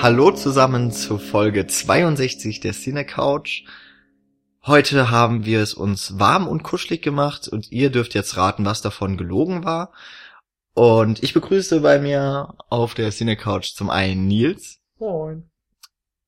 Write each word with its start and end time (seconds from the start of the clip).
Hallo 0.00 0.30
zusammen 0.30 0.92
zur 0.92 1.18
Folge 1.18 1.66
62 1.66 2.60
der 2.60 2.72
Cine 2.72 3.04
Couch. 3.04 3.64
Heute 4.64 5.10
haben 5.10 5.44
wir 5.44 5.60
es 5.60 5.74
uns 5.74 6.20
warm 6.20 6.46
und 6.46 6.62
kuschelig 6.62 7.02
gemacht 7.02 7.48
und 7.48 7.72
ihr 7.72 7.90
dürft 7.90 8.14
jetzt 8.14 8.36
raten, 8.36 8.64
was 8.64 8.80
davon 8.80 9.16
gelogen 9.16 9.64
war. 9.64 9.92
Und 10.74 11.22
ich 11.24 11.34
begrüße 11.34 11.80
bei 11.80 11.98
mir 11.98 12.54
auf 12.68 12.94
der 12.94 13.10
Cine 13.10 13.36
Couch 13.36 13.74
zum 13.74 13.90
einen 13.90 14.28
Nils 14.28 14.78
Moin. 15.00 15.50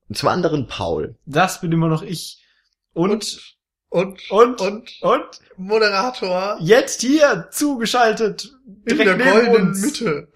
und 0.09 0.19
zum 0.19 0.29
anderen 0.29 0.67
Paul. 0.67 1.17
Das 1.25 1.61
bin 1.61 1.71
immer 1.71 1.89
noch 1.89 2.03
ich. 2.03 2.45
Und, 2.93 3.57
Und, 3.89 4.31
und, 4.33 4.61
und 4.61 4.99
und, 5.01 5.41
Moderator 5.57 6.57
jetzt 6.61 7.03
hier 7.03 7.49
zugeschaltet. 7.53 8.53
in 8.85 8.97
der 8.99 9.17
goldenen 9.17 9.69
uns. 9.69 9.81
Mitte, 9.81 10.29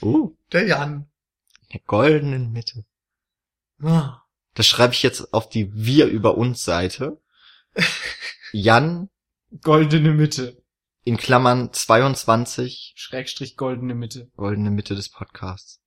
Uh, 0.00 0.36
der 0.52 0.66
Jan. 0.66 1.06
In 1.72 1.78
der 1.78 1.86
goldenen 1.86 2.52
Mitte. 2.52 2.84
Ah, 3.82 4.22
Das 4.54 4.66
schreibe 4.66 4.92
ich 4.94 5.02
jetzt 5.02 5.32
auf 5.32 5.48
die 5.48 5.70
Wir 5.74 6.06
über 6.06 6.36
uns 6.36 6.64
Seite. 6.64 7.20
Jan 8.52 9.08
Goldene 9.62 10.12
Mitte. 10.12 10.62
in 11.04 11.16
Klammern 11.16 11.72
22, 11.72 12.92
Schrägstrich 12.96 13.56
goldene 13.56 13.94
Mitte. 13.94 14.30
goldene 14.36 14.70
Mitte 14.70 14.94
des 14.94 15.08
Podcasts. 15.10 15.80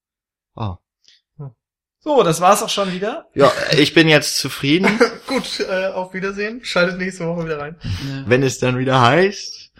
Oh. 0.55 0.75
So, 1.99 2.21
das 2.21 2.39
war's 2.41 2.61
auch 2.61 2.69
schon 2.69 2.93
wieder. 2.93 3.27
Ja, 3.33 3.51
ich 3.75 3.95
bin 3.95 4.07
jetzt 4.07 4.37
zufrieden, 4.37 4.99
Gut, 5.27 5.59
äh, 5.59 5.87
auf 5.87 6.13
Wiedersehen. 6.13 6.63
Schaltet 6.63 6.99
nächste 6.99 7.25
Woche 7.27 7.45
wieder 7.45 7.57
rein. 7.59 7.77
wenn 8.27 8.43
es 8.43 8.59
dann 8.59 8.77
wieder 8.77 9.01
heißt. 9.01 9.71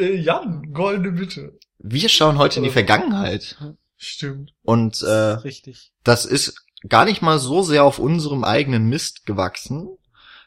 Äh, 0.00 0.14
Jan, 0.14 0.72
goldene 0.72 1.10
Mitte. 1.10 1.58
Wir 1.78 2.08
schauen 2.08 2.38
heute 2.38 2.58
in 2.58 2.64
die 2.64 2.70
Vergangenheit. 2.70 3.56
Stimmt. 3.98 4.54
Und 4.62 5.02
äh, 5.02 5.08
Richtig. 5.10 5.92
das 6.04 6.24
ist 6.24 6.64
gar 6.88 7.04
nicht 7.04 7.20
mal 7.20 7.38
so 7.38 7.62
sehr 7.62 7.84
auf 7.84 7.98
unserem 7.98 8.44
eigenen 8.44 8.88
Mist 8.88 9.26
gewachsen, 9.26 9.88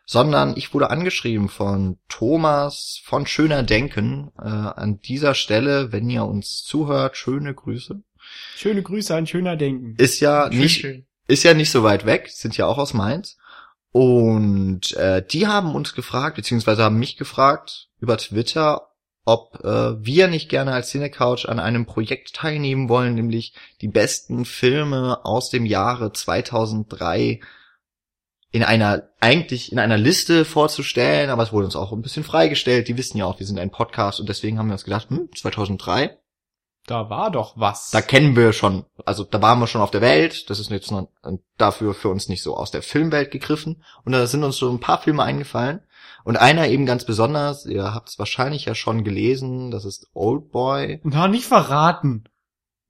sondern 0.05 0.55
ich 0.57 0.73
wurde 0.73 0.89
angeschrieben 0.89 1.49
von 1.49 1.99
Thomas 2.07 3.01
von 3.03 3.27
Schöner 3.27 3.63
Denken. 3.63 4.31
Äh, 4.39 4.47
an 4.47 4.99
dieser 5.01 5.35
Stelle, 5.35 5.91
wenn 5.91 6.09
ihr 6.09 6.25
uns 6.25 6.63
zuhört, 6.63 7.17
schöne 7.17 7.53
Grüße. 7.53 8.01
Schöne 8.55 8.81
Grüße, 8.83 9.13
ein 9.13 9.27
schöner 9.27 9.57
Denken. 9.57 9.95
Ist 9.97 10.19
ja 10.21 10.49
Schön, 10.51 10.59
nicht 10.59 10.79
schön. 10.81 11.05
ist 11.27 11.43
ja 11.43 11.53
nicht 11.53 11.71
so 11.71 11.83
weit 11.83 12.05
weg, 12.05 12.29
sind 12.29 12.55
ja 12.55 12.65
auch 12.65 12.77
aus 12.77 12.93
Mainz. 12.93 13.37
Und 13.91 14.93
äh, 14.93 15.25
die 15.25 15.47
haben 15.47 15.75
uns 15.75 15.93
gefragt, 15.93 16.37
beziehungsweise 16.37 16.83
haben 16.83 16.97
mich 16.99 17.17
gefragt 17.17 17.89
über 17.99 18.17
Twitter, 18.17 18.87
ob 19.25 19.63
äh, 19.63 20.03
wir 20.03 20.27
nicht 20.27 20.49
gerne 20.49 20.73
als 20.73 20.89
Cinecouch 20.89 21.45
an 21.47 21.59
einem 21.59 21.85
Projekt 21.85 22.33
teilnehmen 22.35 22.89
wollen, 22.89 23.13
nämlich 23.15 23.53
die 23.81 23.87
besten 23.87 24.45
Filme 24.45 25.23
aus 25.23 25.49
dem 25.49 25.65
Jahre 25.65 26.11
2003 26.11 27.39
in 28.51 28.63
einer, 28.63 29.09
eigentlich 29.19 29.71
in 29.71 29.79
einer 29.79 29.97
Liste 29.97 30.43
vorzustellen, 30.43 31.29
aber 31.29 31.43
es 31.43 31.53
wurde 31.53 31.65
uns 31.65 31.75
auch 31.75 31.93
ein 31.93 32.01
bisschen 32.01 32.23
freigestellt. 32.23 32.87
Die 32.87 32.97
wissen 32.97 33.17
ja 33.17 33.25
auch, 33.25 33.39
wir 33.39 33.47
sind 33.47 33.59
ein 33.59 33.71
Podcast 33.71 34.19
und 34.19 34.27
deswegen 34.27 34.59
haben 34.59 34.67
wir 34.67 34.73
uns 34.73 34.83
gedacht, 34.83 35.09
hm, 35.09 35.29
2003, 35.33 36.17
Da 36.87 37.09
war 37.09 37.31
doch 37.31 37.53
was. 37.55 37.91
da 37.91 38.01
kennen 38.01 38.35
wir 38.35 38.51
schon, 38.51 38.85
also 39.05 39.23
da 39.23 39.41
waren 39.41 39.59
wir 39.59 39.67
schon 39.67 39.81
auf 39.81 39.91
der 39.91 40.01
Welt, 40.01 40.49
das 40.49 40.59
ist 40.59 40.69
jetzt 40.69 40.91
noch, 40.91 41.07
dafür 41.57 41.93
für 41.93 42.09
uns 42.09 42.27
nicht 42.27 42.43
so 42.43 42.57
aus 42.57 42.71
der 42.71 42.81
Filmwelt 42.81 43.31
gegriffen. 43.31 43.83
Und 44.03 44.11
da 44.11 44.25
sind 44.27 44.43
uns 44.43 44.57
so 44.57 44.69
ein 44.69 44.79
paar 44.79 45.01
Filme 45.01 45.23
eingefallen. 45.23 45.81
Und 46.23 46.37
einer 46.37 46.67
eben 46.67 46.85
ganz 46.85 47.05
besonders, 47.05 47.65
ihr 47.65 47.93
habt 47.93 48.09
es 48.09 48.19
wahrscheinlich 48.19 48.65
ja 48.65 48.75
schon 48.75 49.03
gelesen, 49.03 49.71
das 49.71 49.85
ist 49.85 50.07
Old 50.13 50.51
Boy, 50.51 50.99
Na, 51.03 51.27
nicht 51.27 51.45
verraten. 51.45 52.25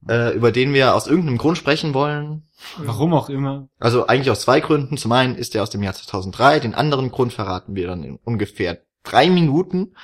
äh, 0.09 0.33
über 0.35 0.51
den 0.51 0.73
wir 0.73 0.95
aus 0.95 1.07
irgendeinem 1.07 1.37
Grund 1.37 1.57
sprechen 1.57 1.93
wollen. 1.93 2.47
Warum 2.77 3.13
auch 3.13 3.29
immer. 3.29 3.67
Also 3.79 4.07
eigentlich 4.07 4.31
aus 4.31 4.41
zwei 4.41 4.59
Gründen. 4.59 4.97
Zum 4.97 5.11
einen 5.11 5.35
ist 5.35 5.55
er 5.55 5.63
aus 5.63 5.69
dem 5.69 5.83
Jahr 5.83 5.93
2003, 5.93 6.59
den 6.59 6.75
anderen 6.75 7.09
Grund 7.11 7.33
verraten 7.33 7.75
wir 7.75 7.87
dann 7.87 8.03
in 8.03 8.15
ungefähr 8.23 8.79
drei 9.03 9.29
Minuten. 9.29 9.95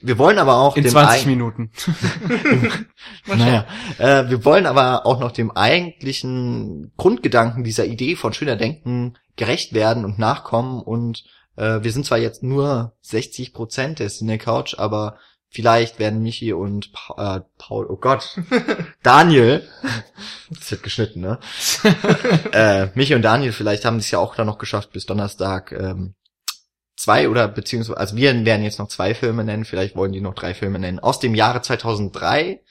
Wir 0.00 0.16
wollen 0.16 0.38
aber 0.38 0.56
auch 0.58 0.76
In 0.76 0.82
dem 0.84 0.92
20 0.92 1.22
ein- 1.22 1.28
Minuten. 1.28 1.70
Naja, 3.26 3.66
äh, 3.98 4.28
wir 4.30 4.44
wollen 4.44 4.66
aber 4.66 5.06
auch 5.06 5.20
noch 5.20 5.32
dem 5.32 5.50
eigentlichen 5.50 6.92
Grundgedanken 6.96 7.64
dieser 7.64 7.84
Idee 7.86 8.16
von 8.16 8.32
schöner 8.32 8.56
Denken 8.56 9.14
gerecht 9.36 9.72
werden 9.74 10.04
und 10.04 10.18
nachkommen. 10.18 10.80
Und 10.80 11.24
äh, 11.60 11.84
wir 11.84 11.92
sind 11.92 12.06
zwar 12.06 12.18
jetzt 12.18 12.42
nur 12.42 12.94
60 13.02 13.52
Prozent 13.52 13.98
der 13.98 14.08
Cine 14.08 14.38
Couch, 14.38 14.74
aber 14.78 15.18
vielleicht 15.50 15.98
werden 15.98 16.22
Michi 16.22 16.52
und 16.54 16.92
pa 16.92 17.36
äh, 17.36 17.40
Paul, 17.58 17.86
oh 17.86 17.96
Gott, 17.96 18.40
Daniel, 19.02 19.68
das 20.48 20.70
wird 20.70 20.82
geschnitten, 20.82 21.20
ne? 21.20 21.38
äh, 22.52 22.86
Michi 22.94 23.14
und 23.14 23.22
Daniel 23.22 23.52
vielleicht 23.52 23.84
haben 23.84 23.98
es 23.98 24.10
ja 24.10 24.18
auch 24.18 24.34
dann 24.34 24.46
noch 24.46 24.58
geschafft 24.58 24.92
bis 24.92 25.04
Donnerstag. 25.04 25.72
Ähm, 25.72 26.14
zwei 26.96 27.28
oder 27.28 27.46
beziehungsweise, 27.48 27.98
also 27.98 28.16
wir 28.16 28.44
werden 28.44 28.64
jetzt 28.64 28.78
noch 28.78 28.88
zwei 28.88 29.14
Filme 29.14 29.44
nennen, 29.44 29.64
vielleicht 29.66 29.96
wollen 29.96 30.12
die 30.12 30.20
noch 30.22 30.34
drei 30.34 30.54
Filme 30.54 30.78
nennen. 30.78 30.98
Aus 30.98 31.20
dem 31.20 31.34
Jahre 31.34 31.60
2003. 31.60 32.62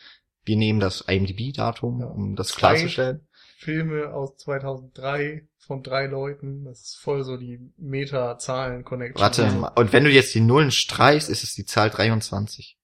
Wir 0.46 0.56
nehmen 0.56 0.80
das 0.80 1.02
IMDb-Datum, 1.02 2.02
um 2.02 2.36
das 2.36 2.48
Zwei. 2.48 2.74
klarzustellen. 2.74 3.28
Filme 3.58 4.14
aus 4.14 4.38
2003 4.38 5.49
von 5.70 5.84
drei 5.84 6.08
Leuten. 6.08 6.66
Das 6.66 6.82
ist 6.82 6.98
voll 6.98 7.24
so 7.24 7.38
die 7.38 7.60
Meta-Zahlen-Connection. 7.78 9.22
Warte, 9.22 9.52
mal. 9.52 9.68
und 9.76 9.94
wenn 9.94 10.04
du 10.04 10.10
jetzt 10.10 10.34
die 10.34 10.42
Nullen 10.42 10.72
streichst, 10.72 11.30
ist 11.30 11.44
es 11.44 11.54
die 11.54 11.64
Zahl 11.64 11.92
23. 11.92 12.76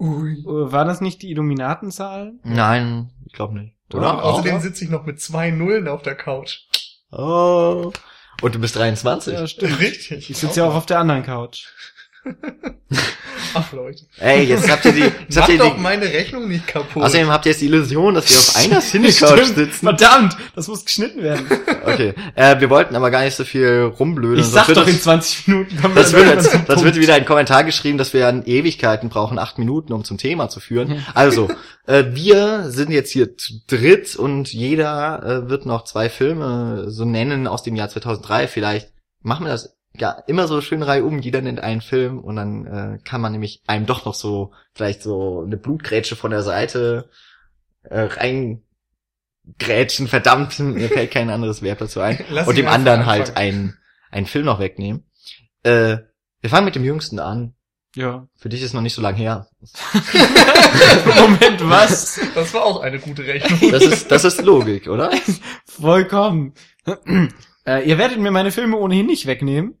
Ui. 0.00 0.40
Äh, 0.40 0.72
War 0.72 0.86
das 0.86 1.02
nicht 1.02 1.20
die 1.20 1.30
Illuminatenzahl? 1.30 2.32
Nein, 2.44 3.10
ich 3.26 3.34
glaube 3.34 3.58
nicht. 3.58 3.76
Und 3.92 4.00
Oder? 4.00 4.24
außerdem 4.24 4.58
sitze 4.60 4.84
ich 4.84 4.90
noch 4.90 5.04
mit 5.04 5.20
zwei 5.20 5.50
Nullen 5.50 5.86
auf 5.86 6.00
der 6.00 6.14
Couch. 6.14 6.60
Oh. 7.12 7.92
Und 8.40 8.54
du 8.54 8.58
bist 8.58 8.76
23. 8.76 9.34
Ja, 9.34 9.46
stimmt. 9.46 9.78
Richtig. 9.78 10.30
Ich 10.30 10.38
sitze 10.38 10.60
ja 10.60 10.66
auch 10.66 10.74
auf 10.74 10.86
der 10.86 11.00
anderen 11.00 11.24
Couch. 11.24 11.66
Ach 13.54 13.72
Leute. 13.72 14.04
Ey, 14.18 14.44
jetzt 14.44 14.70
habt 14.70 14.84
ihr 14.84 14.92
die, 14.92 15.00
jetzt 15.00 15.36
habt 15.40 15.48
ihr 15.48 15.58
doch 15.58 15.74
die, 15.74 15.80
meine 15.80 16.04
Rechnung 16.04 16.48
nicht 16.48 16.66
kaputt. 16.66 17.02
außerdem 17.02 17.28
habt 17.30 17.46
ihr 17.46 17.52
jetzt 17.52 17.60
die 17.60 17.66
Illusion, 17.66 18.14
dass 18.14 18.28
wir 18.30 18.38
auf 18.38 18.56
einer 18.72 18.80
Cinecouch 18.80 19.44
sitzen. 19.46 19.86
Verdammt, 19.86 20.36
das 20.54 20.68
muss 20.68 20.84
geschnitten 20.84 21.22
werden. 21.22 21.46
Okay, 21.84 22.14
äh, 22.34 22.60
wir 22.60 22.68
wollten 22.70 22.94
aber 22.94 23.10
gar 23.10 23.22
nicht 23.24 23.34
so 23.36 23.44
viel 23.44 23.90
rumblödeln. 23.98 24.40
Ich 24.40 24.46
sag 24.46 24.66
doch 24.68 24.86
in 24.86 24.94
das- 24.94 25.02
20 25.02 25.48
Minuten. 25.48 25.76
kommen 25.80 25.94
Das 25.94 26.12
wir 26.12 26.26
wird, 26.26 26.36
das 26.38 26.50
Punkt. 26.66 26.84
wird 26.84 26.96
wieder 26.96 27.14
ein 27.14 27.24
Kommentar 27.24 27.64
geschrieben, 27.64 27.96
dass 27.98 28.12
wir 28.12 28.28
an 28.28 28.44
Ewigkeiten 28.44 29.08
brauchen, 29.08 29.38
acht 29.38 29.58
Minuten, 29.58 29.92
um 29.92 30.04
zum 30.04 30.18
Thema 30.18 30.48
zu 30.50 30.60
führen. 30.60 31.04
Also, 31.14 31.48
äh, 31.86 32.04
wir 32.10 32.70
sind 32.70 32.90
jetzt 32.90 33.10
hier 33.12 33.36
zu 33.36 33.54
dritt 33.66 34.14
und 34.16 34.52
jeder 34.52 35.22
äh, 35.46 35.48
wird 35.50 35.64
noch 35.64 35.84
zwei 35.84 36.08
Filme 36.10 36.84
so 36.90 37.04
nennen 37.04 37.46
aus 37.46 37.62
dem 37.62 37.76
Jahr 37.76 37.88
2003. 37.88 38.46
Vielleicht 38.48 38.92
machen 39.22 39.46
wir 39.46 39.52
das 39.52 39.77
ja 39.96 40.10
immer 40.26 40.46
so 40.46 40.60
schön 40.60 40.82
reihum. 40.82 41.18
Jeder 41.18 41.40
nennt 41.40 41.60
einen 41.60 41.80
Film 41.80 42.18
und 42.18 42.36
dann 42.36 42.66
äh, 42.66 42.98
kann 43.04 43.20
man 43.20 43.32
nämlich 43.32 43.62
einem 43.66 43.86
doch 43.86 44.04
noch 44.04 44.14
so 44.14 44.52
vielleicht 44.74 45.02
so 45.02 45.42
eine 45.44 45.56
Blutgrätsche 45.56 46.16
von 46.16 46.30
der 46.30 46.42
Seite 46.42 47.10
äh, 47.82 48.08
reingrätschen. 49.46 50.08
Verdammt, 50.08 50.58
mir 50.58 50.88
fällt 50.88 51.10
kein 51.10 51.30
anderes 51.30 51.62
Verb 51.62 51.78
dazu 51.78 52.00
ein 52.00 52.24
Lass 52.30 52.46
und 52.48 52.56
dem 52.56 52.68
anderen 52.68 53.06
halt 53.06 53.30
anfangen. 53.30 53.36
einen, 53.36 53.78
einen 54.10 54.26
Film 54.26 54.44
noch 54.44 54.60
wegnehmen. 54.60 55.04
Äh, 55.62 55.98
wir 56.40 56.50
fangen 56.50 56.66
mit 56.66 56.74
dem 56.74 56.84
Jüngsten 56.84 57.18
an. 57.18 57.54
Ja. 57.96 58.28
Für 58.36 58.48
dich 58.48 58.62
ist 58.62 58.74
noch 58.74 58.82
nicht 58.82 58.94
so 58.94 59.02
lang 59.02 59.16
her. 59.16 59.48
Moment, 61.16 61.68
was? 61.68 62.20
Das 62.34 62.54
war 62.54 62.64
auch 62.64 62.80
eine 62.80 62.98
gute 62.98 63.26
Rechnung. 63.26 63.72
Das 63.72 63.82
ist, 63.82 64.10
das 64.10 64.24
ist 64.24 64.42
Logik, 64.42 64.88
oder? 64.88 65.10
Vollkommen. 65.66 66.54
Äh, 67.68 67.88
ihr 67.88 67.98
werdet 67.98 68.18
mir 68.18 68.30
meine 68.30 68.50
Filme 68.50 68.78
ohnehin 68.78 69.06
nicht 69.06 69.26
wegnehmen. 69.26 69.78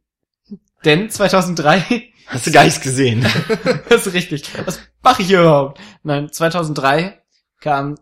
Denn 0.84 1.10
2003, 1.10 2.12
Hast 2.28 2.46
du 2.46 2.52
gar 2.52 2.64
nichts 2.64 2.82
gesehen. 2.82 3.22
das 3.88 4.06
ist 4.06 4.12
richtig. 4.12 4.44
Was 4.66 4.80
mache 5.02 5.22
ich 5.22 5.28
hier 5.28 5.40
überhaupt? 5.40 5.80
Nein, 6.02 6.30
2003 6.30 7.22
kam 7.60 7.98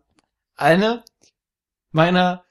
eine 0.57 1.05
meiner, 1.93 2.45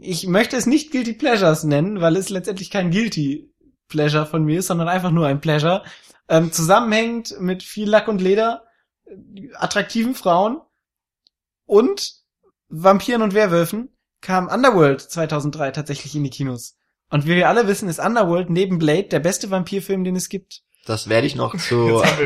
ich 0.00 0.28
möchte 0.28 0.56
es 0.56 0.66
nicht 0.66 0.92
Guilty 0.92 1.14
Pleasures 1.14 1.64
nennen, 1.64 2.00
weil 2.00 2.16
es 2.16 2.30
letztendlich 2.30 2.70
kein 2.70 2.92
Guilty 2.92 3.52
Pleasure 3.88 4.24
von 4.24 4.44
mir 4.44 4.60
ist, 4.60 4.68
sondern 4.68 4.88
einfach 4.88 5.10
nur 5.10 5.26
ein 5.26 5.40
Pleasure. 5.40 5.82
Ähm, 6.28 6.52
zusammenhängend 6.52 7.40
mit 7.40 7.64
viel 7.64 7.88
Lack 7.88 8.06
und 8.06 8.20
Leder, 8.20 8.64
äh, 9.04 9.52
attraktiven 9.54 10.14
Frauen 10.14 10.60
und 11.66 12.14
Vampiren 12.68 13.22
und 13.22 13.34
Werwölfen 13.34 13.95
kam 14.20 14.48
Underworld 14.48 15.00
2003 15.00 15.70
tatsächlich 15.70 16.14
in 16.14 16.24
die 16.24 16.30
Kinos. 16.30 16.76
Und 17.10 17.26
wie 17.26 17.36
wir 17.36 17.48
alle 17.48 17.68
wissen, 17.68 17.88
ist 17.88 18.00
Underworld 18.00 18.50
neben 18.50 18.78
Blade 18.78 19.04
der 19.04 19.20
beste 19.20 19.50
Vampirfilm, 19.50 20.04
den 20.04 20.16
es 20.16 20.28
gibt. 20.28 20.62
Das 20.86 21.08
werde 21.08 21.26
ich 21.26 21.34
noch 21.34 21.56
zu 21.56 21.76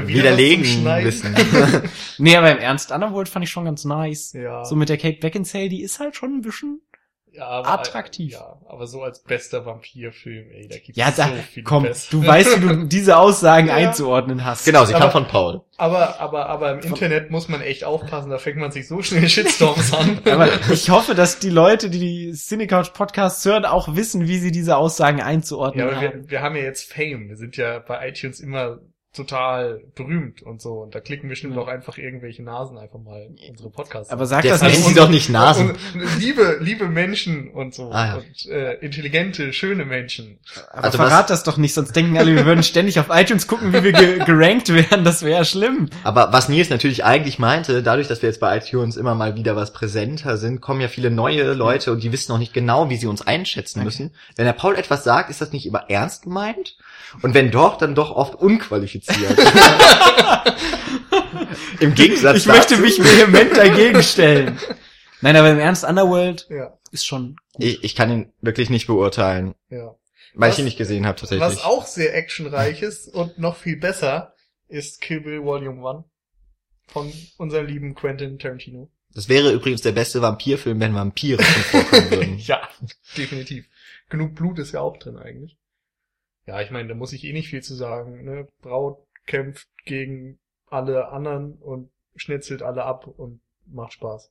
widerlegen 0.05 0.85
wissen. 1.03 1.35
Nee, 2.19 2.37
aber 2.37 2.53
im 2.53 2.59
Ernst, 2.59 2.93
Underworld 2.93 3.29
fand 3.29 3.45
ich 3.45 3.51
schon 3.51 3.65
ganz 3.65 3.85
nice. 3.87 4.33
Ja. 4.35 4.65
So 4.65 4.77
mit 4.77 4.91
der 4.91 4.99
Kate 4.99 5.19
Beckinsale, 5.19 5.71
die 5.71 5.83
ist 5.83 5.99
halt 5.99 6.15
schon 6.15 6.35
ein 6.35 6.43
bisschen 6.43 6.83
Ja, 7.33 7.47
aber, 7.47 7.69
Attraktiv. 7.69 8.33
Ja, 8.33 8.59
aber 8.69 8.87
so 8.87 9.03
als 9.03 9.23
bester 9.23 9.65
Vampirfilm, 9.65 10.51
ey, 10.51 10.69
da 10.69 10.79
gibt 10.79 10.97
Ja, 10.97 11.09
es 11.11 11.17
da, 11.17 11.29
so 11.29 11.35
viele 11.53 11.65
komm, 11.65 11.85
du 12.11 12.27
weißt, 12.27 12.61
wie 12.63 12.67
du 12.67 12.85
diese 12.87 13.17
Aussagen 13.17 13.69
Ja. 13.69 13.75
einzuordnen 13.75 14.45
hast. 14.45 14.65
Genau, 14.65 14.85
sie 14.85 14.95
Aber- 14.95 15.05
kam 15.05 15.13
von 15.13 15.27
Paul. 15.29 15.61
Aber, 15.77 16.21
aber, 16.21 16.47
aber 16.51 16.73
im 16.73 16.81
Internet 16.81 17.31
muss 17.31 17.49
man 17.49 17.63
echt 17.63 17.85
aufpassen, 17.85 18.29
da 18.31 18.37
fängt 18.39 18.59
man 18.59 18.71
sich 18.71 18.87
so 18.87 19.01
schnell 19.01 19.29
Shitstorms 19.29 19.95
an. 19.95 20.19
Aber 20.31 20.49
ich 20.71 20.91
hoffe, 20.91 21.15
dass 21.15 21.39
die 21.39 21.49
Leute, 21.49 21.89
die 21.89 21.99
die 21.99 22.33
Cinecouch 22.33 22.93
Podcasts 22.93 23.43
hören, 23.47 23.65
auch 23.65 23.95
wissen, 23.97 24.29
wie 24.29 24.37
sie 24.39 24.51
diese 24.53 24.77
Aussagen 24.77 25.23
einzuordnen 25.23 25.87
ja, 25.87 25.91
aber 25.91 25.97
haben. 26.07 26.23
wir, 26.25 26.31
wir 26.31 26.43
haben 26.43 26.55
ja 26.57 26.63
jetzt 26.65 26.93
Fame. 26.93 27.29
Wir 27.31 27.37
sind 27.37 27.57
ja 27.57 27.79
bei 27.79 28.09
iTunes 28.09 28.41
immer 28.41 28.79
total 29.13 29.81
berühmt 29.97 30.41
und 30.43 30.63
so. 30.63 30.75
Und 30.75 30.95
da 30.95 31.01
klicken 31.01 31.29
bestimmt 31.29 31.57
Ja. 31.57 31.63
auch 31.63 31.67
einfach 31.69 31.99
irgendwelche 31.99 32.45
Nasen 32.45 32.79
einfach 32.79 33.01
mal 33.01 33.29
unsere 33.49 33.69
Podcasts. 33.69 34.13
Aber 34.13 34.25
sag 34.27 34.45
das 34.45 34.63
nicht. 34.63 34.77
sie 34.85 34.95
doch 34.95 35.09
nicht 35.09 35.29
Nasen. 35.31 35.71
Und 35.71 35.79
liebe, 36.21 36.59
liebe 36.61 36.87
Menschen 36.89 37.51
und 37.51 37.75
so. 37.75 37.91
Ah, 37.91 38.07
ja. 38.07 38.15
Und 38.19 38.47
äh, 38.47 38.75
intelligente, 38.75 39.53
schöne 39.53 39.85
Menschen. 39.85 40.39
Aber 40.73 40.85
Also 40.85 40.99
verrat 40.99 41.25
was- 41.25 41.27
das 41.29 41.43
doch 41.43 41.57
nicht, 41.57 41.75
sonst 41.75 41.97
denken 41.97 42.17
alle, 42.17 42.35
wir 42.37 42.47
würden 42.47 42.63
ständig 42.63 43.01
auf 43.01 43.07
iTunes 43.11 43.49
gucken, 43.49 43.73
wie 43.73 43.83
wir 43.83 43.93
ge 43.93 44.19
gerankt 44.25 44.73
werden. 44.73 45.03
Das 45.03 45.23
wäre 45.23 45.39
ja 45.39 45.45
schlimm. 45.45 45.91
Aber 46.05 46.33
was 46.33 46.49
Nils 46.49 46.71
natürlich 46.71 47.05
eigentlich 47.05 47.41
meinte, 47.41 47.83
dadurch, 47.83 48.07
dass 48.07 48.23
wir 48.23 48.29
jetzt 48.29 48.39
bei 48.41 48.57
iTunes 48.57 48.97
immer 48.97 49.17
mal 49.17 49.35
wieder 49.35 49.57
was 49.57 49.73
präsenter 49.73 50.37
sind, 50.37 50.61
kommen 50.61 50.81
ja 50.81 50.89
viele 50.89 51.11
neue 51.11 51.53
Leute 51.55 51.91
und 51.91 52.03
die 52.05 52.13
wissen 52.13 52.31
noch 52.31 52.39
nicht 52.39 52.55
genau, 52.55 52.91
wie 52.91 52.97
sie 52.97 53.09
uns 53.09 53.23
einschätzen 53.27 53.81
Okay. 53.81 53.85
müssen. 53.87 54.15
Wenn 54.37 54.47
der 54.47 54.53
Paul 54.53 54.77
etwas 54.77 55.03
sagt, 55.03 55.31
ist 55.31 55.41
das 55.41 55.53
nicht 55.53 55.67
immer 55.67 55.87
ernst 55.91 56.23
gemeint? 56.23 56.77
Und 57.23 57.35
wenn 57.35 57.51
doch, 57.51 57.77
dann 57.77 57.97
doch 57.97 58.13
oft 58.13 58.37
unqualifiziert. 58.37 59.00
Im 61.81 61.95
Gegensatz 61.95 62.37
Ich 62.39 62.47
möchte 62.47 62.75
dazu, 62.75 62.83
mich 62.83 62.99
vehement 63.03 63.57
dagegen 63.57 64.03
stellen. 64.03 64.59
Nein, 65.21 65.37
aber 65.37 65.51
im 65.51 65.59
Ernst, 65.59 65.85
Underworld 65.85 66.47
Ja, 66.51 66.79
ist 66.93 67.07
schon 67.07 67.37
ich, 67.59 67.83
ich 67.85 67.95
kann 67.95 68.11
ihn 68.11 68.33
wirklich 68.41 68.71
nicht 68.71 68.87
beurteilen, 68.87 69.55
ja. 69.69 69.95
weil 70.35 70.49
Was- 70.49 70.55
ich 70.55 70.59
ihn 70.61 70.65
nicht 70.67 70.79
gesehen 70.79 71.07
habe 71.07 71.19
tatsächlich. 71.19 71.47
Was 71.47 71.63
auch 71.65 71.87
sehr 71.87 72.15
actionreich 72.17 72.83
ist 72.83 73.09
und 73.09 73.39
noch 73.39 73.57
viel 73.57 73.77
besser 73.77 74.35
ist 74.69 75.01
Kill 75.01 75.21
Bill 75.21 75.43
Volume 75.43 75.87
1 75.89 76.05
von 76.87 77.13
unserem 77.39 77.67
lieben 77.67 77.95
Quentin 77.95 78.39
Tarantino. 78.39 78.91
Das 79.13 79.29
wäre 79.29 79.51
übrigens 79.53 79.83
der 79.83 79.93
beste 79.93 80.23
Vampirfilm, 80.23 80.79
wenn 80.81 80.95
Vampire 80.95 81.39
drin 81.39 81.47
vorkommen 81.47 82.11
würden. 82.11 82.39
ja, 82.47 82.61
definitiv. 83.17 83.67
Genug 84.09 84.35
Blut 84.37 84.59
ist 84.61 84.73
ja 84.73 84.81
auch 84.81 84.97
drin 84.99 85.17
eigentlich. 85.17 85.57
Ja, 86.47 86.61
ich 86.61 86.71
meine, 86.71 86.89
da 86.89 86.95
muss 86.95 87.13
ich 87.13 87.25
eh 87.25 87.33
nicht 87.33 87.49
viel 87.49 87.63
zu 87.63 87.75
sagen. 87.75 88.25
Ne? 88.25 88.49
Braut 88.63 88.99
kämpft 89.27 89.69
gegen 89.85 90.39
alle 90.67 91.09
anderen 91.09 91.55
und 91.55 91.91
schnetzelt 92.17 92.63
alle 92.63 92.85
ab 92.85 93.07
und 93.07 93.41
macht 93.67 93.93
Spaß. 93.93 94.31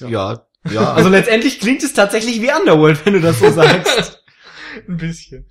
Ja, 0.00 0.46
ja. 0.70 0.92
Also 0.94 1.08
letztendlich 1.08 1.58
klingt 1.60 1.82
es 1.82 1.92
tatsächlich 1.94 2.40
wie 2.40 2.52
Underworld, 2.52 3.04
wenn 3.04 3.14
du 3.14 3.20
das 3.20 3.38
so 3.40 3.50
sagst. 3.50 4.24
Ein 4.88 4.96
bisschen. 4.96 5.48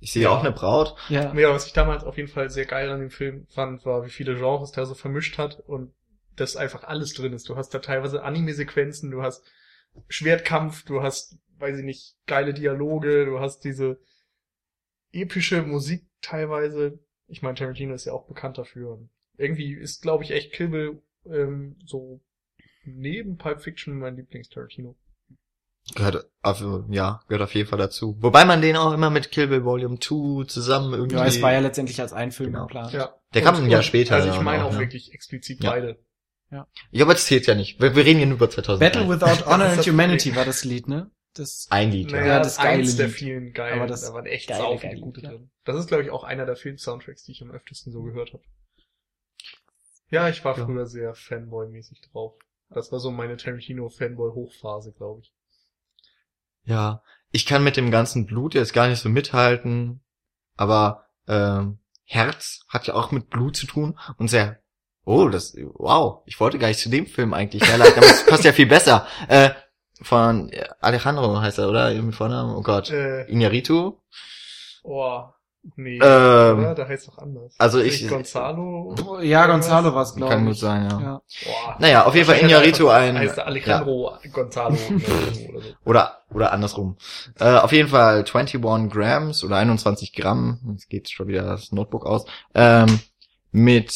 ich 0.00 0.12
sehe 0.12 0.22
Ja. 0.24 0.30
auch 0.30 0.40
eine 0.40 0.52
Braut. 0.52 0.96
ja. 1.08 1.34
Ja, 1.34 1.50
was 1.54 1.66
ich 1.66 1.72
damals 1.74 2.02
auf 2.04 2.16
jeden 2.16 2.28
Fall 2.30 2.48
sehr 2.50 2.64
geil 2.66 2.90
an 2.90 3.00
dem 3.00 3.10
Film 3.10 3.46
fand, 3.54 3.84
war, 3.84 4.04
wie 4.06 4.10
viele 4.10 4.34
Genres 4.36 4.72
der 4.72 4.86
so 4.86 4.94
vermischt 4.94 5.38
hat 5.38 5.60
und 5.60 5.92
dass 6.36 6.56
einfach 6.56 6.82
alles 6.84 7.12
drin 7.14 7.32
ist. 7.32 7.48
Du 7.48 7.56
hast 7.56 7.70
da 7.74 7.78
teilweise 7.78 8.22
Anime-Sequenzen, 8.24 9.10
du 9.10 9.22
hast 9.22 9.44
Schwertkampf, 10.08 10.84
du 10.84 11.02
hast, 11.02 11.38
weiß 11.58 11.78
ich 11.78 11.84
nicht, 11.84 12.16
geile 12.26 12.52
Dialoge, 12.54 13.26
du 13.26 13.38
hast 13.40 13.60
diese 13.64 14.00
epische 15.14 15.62
Musik 15.62 16.04
teilweise. 16.20 16.98
Ich 17.26 17.42
meine, 17.42 17.54
Tarantino 17.56 17.94
ist 17.94 18.04
ja 18.04 18.12
auch 18.12 18.26
bekannt 18.26 18.58
dafür. 18.58 18.98
Irgendwie 19.36 19.72
ist, 19.74 20.02
glaube 20.02 20.24
ich, 20.24 20.30
echt 20.30 20.52
Kill 20.52 20.68
Bill 20.68 21.02
ähm, 21.26 21.76
so 21.86 22.20
neben 22.84 23.38
Pulp 23.38 23.60
Fiction 23.62 23.98
mein 23.98 24.16
Lieblings-Tarantino. 24.16 24.94
Gehört 25.94 26.26
auf, 26.42 26.62
ja, 26.88 27.20
gehört 27.28 27.42
auf 27.42 27.54
jeden 27.54 27.68
Fall 27.68 27.78
dazu. 27.78 28.16
Wobei 28.20 28.44
man 28.46 28.62
den 28.62 28.76
auch 28.76 28.92
immer 28.94 29.10
mit 29.10 29.30
Kill 29.30 29.48
Bill 29.48 29.64
Volume 29.64 29.98
2 29.98 30.44
zusammen 30.46 30.94
irgendwie. 30.94 31.16
ja, 31.16 31.26
es 31.26 31.42
war 31.42 31.52
ja 31.52 31.60
letztendlich 31.60 32.00
als 32.00 32.12
ein 32.14 32.32
Film 32.32 32.52
Genau. 32.52 32.66
geplant. 32.66 32.92
Ja. 32.92 33.14
Der 33.34 33.42
kam 33.42 33.56
ein 33.56 33.68
Jahr 33.68 33.82
später 33.82 34.14
Also 34.14 34.28
ja 34.28 34.34
ich 34.34 34.40
meine 34.40 34.64
auch, 34.64 34.68
auch 34.68 34.72
ne? 34.74 34.78
wirklich 34.80 35.12
explizit 35.12 35.62
Ja. 35.62 35.70
beide. 35.70 35.98
Ja, 36.50 37.04
aber 37.04 37.14
das 37.14 37.24
zählt 37.26 37.46
ja 37.48 37.54
nicht. 37.56 37.80
Wir, 37.80 37.96
wir 37.96 38.04
reden 38.04 38.18
hier 38.18 38.26
nur 38.28 38.36
über 38.36 38.48
2003. 38.48 38.84
Battle 38.88 39.08
Without 39.08 39.44
Honor 39.50 39.66
and 39.70 39.86
Humanity 39.86 40.36
war 40.36 40.44
das 40.44 40.64
Lied, 40.64 40.86
ne? 40.88 41.10
Das, 41.34 41.66
Ein 41.70 41.90
Lied, 41.90 42.10
ja. 42.12 42.18
Naja, 42.18 42.26
Ja, 42.34 42.38
das 42.38 42.46
das 42.48 42.52
ist 42.58 42.62
geile 42.62 42.78
eins 42.82 42.96
der 42.96 43.06
Lied. 43.08 43.16
vielen 43.16 43.52
geilen. 43.52 43.78
Aber 43.78 43.86
das 43.88 44.02
da 44.02 44.14
waren 44.14 44.26
echt 44.26 44.48
geile, 44.48 44.62
sau 44.62 44.78
viele 44.78 44.92
geile 44.92 45.00
gute 45.02 45.20
Lied, 45.20 45.30
ja. 45.30 45.36
drin. 45.36 45.50
Das 45.64 45.76
ist, 45.76 45.88
glaube 45.88 46.04
ich, 46.04 46.10
auch 46.10 46.22
einer 46.24 46.46
der 46.46 46.56
Film-Soundtracks, 46.56 47.24
die 47.24 47.32
ich 47.32 47.42
am 47.42 47.50
öftesten 47.50 47.92
so 47.92 48.02
gehört 48.02 48.32
habe. 48.32 48.42
Ja, 50.10 50.28
ich 50.28 50.44
war 50.44 50.56
Ja. 50.56 50.64
früher 50.64 50.86
sehr 50.86 51.14
Fanboy-mäßig 51.14 52.00
drauf. 52.12 52.34
Das 52.70 52.92
war 52.92 53.00
so 53.00 53.10
meine 53.10 53.36
Tarantino-Fanboy-Hochphase, 53.36 54.92
glaube 54.92 55.22
ich. 55.22 55.32
Ja, 56.64 57.02
ich 57.30 57.46
kann 57.46 57.64
mit 57.64 57.76
dem 57.76 57.90
ganzen 57.90 58.26
Blut 58.26 58.54
jetzt 58.54 58.72
gar 58.72 58.88
nicht 58.88 59.00
so 59.00 59.08
mithalten, 59.08 60.02
aber 60.56 61.06
ähm, 61.26 61.78
Herz 62.04 62.64
hat 62.68 62.86
ja 62.86 62.94
auch 62.94 63.10
mit 63.10 63.28
Blut 63.28 63.56
zu 63.56 63.66
tun 63.66 63.98
und 64.18 64.28
sehr. 64.28 64.60
Oh, 65.04 65.28
das 65.28 65.54
wow, 65.74 66.22
ich 66.26 66.40
wollte 66.40 66.58
gar 66.58 66.68
nicht 66.68 66.80
zu 66.80 66.88
dem 66.88 67.06
Film 67.06 67.34
eigentlich 67.34 67.62
aber 67.70 67.84
es 68.06 68.24
passt 68.24 68.44
ja 68.44 68.52
viel 68.54 68.66
besser. 68.66 69.06
Äh, 69.28 69.50
von 70.04 70.50
äh, 70.50 70.64
Alejandro 70.80 71.40
heißt 71.40 71.58
er, 71.58 71.68
oder? 71.68 71.90
Irgendwie 71.92 72.14
Vornamen? 72.14 72.54
Oh 72.56 72.62
Gott. 72.62 72.90
Äh, 72.90 73.24
Iñárritu. 73.24 73.94
oh, 74.82 75.22
nee, 75.76 75.96
Ähm, 75.96 76.58
oder? 76.58 76.74
Da 76.74 76.86
heißt 76.86 77.08
doch 77.08 77.18
anders. 77.18 77.54
also 77.58 77.78
Nicht 77.78 78.02
ich- 78.02 78.08
Gonzalo? 78.08 78.94
ja, 79.22 79.46
Gonzalo 79.46 79.94
war 79.94 80.02
es, 80.02 80.14
glaube 80.14 80.32
ich. 80.32 80.36
Kann 80.38 80.46
gut 80.46 80.58
sein, 80.58 80.88
ja. 80.90 81.00
Ja. 81.00 81.22
Boah. 81.44 81.76
Naja, 81.78 82.04
auf 82.06 82.14
jeden 82.14 82.26
Fall 82.26 82.36
einfach- 82.36 82.88
ein 82.90 83.18
Heißt 83.18 83.38
Alejandro 83.38 84.12
Gonzalo 84.32 84.74
oder 84.74 85.32
so. 85.32 85.74
Oder, 85.84 86.18
oder 86.32 86.52
andersrum. 86.52 86.96
Äh, 87.38 87.56
auf 87.58 87.72
jeden 87.72 87.88
Fall 87.88 88.18
21 88.24 88.60
Grams 88.90 89.42
oder 89.44 89.56
21 89.56 90.12
Gramm, 90.12 90.60
jetzt 90.72 90.88
geht 90.90 91.10
schon 91.10 91.28
wieder 91.28 91.42
das 91.42 91.72
Notebook 91.72 92.04
aus, 92.06 92.26
ähm, 92.54 93.00
mit, 93.52 93.88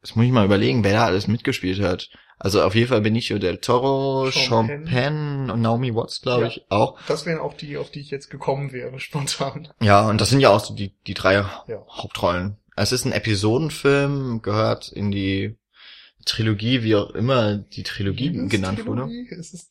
das 0.00 0.14
muss 0.16 0.24
ich 0.24 0.32
mal 0.32 0.44
überlegen, 0.46 0.84
wer 0.84 0.92
da 0.94 1.04
alles 1.06 1.26
mitgespielt 1.28 1.80
hat. 1.82 2.08
Also 2.40 2.62
auf 2.62 2.74
jeden 2.74 2.88
Fall 2.88 3.00
Benicio 3.00 3.38
del 3.38 3.58
Toro, 3.58 4.30
Sean 4.30 4.66
Sean 4.68 4.84
Penn. 4.84 5.50
Und 5.50 5.60
Naomi 5.60 5.94
Watts, 5.94 6.20
glaube 6.22 6.42
Ja. 6.42 6.48
ich, 6.48 6.64
auch. 6.68 6.98
Das 7.08 7.26
wären 7.26 7.40
auch 7.40 7.54
die, 7.54 7.76
auf 7.76 7.90
die 7.90 8.00
ich 8.00 8.10
jetzt 8.10 8.30
gekommen 8.30 8.72
wäre, 8.72 8.98
spontan. 9.00 9.68
Ja, 9.80 10.08
und 10.08 10.20
das 10.20 10.30
sind 10.30 10.40
ja 10.40 10.50
auch 10.50 10.60
so 10.64 10.74
die, 10.74 10.94
die 11.06 11.14
drei 11.14 11.34
Ja. 11.34 11.64
Hauptrollen. 11.90 12.56
Es 12.76 12.92
ist 12.92 13.04
ein 13.04 13.12
Episodenfilm, 13.12 14.40
gehört 14.42 14.88
in 14.92 15.10
die 15.10 15.56
Trilogie, 16.24 16.82
wie 16.84 16.94
auch 16.94 17.10
immer 17.10 17.56
die 17.56 17.82
Trilogie 17.82 18.30
genannt 18.48 18.86
wurde. 18.86 19.02
Trilogie? 19.02 19.26
Ist 19.30 19.54
es, 19.54 19.70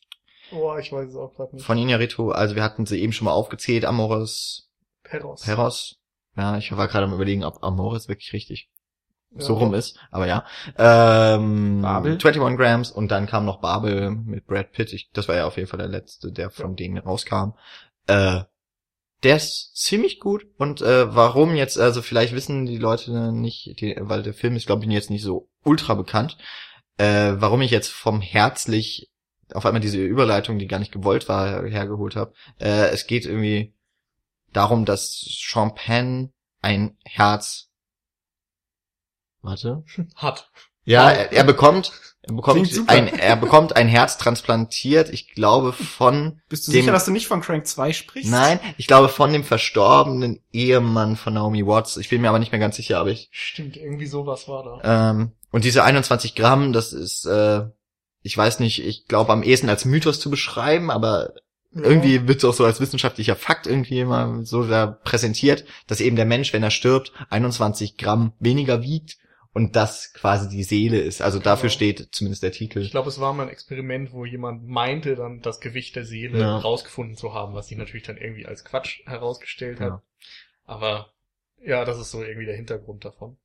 oh, 0.52 0.76
ich 0.78 0.92
weiß 0.92 1.10
es 1.10 1.16
auch 1.16 1.34
gerade 1.36 1.56
nicht. 1.56 1.66
Von 1.66 1.78
Iñárritu, 1.78 2.32
also 2.32 2.56
wir 2.56 2.64
hatten 2.64 2.86
sie 2.86 3.00
eben 3.02 3.14
schon 3.14 3.26
mal 3.26 3.32
aufgezählt, 3.32 3.86
Amores, 3.86 4.70
Peros. 5.04 5.42
Peros. 5.44 6.00
Ja, 6.36 6.58
ich 6.58 6.76
war 6.76 6.88
gerade 6.90 7.06
am 7.06 7.14
überlegen, 7.14 7.44
ob 7.46 7.64
Amores 7.64 8.10
wirklich 8.10 8.34
richtig 8.34 8.70
Ja. 9.36 9.42
so 9.42 9.56
rum 9.56 9.74
ist, 9.74 10.00
aber 10.10 10.26
ja. 10.28 10.46
Ähm, 10.78 11.82
Babel. 11.82 12.14
21 12.14 12.42
Grams 12.58 12.92
und 12.92 13.10
dann 13.10 13.28
kam 13.28 13.46
noch 13.46 13.60
Babel 13.60 14.12
mit 14.12 14.48
Brad 14.48 14.72
Pitt. 14.72 14.94
Ich, 14.94 15.10
das 15.12 15.28
war 15.28 15.36
ja 15.36 15.46
auf 15.46 15.58
jeden 15.58 15.68
Fall 15.70 15.80
der 15.80 15.88
letzte, 15.90 16.32
der 16.32 16.50
von 16.50 16.72
Ja. 16.72 16.76
denen 16.76 16.98
rauskam. 16.98 17.52
Äh, 18.08 18.42
der 19.24 19.36
ist 19.36 19.76
ziemlich 19.76 20.20
gut 20.20 20.46
und 20.58 20.82
äh, 20.82 21.14
warum 21.14 21.56
jetzt, 21.56 21.80
also 21.80 22.02
vielleicht 22.02 22.34
wissen 22.34 22.66
die 22.66 22.78
Leute 22.78 23.32
nicht, 23.32 23.80
die, 23.82 23.96
weil 24.00 24.24
der 24.24 24.34
Film 24.34 24.56
ist, 24.56 24.68
glaube 24.68 24.86
ich, 24.86 24.92
jetzt 24.92 25.10
nicht 25.10 25.24
so 25.24 25.50
ultra 25.64 25.96
bekannt, 25.96 26.38
äh, 26.98 27.34
warum 27.36 27.62
ich 27.62 27.72
jetzt 27.72 27.90
vom 27.90 28.22
Herzlich 28.22 29.12
auf 29.54 29.66
einmal 29.66 29.82
diese 29.82 30.04
Überleitung, 30.04 30.60
die 30.60 30.68
gar 30.68 30.80
nicht 30.80 30.92
gewollt 30.92 31.30
war, 31.30 31.64
hergeholt 31.66 32.16
habe. 32.16 32.34
Äh, 32.60 32.90
es 32.90 33.08
geht 33.08 33.26
irgendwie 33.26 33.74
darum, 34.54 34.86
dass 34.86 35.26
Champagne 35.30 36.32
ein 36.62 36.98
Herz 37.04 37.70
Warte. 39.48 39.84
Hat. 40.16 40.50
Ja, 40.84 41.10
er, 41.10 41.32
er 41.34 41.44
bekommt, 41.44 41.92
er 42.22 42.34
bekommt 42.34 42.90
ein, 42.90 43.08
er 43.08 43.36
bekommt 43.36 43.76
ein 43.76 43.88
Herz 43.88 44.18
transplantiert, 44.18 45.10
ich 45.10 45.34
glaube 45.34 45.74
von, 45.74 46.42
Bist 46.50 46.68
du 46.68 46.72
Dem- 46.72 46.82
sicher, 46.82 46.92
dass 46.94 47.06
du 47.06 47.12
nicht 47.12 47.28
von 47.28 47.42
Crank 47.42 47.66
2 47.68 47.94
sprichst? 47.94 48.30
nein, 48.32 48.60
ich 48.78 48.88
glaube 48.88 49.10
von 49.10 49.32
dem 49.34 49.44
verstorbenen 49.44 50.42
Ehemann 50.52 51.16
von 51.16 51.34
Naomi 51.34 51.66
Watts. 51.66 51.98
Ich 51.98 52.10
bin 52.10 52.22
mir 52.22 52.30
aber 52.30 52.40
nicht 52.40 52.52
mehr 52.52 52.60
ganz 52.60 52.76
sicher, 52.78 53.00
aber 53.00 53.10
ich, 53.10 53.30
Stimmt, 53.32 53.76
irgendwie 53.78 54.06
sowas 54.06 54.48
war 54.48 54.82
da. 54.82 55.12
ähm, 55.12 55.32
und 55.52 55.64
diese 55.64 55.84
21 55.84 56.36
Gramm, 56.36 56.74
das 56.74 56.94
ist, 56.94 57.26
äh, 57.26 57.66
ich 58.22 58.38
weiß 58.38 58.60
nicht, 58.60 58.86
ich 58.86 59.08
glaube 59.08 59.32
am 59.34 59.44
ehesten 59.44 59.70
als 59.70 59.86
Mythos 59.86 60.20
zu 60.20 60.30
beschreiben, 60.30 60.92
aber 60.92 61.34
irgendwie 61.74 62.28
wird 62.28 62.40
es 62.40 62.46
auch 62.46 62.54
so 62.54 62.66
als 62.66 62.80
wissenschaftlicher 62.80 63.36
Fakt 63.36 63.68
irgendwie 63.68 64.00
immer 64.00 64.44
so 64.44 64.64
da 64.66 64.88
präsentiert, 64.88 65.66
dass 65.86 66.00
eben 66.02 66.16
der 66.16 66.26
Mensch, 66.26 66.52
wenn 66.54 66.64
er 66.64 66.72
stirbt, 66.72 67.12
21 67.30 67.98
Gramm 67.98 68.34
weniger 68.40 68.82
wiegt 68.82 69.18
und 69.58 69.76
das 69.76 70.14
quasi 70.14 70.48
die 70.50 70.62
Seele 70.64 71.00
ist. 71.00 71.20
Also 71.24 71.40
dafür 71.40 71.70
Genau. 71.70 71.74
steht 71.74 72.10
zumindest 72.12 72.44
der 72.44 72.52
Titel. 72.52 72.80
Ich 72.80 72.92
glaube, 72.92 73.10
es 73.10 73.20
war 73.20 73.34
mal 73.34 73.44
ein 73.44 73.50
Experiment, 73.50 74.14
wo 74.14 74.24
jemand 74.24 74.68
meinte, 74.68 75.16
dann 75.16 75.42
das 75.42 75.60
Gewicht 75.60 75.96
der 75.96 76.06
Seele 76.06 76.40
Ja. 76.40 76.58
rausgefunden 76.60 77.18
zu 77.18 77.34
haben, 77.34 77.56
was 77.56 77.68
sich 77.70 77.78
natürlich 77.78 78.06
dann 78.06 78.18
irgendwie 78.18 78.46
als 78.46 78.64
Quatsch 78.64 79.00
herausgestellt 79.08 79.80
hat. 79.80 79.88
Ja. 79.90 80.02
Aber 80.66 81.12
ja, 81.60 81.86
das 81.86 81.98
ist 81.98 82.12
so 82.12 82.22
irgendwie 82.24 82.46
der 82.46 82.56
Hintergrund 82.56 83.04
davon. 83.04 83.38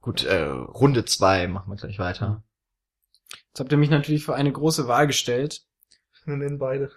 Gut, 0.00 0.24
äh, 0.24 0.42
Runde 0.42 1.04
zwei 1.04 1.46
machen 1.46 1.70
wir 1.70 1.76
gleich 1.76 2.00
weiter. 2.00 2.42
Jetzt 3.48 3.60
habt 3.60 3.70
ihr 3.70 3.78
mich 3.78 3.90
natürlich 3.90 4.24
vor 4.24 4.34
eine 4.34 4.50
große 4.50 4.88
Wahl 4.88 5.06
gestellt. 5.06 5.62
Wir 6.24 6.36
nennen 6.36 6.58
beide. 6.58 6.90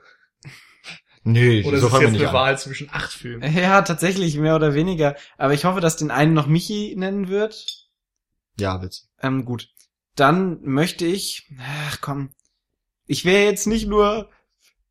Nee, 1.21 1.63
Oder 1.63 1.75
ist 1.75 1.81
so 1.81 1.87
es 1.87 1.91
fangen 1.91 2.01
wir 2.01 2.07
jetzt 2.07 2.11
nicht 2.13 2.21
eine 2.21 2.29
an. 2.29 2.33
Wahl 2.33 2.57
zwischen 2.57 2.89
acht 2.91 3.11
Filmen? 3.11 3.53
Ja, 3.55 3.81
tatsächlich, 3.83 4.37
mehr 4.37 4.55
oder 4.55 4.73
weniger. 4.73 5.15
Aber 5.37 5.53
ich 5.53 5.65
hoffe, 5.65 5.79
dass 5.81 5.97
den 5.97 6.09
einen 6.11 6.33
noch 6.33 6.47
Michi 6.47 6.95
nennen 6.97 7.27
wird. 7.27 7.78
Ja, 8.59 8.81
witzig. 8.81 9.07
Ähm, 9.21 9.45
gut. 9.45 9.69
Dann 10.15 10.61
möchte 10.63 11.05
ich, 11.05 11.49
ach 11.87 12.01
komm, 12.01 12.31
ich 13.05 13.25
wäre 13.25 13.45
jetzt 13.45 13.67
nicht 13.67 13.87
nur 13.87 14.29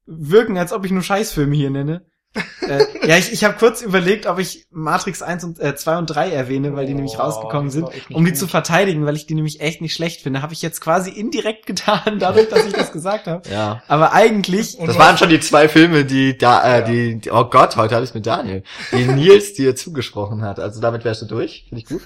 wirken, 0.07 0.57
als 0.57 0.73
ob 0.73 0.85
ich 0.85 0.91
nur 0.91 1.03
Scheißfilme 1.03 1.55
hier 1.55 1.71
nenne. 1.71 2.07
äh, 2.63 2.85
ja, 3.09 3.17
ich, 3.17 3.33
ich 3.33 3.43
habe 3.45 3.57
kurz 3.59 3.81
überlegt, 3.81 4.27
ob 4.27 4.39
ich 4.39 4.67
Matrix 4.71 5.23
1 5.23 5.43
und 5.45 5.59
äh, 5.61 5.75
2 5.75 5.97
und 5.99 6.07
3 6.07 6.31
erwähne, 6.31 6.77
weil 6.77 6.87
die 6.87 6.93
nämlich 6.95 7.15
Oh, 7.17 7.23
rausgekommen 7.23 7.67
das 7.67 7.73
sind, 7.75 7.87
um 8.11 8.25
die 8.25 8.33
gut. 8.33 8.39
zu 8.39 8.47
verteidigen, 8.47 9.07
weil 9.07 9.17
ich 9.17 9.27
die 9.27 9.35
nämlich 9.35 9.61
echt 9.61 9.81
nicht 9.81 9.95
schlecht 9.95 10.21
finde. 10.21 10.43
Habe 10.43 10.53
ich 10.53 10.61
jetzt 10.61 10.81
quasi 10.81 11.11
indirekt 11.11 11.65
getan, 11.67 12.17
dadurch, 12.21 12.49
dass 12.51 12.67
ich 12.67 12.73
das 12.75 12.93
gesagt 12.93 13.27
habe. 13.27 13.49
Ja. 13.49 13.83
Aber 13.89 14.13
eigentlich, 14.13 14.79
Und 14.79 14.87
Das 14.89 14.99
waren 14.99 15.17
schon 15.17 15.31
die 15.31 15.41
zwei 15.41 15.69
Filme, 15.69 16.05
die 16.05 16.37
da, 16.37 16.63
äh, 16.63 16.81
Ja. 16.81 16.87
die, 16.87 17.19
die, 17.21 17.31
oh 17.31 17.45
Gott, 17.45 17.77
heute 17.77 17.95
habe 17.95 18.05
ich 18.05 18.13
mit 18.13 18.27
Daniel, 18.27 18.63
die 18.93 19.07
Nils 19.07 19.55
dir 19.55 19.75
zugesprochen 19.75 20.43
hat. 20.43 20.61
Also 20.61 20.81
damit 20.81 21.05
wärst 21.05 21.23
du 21.23 21.27
durch, 21.27 21.65
finde 21.69 21.83
ich 21.83 21.87
gut. 21.89 22.03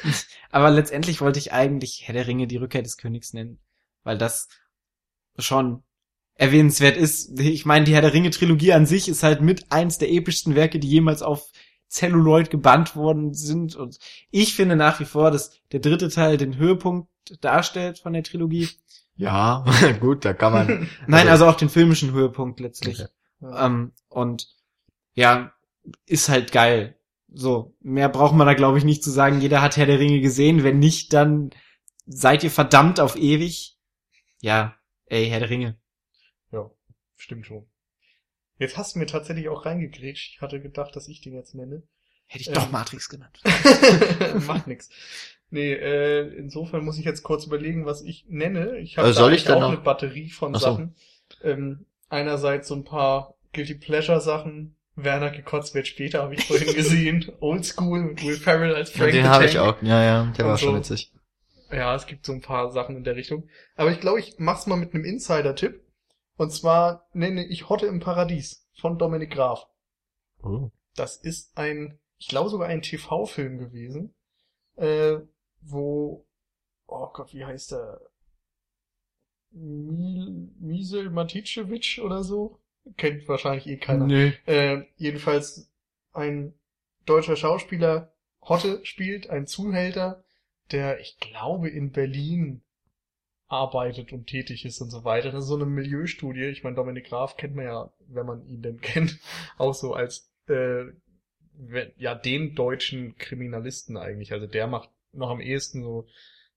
aber 0.50 0.70
letztendlich 0.70 1.20
wollte 1.22 1.38
ich 1.38 1.52
eigentlich 1.52 2.02
Herr 2.04 2.12
der 2.14 2.26
Ringe, 2.26 2.46
die 2.46 2.58
Rückkehr 2.58 2.82
des 2.82 2.98
Königs 2.98 3.32
nennen, 3.32 3.58
weil 4.04 4.18
das 4.18 4.48
schon 5.38 5.82
erwähnenswert 6.42 6.96
ist. 6.96 7.38
Ich 7.38 7.64
meine, 7.64 7.84
die 7.84 7.94
Herr 7.94 8.02
der 8.02 8.12
Ringe 8.12 8.30
Trilogie 8.30 8.72
an 8.72 8.84
sich 8.84 9.08
ist 9.08 9.22
halt 9.22 9.40
mit 9.40 9.70
eins 9.70 9.98
der 9.98 10.10
epischsten 10.10 10.54
Werke, 10.56 10.78
die 10.80 10.88
jemals 10.88 11.22
auf 11.22 11.50
Celluloid 11.88 12.50
gebannt 12.50 12.96
worden 12.96 13.32
sind. 13.32 13.76
Und 13.76 13.98
ich 14.30 14.54
finde 14.54 14.74
nach 14.76 14.98
wie 14.98 15.04
vor, 15.04 15.30
dass 15.30 15.52
der 15.70 15.80
dritte 15.80 16.08
Teil 16.08 16.36
den 16.38 16.56
Höhepunkt 16.56 17.08
darstellt 17.40 17.98
von 18.00 18.12
der 18.12 18.24
Trilogie. 18.24 18.68
Ja, 19.14 19.64
gut, 20.00 20.24
da 20.24 20.32
kann 20.32 20.52
man. 20.52 20.66
Nein, 21.06 21.28
Also- 21.28 21.44
also 21.44 21.46
auch 21.46 21.56
den 21.56 21.68
filmischen 21.68 22.12
Höhepunkt 22.12 22.58
letztlich. 22.60 23.00
Okay. 23.40 23.54
Ähm, 23.64 23.92
und 24.08 24.48
ja, 25.14 25.52
ist 26.06 26.28
halt 26.28 26.50
geil. 26.52 26.96
So, 27.34 27.74
mehr 27.80 28.08
braucht 28.08 28.34
man 28.34 28.46
da 28.46 28.54
glaube 28.54 28.78
ich 28.78 28.84
nicht 28.84 29.02
zu 29.04 29.10
sagen. 29.10 29.40
Jeder 29.40 29.62
hat 29.62 29.76
Herr 29.76 29.86
der 29.86 29.98
Ringe 30.00 30.20
gesehen. 30.20 30.64
Wenn 30.64 30.78
nicht, 30.80 31.12
dann 31.12 31.50
seid 32.06 32.42
ihr 32.44 32.50
verdammt 32.50 33.00
auf 33.00 33.16
ewig. 33.16 33.78
Ja, 34.40 34.74
ey, 35.06 35.28
Herr 35.28 35.40
der 35.40 35.50
Ringe. 35.50 35.76
Ja, 37.22 37.24
stimmt 37.24 37.46
schon. 37.46 37.66
Jetzt 38.58 38.76
hast 38.76 38.94
du 38.94 38.98
mir 38.98 39.06
tatsächlich 39.06 39.48
auch 39.48 39.64
reingegrätscht. 39.64 40.34
Ich 40.34 40.40
hatte 40.40 40.60
gedacht, 40.60 40.94
dass 40.96 41.08
ich 41.08 41.20
den 41.20 41.34
jetzt 41.34 41.54
nenne. 41.54 41.82
Hätte 42.26 42.42
ich 42.42 42.48
Ähm. 42.48 42.54
doch 42.54 42.70
Matrix 42.70 43.08
genannt. 43.08 43.40
Macht 44.46 44.66
nix. 44.66 44.88
Nee, 45.50 45.72
äh, 45.72 46.28
insofern 46.36 46.84
muss 46.84 46.98
ich 46.98 47.04
jetzt 47.04 47.22
kurz 47.22 47.44
überlegen, 47.46 47.84
was 47.84 48.02
ich 48.02 48.24
nenne. 48.28 48.78
Ich 48.78 48.96
habe 48.98 49.08
Äh, 49.10 49.12
denn 49.44 49.54
auch 49.54 49.60
noch- 49.60 49.68
eine 49.68 49.76
Batterie 49.78 50.30
von 50.30 50.54
Ach 50.54 50.60
so. 50.60 50.66
Sachen. 50.66 50.94
Ähm, 51.42 51.86
einerseits 52.08 52.68
so 52.68 52.74
ein 52.74 52.84
paar 52.84 53.34
Guilty 53.52 53.74
Pleasure 53.74 54.20
Sachen. 54.20 54.76
Werner 54.94 55.30
gekotzt 55.30 55.74
wird 55.74 55.86
später, 55.88 56.22
habe 56.22 56.34
ich 56.34 56.44
vorhin 56.46 56.66
gesehen. 56.74 57.32
Oldschool 57.40 58.00
mit 58.02 58.22
Will 58.24 58.36
Ferrell 58.36 58.74
als 58.74 58.90
Frank 58.90 59.12
den 59.12 59.24
the 59.24 59.28
habe 59.28 59.46
ich 59.46 59.58
auch. 59.58 59.80
Ja, 59.82 60.02
ja, 60.02 60.32
der 60.36 60.44
Und 60.44 60.50
war 60.50 60.58
schon 60.58 60.72
so. 60.72 60.78
witzig. 60.78 61.12
Ja, 61.70 61.94
es 61.96 62.06
gibt 62.06 62.26
so 62.26 62.32
ein 62.32 62.42
paar 62.42 62.70
Sachen 62.72 62.96
in 62.96 63.04
der 63.04 63.16
Richtung. 63.16 63.48
Aber 63.76 63.90
ich 63.90 64.00
glaube, 64.00 64.20
ich 64.20 64.34
mach's 64.38 64.66
mal 64.66 64.76
mit 64.76 64.94
einem 64.94 65.04
Insider-Tipp. 65.06 65.81
Und 66.42 66.50
zwar 66.50 67.06
nenne 67.12 67.46
ich 67.46 67.68
Hotte 67.68 67.86
im 67.86 68.00
Paradies 68.00 68.68
von 68.74 68.98
Dominik 68.98 69.30
Graf. 69.30 69.68
Oh. 70.42 70.72
Das 70.96 71.16
ist 71.16 71.56
ein, 71.56 72.00
ich 72.18 72.26
glaube 72.26 72.50
sogar 72.50 72.66
ein 72.66 72.82
TV-Film 72.82 73.58
gewesen, 73.58 74.12
äh, 74.74 75.18
wo, 75.60 76.26
oh 76.88 77.06
Gott, 77.12 77.32
wie 77.32 77.44
heißt 77.44 77.70
der? 77.70 78.00
Mil, 79.52 80.50
Misel 80.58 81.10
Maticevic 81.10 82.00
oder 82.02 82.24
so? 82.24 82.58
Kennt 82.96 83.28
wahrscheinlich 83.28 83.68
eh 83.68 83.76
keiner. 83.76 84.06
Nö. 84.08 84.32
Äh, 84.46 84.86
jedenfalls 84.96 85.70
ein 86.12 86.54
deutscher 87.06 87.36
Schauspieler 87.36 88.12
Hotte 88.40 88.84
spielt, 88.84 89.30
ein 89.30 89.46
Zuhälter, 89.46 90.24
der, 90.72 90.98
ich 90.98 91.20
glaube, 91.20 91.68
in 91.68 91.92
Berlin 91.92 92.64
arbeitet 93.52 94.12
und 94.12 94.26
tätig 94.26 94.64
ist 94.64 94.80
und 94.80 94.90
so 94.90 95.04
weiter. 95.04 95.30
Das 95.30 95.44
ist 95.44 95.48
so 95.48 95.56
eine 95.56 95.66
Milieustudie. 95.66 96.44
Ich 96.46 96.64
meine, 96.64 96.74
Dominik 96.74 97.06
Graf 97.06 97.36
kennt 97.36 97.54
man 97.54 97.66
ja, 97.66 97.92
wenn 98.08 98.26
man 98.26 98.46
ihn 98.46 98.62
denn 98.62 98.80
kennt, 98.80 99.18
auch 99.58 99.74
so 99.74 99.92
als 99.92 100.32
äh, 100.48 100.86
ja 101.96 102.14
den 102.14 102.54
deutschen 102.54 103.16
Kriminalisten 103.16 103.96
eigentlich. 103.96 104.32
Also 104.32 104.46
der 104.46 104.66
macht 104.66 104.90
noch 105.12 105.30
am 105.30 105.40
ehesten 105.40 105.82
so 105.82 106.06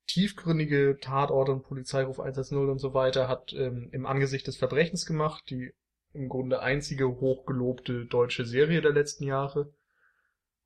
tiefgründige 0.07 0.97
Tatorte 1.01 1.51
und 1.51 1.63
Polizeiruf 1.63 2.19
110 2.19 2.69
und 2.69 2.79
so 2.79 2.93
weiter, 2.93 3.27
hat 3.27 3.53
ähm, 3.53 3.89
im 3.91 4.05
Angesicht 4.05 4.47
des 4.47 4.55
Verbrechens 4.55 5.05
gemacht, 5.05 5.49
die 5.49 5.73
im 6.13 6.29
Grunde 6.29 6.61
einzige 6.61 7.19
hochgelobte 7.19 8.05
deutsche 8.05 8.45
Serie 8.45 8.81
der 8.81 8.93
letzten 8.93 9.25
Jahre. 9.25 9.73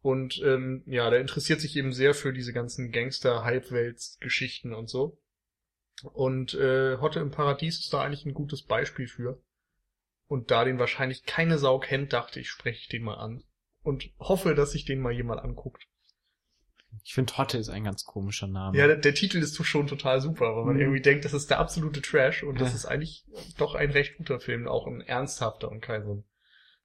Und 0.02 0.42
ähm, 0.46 0.84
ja, 0.86 1.10
der 1.10 1.22
interessiert 1.22 1.60
sich 1.60 1.76
eben 1.76 1.92
sehr 1.92 2.14
für 2.14 2.34
diese 2.34 2.54
ganzen 2.54 2.92
Gangster-Halbwelts-Geschichten 2.92 4.74
und 4.74 4.90
so. 4.90 5.18
Und 6.04 6.54
äh, 6.54 6.98
Hotte 6.98 7.20
im 7.20 7.32
Paradies 7.32 7.80
ist 7.80 7.94
da 7.94 8.02
eigentlich 8.02 8.26
ein 8.26 8.34
gutes 8.34 8.64
Beispiel 8.64 9.08
für. 9.08 9.42
Und 10.28 10.52
da 10.52 10.64
den 10.64 10.80
wahrscheinlich 10.80 11.24
keine 11.26 11.58
Sau 11.58 11.80
kennt, 11.80 12.14
dachte 12.14 12.40
ich, 12.40 12.50
spreche 12.50 12.80
ich 12.80 12.88
den 12.88 13.04
mal 13.04 13.16
an. 13.16 13.44
Und 13.82 14.10
hoffe, 14.20 14.56
dass 14.56 14.72
sich 14.72 14.86
den 14.86 15.02
mal 15.02 15.12
jemand 15.14 15.42
anguckt. 15.42 15.88
Ich 17.04 17.14
finde 17.14 17.38
Hotte 17.38 17.58
ist 17.58 17.70
ein 17.70 17.84
ganz 17.84 18.04
komischer 18.04 18.48
Name. 18.48 18.78
Ja, 18.78 18.88
der, 18.88 18.98
der 18.98 19.14
Titel 19.14 19.38
ist 19.38 19.56
schon 19.64 19.88
total 19.88 20.22
super, 20.22 20.56
weil 20.56 20.66
man 20.66 20.76
Mhm. 20.76 20.82
irgendwie 20.82 21.02
denkt, 21.02 21.26
das 21.26 21.34
ist 21.34 21.50
der 21.50 21.60
absolute 21.60 22.02
Trash 22.02 22.44
und 22.44 22.60
das 22.60 22.70
Ja. 22.70 22.76
ist 22.76 22.86
eigentlich 22.86 23.26
doch 23.58 23.76
ein 23.76 23.92
recht 23.92 24.18
guter 24.18 24.40
Film, 24.40 24.68
auch 24.68 24.88
ein 24.88 25.02
ernsthafter 25.02 25.70
und 25.70 25.82
kein 25.82 26.04
so 26.04 26.14
ein, 26.16 26.24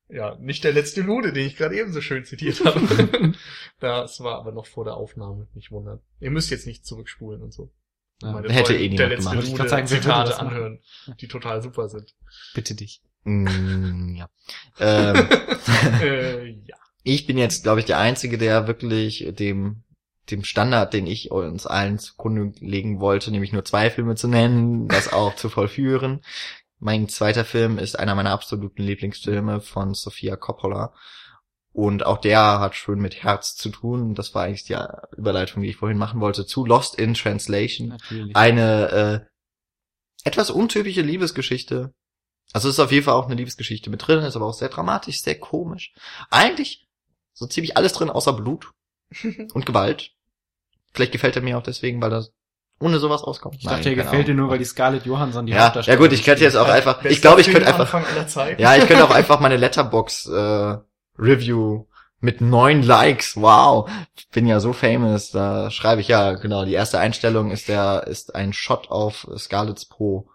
ja, 0.08 0.36
nicht 0.36 0.62
der 0.64 0.72
letzte 0.72 1.00
Lude, 1.00 1.32
den 1.32 1.46
ich 1.46 1.56
gerade 1.56 1.76
eben 1.78 1.92
so 1.92 2.00
schön 2.02 2.24
zitiert 2.24 2.62
habe. 2.64 2.80
das 3.80 4.20
war 4.20 4.38
aber 4.38 4.52
noch 4.52 4.66
vor 4.66 4.84
der 4.84 4.94
Aufnahme, 4.94 5.48
nicht 5.54 5.70
wundern. 5.70 6.00
Ihr 6.20 6.30
müsst 6.30 6.50
jetzt 6.50 6.66
nicht 6.66 6.84
zurückspulen 6.86 7.42
und 7.42 7.52
so. 7.52 7.72
Ja, 8.24 8.42
hätte 8.48 8.74
eh 8.74 8.88
niemand 8.88 9.16
gemacht. 9.16 9.38
Ich 9.42 9.50
Lude 9.50 9.68
sagen, 9.68 9.86
Zitate 9.86 10.38
anhören, 10.38 10.80
die 11.20 11.28
total 11.28 11.62
super 11.62 11.88
sind. 11.88 12.14
Bitte 12.54 12.74
dich. 12.74 13.02
Mm, 13.24 14.16
ja. 14.16 14.28
Ähm, 14.78 15.16
äh, 16.02 16.48
ja. 16.50 16.76
ich 17.02 17.26
bin 17.26 17.38
jetzt, 17.38 17.62
glaube 17.62 17.80
ich, 17.80 17.86
der 17.86 17.98
Einzige, 17.98 18.38
der 18.38 18.66
wirklich 18.66 19.26
dem 19.38 19.84
dem 20.30 20.42
Standard, 20.42 20.94
den 20.94 21.06
ich 21.06 21.30
uns 21.30 21.66
allen 21.66 21.98
zugrunde 21.98 22.52
legen 22.60 22.98
wollte, 22.98 23.30
nämlich 23.30 23.52
nur 23.52 23.64
zwei 23.64 23.90
Filme 23.90 24.14
zu 24.14 24.26
nennen, 24.26 24.88
das 24.88 25.12
auch 25.12 25.36
zu 25.36 25.50
vollführen. 25.50 26.20
Mein 26.78 27.08
zweiter 27.08 27.44
Film 27.44 27.78
ist 27.78 27.98
einer 27.98 28.14
meiner 28.14 28.30
absoluten 28.30 28.82
Lieblingsfilme 28.82 29.60
von 29.60 29.94
Sofia 29.94 30.36
Coppola. 30.36 30.94
Und 31.74 32.06
auch 32.06 32.18
der 32.18 32.60
hat 32.60 32.76
schön 32.76 33.00
mit 33.00 33.24
Herz 33.24 33.56
zu 33.56 33.68
tun. 33.68 34.14
Das 34.14 34.32
war 34.32 34.44
eigentlich 34.44 34.62
die 34.62 34.76
Überleitung, 35.16 35.60
die 35.60 35.70
ich 35.70 35.76
vorhin 35.76 35.98
machen 35.98 36.20
wollte, 36.20 36.46
zu 36.46 36.64
Lost 36.64 36.94
in 36.94 37.14
Translation. 37.14 37.88
Natürlich. 37.88 38.36
Eine 38.36 39.26
äh, 40.22 40.28
etwas 40.28 40.50
untypische 40.50 41.02
Liebesgeschichte. 41.02 41.92
Also 42.52 42.68
es 42.68 42.76
ist 42.76 42.80
auf 42.80 42.92
jeden 42.92 43.04
Fall 43.04 43.14
auch 43.14 43.26
eine 43.26 43.34
Liebesgeschichte 43.34 43.90
mit 43.90 44.06
drin, 44.06 44.20
ist 44.20 44.36
aber 44.36 44.46
auch 44.46 44.54
sehr 44.54 44.68
dramatisch, 44.68 45.20
sehr 45.20 45.36
komisch. 45.36 45.92
Eigentlich 46.30 46.86
so 47.32 47.44
ziemlich 47.48 47.76
alles 47.76 47.92
drin, 47.92 48.08
außer 48.08 48.34
Blut 48.34 48.70
und 49.52 49.66
Gewalt. 49.66 50.12
Vielleicht 50.92 51.10
gefällt 51.10 51.34
er 51.34 51.42
mir 51.42 51.58
auch 51.58 51.62
deswegen, 51.64 52.00
weil 52.00 52.10
das 52.10 52.32
ohne 52.78 53.00
sowas 53.00 53.24
auskommt. 53.24 53.56
ich 53.56 53.64
dachte, 53.64 53.88
er 53.88 53.96
gefällt 53.96 54.28
dir 54.28 54.34
nur, 54.34 54.48
weil 54.48 54.58
die 54.58 54.64
Scarlett 54.64 55.06
Johansson 55.06 55.46
die 55.46 55.52
ja, 55.52 55.58
ja 55.58 55.64
Hauptdarstellerin 55.64 56.08
gut, 56.08 56.16
ich 56.16 56.24
könnte 56.24 56.44
jetzt 56.44 56.56
auch 56.56 56.68
einfach, 56.68 57.04
ich 57.04 57.20
glaube, 57.20 57.40
ich 57.40 57.50
könnte 57.50 57.66
einfach, 57.66 57.92
ja, 58.58 58.76
ich 58.76 58.86
könnte 58.86 59.04
auch 59.04 59.10
einfach 59.10 59.40
meine 59.40 59.56
Letterbox 59.56 60.26
äh, 60.26 60.76
Review 61.18 61.86
mit 62.20 62.40
neun 62.40 62.82
Likes, 62.82 63.36
wow, 63.36 63.90
bin 64.32 64.46
ja 64.46 64.58
so 64.58 64.72
famous, 64.72 65.30
da 65.30 65.70
schreibe 65.70 66.00
ich 66.00 66.08
ja, 66.08 66.32
genau, 66.32 66.64
die 66.64 66.72
erste 66.72 66.98
Einstellung 66.98 67.50
ist 67.50 67.68
der, 67.68 68.06
ist 68.06 68.34
ein 68.34 68.52
Shot 68.54 68.90
auf 68.90 69.28
Scarlett's 69.36 69.84
Po. 69.84 70.30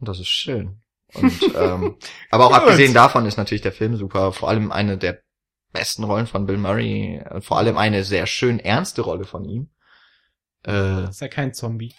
Und 0.00 0.08
das 0.08 0.18
ist 0.18 0.28
schön. 0.28 0.80
Und, 1.14 1.40
ähm, 1.54 1.96
aber 2.30 2.46
auch 2.46 2.52
Gut. 2.52 2.58
abgesehen 2.58 2.94
davon 2.94 3.26
ist 3.26 3.36
natürlich 3.36 3.62
der 3.62 3.72
Film 3.72 3.96
super, 3.96 4.32
vor 4.32 4.48
allem 4.48 4.72
eine 4.72 4.98
der 4.98 5.22
besten 5.72 6.02
Rollen 6.04 6.26
von 6.26 6.46
Bill 6.46 6.58
Murray, 6.58 7.22
vor 7.40 7.58
allem 7.58 7.78
eine 7.78 8.02
sehr 8.02 8.26
schön 8.26 8.58
ernste 8.58 9.02
Rolle 9.02 9.24
von 9.24 9.44
ihm. 9.44 9.70
Äh, 10.66 11.08
ist 11.08 11.20
ja 11.20 11.28
kein 11.28 11.54
Zombie. 11.54 11.94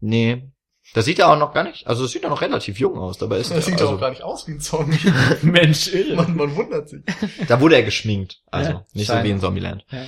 nee, 0.00 0.50
da 0.94 1.02
sieht 1.02 1.18
er 1.18 1.30
auch 1.30 1.38
noch 1.38 1.52
gar 1.54 1.64
nicht, 1.64 1.86
also 1.86 2.04
es 2.04 2.12
sieht 2.12 2.24
er 2.24 2.30
noch 2.30 2.40
relativ 2.40 2.78
jung 2.78 2.98
aus, 2.98 3.18
dabei 3.18 3.38
ist 3.38 3.50
Das 3.50 3.66
sieht 3.66 3.80
also, 3.80 3.94
auch 3.96 4.00
gar 4.00 4.10
nicht 4.10 4.22
aus 4.22 4.46
wie 4.48 4.52
ein 4.52 4.60
Zombie. 4.60 4.98
Mensch, 5.42 5.90
man, 6.14 6.34
man 6.36 6.56
wundert 6.56 6.88
sich. 6.88 7.02
Da 7.46 7.60
wurde 7.60 7.76
er 7.76 7.82
geschminkt. 7.82 8.42
Also 8.50 8.70
Ja, 8.70 8.84
nicht 8.92 9.06
so 9.06 9.12
scheinbar. 9.12 9.24
wie 9.24 9.30
in 9.30 9.40
Zombieland. 9.40 9.84
Ja. 9.90 10.06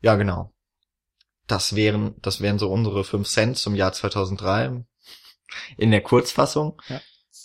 Ja, 0.00 0.14
genau. 0.16 0.52
Das 1.46 1.76
wären, 1.76 2.14
das 2.22 2.40
wären 2.40 2.58
so 2.58 2.70
unsere 2.70 3.04
5 3.04 3.28
Cent 3.28 3.58
zum 3.58 3.74
Jahr 3.74 3.92
2003. 3.92 4.84
In 5.76 5.90
der 5.90 6.00
Kurzfassung. 6.00 6.80
Ja. 6.88 7.00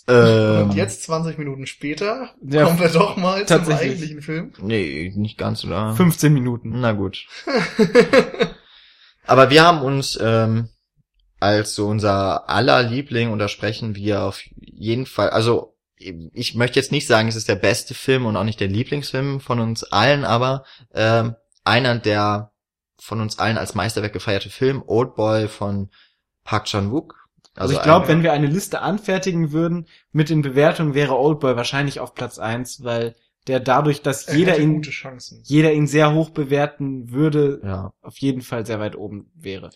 Ähm, 0.08 0.70
Und 0.70 0.74
jetzt, 0.76 1.02
20 1.02 1.36
Minuten 1.36 1.66
später, 1.66 2.34
Ja, 2.42 2.64
kommen 2.64 2.80
wir 2.80 2.88
doch 2.88 3.16
mal 3.16 3.44
zum 3.46 3.68
eigentlichen 3.70 4.22
Film. 4.22 4.52
Nee, 4.62 5.12
nicht 5.14 5.36
ganz, 5.36 5.64
oder? 5.64 5.94
15 5.94 6.32
Minuten. 6.32 6.80
Na 6.80 6.92
gut. 6.92 7.26
Aber 9.26 9.50
wir 9.50 9.62
haben 9.62 9.82
uns 9.82 10.18
ähm, 10.20 10.70
als 11.40 11.74
so 11.74 11.86
unser 11.86 12.48
aller 12.48 12.82
Liebling, 12.82 13.30
und 13.30 13.38
da 13.38 13.48
sprechen 13.48 13.94
wir 13.94 14.22
auf 14.22 14.42
jeden 14.56 15.06
Fall, 15.06 15.30
also 15.30 15.74
ich 15.96 16.54
möchte 16.54 16.78
jetzt 16.78 16.92
nicht 16.92 17.06
sagen, 17.06 17.28
es 17.28 17.36
ist 17.36 17.48
der 17.48 17.56
beste 17.56 17.94
Film 17.94 18.26
und 18.26 18.36
auch 18.36 18.44
nicht 18.44 18.60
der 18.60 18.68
Lieblingsfilm 18.68 19.40
von 19.40 19.58
uns 19.58 19.84
allen, 19.84 20.24
aber 20.24 20.64
ähm, 20.94 21.34
einer 21.64 21.98
der 21.98 22.52
von 23.00 23.20
uns 23.20 23.38
allen 23.38 23.58
als 23.58 23.74
Meisterwerk 23.74 24.12
gefeierte 24.12 24.50
Film, 24.50 24.82
Old 24.86 25.14
Boy 25.14 25.48
von 25.48 25.90
Park 26.44 26.66
Chan-wook. 26.66 27.14
Also, 27.54 27.74
ich 27.74 27.82
glaube, 27.82 28.06
wenn 28.06 28.22
wir 28.22 28.32
eine 28.32 28.46
Liste 28.46 28.80
anfertigen 28.82 29.50
würden 29.50 29.86
mit 30.12 30.30
den 30.30 30.42
Bewertungen, 30.42 30.94
wäre 30.94 31.18
Oldboy 31.18 31.56
wahrscheinlich 31.56 31.98
auf 31.98 32.14
Platz 32.14 32.38
eins, 32.38 32.84
weil 32.84 33.16
der 33.48 33.58
dadurch, 33.58 34.02
dass 34.02 34.28
Er 34.28 34.36
jeder 34.36 34.58
ihn, 34.58 34.82
jeder 35.42 35.72
ihn 35.72 35.86
sehr 35.86 36.14
hoch 36.14 36.30
bewerten 36.30 37.10
würde, 37.10 37.60
ja, 37.64 37.92
auf 38.00 38.16
jeden 38.18 38.42
Fall 38.42 38.64
sehr 38.64 38.78
weit 38.78 38.94
oben 38.94 39.32
wäre. 39.34 39.70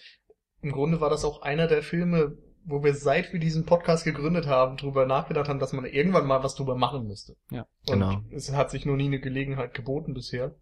Im 0.62 0.72
Grunde 0.72 1.00
war 1.00 1.10
das 1.10 1.24
auch 1.24 1.42
einer 1.42 1.66
der 1.66 1.82
Filme, 1.82 2.36
wo 2.64 2.84
wir 2.84 2.94
seit 2.94 3.32
wir 3.32 3.40
diesen 3.40 3.66
Podcast 3.66 4.04
gegründet 4.04 4.46
haben, 4.46 4.76
drüber 4.76 5.04
nachgedacht 5.06 5.48
haben, 5.48 5.58
dass 5.58 5.72
man 5.72 5.84
irgendwann 5.84 6.26
mal 6.26 6.42
was 6.44 6.54
drüber 6.54 6.76
machen 6.76 7.06
müsste. 7.08 7.34
Ja. 7.50 7.66
Und 7.88 7.94
Genau. 8.00 8.20
es 8.30 8.52
hat 8.52 8.70
sich 8.70 8.86
noch 8.86 8.94
nie 8.96 9.06
eine 9.06 9.18
Gelegenheit 9.20 9.74
geboten 9.74 10.14
bisher. 10.14 10.54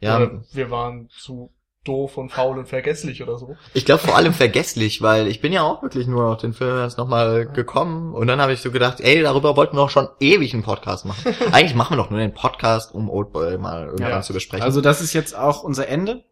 ja. 0.00 0.16
Oder 0.16 0.42
wir 0.52 0.70
waren 0.70 1.08
zu 1.10 1.52
doof 1.84 2.16
und 2.18 2.30
faul 2.30 2.58
und 2.58 2.66
vergesslich 2.66 3.22
oder 3.22 3.38
so. 3.38 3.54
Ich 3.72 3.84
glaube 3.84 4.02
vor 4.02 4.16
allem 4.16 4.32
vergesslich, 4.32 5.02
weil 5.02 5.28
ich 5.28 5.40
bin 5.40 5.52
ja 5.52 5.62
auch 5.62 5.82
wirklich 5.82 6.08
nur 6.08 6.24
auf 6.32 6.38
den 6.40 6.52
Film 6.52 6.82
jetzt 6.82 6.98
nochmal 6.98 7.46
gekommen 7.46 8.12
und 8.12 8.26
dann 8.26 8.40
habe 8.40 8.52
ich 8.52 8.60
so 8.60 8.72
gedacht, 8.72 9.00
ey, 9.00 9.22
darüber 9.22 9.56
wollten 9.56 9.76
wir 9.76 9.82
doch 9.82 9.90
schon 9.90 10.08
ewig 10.18 10.52
einen 10.52 10.64
Podcast 10.64 11.04
machen. 11.04 11.32
Eigentlich 11.52 11.76
machen 11.76 11.92
wir 11.96 12.02
doch 12.02 12.10
nur 12.10 12.18
den 12.18 12.34
Podcast, 12.34 12.92
um 12.92 13.08
Oldboy 13.08 13.56
mal 13.58 13.84
irgendwann 13.86 14.10
Ja. 14.10 14.22
zu 14.22 14.32
besprechen. 14.32 14.64
Also 14.64 14.80
das 14.80 15.00
ist 15.00 15.12
jetzt 15.12 15.36
auch 15.36 15.62
unser 15.62 15.86
Ende. 15.88 16.24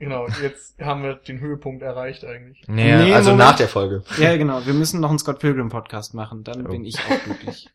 Genau, 0.00 0.26
jetzt 0.42 0.80
haben 0.80 1.02
wir 1.02 1.14
den 1.14 1.38
Höhepunkt 1.40 1.82
erreicht 1.82 2.24
eigentlich. 2.24 2.62
nee, 2.66 2.96
Nee, 2.96 3.12
also 3.14 3.30
Moment. 3.32 3.50
nach 3.50 3.56
der 3.56 3.68
Folge. 3.68 4.02
Ja, 4.18 4.36
genau. 4.36 4.64
Wir 4.66 4.72
müssen 4.74 4.98
noch 5.00 5.10
einen 5.10 5.18
Scott 5.18 5.38
Pilgrim 5.38 5.68
Podcast 5.68 6.14
machen. 6.14 6.42
Dann 6.42 6.66
Oh. 6.66 6.70
bin 6.70 6.84
ich 6.84 6.96
auch 6.98 7.22
glücklich. 7.24 7.68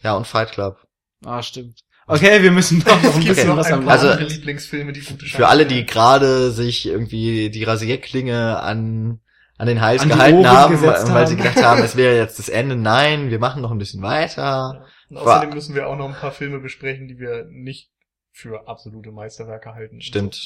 Ja, 0.00 0.14
und 0.14 0.26
Fight 0.26 0.52
Club. 0.52 0.76
Ah, 1.24 1.42
stimmt. 1.42 1.80
Okay, 2.06 2.42
wir 2.42 2.52
müssen 2.52 2.84
doch 2.84 3.02
noch 3.02 3.16
ein 3.16 3.24
bisschen 3.26 3.56
was 3.56 3.72
am 3.72 3.88
Also, 3.88 4.12
Lieblingsfilme, 4.12 4.92
die 4.92 5.00
gute 5.00 5.26
Für 5.26 5.48
alle, 5.48 5.66
die 5.66 5.80
haben. 5.80 5.86
gerade 5.86 6.50
sich 6.52 6.86
irgendwie 6.86 7.50
die 7.50 7.64
Rasierklinge 7.64 8.60
an 8.60 9.20
an 9.56 9.66
den 9.66 9.80
Hals 9.80 10.02
An 10.02 10.10
gehalten 10.10 10.46
haben, 10.46 10.70
gesetzt 10.70 11.12
weil 11.12 11.26
sie 11.26 11.34
haben. 11.34 11.42
gedacht 11.42 11.64
haben, 11.64 11.82
es 11.82 11.96
wäre 11.96 12.14
jetzt 12.16 12.38
das 12.38 12.48
Ende. 12.48 12.76
Nein, 12.76 13.30
wir 13.30 13.40
machen 13.40 13.60
noch 13.60 13.72
ein 13.72 13.78
bisschen 13.78 14.02
weiter. 14.02 14.42
Ja. 14.42 14.84
Und 15.10 15.16
außerdem 15.16 15.50
müssen 15.54 15.74
wir 15.74 15.88
auch 15.88 15.96
noch 15.96 16.06
ein 16.08 16.14
paar 16.14 16.30
Filme 16.30 16.60
besprechen, 16.60 17.08
die 17.08 17.18
wir 17.18 17.46
nicht 17.50 17.90
für 18.30 18.68
absolute 18.68 19.10
Meisterwerke 19.10 19.74
halten. 19.74 20.00
Stimmt. 20.00 20.38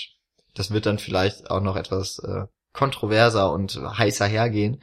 Das 0.55 0.71
wird 0.71 0.87
dann 0.87 0.99
vielleicht 0.99 1.51
auch 1.51 1.61
noch 1.61 1.77
etwas 1.77 2.19
äh, 2.19 2.47
kontroverser 2.73 3.53
und 3.53 3.75
heißer 3.77 4.27
hergehen. 4.27 4.83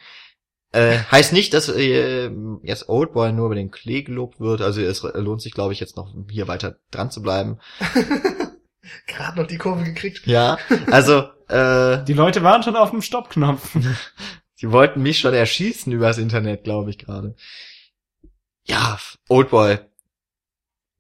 Äh, 0.71 0.99
heißt 1.11 1.33
nicht, 1.33 1.53
dass 1.53 1.69
äh, 1.69 2.29
jetzt 2.63 2.89
Oldboy 2.89 3.31
nur 3.31 3.47
über 3.47 3.55
den 3.55 3.71
Klee 3.71 4.03
gelobt 4.03 4.39
wird. 4.39 4.61
Also 4.61 4.81
es 4.81 5.03
lohnt 5.03 5.41
sich, 5.41 5.53
glaube 5.53 5.73
ich, 5.73 5.79
jetzt 5.79 5.97
noch 5.97 6.13
hier 6.29 6.47
weiter 6.47 6.77
dran 6.91 7.11
zu 7.11 7.21
bleiben. 7.21 7.59
Gerade 9.07 9.39
noch 9.39 9.47
die 9.47 9.57
Kurve 9.57 9.83
gekriegt. 9.83 10.25
Ja, 10.25 10.57
also 10.89 11.29
äh, 11.47 12.03
Die 12.05 12.13
Leute 12.13 12.43
waren 12.43 12.63
schon 12.63 12.75
auf 12.75 12.91
dem 12.91 13.01
Stoppknopf. 13.01 13.75
die 14.61 14.71
wollten 14.71 15.01
mich 15.01 15.19
schon 15.19 15.33
erschießen 15.33 15.91
übers 15.91 16.17
Internet, 16.17 16.63
glaube 16.63 16.89
ich 16.89 16.97
gerade. 16.97 17.35
Ja, 18.63 18.99
Oldboy. 19.27 19.79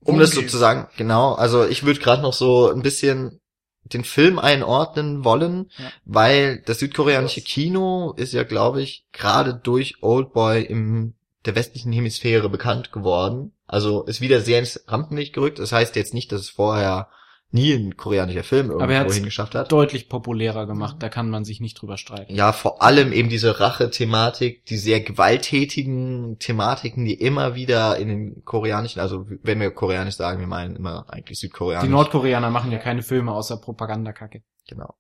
Um 0.01 0.15
Worum 0.15 0.19
das 0.19 0.31
sozusagen, 0.31 0.87
genau. 0.97 1.33
Also 1.33 1.65
ich 1.65 1.83
würde 1.83 1.99
gerade 1.99 2.21
noch 2.21 2.33
so 2.33 2.71
ein 2.71 2.81
bisschen 2.81 3.41
den 3.83 4.03
Film 4.03 4.39
einordnen 4.39 5.23
wollen, 5.23 5.71
Ja. 5.77 5.91
weil 6.05 6.61
das 6.65 6.79
südkoreanische? 6.79 7.41
Kino 7.41 8.13
ist 8.17 8.33
ja, 8.33 8.43
glaube 8.43 8.81
ich, 8.81 9.05
gerade 9.11 9.53
durch 9.55 10.01
Oldboy 10.01 10.63
im 10.63 11.13
der 11.45 11.55
westlichen 11.55 11.93
Hemisphäre 11.93 12.49
bekannt 12.49 12.91
geworden. 12.91 13.53
Also 13.65 14.03
ist 14.03 14.19
wieder 14.19 14.41
sehr 14.41 14.59
ins 14.59 14.83
Rampenlicht 14.87 15.33
gerückt. 15.33 15.57
Das 15.59 15.71
heißt 15.71 15.95
jetzt 15.95 16.13
nicht, 16.13 16.31
dass 16.31 16.41
es 16.41 16.49
vorher 16.49 17.07
nie 17.51 17.73
ein 17.73 17.97
koreanischer 17.97 18.43
Film 18.43 18.69
Aber 18.71 18.87
irgendwo 18.89 19.13
hingeschafft 19.13 19.55
hat. 19.55 19.71
Deutlich 19.71 20.07
populärer 20.07 20.67
gemacht. 20.67 20.97
Da 20.99 21.09
kann 21.09 21.29
man 21.29 21.45
sich 21.45 21.59
nicht 21.59 21.81
drüber 21.81 21.97
streiten. 21.97 22.33
Ja, 22.35 22.51
vor 22.53 22.81
allem 22.83 23.11
eben 23.11 23.29
diese 23.29 23.59
Rache-Thematik, 23.59 24.65
die 24.65 24.77
sehr 24.77 25.01
gewalttätigen 25.01 26.37
Thematiken, 26.39 27.05
die 27.05 27.15
immer 27.15 27.55
wieder 27.55 27.97
in 27.97 28.07
den 28.07 28.45
koreanischen, 28.45 28.99
also 29.01 29.25
wenn 29.43 29.59
wir 29.59 29.71
koreanisch 29.71 30.15
sagen, 30.15 30.39
wir 30.39 30.47
meinen 30.47 30.75
immer 30.75 31.05
eigentlich 31.09 31.39
südkoreanisch. 31.39 31.85
Die 31.87 31.91
Nordkoreaner 31.91 32.49
machen 32.49 32.71
ja 32.71 32.77
keine 32.77 33.01
Filme 33.01 33.31
außer 33.31 33.57
Propagandakacke. 33.57 34.43
Genau. 34.67 34.93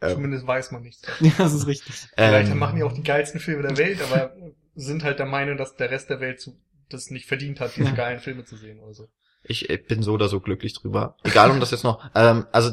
Ähm, 0.00 0.14
Zumindest 0.14 0.46
weiß 0.46 0.70
man 0.72 0.82
nichts. 0.82 1.02
Ja, 1.20 1.32
das 1.36 1.52
ist 1.52 1.66
richtig. 1.66 1.94
Vielleicht 2.16 2.50
ähm, 2.50 2.58
machen 2.58 2.76
die 2.76 2.82
auch 2.82 2.92
die 2.92 3.02
geilsten 3.02 3.40
Filme 3.40 3.62
der 3.62 3.76
Welt, 3.76 4.00
aber 4.00 4.34
sind 4.74 5.04
halt 5.04 5.18
der 5.18 5.26
Meinung, 5.26 5.58
dass 5.58 5.76
der 5.76 5.90
Rest 5.90 6.08
der 6.08 6.20
Welt 6.20 6.40
zu, 6.40 6.58
das 6.88 7.10
nicht 7.10 7.26
verdient 7.26 7.60
hat, 7.60 7.76
diese 7.76 7.88
Ja. 7.90 7.94
geilen 7.94 8.20
Filme 8.20 8.44
zu 8.46 8.56
sehen 8.56 8.80
oder 8.80 8.94
so. 8.94 9.08
Ich, 9.44 9.68
bin 9.86 10.02
so 10.02 10.12
oder 10.12 10.28
so 10.28 10.40
glücklich 10.40 10.74
drüber. 10.74 11.16
Egal, 11.22 11.50
um 11.50 11.60
das 11.60 11.70
jetzt 11.70 11.84
noch. 11.84 12.04
Ähm, 12.14 12.46
also 12.52 12.72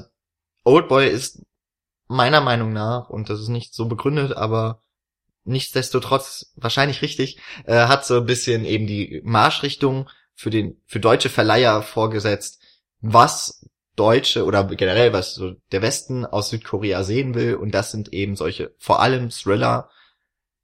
Oldboy 0.64 1.08
ist 1.08 1.44
meiner 2.08 2.42
Meinung 2.42 2.74
nach, 2.74 3.10
und 3.10 3.30
das 3.30 3.40
ist 3.40 3.50
nicht 3.50 3.74
so 3.74 3.86
begründet, 3.86 4.34
aber 4.34 4.82
nichtsdestotrotz 5.44 6.54
wahrscheinlich 6.56 7.02
richtig, 7.02 7.40
äh, 7.66 7.88
hat 7.88 8.06
so 8.06 8.18
ein 8.18 8.26
bisschen 8.26 8.66
eben 8.66 8.88
die 8.88 9.22
Marschrichtung 9.24 10.10
für 10.34 10.50
den 10.50 10.82
für 10.86 11.00
deutsche 11.00 11.30
Verleiher 11.30 11.82
vorgesetzt, 11.82 12.62
was 13.02 13.66
Deutsche 13.96 14.46
oder 14.46 14.64
generell 14.64 15.12
was 15.12 15.36
so 15.36 15.56
der 15.72 15.82
Westen 15.82 16.26
aus 16.26 16.50
Südkorea 16.50 17.04
sehen 17.04 17.36
will, 17.36 17.56
und 17.56 17.72
das 17.72 17.92
sind 17.92 18.14
eben 18.14 18.36
solche 18.36 18.74
vor 18.78 19.02
allem 19.02 19.30
Thriller 19.30 19.90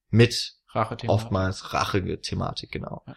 mit 0.10 0.56
Rache-Thema. 0.70 1.14
oftmals 1.14 1.74
rachige 1.74 2.22
Thematik, 2.22 2.72
genau. 2.72 3.04
Ja. 3.08 3.16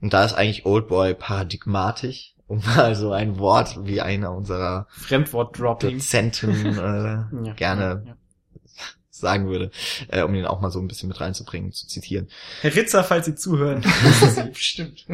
Und 0.00 0.12
da 0.12 0.24
ist 0.24 0.34
eigentlich 0.34 0.66
Oldboy 0.66 1.14
paradigmatisch, 1.14 2.34
um 2.46 2.58
mal 2.64 2.94
so 2.94 3.12
ein 3.12 3.38
Wort 3.38 3.78
wie 3.86 4.00
einer 4.00 4.32
unserer 4.32 4.86
Fremdwort-Dropping. 4.90 5.98
Dozenten 5.98 6.66
äh, 6.78 7.44
Ja. 7.46 7.52
gerne 7.54 8.02
Ja. 8.06 8.16
sagen 9.10 9.48
würde, 9.48 9.70
äh, 10.08 10.22
um 10.22 10.32
den 10.34 10.44
auch 10.46 10.60
mal 10.60 10.70
so 10.70 10.78
ein 10.80 10.88
bisschen 10.88 11.08
mit 11.08 11.20
reinzubringen, 11.20 11.72
zu 11.72 11.86
zitieren. 11.86 12.28
Herr 12.60 12.74
Ritzer, 12.74 13.04
falls 13.04 13.26
Sie 13.26 13.34
zuhören. 13.34 13.82
Stimmt. 14.54 15.06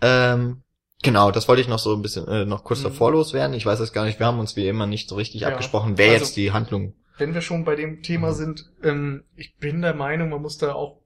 Ähm, 0.00 0.62
genau, 1.02 1.30
das 1.30 1.48
wollte 1.48 1.62
ich 1.62 1.68
noch 1.68 1.78
so 1.78 1.94
ein 1.94 2.02
bisschen 2.02 2.26
äh, 2.28 2.44
noch 2.44 2.64
kurz 2.64 2.80
Mhm. 2.80 2.84
davor 2.84 3.12
loswerden. 3.12 3.54
Ich 3.56 3.66
weiß 3.66 3.80
es 3.80 3.92
gar 3.92 4.04
nicht, 4.04 4.18
wir 4.18 4.26
haben 4.26 4.38
uns 4.38 4.56
wie 4.56 4.66
immer 4.68 4.86
nicht 4.86 5.08
so 5.08 5.16
richtig 5.16 5.42
Ja. 5.42 5.48
abgesprochen, 5.48 5.98
wer 5.98 6.12
Also- 6.12 6.24
jetzt 6.24 6.36
die 6.36 6.52
Handlung. 6.52 6.94
Wenn 7.18 7.34
wir 7.34 7.42
schon 7.42 7.64
bei 7.64 7.76
dem 7.76 8.02
Thema 8.02 8.30
Mhm. 8.30 8.34
sind, 8.34 8.70
ähm, 8.82 9.24
ich 9.36 9.56
bin 9.58 9.82
der 9.82 9.94
Meinung, 9.94 10.30
man 10.30 10.40
muss 10.40 10.56
da 10.58 10.72
auch 10.72 11.01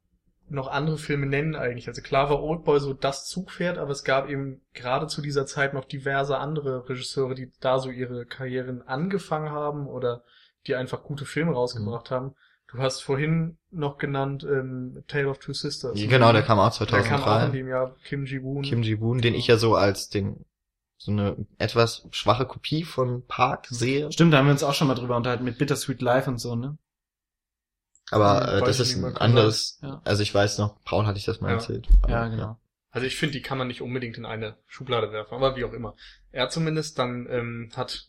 noch 0.49 0.69
andere 0.69 0.99
Filme 0.99 1.27
nennen 1.27 1.57
eigentlich. 1.57 1.89
Also 1.89 2.03
klar 2.03 2.31
war 2.31 2.43
Oldboy 2.43 2.81
so 2.81 2.93
das 2.93 3.27
Zugpferd, 3.27 3.79
aber 3.79 3.91
es 3.91 4.05
gab 4.05 4.29
eben 4.29 4.61
gerade 4.75 5.07
zu 5.07 5.21
dieser 5.21 5.47
Zeit 5.47 5.75
noch 5.75 5.85
diverse 5.85 6.39
andere 6.39 6.89
Regisseure, 6.89 7.35
die 7.35 7.51
da 7.61 7.79
so 7.79 7.91
ihre 7.91 8.27
Karrieren 8.27 8.83
angefangen 8.83 9.51
haben 9.51 9.87
oder 9.87 10.23
die 10.67 10.75
einfach 10.75 11.03
gute 11.03 11.25
Filme 11.25 11.53
rausgebracht 11.53 12.11
haben. 12.11 12.35
Du 12.69 12.79
hast 12.79 13.01
vorhin 13.01 13.59
noch 13.71 13.97
genannt 13.97 14.45
ähm, 14.45 15.05
Tale 15.07 15.29
of 15.29 15.39
Two 15.39 15.53
Sisters. 15.53 15.99
Genau, 15.99 16.33
der 16.33 16.43
kam 16.43 16.59
auch 16.59 16.77
Der 16.77 16.87
kam 16.87 17.23
auch 17.23 17.45
in 17.45 17.51
2003. 17.51 17.51
dem 17.51 17.69
Jahr 17.69 17.97
Kim 18.05 18.27
Ji-woon. 18.27 18.63
Kim 18.63 18.83
Ji-woon, 18.83 19.21
den 19.21 19.35
ich 19.35 19.47
ja 19.47 19.57
so 19.57 19.77
als 19.77 20.09
den 20.09 20.45
so 20.99 21.13
eine 21.13 21.37
etwas 21.59 22.09
schwache 22.11 22.47
Kopie 22.47 22.83
von 22.83 23.25
Park 23.27 23.67
sehe. 23.69 24.11
Stimmt, 24.11 24.33
da 24.33 24.39
haben 24.39 24.47
wir 24.47 24.53
uns 24.53 24.65
auch 24.65 24.75
schon 24.75 24.89
mal 24.89 24.95
drüber 24.95 25.17
unterhalten 25.17 25.45
mit 25.45 25.59
Bittersweet 25.59 26.01
Life 26.01 26.29
und 26.29 26.39
so, 26.39 26.57
ne? 26.57 26.79
Aber 28.11 28.53
äh, 28.55 28.61
das 28.61 28.79
ist 28.81 28.97
ein 28.97 29.17
anderes. 29.17 29.79
Ja. 29.83 30.01
Also 30.05 30.23
ich 30.23 30.35
weiß 30.35 30.59
noch, 30.59 30.83
Paul 30.85 31.07
hatte 31.07 31.19
ich 31.19 31.25
das 31.25 31.41
mal 31.41 31.49
Ja. 31.49 31.55
erzählt. 31.55 31.89
Aber, 32.03 32.13
Ja, 32.13 32.29
genau. 32.29 32.59
Also 32.91 33.07
ich 33.07 33.17
finde, 33.17 33.33
die 33.35 33.43
kann 33.43 33.59
man 33.59 33.67
nicht 33.69 33.83
unbedingt 33.83 34.17
in 34.17 34.25
eine 34.25 34.57
Schublade 34.67 35.13
werfen, 35.13 35.35
aber 35.35 35.57
wie 35.57 35.65
auch 35.65 35.73
immer. 35.73 35.95
Er 36.33 36.49
zumindest 36.49 36.99
dann 36.99 37.27
ähm, 37.31 37.71
hat 37.77 38.07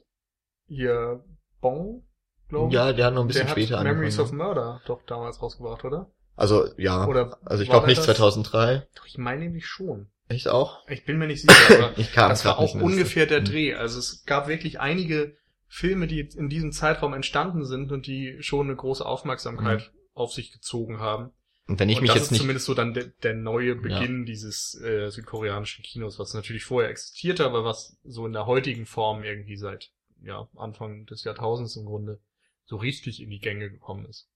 hier 0.68 1.24
Bon, 1.60 2.04
glaube 2.50 2.68
ich. 2.70 2.74
Ja, 2.76 2.94
der 2.94 3.08
hat 3.08 3.14
noch 3.14 3.22
ein 3.22 3.28
bisschen 3.28 3.46
der 3.48 3.52
später 3.52 3.78
hat 3.80 3.84
Memories 3.84 4.20
of 4.20 4.32
angefangen. 4.32 4.38
ne? 4.50 4.56
Murder 4.56 4.82
doch 4.86 5.02
damals 5.06 5.42
rausgebracht, 5.42 5.84
oder? 5.86 6.12
Also 6.36 6.68
ja, 6.78 7.06
Oder 7.08 7.38
also 7.46 7.64
ich 7.64 7.70
glaube 7.70 7.88
nicht 7.88 7.98
das- 7.98 8.06
2003. 8.06 8.88
Doch, 8.96 9.06
ich 9.08 9.18
meine 9.18 9.42
nämlich 9.42 9.66
schon. 9.66 10.08
Echt 10.30 10.48
auch? 10.50 10.88
Ich 10.88 11.04
bin 11.06 11.18
mir 11.18 11.28
nicht 11.28 11.42
sicher, 11.42 11.84
aber 11.86 11.98
Ich 11.98 12.12
kam 12.14 12.30
das 12.30 12.46
war 12.46 12.60
auch 12.60 12.76
ungefähr 12.76 13.26
der 13.26 13.40
Hm. 13.40 13.46
Dreh. 13.46 13.74
Also 13.76 13.98
es 13.98 14.24
gab 14.26 14.48
wirklich 14.48 14.80
einige 14.80 15.36
Filme, 15.68 16.08
die 16.08 16.22
in 16.22 16.50
diesem 16.50 16.72
Zeitraum 16.72 17.14
entstanden 17.14 17.66
sind 17.66 17.92
und 17.92 18.08
die 18.08 18.38
schon 18.40 18.68
eine 18.68 18.76
große 18.76 19.06
Aufmerksamkeit 19.06 19.92
auf 20.14 20.34
sich 20.34 20.52
gezogen 20.52 21.00
haben. 21.00 21.32
Und 21.68 21.80
wenn 21.80 21.90
ich 21.90 21.98
und 21.98 22.04
mich 22.04 22.12
das 22.12 22.18
jetzt 22.18 22.26
ist 22.26 22.32
nicht 22.32 22.42
zumindest 22.42 22.66
so 22.66 22.74
dann 22.74 22.94
der, 22.94 23.08
der 23.24 23.34
neue 23.34 23.76
Beginn 23.76 24.26
dieses 24.26 24.80
äh, 24.82 25.10
südkoreanischen 25.10 25.84
Kinos, 25.84 26.18
was 26.18 26.34
natürlich 26.34 26.64
vorher 26.64 26.90
existierte, 26.90 27.46
aber 27.46 27.66
was 27.66 27.98
so 28.06 28.26
in 28.26 28.32
der 28.32 28.46
heutigen 28.46 28.86
Form 28.86 29.24
irgendwie 29.24 29.58
seit 29.58 29.92
ja, 30.24 30.48
Anfang 30.56 31.06
des 31.06 31.26
Jahrtausends 31.26 31.76
im 31.76 31.86
Grunde 31.86 32.22
so 32.66 32.78
richtig 32.78 33.22
in 33.22 33.30
die 33.30 33.40
Gänge 33.40 33.70
gekommen 33.70 34.06
ist. 34.06 34.30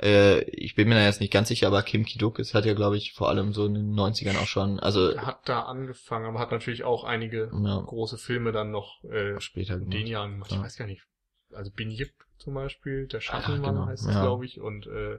Äh, 0.00 0.40
ich 0.50 0.74
bin 0.74 0.88
mir 0.88 0.94
da 0.94 1.04
jetzt 1.04 1.20
nicht 1.20 1.32
ganz 1.32 1.48
sicher, 1.48 1.66
aber 1.66 1.82
Kim 1.82 2.04
Ki-duk 2.04 2.38
ist 2.38 2.54
hat 2.54 2.64
ja 2.64 2.74
glaube 2.74 2.96
ich 2.96 3.12
vor 3.12 3.28
allem 3.28 3.52
so 3.52 3.66
in 3.66 3.74
den 3.74 3.94
90ern 3.94 4.36
auch 4.38 4.46
schon, 4.46 4.78
also 4.80 5.10
Er 5.10 5.26
hat 5.26 5.48
da 5.48 5.62
angefangen, 5.62 6.26
aber 6.26 6.38
hat 6.38 6.52
natürlich 6.52 6.84
auch 6.84 7.04
einige 7.04 7.50
ja, 7.52 7.80
große 7.80 8.18
Filme 8.18 8.52
dann 8.52 8.70
noch 8.70 9.02
äh, 9.04 9.40
später 9.40 9.74
in 9.74 9.80
den 9.80 9.90
gemacht. 9.90 10.08
Jahren 10.08 10.30
gemacht. 10.32 10.50
Ich 10.50 10.56
Ja. 10.56 10.62
weiß 10.62 10.76
gar 10.76 10.86
nicht. 10.86 11.02
Also 11.52 11.70
Bin 11.70 11.90
Yip 11.90 12.12
zum 12.38 12.54
Beispiel, 12.54 13.06
der 13.08 13.20
Schattenmann 13.20 13.74
genau, 13.74 13.86
heißt 13.86 14.06
es, 14.06 14.14
ja. 14.14 14.22
glaube 14.22 14.46
ich, 14.46 14.60
und 14.60 14.86
äh, 14.86 15.18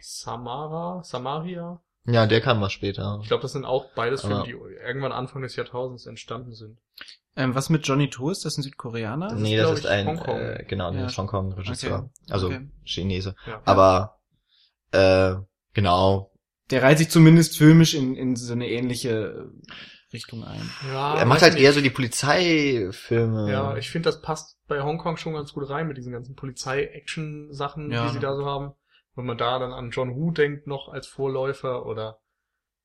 Samara, 0.00 1.02
Samaria, 1.04 1.80
Ja, 2.06 2.26
der 2.26 2.40
kam 2.40 2.60
mal 2.60 2.70
später. 2.70 3.18
Ich 3.22 3.28
glaube, 3.28 3.42
das 3.42 3.52
sind 3.52 3.64
auch 3.64 3.86
beides 3.94 4.22
Filme, 4.22 4.44
die 4.44 4.52
irgendwann 4.52 5.12
Anfang 5.12 5.42
des 5.42 5.56
Jahrtausends 5.56 6.06
entstanden 6.06 6.54
sind. 6.54 6.78
Ähm, 7.36 7.54
was 7.54 7.70
mit 7.70 7.86
Johnny 7.86 8.10
To 8.10 8.30
ist? 8.30 8.44
Das 8.44 8.56
ein 8.58 8.62
Südkoreaner? 8.62 9.34
nee, 9.34 9.56
ist, 9.56 9.62
das 9.62 9.78
ist 9.80 9.86
ein, 9.86 10.06
Hongkong. 10.06 10.36
äh, 10.38 10.64
genau, 10.68 10.92
Ja. 10.92 11.06
der 11.06 11.16
Hongkong-Regisseur. 11.16 11.98
Okay. 12.00 12.10
Also 12.32 12.46
Okay. 12.48 12.68
Chinese. 12.84 13.34
Ja. 13.46 13.62
Aber, 13.64 14.18
äh, 14.92 15.36
genau. 15.72 16.32
Der 16.70 16.82
reiht 16.82 16.98
sich 16.98 17.08
zumindest 17.10 17.56
filmisch 17.56 17.94
in, 17.94 18.14
in 18.16 18.36
so 18.36 18.52
eine 18.52 18.68
ähnliche 18.68 19.10
äh, 19.10 19.72
Richtung 20.12 20.42
ein. 20.44 20.60
ja 20.92 21.14
er 21.18 21.24
macht 21.24 21.42
halt 21.42 21.54
nicht. 21.54 21.62
eher 21.62 21.72
so 21.72 21.80
die 21.80 21.90
Polizeifilme. 21.90 23.50
Ja, 23.50 23.76
ich 23.76 23.90
finde, 23.90 24.08
das 24.08 24.20
passt 24.20 24.58
bei 24.66 24.82
Hongkong 24.82 25.16
schon 25.16 25.34
ganz 25.34 25.52
gut 25.52 25.68
rein 25.70 25.86
mit 25.86 25.96
diesen 25.96 26.12
ganzen 26.12 26.34
Polizei-Action-Sachen, 26.34 27.90
Ja. 27.90 28.06
die 28.06 28.12
sie 28.14 28.18
da 28.20 28.34
so 28.34 28.44
haben. 28.46 28.72
Wenn 29.14 29.26
man 29.26 29.38
da 29.38 29.58
dann 29.58 29.72
an 29.72 29.90
John 29.90 30.14
Woo 30.14 30.30
denkt 30.32 30.66
noch 30.66 30.88
als 30.88 31.06
Vorläufer 31.06 31.86
oder 31.86 32.18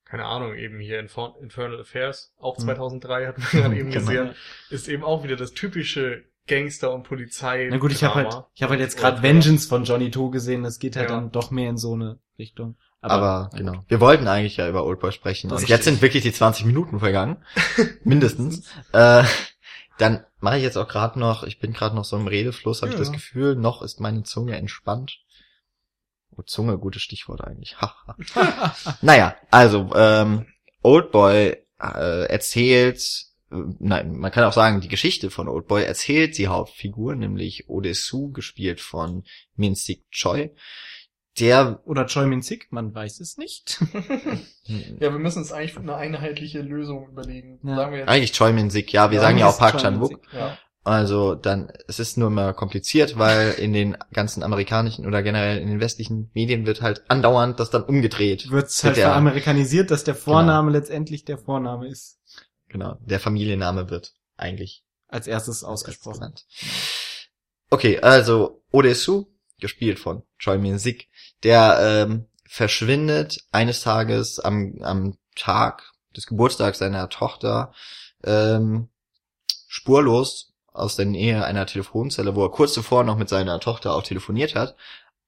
keine 0.05 0.25
Ahnung, 0.25 0.55
eben 0.55 0.79
hier 0.79 0.99
Infer 0.99 1.33
Infernal 1.41 1.79
Affairs, 1.81 2.31
auch 2.39 2.57
Hm. 2.57 2.63
2003 2.65 3.27
hatten 3.27 3.41
wir 3.51 3.61
gerade 3.61 3.75
eben 3.77 3.89
Genau. 3.91 4.05
gesehen, 4.07 4.29
ist 4.69 4.87
eben 4.87 5.03
auch 5.03 5.23
wieder 5.23 5.35
das 5.35 5.51
typische 5.53 6.23
Gangster- 6.47 6.93
und 6.93 7.03
Polizei. 7.03 7.67
Na 7.71 7.77
gut, 7.77 7.91
ich 7.91 8.03
habe 8.03 8.15
halt, 8.15 8.43
ich 8.53 8.61
habe 8.61 8.71
halt 8.71 8.81
jetzt 8.81 8.97
gerade 8.97 9.17
Oder- 9.17 9.23
Vengeance 9.23 9.67
von 9.67 9.83
Johnny 9.83 10.11
To 10.11 10.29
gesehen. 10.29 10.61
Das 10.63 10.77
geht 10.79 10.95
halt 10.95 11.09
Ja. 11.09 11.15
dann 11.15 11.31
doch 11.31 11.49
mehr 11.51 11.69
in 11.71 11.77
so 11.77 11.93
eine 11.93 12.19
Richtung. 12.37 12.75
Aber, 13.01 13.49
na 13.51 13.57
genau. 13.57 13.71
gut. 13.73 13.83
Wir 13.87 13.99
wollten 13.99 14.27
eigentlich 14.27 14.57
ja 14.57 14.67
über 14.69 14.83
Oldboy 14.85 15.11
sprechen. 15.11 15.49
Das 15.49 15.61
und 15.63 15.69
jetzt 15.69 15.85
sind 15.85 16.01
wirklich 16.01 16.23
die 16.23 16.31
20 16.33 16.65
Minuten 16.65 16.99
vergangen. 16.99 17.37
Mindestens. 18.03 18.67
äh, 18.93 19.23
dann 19.97 20.23
mache 20.39 20.57
ich 20.57 20.63
jetzt 20.63 20.77
auch 20.77 20.87
gerade 20.87 21.19
noch, 21.19 21.43
ich 21.43 21.59
bin 21.59 21.71
gerade 21.73 21.95
noch 21.95 22.05
so 22.05 22.17
im 22.17 22.27
Redefluss, 22.27 22.81
habe 22.81 22.91
ich 22.91 22.97
Ja. 22.97 23.03
das 23.03 23.11
Gefühl, 23.11 23.55
noch 23.55 23.81
ist 23.81 23.99
meine 23.99 24.23
Zunge 24.23 24.55
entspannt. 24.55 25.19
Oh, 26.37 26.41
Zunge, 26.43 26.77
gutes 26.77 27.01
Stichwort 27.01 27.41
eigentlich. 27.43 27.75
Naja, 29.01 29.35
also, 29.51 29.89
ähm, 29.95 30.45
Oldboy 30.81 31.55
äh, 31.79 32.25
erzählt, 32.27 33.25
äh, 33.51 33.55
nein, 33.79 34.17
man 34.17 34.31
kann 34.31 34.43
auch 34.43 34.53
sagen, 34.53 34.81
die 34.81 34.87
Geschichte 34.87 35.29
von 35.29 35.47
Oldboy 35.47 35.83
erzählt 35.83 36.37
die 36.37 36.47
Hauptfigur, 36.47 37.15
nämlich 37.15 37.69
Odesu, 37.69 38.31
gespielt 38.31 38.81
von 38.81 39.23
Min-Sik 39.55 40.09
Choi, 40.11 40.51
der 41.39 41.81
Oder 41.85 42.07
Choi 42.07 42.27
Min 42.27 42.41
Sik, 42.41 42.71
man 42.71 42.93
weiß 42.93 43.19
es 43.19 43.37
nicht. 43.37 43.81
Ja, 44.67 45.11
wir 45.11 45.19
müssen 45.19 45.39
uns 45.39 45.51
eigentlich 45.51 45.77
eine 45.77 45.95
einheitliche 45.95 46.59
Lösung 46.59 47.07
überlegen. 47.09 47.59
Ja. 47.63 47.75
Sagen 47.75 47.91
wir 47.91 47.99
jetzt. 47.99 48.09
Eigentlich 48.09 48.31
Choi 48.31 48.51
Min-Sik, 48.51 48.91
ja, 48.91 49.11
wir 49.11 49.17
Ja, 49.17 49.21
sagen 49.21 49.37
ja 49.37 49.47
auch 49.47 49.59
Park 49.59 49.77
Chan-wook. 49.77 50.09
Min-sik. 50.09 50.33
Ja. 50.33 50.57
Also 50.85 51.33
dann, 51.33 51.71
es 51.87 51.97
ist 51.99 52.15
nur 52.15 52.27
immer 52.27 52.53
kompliziert, 52.53 53.17
weil 53.17 53.53
in 53.53 53.73
den 53.73 53.97
ganzen 54.13 54.43
amerikanischen 54.43 55.07
oder 55.07 55.23
generell 55.23 55.57
in 55.57 55.67
den 55.67 55.79
westlichen 55.79 56.29
Medien 56.35 56.67
wird 56.67 56.81
halt 56.83 57.03
andauernd 57.09 57.59
das 57.59 57.71
dann 57.71 57.83
umgedreht. 57.83 58.51
Wird's 58.51 58.83
Mit 58.83 58.89
halt 58.91 58.97
der- 58.97 59.07
veramerikanisiert, 59.07 59.89
dass 59.89 60.03
der 60.03 60.13
Vorname 60.13 60.69
letztendlich 60.71 61.25
der 61.25 61.39
Vorname 61.39 61.87
ist. 61.87 62.19
Genau, 62.69 62.97
der 63.01 63.19
Familienname 63.19 63.89
wird 63.89 64.13
eigentlich 64.37 64.83
Als 65.07 65.25
erstes 65.25 65.63
ausgesprochen. 65.63 66.19
genannt. 66.19 66.45
Okay, 67.71 67.99
also 67.99 68.61
Odesu, 68.71 69.25
gespielt 69.59 69.97
von 69.97 70.21
Choi 70.37 70.59
Min-sik, 70.59 71.09
der 71.43 71.79
ähm, 71.81 72.27
verschwindet 72.47 73.39
eines 73.51 73.81
Tages 73.81 74.39
am, 74.39 74.77
am 74.81 75.17
Tag 75.35 75.93
des 76.15 76.27
Geburtstags 76.27 76.77
seiner 76.77 77.09
Tochter 77.09 77.73
ähm, 78.23 78.89
spurlos 79.67 80.51
aus 80.75 80.95
der 80.95 81.05
Nähe 81.05 81.43
einer 81.45 81.65
Telefonzelle, 81.65 82.35
wo 82.35 82.43
er 82.43 82.51
kurz 82.51 82.73
zuvor 82.73 83.03
noch 83.03 83.17
mit 83.17 83.29
seiner 83.29 83.59
Tochter 83.59 83.93
auch 83.93 84.03
telefoniert 84.03 84.55
hat 84.55 84.75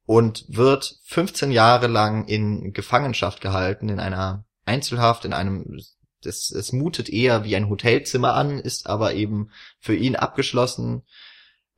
und 0.06 0.46
wird 0.48 1.00
15 1.04 1.52
Jahre 1.52 1.88
lang 1.88 2.26
in 2.26 2.74
Gefangenschaft 2.74 3.42
gehalten, 3.42 3.90
in 3.90 4.00
einer 4.00 4.46
Einzelhaft, 4.66 5.26
in 5.26 5.34
einem, 5.34 5.80
das, 6.22 6.50
es 6.52 6.74
mutet 6.74 7.10
eher 7.10 7.44
wie 7.44 7.56
ein 7.56 7.70
Hotelzimmer 7.70 8.34
an, 8.34 8.60
ist 8.60 8.88
aber 8.88 9.14
eben 9.14 9.52
für 9.80 9.96
ihn 9.96 10.16
abgeschlossen 10.16 11.04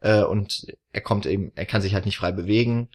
äh, 0.01 0.23
und 0.23 0.67
er 0.91 1.01
kommt 1.01 1.25
eben, 1.25 1.51
er 1.55 1.65
kann 1.65 1.81
sich 1.81 1.93
halt 1.93 2.05
nicht 2.05 2.17
frei 2.17 2.31
bewegen. 2.31 2.89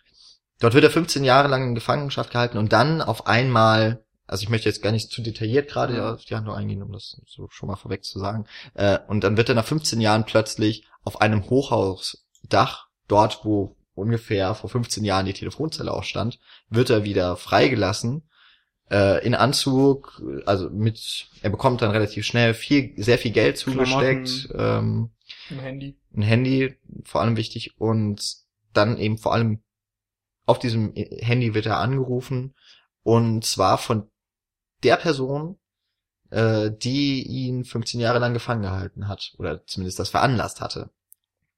Dort 0.60 0.74
wird 0.74 0.84
er 0.84 0.90
15 0.90 1.24
Jahre 1.24 1.48
lang 1.48 1.68
in 1.68 1.74
Gefangenschaft 1.74 2.30
gehalten 2.30 2.58
und 2.58 2.72
dann 2.72 3.02
auf 3.02 3.26
einmal, 3.26 4.03
also 4.26 4.42
ich 4.42 4.48
möchte 4.48 4.68
jetzt 4.68 4.82
gar 4.82 4.92
nicht 4.92 5.10
zu 5.10 5.22
detailliert 5.22 5.68
gerade 5.68 5.96
Ja. 5.96 6.14
auf 6.14 6.24
die 6.24 6.34
Handlung 6.34 6.54
eingehen, 6.56 6.82
um 6.82 6.92
das 6.92 7.20
so 7.26 7.48
schon 7.50 7.68
mal 7.68 7.76
vorweg 7.76 8.04
zu 8.04 8.18
sagen, 8.18 8.46
äh, 8.74 8.98
und 9.08 9.22
dann 9.24 9.36
wird 9.36 9.48
er 9.48 9.54
nach 9.54 9.66
15 9.66 10.00
Jahren 10.00 10.24
plötzlich 10.24 10.86
auf 11.02 11.20
einem 11.20 11.48
Hochhausdach, 11.50 12.88
dort 13.08 13.44
wo 13.44 13.76
ungefähr 13.94 14.54
vor 14.54 14.70
15 14.70 15.04
Jahren 15.04 15.26
die 15.26 15.32
Telefonzelle 15.34 15.92
auch 15.92 16.04
stand, 16.04 16.38
wird 16.68 16.90
er 16.90 17.04
wieder 17.04 17.36
freigelassen 17.36 18.28
äh, 18.90 19.24
in 19.24 19.34
Anzug, 19.34 20.20
also 20.46 20.68
mit, 20.70 21.28
er 21.42 21.50
bekommt 21.50 21.80
dann 21.82 21.90
relativ 21.90 22.24
schnell 22.26 22.54
viel, 22.54 22.92
sehr 22.96 23.18
viel 23.18 23.30
Geld 23.32 23.56
zugesteckt, 23.58 24.48
ähm, 24.54 25.10
Im 25.50 25.58
Handy. 25.60 25.96
ein 26.16 26.22
Handy, 26.22 26.74
vor 27.04 27.20
allem 27.20 27.36
wichtig, 27.36 27.78
und 27.80 28.36
dann 28.72 28.98
eben 28.98 29.16
vor 29.18 29.32
allem 29.32 29.62
auf 30.46 30.58
diesem 30.58 30.92
Handy 30.94 31.54
wird 31.54 31.66
er 31.66 31.78
angerufen, 31.78 32.54
und 33.02 33.44
zwar 33.44 33.78
von 33.78 34.10
der 34.84 34.96
Person, 34.96 35.58
äh, 36.30 36.70
die 36.70 37.22
ihn 37.26 37.64
15 37.64 38.00
Jahre 38.00 38.18
lang 38.18 38.34
gefangen 38.34 38.62
gehalten 38.62 39.08
hat, 39.08 39.34
oder 39.38 39.64
zumindest 39.66 39.98
das 39.98 40.10
veranlasst 40.10 40.60
hatte. 40.60 40.90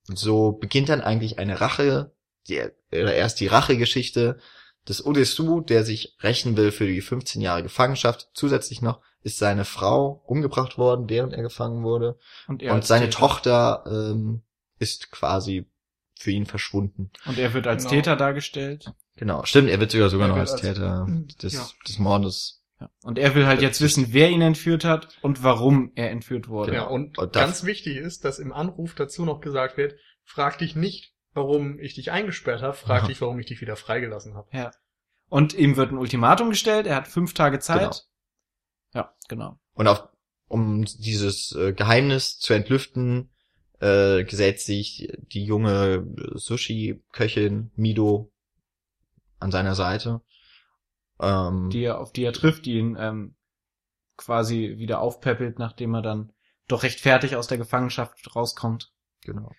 So 0.04 0.52
beginnt 0.52 0.88
dann 0.88 1.00
eigentlich 1.00 1.38
eine 1.38 1.60
Rache, 1.60 2.14
die, 2.48 2.60
oder 2.92 3.14
erst 3.14 3.40
die 3.40 3.48
Rachegeschichte 3.48 4.38
des 4.88 5.04
Odesu, 5.04 5.60
der 5.60 5.84
sich 5.84 6.16
rächen 6.22 6.56
will 6.56 6.70
für 6.70 6.86
die 6.86 7.00
15 7.00 7.42
Jahre 7.42 7.62
Gefangenschaft. 7.64 8.30
Zusätzlich 8.34 8.82
noch 8.82 9.00
ist 9.22 9.38
seine 9.38 9.64
Frau 9.64 10.22
umgebracht 10.26 10.78
worden, 10.78 11.08
während 11.10 11.32
er 11.32 11.42
gefangen 11.42 11.82
wurde. 11.82 12.16
Und, 12.46 12.62
er 12.62 12.72
Und 12.74 12.84
seine 12.84 13.06
Täter. 13.06 13.18
Tochter 13.18 13.84
ähm, 13.88 14.42
ist 14.78 15.10
quasi 15.10 15.68
für 16.18 16.30
ihn 16.30 16.46
verschwunden. 16.46 17.10
Und 17.26 17.36
er 17.36 17.52
wird 17.52 17.66
als 17.66 17.82
Genau. 17.82 17.96
Täter 17.96 18.14
dargestellt. 18.16 18.92
Genau, 19.16 19.44
stimmt, 19.44 19.68
er 19.70 19.80
wird 19.80 19.90
sogar 19.90 20.08
sogar 20.08 20.28
noch 20.28 20.36
als 20.36 20.52
als- 20.52 20.60
Täter 20.60 21.06
des, 21.42 21.54
Ja. 21.54 21.66
des 21.88 21.98
Mordes. 21.98 22.62
Ja. 22.80 22.90
Und 23.02 23.18
er 23.18 23.34
will 23.34 23.46
halt 23.46 23.62
jetzt 23.62 23.80
wissen, 23.80 24.08
wer 24.10 24.28
ihn 24.30 24.42
entführt 24.42 24.84
hat 24.84 25.16
und 25.22 25.42
warum 25.42 25.92
er 25.94 26.10
entführt 26.10 26.48
wurde. 26.48 26.72
Genau. 26.72 26.84
Ja, 26.84 26.90
und, 26.90 27.16
Und 27.16 27.34
das- 27.34 27.42
ganz 27.42 27.64
wichtig 27.64 27.96
ist, 27.96 28.24
dass 28.24 28.38
im 28.38 28.52
Anruf 28.52 28.94
dazu 28.94 29.24
noch 29.24 29.40
gesagt 29.40 29.76
wird, 29.78 29.94
frag 30.24 30.58
dich 30.58 30.76
nicht, 30.76 31.14
warum 31.32 31.78
ich 31.78 31.94
dich 31.94 32.10
eingesperrt 32.12 32.62
habe, 32.62 32.74
frag 32.76 33.00
Aha. 33.02 33.06
dich, 33.08 33.20
warum 33.20 33.38
ich 33.38 33.46
dich 33.46 33.60
wieder 33.60 33.76
freigelassen 33.76 34.34
habe. 34.34 34.48
Ja. 34.52 34.70
Und 35.28 35.54
ihm 35.54 35.76
wird 35.76 35.90
ein 35.90 35.98
Ultimatum 35.98 36.50
gestellt, 36.50 36.86
er 36.86 36.96
hat 36.96 37.08
fünf 37.08 37.32
Tage 37.34 37.58
Zeit. 37.60 37.80
Genau. 38.92 39.06
Ja, 39.06 39.14
genau. 39.28 39.58
Und 39.74 39.88
auf, 39.88 40.08
um 40.48 40.84
dieses 40.84 41.52
äh, 41.52 41.72
Geheimnis 41.72 42.38
zu 42.38 42.52
entlüften, 42.54 43.30
äh, 43.80 44.24
gesellt 44.24 44.60
sich 44.60 45.08
die 45.32 45.44
junge 45.44 46.06
Sushi-Köchin 46.34 47.70
Mido 47.74 48.32
an 49.38 49.50
seiner 49.50 49.74
Seite. 49.74 50.22
Ähm, 51.20 51.70
Die 51.70 51.82
er, 51.84 52.00
auf 52.00 52.12
die 52.12 52.24
er 52.24 52.32
trifft, 52.32 52.66
die 52.66 52.78
ihn 52.78 52.96
ähm, 52.98 53.36
quasi 54.16 54.74
wieder 54.78 55.00
aufpäppelt, 55.00 55.58
nachdem 55.58 55.94
er 55.94 56.02
dann 56.02 56.32
doch 56.68 56.82
recht 56.82 57.00
fertig 57.00 57.36
aus 57.36 57.46
der 57.46 57.58
Gefangenschaft 57.58 58.34
rauskommt. 58.34 58.92
genau. 59.22 59.52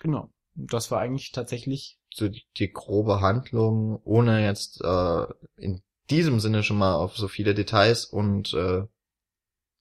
Genau. 0.00 0.32
Und 0.56 0.72
Das 0.72 0.90
war 0.90 1.00
eigentlich 1.00 1.32
tatsächlich 1.32 1.98
So 2.14 2.28
die, 2.28 2.44
die 2.56 2.72
grobe 2.72 3.20
Handlung, 3.20 4.00
ohne 4.04 4.44
jetzt 4.44 4.80
äh, 4.82 5.26
in 5.56 5.82
diesem 6.10 6.40
Sinne 6.40 6.62
schon 6.62 6.78
mal 6.78 6.94
auf 6.94 7.16
so 7.16 7.28
viele 7.28 7.54
Details 7.54 8.04
und 8.06 8.54
äh, 8.54 8.84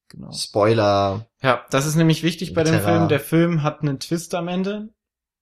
genau. 0.09 0.31
Spoiler 0.31 1.27
Ja, 1.41 1.65
das 1.69 1.85
ist 1.85 1.95
nämlich 1.95 2.23
wichtig 2.23 2.53
bei 2.53 2.63
dem. 2.63 2.79
Film. 2.81 3.07
Der 3.07 3.19
Film 3.19 3.63
hat 3.63 3.81
einen 3.81 3.99
Twist 3.99 4.35
am 4.35 4.47
Ende. 4.47 4.89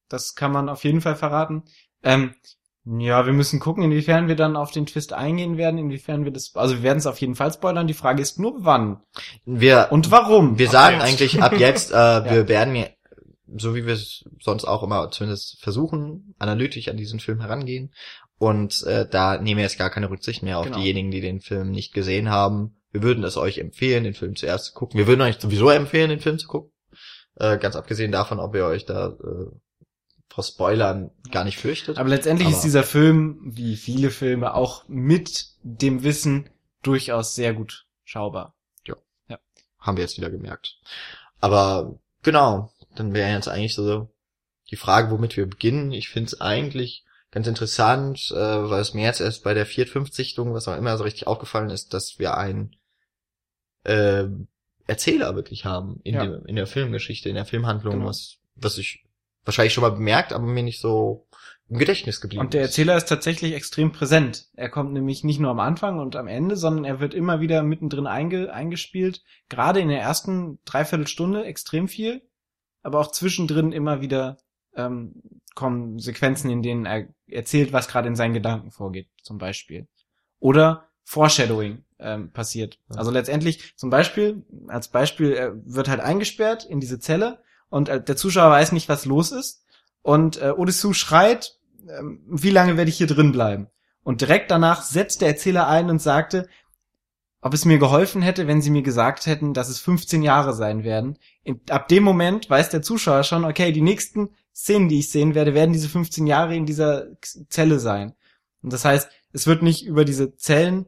Das 0.09 0.35
kann 0.35 0.51
man 0.51 0.69
auf 0.69 0.83
jeden 0.83 1.01
Fall 1.01 1.15
verraten. 1.15 1.63
Ähm, 2.03 2.35
ja, 2.85 3.25
wir 3.25 3.33
müssen 3.33 3.59
gucken, 3.59 3.83
inwiefern 3.83 4.27
wir 4.27 4.35
dann 4.35 4.55
auf 4.55 4.71
den 4.71 4.85
Twist 4.85 5.11
eingehen 5.13 5.57
werden, 5.57 5.77
inwiefern 5.79 6.23
wir 6.23 6.31
das, 6.31 6.51
also 6.55 6.75
wir 6.75 6.83
werden 6.83 6.99
es 6.99 7.07
auf 7.07 7.19
jeden 7.19 7.35
Fall 7.35 7.51
spoilern. 7.51 7.87
Die 7.87 7.93
Frage 7.93 8.21
ist 8.21 8.39
nur 8.39 8.63
wann 8.63 9.01
wir 9.45 9.87
und 9.91 10.11
warum. 10.11 10.59
Wir 10.59 10.67
Ab 10.67 10.71
sagen 10.73 10.95
jetzt. 10.97 11.03
eigentlich 11.07 11.41
ab 11.41 11.57
jetzt, 11.57 11.91
äh, 11.91 11.95
wir 12.29 12.47
werden 12.47 12.75
ja, 12.75 12.85
so 13.57 13.73
wie 13.75 13.85
wir 13.85 13.93
es 13.93 14.25
sonst 14.39 14.65
auch 14.65 14.83
immer 14.83 15.09
zumindest 15.11 15.59
versuchen, 15.61 16.35
analytisch 16.39 16.87
an 16.87 16.97
diesen 16.97 17.19
Film 17.19 17.41
herangehen. 17.41 17.91
Und 18.37 18.83
äh, 18.83 19.07
da 19.09 19.37
nehmen 19.41 19.57
wir 19.57 19.63
jetzt 19.63 19.77
gar 19.79 19.89
keine 19.89 20.09
Rücksicht 20.09 20.43
mehr 20.43 20.59
auf 20.59 20.65
Genau. 20.65 20.77
diejenigen, 20.77 21.09
die 21.09 21.21
den 21.21 21.39
Film 21.39 21.71
nicht 21.71 21.93
gesehen 21.93 22.29
haben. 22.29 22.81
Wir 22.91 23.01
würden 23.01 23.23
es 23.23 23.37
euch 23.37 23.57
empfehlen, 23.59 24.03
den 24.03 24.13
Film 24.13 24.35
zuerst 24.35 24.65
zu 24.65 24.73
gucken. 24.73 24.97
Wir 24.97 25.07
würden 25.07 25.21
euch 25.21 25.37
sowieso 25.39 25.69
empfehlen, 25.69 26.09
den 26.09 26.19
Film 26.19 26.37
zu 26.37 26.47
gucken. 26.47 26.71
Äh, 27.37 27.57
ganz 27.57 27.75
abgesehen 27.75 28.11
davon, 28.11 28.39
ob 28.39 28.53
ihr 28.55 28.65
euch 28.65 28.85
da 28.85 29.07
äh, 29.07 29.51
vor 30.35 30.43
Spoilern 30.43 31.11
gar 31.31 31.45
nicht 31.45 31.57
fürchtet. 31.57 31.97
Aber 31.97 32.09
letztendlich 32.09 32.47
Aber- 32.49 32.57
ist 32.57 32.63
dieser 32.63 32.83
Film, 32.83 33.39
wie 33.45 33.77
viele 33.77 34.11
Filme, 34.11 34.53
auch 34.53 34.83
mit 34.89 35.47
dem 35.63 36.03
Wissen 36.03 36.49
durchaus 36.83 37.35
sehr 37.35 37.53
gut 37.53 37.85
schaubar. 38.03 38.51
haben 39.79 39.97
wir 39.97 40.03
jetzt 40.03 40.17
wieder 40.17 40.31
gemerkt. 40.31 40.79
Aber 41.41 41.99
genau, 42.23 42.71
dann 42.95 43.13
wäre 43.13 43.29
jetzt 43.31 43.47
eigentlich 43.47 43.75
so 43.75 44.09
die 44.71 44.77
Frage, 44.77 45.11
womit 45.11 45.37
wir 45.37 45.45
beginnen. 45.45 45.91
Ich 45.91 46.09
finde 46.09 46.25
es 46.29 46.41
eigentlich 46.41 47.05
ganz 47.29 47.45
interessant, 47.45 48.31
äh, 48.31 48.35
weil 48.35 48.81
es 48.81 48.95
mir 48.95 49.03
jetzt 49.03 49.21
erst 49.21 49.43
bei 49.43 49.53
der 49.53 49.67
Viert-Fünft-Sichtung, 49.67 50.55
was 50.55 50.67
auch 50.67 50.75
immer 50.75 50.97
so 50.97 51.03
richtig 51.03 51.27
aufgefallen 51.27 51.69
ist, 51.69 51.93
dass 51.93 52.17
wir 52.17 52.35
einen 52.35 52.75
äh, 53.83 54.25
Erzähler 54.87 55.35
wirklich 55.35 55.65
haben 55.65 55.99
in, 56.03 56.15
Ja. 56.15 56.25
der, 56.25 56.45
in 56.47 56.55
der 56.55 56.65
Filmgeschichte, 56.65 57.29
in 57.29 57.35
der 57.35 57.45
Filmhandlung, 57.45 57.93
Genau. 57.97 58.07
was, 58.07 58.37
was 58.55 58.79
ich 58.79 59.04
wahrscheinlich 59.45 59.73
schon 59.73 59.83
mal 59.83 59.91
bemerkt, 59.91 60.33
aber 60.33 60.45
mir 60.45 60.63
nicht 60.63 60.81
so 60.81 61.27
im 61.67 61.79
Gedächtnis 61.79 62.21
geblieben 62.21 62.41
Und 62.41 62.53
der. 62.53 62.61
Erzähler 62.61 62.95
ist 62.95 63.09
tatsächlich 63.09 63.53
extrem 63.53 63.91
präsent. 63.91 64.49
Er 64.55 64.69
kommt 64.69 64.93
nämlich 64.93 65.23
nicht 65.23 65.39
nur 65.39 65.51
am 65.51 65.59
Anfang 65.59 65.99
und 65.99 66.15
am 66.15 66.27
Ende, 66.27 66.57
sondern 66.57 66.85
er 66.85 66.99
wird 66.99 67.13
immer 67.13 67.39
wieder 67.39 67.63
mittendrin 67.63 68.07
einge 68.07 68.53
eingespielt. 68.53 69.23
Gerade 69.49 69.79
in 69.79 69.87
der 69.87 70.01
ersten 70.01 70.59
Dreiviertelstunde 70.65 71.43
extrem 71.45 71.87
viel, 71.87 72.21
aber 72.83 72.99
auch 72.99 73.11
zwischendrin 73.11 73.71
immer 73.71 74.01
wieder 74.01 74.37
ähm, 74.75 75.21
kommen 75.55 75.99
Sequenzen, 75.99 76.51
in 76.51 76.61
denen 76.61 76.85
er 76.85 77.07
erzählt, 77.27 77.73
was 77.73 77.87
gerade 77.87 78.07
in 78.07 78.15
seinen 78.15 78.33
Gedanken 78.33 78.71
vorgeht, 78.71 79.07
zum 79.23 79.37
Beispiel. 79.37 79.87
Oder 80.39 80.89
Foreshadowing 81.03 81.83
ähm, 81.99 82.31
passiert. 82.31 82.79
Also 82.89 83.09
letztendlich, 83.09 83.75
zum 83.75 83.89
Beispiel, 83.89 84.43
als 84.67 84.89
Beispiel, 84.89 85.31
er 85.31 85.55
wird 85.65 85.87
halt 85.87 86.01
eingesperrt 86.01 86.65
in 86.65 86.79
diese 86.79 86.99
Zelle 86.99 87.39
und 87.69 87.89
äh, 87.89 88.03
der 88.03 88.15
Zuschauer 88.15 88.51
weiß 88.51 88.71
nicht, 88.71 88.89
was 88.89 89.05
los 89.05 89.31
ist. 89.31 89.63
Und 90.01 90.41
äh, 90.41 90.51
Odysseus 90.51 90.97
schreit, 90.97 91.57
ähm, 91.87 92.21
wie 92.27 92.51
lange 92.51 92.77
werde 92.77 92.89
ich 92.89 92.97
hier 92.97 93.07
drin 93.07 93.31
bleiben? 93.31 93.67
Und 94.03 94.21
direkt 94.21 94.51
danach 94.51 94.83
setzt 94.83 95.21
der 95.21 95.29
Erzähler 95.29 95.67
ein 95.67 95.89
und 95.89 95.99
sagte, 95.99 96.47
ob 97.41 97.53
es 97.53 97.65
mir 97.65 97.77
geholfen 97.77 98.21
hätte, 98.21 98.47
wenn 98.47 98.61
sie 98.61 98.71
mir 98.71 98.81
gesagt 98.81 99.25
hätten, 99.27 99.53
dass 99.53 99.69
es 99.69 99.79
15 99.79 100.23
Jahre 100.23 100.53
sein 100.53 100.83
werden. 100.83 101.17
In, 101.43 101.61
ab 101.69 101.87
dem 101.87 102.03
Moment 102.03 102.49
weiß 102.49 102.69
der 102.69 102.81
Zuschauer 102.81 103.23
schon, 103.23 103.45
okay, 103.45 103.71
die 103.71 103.81
nächsten 103.81 104.29
Szenen, 104.53 104.89
die 104.89 104.99
ich 104.99 105.11
sehen 105.11 105.35
werde, 105.35 105.53
werden 105.53 105.73
diese 105.73 105.89
15 105.89 106.27
Jahre 106.27 106.55
in 106.55 106.65
dieser 106.65 107.07
Zelle 107.21 107.79
sein. 107.79 108.13
Und 108.63 108.73
das 108.73 108.85
heißt, 108.85 109.09
es 109.31 109.45
wird 109.45 109.61
nicht 109.61 109.85
über 109.85 110.05
diese 110.05 110.35
Zellen 110.37 110.87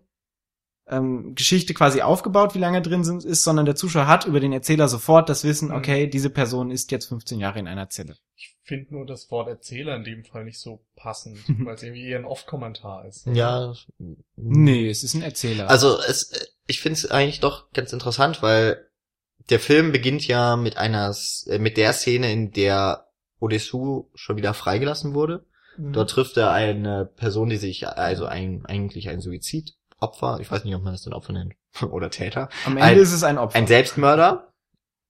ähm, 0.90 1.36
Geschichte 1.36 1.74
quasi 1.74 2.02
aufgebaut, 2.02 2.56
wie 2.56 2.60
lange 2.60 2.78
er 2.78 2.82
drin 2.82 3.04
sind, 3.04 3.26
ist, 3.26 3.44
sondern 3.44 3.66
der 3.66 3.76
Zuschauer 3.76 4.08
hat 4.08 4.26
über 4.26 4.40
den 4.40 4.54
Erzähler 4.54 4.88
sofort 4.88 5.28
das 5.30 5.44
Wissen, 5.44 5.70
Mhm. 5.70 5.76
okay, 5.76 6.08
diese 6.08 6.30
Person 6.30 6.72
ist 6.72 6.92
jetzt 6.92 7.08
15 7.08 7.40
Jahre 7.40 7.60
in 7.60 7.68
einer 7.68 7.90
Zelle. 7.90 8.16
Ich 8.36 8.56
finde 8.64 8.94
nur 8.94 9.06
das 9.06 9.30
Wort 9.32 9.48
Erzähler 9.48 9.96
in 9.96 10.04
dem 10.04 10.24
Fall 10.24 10.46
nicht 10.46 10.60
so 10.60 10.86
passend, 10.96 11.38
weil 11.68 11.76
es 11.76 11.84
irgendwie 11.84 12.06
eher 12.08 12.20
ein 12.20 12.26
Off-Kommentar 12.26 13.06
ist. 13.06 13.26
Ja. 13.28 13.74
Nee, 14.36 14.90
es 14.90 15.04
ist 15.04 15.14
ein 15.14 15.24
Erzähler. 15.24 15.70
Also 15.70 16.00
es, 16.00 16.32
ich 16.68 16.80
finde 16.82 16.98
es 17.00 17.10
eigentlich 17.10 17.40
doch 17.40 17.72
ganz 17.72 17.92
interessant, 17.94 18.42
weil 18.42 18.86
der 19.50 19.60
Film 19.60 19.92
beginnt 19.92 20.28
ja 20.28 20.56
mit 20.56 20.78
einer, 20.78 21.16
äh, 21.48 21.60
mit 21.60 21.78
der 21.78 21.94
Szene, 21.94 22.32
in 22.32 22.52
der 22.52 23.08
Odysseus 23.40 24.06
schon 24.16 24.38
wieder 24.38 24.54
freigelassen 24.54 25.14
wurde. 25.14 25.46
Mhm. 25.78 25.94
Dort 25.94 26.10
trifft 26.10 26.38
er 26.38 26.52
eine 26.52 27.06
Person, 27.06 27.50
die 27.50 27.58
sich, 27.58 27.88
also 27.88 28.26
ein, 28.26 28.66
eigentlich 28.66 29.10
ein 29.10 29.22
Suizidopfer, 30.00 30.40
ich 30.42 30.52
weiß 30.52 30.64
nicht, 30.64 30.76
ob 30.76 30.84
man 30.84 30.94
das 30.94 31.04
dann 31.04 31.14
Opfer 31.14 31.34
nennt, 31.34 31.54
oder 31.92 32.10
Täter, 32.10 32.50
Am 32.66 32.74
Ende 32.78 32.84
ein- 32.84 32.98
ist 32.98 33.14
es 33.14 33.24
ein 33.24 33.38
Opfer. 33.38 33.58
ein 33.58 33.68
Selbstmörder, 33.68 34.54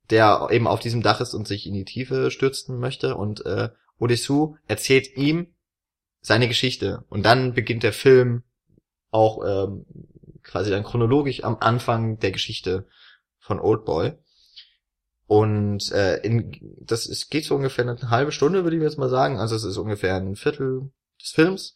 der 0.09 0.47
eben 0.51 0.67
auf 0.67 0.79
diesem 0.79 1.01
Dach 1.01 1.19
ist 1.21 1.33
und 1.33 1.47
sich 1.47 1.67
in 1.67 1.73
die 1.73 1.85
Tiefe 1.85 2.31
stürzen 2.31 2.79
möchte 2.79 3.15
und 3.15 3.45
äh, 3.45 3.69
Odysseus 3.99 4.55
erzählt 4.67 5.17
ihm 5.17 5.53
seine 6.21 6.47
Geschichte 6.47 7.03
und 7.09 7.23
dann 7.25 7.53
beginnt 7.53 7.83
der 7.83 7.93
Film 7.93 8.43
auch 9.11 9.43
ähm, 9.45 9.85
quasi 10.43 10.69
dann 10.69 10.83
chronologisch 10.83 11.43
am 11.43 11.57
Anfang 11.59 12.19
der 12.19 12.31
Geschichte 12.31 12.87
von 13.39 13.59
Oldboy 13.59 14.13
und 15.25 15.91
äh, 15.91 16.17
in, 16.19 16.57
das 16.81 17.05
ist, 17.05 17.29
geht 17.29 17.43
so 17.45 17.55
ungefähr 17.55 17.85
eine 17.87 18.09
halbe 18.09 18.31
Stunde, 18.31 18.63
würde 18.63 18.77
ich 18.77 18.83
jetzt 18.83 18.97
mal 18.97 19.09
sagen. 19.09 19.39
Also 19.39 19.55
es 19.57 19.65
ist 19.65 19.75
ungefähr 19.77 20.15
ein 20.15 20.35
Viertel 20.37 20.91
des 21.21 21.31
Films. 21.31 21.75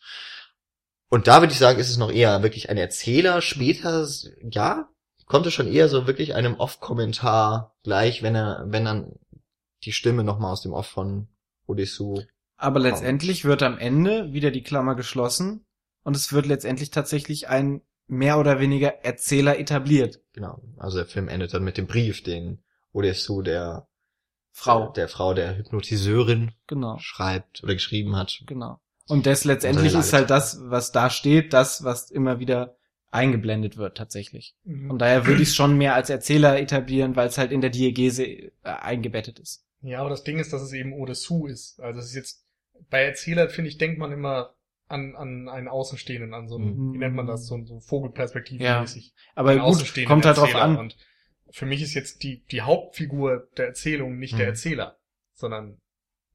Und 1.12 1.28
da 1.28 1.42
würde 1.42 1.52
ich 1.52 1.60
sagen, 1.60 1.78
ist 1.78 1.90
es 1.90 1.98
noch 1.98 2.10
eher 2.12 2.42
wirklich 2.42 2.70
ein 2.70 2.78
Erzähler. 2.78 3.42
Später, 3.42 4.08
ja, 4.50 4.90
kommt 5.26 5.46
es 5.46 5.54
schon 5.54 5.68
eher 5.68 5.90
so 5.90 6.08
wirklich 6.08 6.34
einem 6.36 6.56
Off-Kommentar 6.56 7.76
gleich, 7.84 8.24
wenn 8.24 8.34
er, 8.34 8.64
wenn 8.68 8.86
dann 8.86 9.20
die 9.84 9.92
Stimme 9.92 10.24
nochmal 10.24 10.54
aus 10.54 10.62
dem 10.62 10.72
Off 10.74 10.88
von 10.88 11.28
Odysseus. 11.68 12.26
Aber 12.56 12.80
letztendlich 12.80 13.44
wird 13.44 13.62
am 13.62 13.78
Ende 13.78 14.32
wieder 14.32 14.52
die 14.52 14.64
Klammer 14.64 14.96
geschlossen 14.96 15.66
und 16.04 16.16
es 16.16 16.32
wird 16.32 16.46
letztendlich 16.46 16.92
tatsächlich 16.92 17.50
ein 17.50 17.82
mehr 18.08 18.40
oder 18.40 18.60
weniger 18.60 19.04
Erzähler 19.04 19.60
etabliert. 19.60 20.22
Genau. 20.32 20.62
Also 20.78 20.98
der 20.98 21.08
Film 21.08 21.28
endet 21.28 21.54
dann 21.54 21.64
mit 21.64 21.78
dem 21.78 21.88
Brief, 21.88 22.24
den 22.24 22.64
Odysseus 22.94 23.44
der 23.44 23.88
Frau. 24.52 24.92
der 24.92 25.08
Frau 25.10 25.34
der 25.34 25.58
Hypnotiseurin 25.58 26.52
Genau, 26.68 26.98
schreibt 27.00 27.64
oder 27.64 27.74
geschrieben 27.74 28.16
hat. 28.16 28.44
genau. 28.48 28.80
Und 29.12 29.26
das 29.26 29.44
letztendlich 29.44 29.94
ist 29.94 30.14
halt 30.14 30.30
das, 30.30 30.60
was 30.64 30.92
da 30.92 31.10
steht, 31.10 31.54
das, 31.54 31.84
was 31.84 32.10
immer 32.12 32.40
wieder 32.40 32.76
eingeblendet 33.12 33.76
wird 33.78 33.98
tatsächlich. 33.98 34.56
Mhm. 34.64 34.90
Und 34.92 35.00
daher 35.00 35.26
würde 35.28 35.42
ich 35.42 35.50
es 35.50 35.56
schon 35.56 35.78
mehr 35.78 35.96
als 35.96 36.10
Erzähler 36.10 36.60
etablieren, 36.60 37.16
weil 37.16 37.28
es 37.28 37.38
halt 37.38 37.52
in 37.52 37.62
der 37.62 37.70
Diegese 37.70 38.26
äh, 38.26 38.52
eingebettet 38.64 39.38
ist. 39.40 39.66
Ja, 39.82 40.00
aber 40.00 40.10
das 40.10 40.24
Ding 40.24 40.40
ist, 40.40 40.54
dass 40.54 40.62
es 40.62 40.72
eben 40.74 40.94
Odessou 40.94 41.48
ist. 41.48 41.80
Also 41.82 42.00
es 42.00 42.08
ist 42.08 42.16
jetzt, 42.16 42.46
bei 42.90 43.04
Erzähler, 43.04 43.50
finde 43.50 43.70
ich, 43.70 43.78
denkt 43.78 44.00
man 44.00 44.12
immer 44.12 44.56
an, 44.88 45.16
an 45.16 45.50
einen 45.50 45.68
Außenstehenden, 45.68 46.34
an 46.34 46.48
so 46.48 46.56
einen, 46.58 46.76
Mhm. 46.90 46.94
wie 46.94 46.98
nennt 47.00 47.16
man 47.16 47.28
das, 47.28 47.48
so, 47.48 47.64
so 47.66 47.80
Vogelperspektive 47.80 48.64
Ja. 48.64 48.82
mäßig. 48.82 49.14
Aber 49.36 49.52
Einen 49.52 49.60
gut, 49.60 49.70
außenstehenden 49.70 50.08
kommt 50.14 50.26
halt 50.26 50.38
drauf 50.38 50.46
Erzähler. 50.54 50.64
an. 50.64 50.78
Und 50.78 50.98
für 51.50 51.66
mich 51.66 51.82
ist 51.82 51.94
jetzt 51.94 52.24
die, 52.24 52.44
die 52.52 52.62
Hauptfigur 52.62 53.48
der 53.58 53.68
Erzählung 53.68 54.20
nicht 54.20 54.34
der 54.34 54.46
Mhm. 54.46 54.52
Erzähler, 54.52 54.98
sondern, 55.34 55.80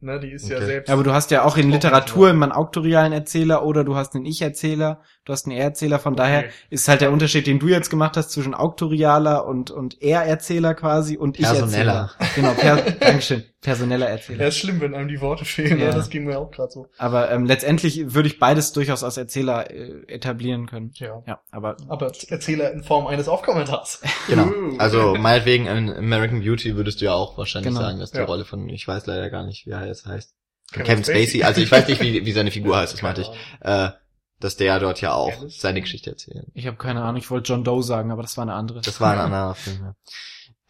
ne, 0.07 0.19
die 0.21 0.31
ist 0.31 0.49
ja 0.49 0.57
Okay. 0.57 0.67
selbst. 0.67 0.89
Ja, 0.89 0.95
aber 0.95 1.05
du 1.05 1.13
hast 1.13 1.31
ja 1.31 1.43
auch 1.45 1.57
in 1.59 1.71
Literatur 1.71 2.31
immer 2.31 2.47
einen 2.47 2.53
auktorialen 2.53 3.13
Erzähler 3.13 3.65
oder 3.65 3.85
du 3.85 3.95
hast 3.97 4.15
einen 4.15 4.25
Ich-Erzähler, 4.25 5.01
du 5.27 5.33
hast 5.33 5.47
einen 5.47 5.57
Er-Erzähler, 5.57 5.99
von 5.99 6.15
Okay. 6.15 6.23
daher 6.23 6.45
ist 6.71 6.89
halt 6.89 7.03
der 7.03 7.13
Unterschied, 7.13 7.47
den 7.47 7.59
du 7.59 7.69
jetzt 7.69 7.91
gemacht 7.91 8.17
hast 8.17 8.31
zwischen 8.31 8.55
auktorialer 8.55 9.45
und, 9.47 9.71
und 9.71 10.01
Er-Erzähler 10.03 10.75
quasi 10.75 11.17
und 11.19 11.37
Personeller. 11.37 12.11
Ich-Erzähler. 12.19 12.35
Genau, 12.35 12.53
per 12.55 12.77
Dankeschön, 13.01 13.45
personeller 13.63 14.09
Erzähler. 14.09 14.43
Ja, 14.43 14.49
ist 14.49 14.59
schlimm, 14.59 14.81
wenn 14.81 14.95
einem 14.95 15.09
die 15.09 15.21
Worte 15.21 15.45
fehlen, 15.45 15.79
Ja. 15.81 15.87
ne? 15.89 15.95
das 15.95 16.11
ging 16.11 16.25
mir 16.25 16.39
auch 16.39 16.51
gerade 16.51 16.71
so. 16.71 16.87
Aber 16.99 17.31
ähm, 17.31 17.47
letztendlich 17.47 18.13
würde 18.15 18.29
ich 18.29 18.39
beides 18.39 18.73
durchaus 18.73 19.03
als 19.03 19.17
Erzähler 19.17 19.71
äh, 19.71 20.03
etablieren 20.09 20.67
können. 20.67 20.93
Ja. 20.95 21.23
Ja, 21.27 21.41
aber 21.51 21.77
Aber 21.89 22.13
Erzähler 22.29 22.71
in 22.73 22.85
Form 22.85 23.07
eines 23.07 23.29
Off-Kommentars. 23.29 24.03
Genau. 24.29 24.47
Uh. 24.47 24.77
Also 24.79 25.15
meinetwegen 25.17 25.67
in 25.67 25.91
American 25.93 26.41
Beauty 26.41 26.77
würdest 26.77 27.01
du 27.01 27.07
ja 27.07 27.13
auch 27.15 27.39
wahrscheinlich 27.39 27.71
Genau. 27.73 27.81
sagen, 27.87 27.99
dass 27.99 28.11
die 28.13 28.19
Ja. 28.19 28.25
Rolle 28.25 28.45
von, 28.45 28.69
ich 28.69 28.87
weiß 28.87 29.07
leider 29.07 29.31
gar 29.31 29.45
nicht, 29.45 29.67
wie 29.67 29.71
er 29.71 29.87
jetzt 29.87 30.07
heißt. 30.07 30.35
Von 30.73 30.83
Kevin 30.83 31.03
Kevin 31.03 31.05
Spacey. 31.05 31.27
Spacey. 31.27 31.43
Also 31.45 31.61
ich 31.63 31.71
weiß 31.71 31.89
nicht, 31.89 32.01
wie, 32.03 32.27
wie 32.27 32.33
seine 32.33 32.51
Figur 32.51 32.77
heißt, 32.79 32.93
das 32.93 33.03
meinte 33.03 33.23
ich. 33.23 33.31
Äh, 33.61 33.91
dass 34.39 34.57
der 34.57 34.79
dort 34.81 35.01
ja 35.01 35.15
auch 35.15 35.31
Ehrlich? 35.31 35.59
seine 35.61 35.81
Geschichte 35.81 36.11
erzählt. 36.11 36.45
ich 36.53 36.67
habe 36.67 36.77
keine 36.77 37.01
Ahnung, 37.03 37.17
ich 37.17 37.31
wollte 37.31 37.51
John 37.51 37.65
Doe 37.65 37.83
sagen, 37.83 38.11
aber 38.11 38.21
das 38.21 38.37
war 38.37 38.43
eine 38.43 38.53
andere. 38.53 38.83
Das 38.83 39.01
war 39.01 39.13
ein 39.15 39.19
anderer 39.19 39.55
Film. 39.57 39.95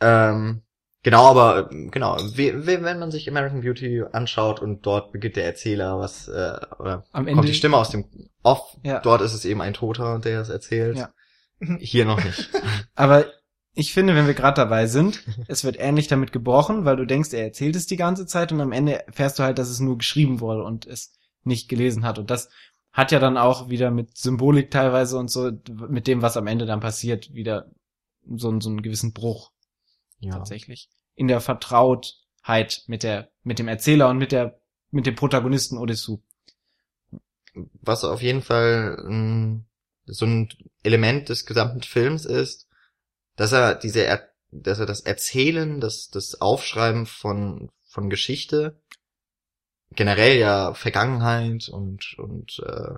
Ja. 0.01 0.31
Ähm, 0.31 0.63
genau, 1.07 1.25
aber 1.27 1.71
äh, 1.71 1.87
genau, 1.91 2.17
wie, 2.35 2.67
wie, 2.67 2.83
wenn 2.83 2.99
man 2.99 3.13
sich 3.13 3.29
American 3.29 3.61
Beauty 3.61 4.03
anschaut 4.13 4.61
und 4.61 4.85
dort 4.85 5.13
beginnt 5.13 5.37
der 5.37 5.45
Erzähler, 5.45 6.01
was 6.01 6.27
äh, 6.27 6.59
oder 6.81 7.05
Am 7.13 7.25
kommt 7.25 7.29
Ende 7.29 7.47
die 7.47 7.55
Stimme 7.55 7.77
aus 7.77 7.91
dem 7.91 8.05
Off. 8.43 8.77
Ja. 8.83 8.99
Dort 9.01 9.23
ist 9.23 9.33
es 9.33 9.45
eben 9.45 9.61
ein 9.61 9.73
Toter, 9.75 10.19
der 10.19 10.41
es 10.41 10.49
erzählt. 10.49 10.97
Ja. 10.97 11.11
Hier 11.79 12.05
noch 12.05 12.23
nicht. 12.23 12.51
Aber 12.97 13.25
ich 13.73 13.93
finde, 13.93 14.17
wenn 14.17 14.27
wir 14.27 14.35
gerade 14.35 14.57
dabei 14.57 14.87
sind, 14.87 15.23
es 15.49 15.63
wird 15.63 15.79
ähnlich 15.79 16.09
damit 16.09 16.33
gebrochen, 16.33 16.85
weil 16.85 16.97
du 16.97 17.07
denkst, 17.07 17.33
er 17.33 17.45
erzählt 17.45 17.77
es 17.77 17.87
die 17.87 17.97
ganze 17.97 18.27
Zeit 18.27 18.51
und 18.51 18.61
am 18.61 18.73
Ende 18.73 19.07
erfährst 19.07 19.39
du 19.39 19.43
halt, 19.43 19.59
dass 19.59 19.69
es 19.69 19.81
nur 19.81 19.99
geschrieben 19.99 20.41
wurde 20.41 20.65
und 20.65 20.87
es 20.87 21.13
nicht 21.45 21.69
gelesen 21.69 22.05
hat. 22.05 22.19
Und 22.19 22.31
das 22.31 22.49
hat 22.91 23.13
ja 23.13 23.21
dann 23.21 23.37
auch 23.37 23.69
wieder 23.69 23.91
mit 23.91 24.17
Symbolik 24.17 24.71
teilweise 24.71 25.19
und 25.19 25.31
so, 25.31 25.53
mit 25.89 26.07
dem, 26.07 26.23
was 26.23 26.37
am 26.37 26.47
Ende 26.47 26.67
dann 26.67 26.81
passiert, 26.81 27.33
wieder 27.35 27.71
so, 28.27 28.59
so 28.61 28.71
einen 28.71 28.83
gewissen 28.83 29.13
Bruch 29.13 29.53
Ja. 30.19 30.33
tatsächlich. 30.33 30.89
In 31.17 31.29
der 31.29 31.41
Vertrautheit 31.41 32.85
mit 32.87 33.03
der, 33.03 33.31
mit 33.43 33.59
dem 33.59 33.69
Erzähler 33.69 34.09
und 34.09 34.19
mit 34.19 34.33
der, 34.33 34.61
mit 34.91 35.07
dem 35.07 35.17
Protagonisten 35.17 35.79
Odysseus. 35.79 36.21
was 37.55 38.05
auf 38.05 38.23
jeden 38.23 38.43
Fall 38.43 38.97
mh, 39.05 39.65
so 40.05 40.25
ein 40.27 40.49
Element 40.83 41.29
des 41.29 41.47
gesamten 41.47 41.83
Films 41.83 42.25
ist, 42.25 42.69
dass 43.35 43.53
er 43.53 43.75
diese, 43.75 44.05
er 44.05 44.29
dass 44.51 44.79
er 44.79 44.87
das 44.87 45.01
Erzählen, 45.01 45.81
das, 45.81 46.09
das 46.09 46.41
Aufschreiben 46.41 47.07
von, 47.07 47.71
von 47.85 48.09
Geschichte, 48.09 48.81
generell 49.91 50.39
ja 50.39 50.75
Vergangenheit 50.75 51.69
und, 51.69 52.15
und 52.19 52.63
äh, 52.65 52.95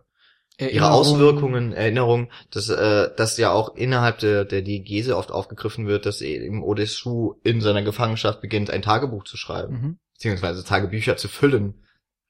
ihre 0.59 0.71
Erinnerung- 0.71 0.91
Auswirkungen, 0.93 1.73
Erinnerungen, 1.73 2.31
dass 2.51 2.69
äh, 2.69 3.11
das 3.17 3.37
ja 3.39 3.53
auch 3.53 3.75
innerhalb 3.77 4.19
der, 4.19 4.45
der 4.45 4.63
Diegese 4.63 5.17
oft 5.17 5.31
aufgegriffen 5.31 5.87
wird, 5.87 6.05
dass 6.07 6.21
eben 6.21 6.63
Odysseus 6.63 7.37
in 7.45 7.61
seiner 7.61 7.83
Gefangenschaft 7.83 8.41
beginnt, 8.41 8.71
ein 8.71 8.83
Tagebuch 8.83 9.25
zu 9.25 9.37
schreiben, 9.37 9.73
Mhm. 9.75 9.99
beziehungsweise 10.15 10.65
Tagebücher 10.65 11.17
zu 11.17 11.29
füllen, 11.29 11.85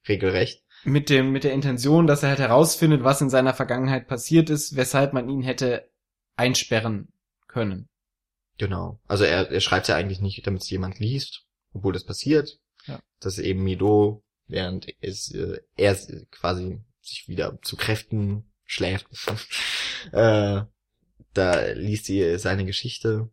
regelrecht. 0.08 0.62
mit 0.84 1.10
dem 1.10 1.32
mit 1.32 1.42
der 1.44 1.52
Intention, 1.52 2.06
dass 2.06 2.22
er 2.22 2.28
halt 2.30 2.38
herausfindet, 2.38 3.02
was 3.02 3.20
in 3.20 3.30
seiner 3.30 3.52
Vergangenheit 3.54 4.06
passiert 4.08 4.48
ist, 4.50 4.76
weshalb 4.76 5.12
man 5.12 5.28
ihn 5.28 5.42
hätte 5.42 5.88
einsperren 6.36 7.08
können. 7.48 7.88
Genau. 8.58 9.00
Also 9.08 9.24
er, 9.24 9.50
er 9.50 9.60
schreibt 9.60 9.88
ja 9.88 9.96
eigentlich 9.96 10.20
nicht, 10.20 10.46
damit 10.46 10.62
es 10.62 10.70
jemand 10.70 10.98
liest, 10.98 11.42
obwohl 11.72 11.92
das 11.92 12.04
passiert. 12.04 12.58
Ja. 12.86 13.00
Dass 13.20 13.38
eben 13.38 13.62
Mido, 13.64 14.22
während 14.46 14.86
es, 15.00 15.32
äh, 15.34 15.60
er 15.76 15.96
quasi 16.30 16.80
sich 17.08 17.28
wieder 17.28 17.58
zu 17.62 17.76
Kräften 17.76 18.50
schläft. 18.64 19.06
äh, 20.12 20.62
da 21.34 21.66
liest 21.74 22.06
sie 22.06 22.38
seine 22.38 22.64
Geschichte. 22.64 23.28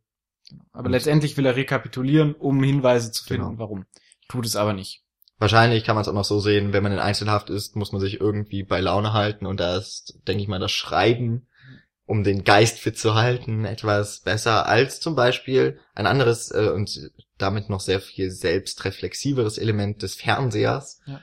Aber 0.72 0.90
letztendlich 0.90 1.38
will 1.38 1.46
er 1.46 1.56
rekapitulieren, 1.56 2.34
um 2.36 2.62
Hinweise 2.64 3.12
zu 3.12 3.24
finden, 3.24 3.48
Genau. 3.50 3.60
warum. 3.60 3.86
Tut 4.28 4.46
es 4.46 4.56
aber 4.56 4.74
nicht. 4.74 5.02
Wahrscheinlich 5.38 5.84
kann 5.84 5.96
man 5.96 6.04
es 6.04 6.08
auch 6.08 6.14
noch 6.14 6.24
so 6.26 6.40
sehen, 6.40 6.72
wenn 6.72 6.84
man 6.84 6.94
in 6.94 7.00
Einzelhaft 7.00 7.50
ist, 7.50 7.76
muss 7.76 7.92
man 7.92 8.00
sich 8.00 8.22
irgendwie 8.22 8.64
bei 8.64 8.80
Laune 8.80 9.12
halten 9.14 9.46
und 9.46 9.60
da 9.60 9.76
ist, 9.78 10.20
denke 10.28 10.42
ich 10.44 10.48
mal, 10.48 10.60
das 10.60 10.72
Schreiben, 10.72 11.48
um 12.06 12.24
den 12.24 12.44
Geist 12.44 12.80
fit 12.80 12.98
zu 12.98 13.16
halten, 13.16 13.66
etwas 13.66 14.22
besser 14.22 14.68
als 14.68 15.00
zum 15.00 15.16
Beispiel 15.16 15.80
ein 15.94 16.06
anderes 16.08 16.52
äh, 16.52 16.70
und 16.70 17.12
damit 17.38 17.70
noch 17.70 17.82
sehr 17.82 18.00
viel 18.00 18.32
selbstreflexiveres 18.32 19.58
Element 19.58 20.04
des 20.04 20.16
Fernsehers, 20.16 21.02
Ja. 21.06 21.22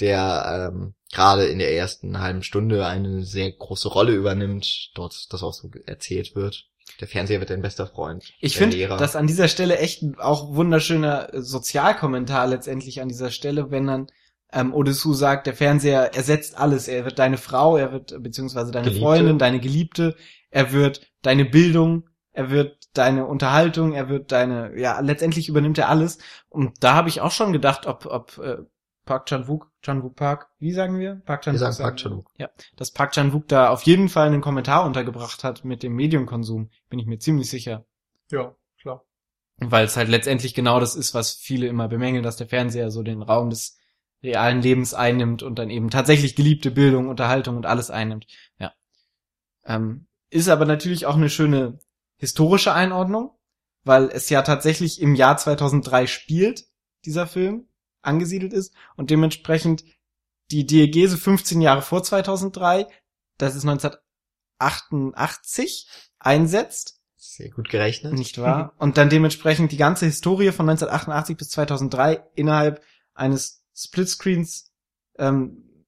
der 0.00 0.70
ähm, 0.72 0.94
gerade 1.14 1.46
in 1.46 1.58
der 1.58 1.74
ersten 1.74 2.20
halben 2.20 2.42
Stunde 2.42 2.86
eine 2.86 3.22
sehr 3.22 3.50
große 3.50 3.88
Rolle 3.88 4.12
übernimmt, 4.12 4.90
dort 4.94 5.32
das 5.32 5.42
auch 5.42 5.54
so 5.54 5.70
erzählt 5.86 6.34
wird. 6.34 6.66
Der 7.00 7.08
Fernseher 7.08 7.40
wird 7.40 7.50
dein 7.50 7.62
bester 7.62 7.86
Freund. 7.86 8.32
Ich 8.40 8.56
finde, 8.56 8.86
dass 8.86 9.16
an 9.16 9.26
dieser 9.26 9.48
Stelle 9.48 9.78
echt 9.78 10.04
auch 10.18 10.54
wunderschöner 10.54 11.32
äh, 11.32 11.40
Sozialkommentar 11.40 12.46
letztendlich 12.46 13.00
an 13.00 13.08
dieser 13.08 13.30
Stelle, 13.30 13.70
wenn 13.70 13.86
dann 13.86 14.06
ähm, 14.52 14.74
Odessu 14.74 15.14
sagt, 15.14 15.46
der 15.46 15.54
Fernseher 15.54 16.14
ersetzt 16.14 16.58
alles. 16.58 16.86
Er 16.86 17.04
wird 17.04 17.18
deine 17.18 17.38
Frau, 17.38 17.76
er 17.76 17.92
wird 17.92 18.22
beziehungsweise 18.22 18.70
deine 18.70 18.86
Geliebte. 18.88 19.04
Freundin, 19.04 19.38
deine 19.38 19.60
Geliebte, 19.60 20.16
er 20.50 20.72
wird 20.72 21.00
deine 21.22 21.44
Bildung, 21.44 22.08
er 22.32 22.50
wird 22.50 22.76
deine 22.92 23.26
Unterhaltung, 23.26 23.92
er 23.92 24.08
wird 24.08 24.30
deine, 24.30 24.78
ja, 24.78 25.00
letztendlich 25.00 25.48
übernimmt 25.48 25.78
er 25.78 25.88
alles. 25.88 26.18
Und 26.48 26.84
da 26.84 26.94
habe 26.94 27.08
ich 27.08 27.20
auch 27.20 27.32
schon 27.32 27.52
gedacht, 27.52 27.86
ob, 27.86 28.06
ob 28.06 28.38
äh, 28.38 28.58
Park 29.04 29.26
Chan-wook, 29.26 29.70
Chan-wook 29.82 30.16
Park, 30.16 30.48
wie 30.58 30.72
sagen 30.72 30.98
wir? 30.98 31.16
Park 31.24 31.46
Wir 31.46 31.52
Chan-wook. 31.52 31.72
sagen 31.72 31.76
Park 31.82 31.96
Chan-wook. 31.96 32.30
Ja, 32.38 32.50
dass 32.76 32.90
Park 32.90 33.12
Chan-wook 33.12 33.48
da 33.48 33.68
auf 33.70 33.82
jeden 33.82 34.08
Fall 34.08 34.28
einen 34.28 34.40
Kommentar 34.40 34.84
untergebracht 34.84 35.44
hat 35.44 35.64
mit 35.64 35.82
dem 35.82 35.94
Medienkonsum, 35.94 36.70
bin 36.88 36.98
ich 36.98 37.06
mir 37.06 37.18
ziemlich 37.18 37.50
sicher. 37.50 37.84
Ja, 38.30 38.54
klar. 38.80 39.04
Weil 39.58 39.84
es 39.84 39.96
halt 39.96 40.08
letztendlich 40.08 40.54
genau 40.54 40.80
das 40.80 40.96
ist, 40.96 41.14
was 41.14 41.34
viele 41.34 41.66
immer 41.66 41.88
bemängeln, 41.88 42.24
dass 42.24 42.36
der 42.36 42.48
Fernseher 42.48 42.90
so 42.90 43.02
den 43.02 43.22
Raum 43.22 43.50
des 43.50 43.78
realen 44.22 44.62
Lebens 44.62 44.94
einnimmt 44.94 45.42
und 45.42 45.58
dann 45.58 45.70
eben 45.70 45.90
tatsächlich 45.90 46.34
geliebte 46.34 46.70
Bildung, 46.70 47.08
Unterhaltung 47.08 47.56
und 47.56 47.66
alles 47.66 47.90
einnimmt. 47.90 48.26
Ja. 48.58 48.72
Ähm, 49.66 50.06
ist 50.30 50.48
aber 50.48 50.64
natürlich 50.64 51.06
auch 51.06 51.16
eine 51.16 51.28
schöne 51.30 51.78
historische 52.16 52.72
Einordnung, 52.72 53.32
weil 53.84 54.04
es 54.04 54.30
ja 54.30 54.42
tatsächlich 54.42 55.00
im 55.00 55.14
Jahr 55.14 55.36
2003 55.36 56.06
spielt, 56.06 56.64
dieser 57.04 57.26
Film, 57.26 57.68
angesiedelt 58.04 58.52
ist 58.52 58.74
und 58.96 59.10
dementsprechend 59.10 59.84
die 60.50 60.66
Diegese 60.66 61.16
15 61.16 61.60
Jahre 61.60 61.82
vor 61.82 62.02
2003, 62.02 62.88
das 63.38 63.54
ist 63.56 63.66
1988, 63.66 65.86
einsetzt 66.18 67.00
Sehr 67.16 67.50
gut 67.50 67.68
gerechnet. 67.68 68.14
nicht 68.14 68.40
wahr? 68.40 68.74
Und 68.78 68.96
dann 68.98 69.08
dementsprechend 69.08 69.70
die 69.72 69.76
ganze 69.76 70.06
Historie 70.06 70.52
von 70.52 70.68
1988 70.68 71.36
bis 71.36 71.50
2003 71.50 72.22
innerhalb 72.34 72.82
eines 73.14 73.64
Splitscreens 73.74 74.72
ähm, 75.18 75.86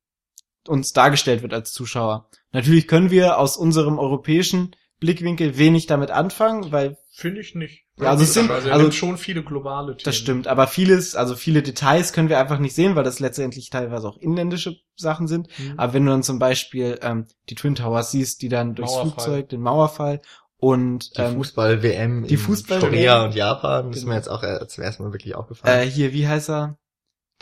uns 0.66 0.92
dargestellt 0.92 1.42
wird 1.42 1.54
als 1.54 1.72
Zuschauer. 1.72 2.28
Natürlich 2.52 2.88
können 2.88 3.10
wir 3.10 3.38
aus 3.38 3.56
unserem 3.56 3.98
europäischen 3.98 4.74
Blickwinkel 5.00 5.58
wenig 5.58 5.86
damit 5.86 6.10
anfangen, 6.10 6.72
weil 6.72 6.96
Finde 7.12 7.40
ich 7.40 7.54
nicht. 7.54 7.84
Ja, 7.98 8.10
also 8.10 8.24
es 8.24 8.34
sind- 8.34 8.50
also, 8.50 8.70
also- 8.70 8.90
schon 8.90 9.16
viele 9.18 9.42
globale 9.42 9.92
Themen. 9.96 10.04
das 10.04 10.16
stimmt. 10.16 10.48
Aber 10.48 10.66
vieles, 10.66 11.14
also 11.16 11.34
viele 11.34 11.62
Details 11.62 12.12
können 12.12 12.28
wir 12.28 12.38
einfach 12.38 12.58
nicht 12.58 12.74
sehen, 12.74 12.94
weil 12.94 13.04
das 13.04 13.20
letztendlich 13.20 13.70
teilweise 13.70 14.06
auch 14.08 14.18
inländische 14.18 14.76
Sachen 14.96 15.26
sind. 15.28 15.48
Mhm. 15.58 15.74
Aber 15.78 15.92
wenn 15.94 16.04
du 16.04 16.10
dann 16.12 16.22
zum 16.22 16.38
Beispiel 16.38 16.98
ähm, 17.02 17.26
die 17.48 17.54
Twin 17.54 17.74
Towers 17.74 18.10
siehst, 18.10 18.42
die 18.42 18.48
dann 18.50 18.74
durchs 18.74 18.92
Mauerfall. 18.92 19.10
Flugzeug, 19.12 19.48
den 19.48 19.60
Mauerfall 19.62 20.20
und 20.58 21.16
Die 21.16 21.22
ähm, 21.22 21.36
Fußball-WM 21.36 22.24
die 22.26 22.34
in 22.34 22.40
Fußball-WM. 22.40 22.90
Korea 22.90 23.24
und 23.24 23.34
Japan, 23.34 23.88
das 23.88 23.96
ist 23.96 24.02
Genau. 24.02 24.12
mir 24.12 24.16
jetzt 24.18 24.28
auch 24.28 24.42
äh, 24.42 24.66
zum 24.68 24.84
ersten 24.84 25.02
Mal 25.04 25.12
wirklich 25.12 25.34
aufgefallen. 25.34 25.88
äh, 25.88 25.90
hier, 25.90 26.12
wie 26.12 26.26
heißt 26.28 26.50
er? 26.50 26.78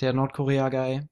Der 0.00 0.12
Nordkorea-Guy. 0.12 1.02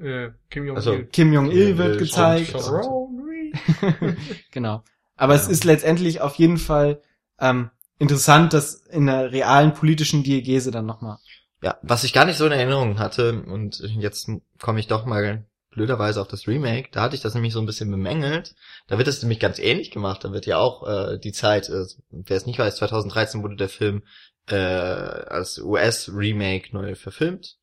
Äh, 0.00 0.30
Kim 0.50 0.64
Jong-il. 0.66 0.76
Also, 0.76 0.98
Kim 1.10 1.32
Jong-il 1.32 1.76
wird 1.78 1.98
gezeigt. 1.98 2.54
genau. 4.50 4.82
Aber 5.16 5.34
es 5.34 5.46
Ja. 5.46 5.52
ist 5.52 5.64
letztendlich 5.64 6.20
auf 6.20 6.34
jeden 6.36 6.58
Fall 6.58 7.00
ähm, 7.38 7.70
interessant, 7.98 8.52
das 8.52 8.74
in 8.74 9.08
einer 9.08 9.32
realen 9.32 9.72
politischen 9.74 10.22
Diegese 10.22 10.70
dann 10.70 10.86
nochmal. 10.86 11.18
Ja, 11.62 11.78
was 11.82 12.04
ich 12.04 12.12
gar 12.12 12.26
nicht 12.26 12.36
so 12.36 12.46
in 12.46 12.52
Erinnerung 12.52 12.98
hatte, 12.98 13.42
und 13.42 13.80
jetzt 13.80 14.30
komme 14.60 14.78
ich 14.80 14.86
doch 14.86 15.06
mal 15.06 15.44
blöderweise 15.70 16.20
auf 16.20 16.28
das 16.28 16.46
Remake, 16.46 16.88
da 16.92 17.02
hatte 17.02 17.16
ich 17.16 17.22
das 17.22 17.34
nämlich 17.34 17.52
so 17.52 17.60
ein 17.60 17.66
bisschen 17.66 17.90
bemängelt. 17.90 18.54
Da 18.88 18.98
wird 18.98 19.08
es 19.08 19.22
nämlich 19.22 19.40
ganz 19.40 19.58
ähnlich 19.58 19.90
gemacht. 19.90 20.24
Da 20.24 20.32
wird 20.32 20.46
ja 20.46 20.58
auch 20.58 20.86
äh, 20.86 21.18
die 21.18 21.32
Zeit, 21.32 21.68
äh, 21.68 21.84
wer 22.10 22.36
es 22.36 22.46
nicht 22.46 22.58
weiß, 22.58 22.76
2013 22.76 23.42
wurde 23.42 23.56
der 23.56 23.68
Film 23.68 24.02
äh, 24.48 24.54
als 24.56 25.58
US-Remake 25.58 26.68
neu 26.72 26.94
verfilmt. 26.94 27.56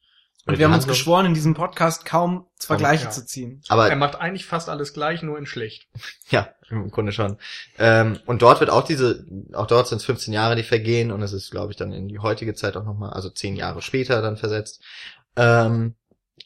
Und 0.46 0.54
Oder 0.54 0.60
wir 0.60 0.66
haben 0.66 0.74
uns 0.74 0.84
Handlung- 0.84 0.98
geschworen, 0.98 1.26
in 1.28 1.34
diesem 1.34 1.54
Podcast 1.54 2.04
kaum 2.04 2.48
Vergleiche 2.60 3.06
ja. 3.06 3.10
zu 3.12 3.26
ziehen. 3.26 3.62
Aber 3.70 3.90
Er 3.90 3.96
macht 3.96 4.16
eigentlich 4.16 4.46
fast 4.46 4.68
alles 4.68 4.94
gleich, 4.94 5.22
nur 5.24 5.38
in 5.38 5.46
schlecht. 5.46 5.88
Ja, 6.30 6.50
im 6.70 6.92
Grunde 6.92 7.14
schon. 7.14 7.38
Ähm, 7.78 8.20
und 8.26 8.42
dort 8.42 8.60
wird 8.60 8.70
auch 8.70 8.84
diese, 8.84 9.26
auch 9.54 9.68
dort 9.68 9.88
sind 9.88 10.00
es 10.00 10.06
15 10.06 10.34
Jahre, 10.34 10.58
die 10.58 10.64
vergehen 10.64 11.12
und 11.12 11.22
es 11.22 11.32
ist, 11.32 11.50
glaube 11.50 11.72
ich, 11.72 11.78
dann 11.78 11.94
in 11.94 12.10
die 12.10 12.20
heutige 12.20 12.56
Zeit 12.56 12.76
auch 12.76 12.84
nochmal, 12.84 13.12
also 13.14 13.30
10 13.30 13.56
Jahre 13.56 13.82
später 13.82 14.22
dann 14.22 14.36
versetzt. 14.36 14.82
Ähm, 15.38 15.96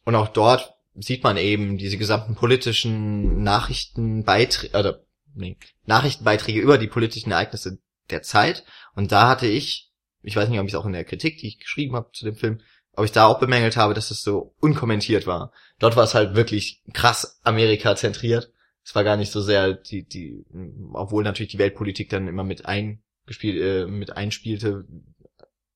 und 0.06 0.14
auch 0.16 0.28
dort 0.28 0.76
sieht 0.96 1.24
man 1.24 1.38
eben 1.38 1.78
diese 1.78 1.98
gesamten 1.98 2.36
politischen 2.36 3.42
Nachrichtenbeiträge, 3.42 4.78
oder, 4.78 5.02
nee, 5.34 5.58
Nachrichtenbeiträge 5.86 6.60
über 6.60 6.78
die 6.78 6.88
politischen 6.88 7.32
Ereignisse 7.32 7.80
der 8.10 8.22
Zeit. 8.22 8.64
Und 8.96 9.12
da 9.12 9.28
hatte 9.28 9.48
ich, 9.48 9.92
ich 10.22 10.36
weiß 10.36 10.50
nicht, 10.50 10.60
ob 10.60 10.66
ich 10.68 10.74
es 10.74 10.80
auch 10.80 10.86
in 10.86 10.94
der 10.94 11.04
Kritik, 11.06 11.40
die 11.40 11.48
ich 11.48 11.60
geschrieben 11.60 11.96
habe 11.96 12.10
zu 12.14 12.26
dem 12.26 12.36
Film, 12.36 12.62
ob 12.98 13.06
ich 13.06 13.14
da 13.14 13.28
auch 13.28 13.40
bemängelt 13.40 13.78
habe, 13.78 13.94
dass 13.94 14.12
es 14.12 14.22
so 14.22 14.54
unkommentiert 14.60 15.26
war. 15.28 15.54
Dort 15.80 15.96
war 15.96 16.04
es 16.04 16.14
halt 16.14 16.36
wirklich 16.36 16.84
krass 16.94 17.40
Amerika 17.44 17.96
zentriert 17.96 18.52
es 18.88 18.96
war 18.96 19.04
gar 19.04 19.18
nicht 19.18 19.34
so 19.34 19.42
sehr 19.42 19.74
die, 19.74 20.08
die, 20.08 20.46
obwohl 20.94 21.26
natürlich 21.26 21.52
die 21.52 21.60
Weltpolitik 21.60 22.10
dann 22.10 22.30
immer 22.30 22.46
mit 22.46 22.66
eingespielt, 22.66 23.62
äh, 23.62 23.86
mit 23.86 24.16
einspielte, 24.16 24.86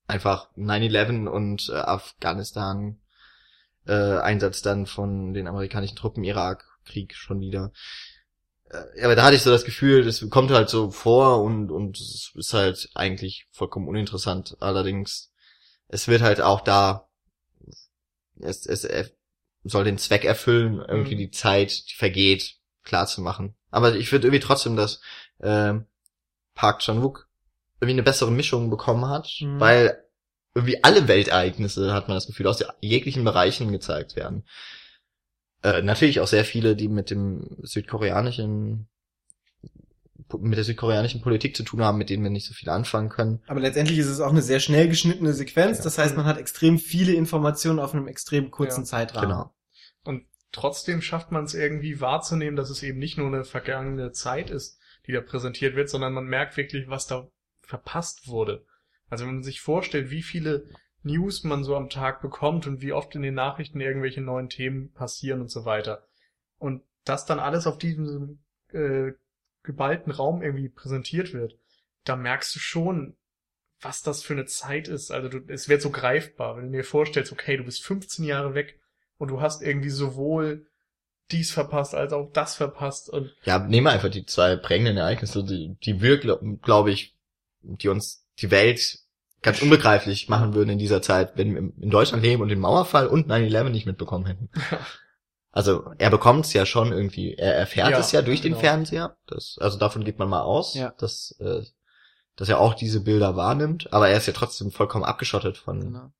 einfach 0.07 0.49
9-11 0.55 1.27
und 1.27 1.67
äh, 1.67 1.73
Afghanistan 1.73 3.01
äh, 3.85 4.17
Einsatz 4.19 4.61
dann 4.61 4.85
von 4.85 5.33
den 5.33 5.49
amerikanischen 5.49 5.97
Truppen, 5.97 6.23
Irak-Krieg 6.23 7.13
schon 7.13 7.41
wieder. 7.41 7.73
Äh, 8.69 9.03
aber 9.03 9.17
da 9.17 9.23
hatte 9.23 9.35
ich 9.35 9.41
so 9.41 9.51
das 9.51 9.65
Gefühl, 9.65 10.05
das 10.05 10.25
kommt 10.29 10.51
halt 10.51 10.69
so 10.69 10.89
vor 10.89 11.43
und, 11.43 11.69
und 11.69 11.99
es 11.99 12.31
ist 12.33 12.53
halt 12.53 12.91
eigentlich 12.95 13.45
vollkommen 13.51 13.89
uninteressant. 13.89 14.55
Allerdings, 14.61 15.33
es 15.89 16.07
wird 16.07 16.21
halt 16.21 16.39
auch 16.39 16.61
da, 16.61 17.09
es, 18.43 18.65
es 18.65 18.87
soll 19.63 19.83
den 19.83 19.97
Zweck 19.97 20.23
erfüllen, 20.25 20.79
irgendwie 20.87 21.15
Mhm. 21.15 21.19
die 21.19 21.31
Zeit, 21.31 21.89
die 21.89 21.95
vergeht, 21.95 22.55
klar 22.83 23.05
zu 23.07 23.21
machen. 23.21 23.55
Aber 23.69 23.95
ich 23.95 24.09
finde 24.09 24.27
irgendwie 24.27 24.45
trotzdem, 24.45 24.75
dass 24.75 25.01
ähm, 25.41 25.85
Park 26.55 26.79
Chan-wook 26.79 27.27
irgendwie 27.79 27.93
eine 27.93 28.03
bessere 28.03 28.31
Mischung 28.31 28.69
bekommen 28.69 29.07
hat, 29.07 29.29
Mhm. 29.41 29.59
weil 29.59 30.03
irgendwie 30.53 30.83
alle 30.83 31.07
Weltereignisse, 31.07 31.93
hat 31.93 32.07
man 32.07 32.17
das 32.17 32.27
Gefühl, 32.27 32.47
aus 32.47 32.63
jeglichen 32.81 33.23
Bereichen 33.23 33.71
gezeigt 33.71 34.15
werden. 34.15 34.45
Äh, 35.63 35.81
natürlich 35.83 36.19
auch 36.19 36.27
sehr 36.27 36.43
viele, 36.43 36.75
die 36.75 36.87
mit 36.89 37.09
dem 37.09 37.57
südkoreanischen 37.61 38.87
mit 40.39 40.57
der 40.57 40.63
südkoreanischen 40.63 41.21
Politik 41.21 41.55
zu 41.55 41.63
tun 41.63 41.83
haben, 41.83 41.97
mit 41.97 42.09
denen 42.09 42.23
wir 42.23 42.29
nicht 42.29 42.47
so 42.47 42.53
viel 42.53 42.69
anfangen 42.69 43.09
können. 43.09 43.41
Aber 43.47 43.59
letztendlich 43.59 43.97
ist 43.97 44.07
es 44.07 44.19
auch 44.19 44.31
eine 44.31 44.41
sehr 44.41 44.59
schnell 44.59 44.87
geschnittene 44.87 45.33
Sequenz. 45.33 45.79
Ja. 45.79 45.83
Das 45.83 45.97
heißt, 45.97 46.15
man 46.15 46.25
hat 46.25 46.37
extrem 46.37 46.77
viele 46.79 47.13
Informationen 47.13 47.79
auf 47.79 47.93
einem 47.93 48.07
extrem 48.07 48.51
kurzen 48.51 48.81
Ja. 48.81 48.85
Zeitrahmen. 48.85 49.29
Genau. 49.29 49.53
Und 50.03 50.25
trotzdem 50.51 51.01
schafft 51.01 51.31
man 51.31 51.45
es 51.45 51.53
irgendwie 51.53 52.01
wahrzunehmen, 52.01 52.55
dass 52.55 52.69
es 52.69 52.83
eben 52.83 52.99
nicht 52.99 53.17
nur 53.17 53.27
eine 53.27 53.43
vergangene 53.43 54.11
Zeit 54.11 54.49
ist, 54.49 54.79
die 55.07 55.11
da 55.11 55.21
präsentiert 55.21 55.75
wird, 55.75 55.89
sondern 55.89 56.13
man 56.13 56.25
merkt 56.25 56.57
wirklich, 56.57 56.87
was 56.87 57.07
da 57.07 57.27
verpasst 57.61 58.27
wurde. 58.27 58.65
Also 59.09 59.25
wenn 59.25 59.35
man 59.35 59.43
sich 59.43 59.61
vorstellt, 59.61 60.09
wie 60.09 60.23
viele 60.23 60.67
News 61.03 61.43
man 61.43 61.63
so 61.63 61.75
am 61.75 61.89
Tag 61.89 62.21
bekommt 62.21 62.67
und 62.67 62.81
wie 62.81 62.93
oft 62.93 63.15
in 63.15 63.21
den 63.21 63.33
Nachrichten 63.33 63.81
irgendwelche 63.81 64.21
neuen 64.21 64.49
Themen 64.49 64.91
passieren 64.93 65.41
und 65.41 65.49
so 65.49 65.65
weiter. 65.65 66.07
Und 66.57 66.83
das 67.05 67.25
dann 67.25 67.39
alles 67.39 67.65
auf 67.65 67.77
diesem 67.77 68.39
äh, 68.71 69.11
geballten 69.63 70.11
Raum 70.11 70.41
irgendwie 70.41 70.69
präsentiert 70.69 71.33
wird, 71.33 71.57
da 72.03 72.15
merkst 72.15 72.55
du 72.55 72.59
schon, 72.59 73.15
was 73.79 74.01
das 74.01 74.23
für 74.23 74.33
eine 74.33 74.45
Zeit 74.45 74.87
ist. 74.87 75.11
Also 75.11 75.29
du, 75.29 75.39
es 75.47 75.69
wird 75.69 75.81
so 75.81 75.89
greifbar, 75.89 76.57
wenn 76.57 76.71
du 76.71 76.77
dir 76.77 76.83
vorstellst, 76.83 77.31
okay, 77.31 77.57
du 77.57 77.63
bist 77.63 77.83
15 77.83 78.25
Jahre 78.25 78.53
weg 78.53 78.79
und 79.17 79.29
du 79.29 79.41
hast 79.41 79.61
irgendwie 79.61 79.89
sowohl 79.89 80.67
dies 81.31 81.51
verpasst 81.51 81.95
als 81.95 82.13
auch 82.13 82.31
das 82.31 82.55
verpasst 82.55 83.09
und 83.09 83.33
Ja, 83.45 83.59
nehmen 83.59 83.87
wir 83.87 83.91
einfach 83.91 84.09
die 84.09 84.25
zwei 84.25 84.55
prägenden 84.57 84.97
Ereignisse, 84.97 85.43
die, 85.43 85.77
die 85.83 86.01
wir, 86.01 86.19
glaube 86.19 86.57
glaub 86.61 86.87
ich, 86.87 87.15
die 87.61 87.87
uns 87.87 88.25
die 88.39 88.51
Welt 88.51 88.99
ganz 89.41 89.61
unbegreiflich 89.61 90.29
machen 90.29 90.53
würden 90.53 90.71
in 90.71 90.79
dieser 90.79 91.01
Zeit, 91.01 91.33
wenn 91.35 91.53
wir 91.53 91.59
in 91.81 91.89
Deutschland 91.89 92.23
leben 92.23 92.41
und 92.41 92.49
den 92.49 92.59
Mauerfall 92.59 93.07
und 93.07 93.31
9-11 93.31 93.69
nicht 93.69 93.85
mitbekommen 93.85 94.25
hätten. 94.25 94.49
Also 95.51 95.91
er 95.97 96.09
bekommt 96.09 96.45
es 96.45 96.53
ja 96.53 96.65
schon 96.65 96.91
irgendwie, 96.93 97.33
er 97.33 97.55
erfährt 97.55 97.91
Ja, 97.91 97.99
es 97.99 98.11
ja 98.11 98.21
durch 98.21 98.41
den 98.41 98.51
genau. 98.53 98.61
Fernseher. 98.61 99.17
Das, 99.27 99.57
also 99.59 99.77
davon 99.77 100.03
geht 100.05 100.17
man 100.17 100.29
mal 100.29 100.41
aus, 100.41 100.73
Ja. 100.75 100.93
dass, 100.97 101.35
äh, 101.39 101.61
dass 102.37 102.47
er 102.49 102.59
auch 102.59 102.73
diese 102.73 103.01
Bilder 103.01 103.35
wahrnimmt, 103.35 103.91
aber 103.91 104.09
er 104.09 104.17
ist 104.17 104.27
ja 104.27 104.33
trotzdem 104.33 104.71
vollkommen 104.71 105.03
abgeschottet 105.03 105.57
von, 105.57 105.79
Genau. 105.81 106.11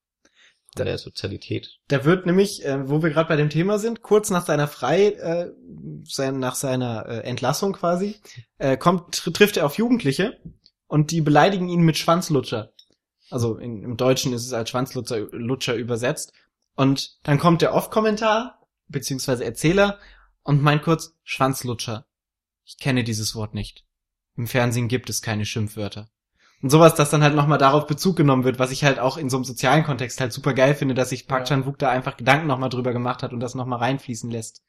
von 0.76 0.86
der 0.86 0.98
Sozialität. 0.98 1.80
Da 1.88 2.04
wird 2.04 2.26
nämlich, 2.26 2.66
äh, 2.66 2.90
wo 2.90 3.02
wir 3.02 3.10
gerade 3.10 3.30
bei 3.30 3.38
dem 3.38 3.50
Thema 3.50 3.80
sind, 3.80 4.02
kurz 4.02 4.30
nach 4.32 4.46
seiner 4.46 4.68
Frei, 4.68 5.08
äh, 5.14 5.52
sein, 6.04 6.40
nach 6.40 6.56
seiner 6.56 7.06
äh, 7.08 7.20
Entlassung 7.22 7.72
quasi, 7.74 8.20
äh, 8.58 8.76
kommt, 8.76 9.16
tr 9.16 9.32
trifft 9.32 9.56
er 9.56 9.66
auf 9.66 9.78
Jugendliche 9.78 10.38
und 10.88 11.12
die 11.12 11.22
beleidigen 11.22 11.70
ihn 11.70 11.82
mit 11.84 11.98
Schwanzlutscher. 11.98 12.74
Also 13.30 13.56
in, 13.56 13.82
im 13.82 13.96
Deutschen 13.96 14.34
ist 14.34 14.46
es 14.46 14.52
als 14.52 14.70
Schwanzlutscher 14.70 15.20
Lutscher 15.32 15.76
übersetzt. 15.76 16.34
Und 16.76 17.18
dann 17.24 17.40
kommt 17.40 17.62
der 17.62 17.74
Off-Kommentar, 17.74 18.58
beziehungsweise 18.92 19.46
Erzähler, 19.46 20.00
und 20.44 20.62
meint 20.62 20.84
kurz, 20.84 21.16
Schwanzlutscher. 21.24 22.06
Ich 22.66 22.78
kenne 22.78 23.04
dieses 23.04 23.36
Wort 23.36 23.54
nicht. 23.54 23.86
Im 24.36 24.48
Fernsehen 24.48 24.88
gibt 24.88 25.10
es 25.10 25.22
keine 25.22 25.46
Schimpfwörter. 25.46 26.10
Und 26.62 26.70
sowas, 26.70 26.96
dass 26.96 27.10
dann 27.10 27.24
halt 27.24 27.36
nochmal 27.36 27.58
darauf 27.58 27.88
Bezug 27.88 28.16
genommen 28.16 28.44
wird, 28.44 28.60
was 28.60 28.72
ich 28.72 28.84
halt 28.84 29.00
auch 29.00 29.18
in 29.18 29.30
so 29.30 29.38
einem 29.38 29.44
sozialen 29.46 29.84
Kontext 29.84 30.20
halt 30.22 30.32
super 30.32 30.54
geil 30.54 30.76
finde, 30.76 30.94
dass 30.94 31.10
sich 31.10 31.28
Park 31.28 31.42
Ja. 31.42 31.46
Chan-wook 31.56 31.78
da 31.80 31.90
einfach 31.90 32.18
Gedanken 32.18 32.48
nochmal 32.48 32.70
drüber 32.70 32.94
gemacht 32.94 33.24
hat 33.24 33.34
und 33.34 33.40
das 33.40 33.56
nochmal 33.56 33.80
reinfließen 33.80 34.30
lässt. 34.30 34.64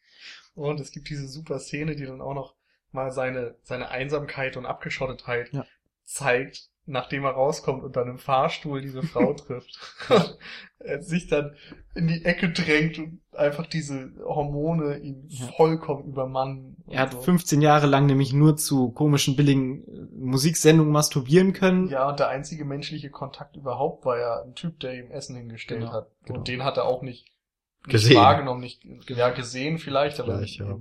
Und 0.55 0.81
es 0.81 0.91
gibt 0.91 1.09
diese 1.11 1.29
super 1.29 1.59
Szene, 1.59 1.97
die 1.97 2.07
dann 2.07 2.21
auch 2.21 2.35
noch 2.35 2.55
mal 2.93 3.11
seine, 3.13 3.57
seine 3.63 3.89
Einsamkeit 3.91 4.57
und 4.57 4.67
Abgeschottetheit 4.67 5.53
Ja. 5.53 5.67
zeigt, 6.05 6.69
nachdem 6.85 7.25
er 7.25 7.31
rauskommt 7.33 7.85
und 7.85 7.95
dann 7.97 8.09
im 8.09 8.19
Fahrstuhl 8.19 8.81
diese 8.81 9.03
Frau 9.07 9.33
trifft. 9.35 9.79
er 10.79 11.01
sich 11.03 11.29
dann 11.29 11.55
in 11.95 12.09
die 12.09 12.25
Ecke 12.25 12.51
drängt 12.51 12.99
und 12.99 13.21
einfach 13.37 13.67
diese 13.67 14.13
Hormone 14.25 14.99
ihn 14.99 15.25
Ja. 15.29 15.47
vollkommen 15.57 16.05
übermannen. 16.05 16.77
Er 16.89 17.01
hat 17.03 17.13
so. 17.13 17.21
15 17.23 17.63
Jahre 17.63 17.87
lang 17.87 18.07
nämlich 18.07 18.33
nur 18.33 18.57
zu 18.57 18.91
komischen, 18.91 19.37
billigen 19.37 19.85
äh, 19.87 20.09
Musiksendungen 20.15 20.93
masturbieren 20.93 21.53
können. 21.53 21.89
Ja, 21.89 22.09
und 22.09 22.19
der 22.19 22.29
einzige 22.29 22.65
menschliche 22.65 23.11
Kontakt 23.11 23.57
überhaupt 23.57 24.05
war 24.05 24.19
ja 24.19 24.43
ein 24.43 24.55
Typ, 24.55 24.81
der 24.81 24.95
ihm 24.99 25.11
Essen 25.11 25.37
hingestellt 25.37 25.81
Genau, 25.83 25.93
hat. 25.93 26.11
genau. 26.25 26.39
Und 26.41 26.49
den 26.49 26.65
hat 26.65 26.77
er 26.79 26.85
auch 26.87 27.03
nicht, 27.03 27.27
nicht 27.87 27.93
Gesehen. 27.93 28.17
wahrgenommen, 28.17 28.61
nicht, 28.61 28.85
ja, 29.09 29.31
gesehen 29.31 29.79
vielleicht, 29.79 30.21
aber 30.21 30.37
Vielleicht, 30.37 30.59
ja. 30.59 30.77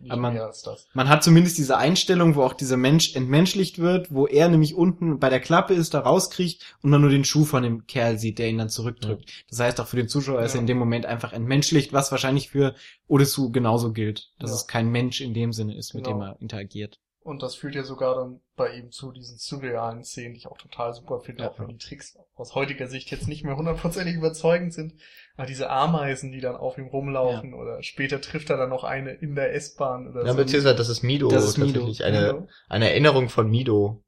Nicht 0.00 0.10
Aber 0.12 0.20
man- 0.20 0.34
mehr 0.34 0.46
als 0.46 0.62
das. 0.62 0.86
Man 0.94 1.08
hat 1.08 1.22
zumindest 1.24 1.58
diese 1.58 1.76
Einstellung, 1.76 2.34
wo 2.34 2.42
auch 2.42 2.52
dieser 2.54 2.76
Mensch 2.76 3.14
entmenschlicht 3.16 3.78
wird, 3.78 4.12
wo 4.12 4.26
er 4.26 4.48
nämlich 4.48 4.74
unten 4.74 5.18
bei 5.18 5.28
der 5.28 5.40
Klappe 5.40 5.74
ist, 5.74 5.94
da 5.94 6.00
rauskriegt 6.00 6.76
und 6.82 6.90
man 6.90 7.00
nur 7.00 7.10
den 7.10 7.24
Schuh 7.24 7.44
von 7.44 7.62
dem 7.62 7.86
Kerl 7.86 8.18
sieht, 8.18 8.38
der 8.38 8.48
ihn 8.48 8.58
dann 8.58 8.68
zurückdrückt. 8.68 9.44
Das 9.50 9.60
heißt, 9.60 9.80
auch 9.80 9.86
für 9.86 9.96
den 9.96 10.08
Zuschauer 10.08 10.42
ist 10.42 10.52
er 10.52 10.56
Ja. 10.56 10.60
in 10.62 10.66
dem 10.66 10.78
Moment 10.78 11.06
einfach 11.06 11.32
entmenschlicht, 11.32 11.92
was 11.92 12.10
wahrscheinlich 12.12 12.48
für 12.50 12.74
Odesu 13.06 13.50
genauso 13.50 13.92
gilt. 13.92 14.30
Dass 14.38 14.50
Ja. 14.50 14.56
es 14.56 14.66
kein 14.66 14.88
Mensch 14.90 15.20
in 15.20 15.34
dem 15.34 15.52
Sinne 15.52 15.76
ist, 15.76 15.94
mit 15.94 16.04
Genau. 16.04 16.16
dem 16.18 16.22
er 16.22 16.40
interagiert. 16.40 16.98
Und 17.28 17.42
das 17.42 17.54
führt 17.56 17.74
ja 17.74 17.84
sogar 17.84 18.14
dann 18.14 18.40
bei 18.56 18.74
ihm 18.74 18.90
zu 18.90 19.12
diesen 19.12 19.36
surrealen 19.36 20.02
Szenen, 20.02 20.32
die 20.32 20.38
ich 20.38 20.46
auch 20.46 20.56
total 20.56 20.94
super 20.94 21.20
finde, 21.20 21.42
Ja. 21.44 21.50
auch 21.50 21.58
wenn 21.58 21.68
die 21.68 21.76
Tricks 21.76 22.16
aus 22.34 22.54
heutiger 22.54 22.86
Sicht 22.88 23.10
jetzt 23.10 23.28
nicht 23.28 23.44
mehr 23.44 23.54
hundertprozentig 23.56 24.14
überzeugend 24.16 24.72
sind. 24.72 24.94
Aber 25.36 25.46
diese 25.46 25.68
Ameisen, 25.68 26.32
die 26.32 26.40
dann 26.40 26.56
auf 26.56 26.78
ihm 26.78 26.86
rumlaufen 26.86 27.52
oder 27.52 27.82
später 27.82 28.20
trifft 28.22 28.48
er 28.48 28.56
dann 28.56 28.70
noch 28.70 28.82
eine 28.82 29.12
in 29.12 29.34
der 29.34 29.54
S-Bahn 29.54 30.08
oder 30.08 30.24
Ja, 30.24 30.32
so. 30.32 30.38
beziehungsweise 30.38 30.74
das 30.76 30.88
ist 30.88 31.02
Mido 31.02 31.28
Das 31.28 31.44
ist 31.44 31.58
Mido. 31.58 31.72
tatsächlich, 31.80 32.04
eine, 32.04 32.26
Ja. 32.28 32.46
eine 32.70 32.88
Erinnerung 32.90 33.28
von 33.28 33.48
Mido. 33.50 34.02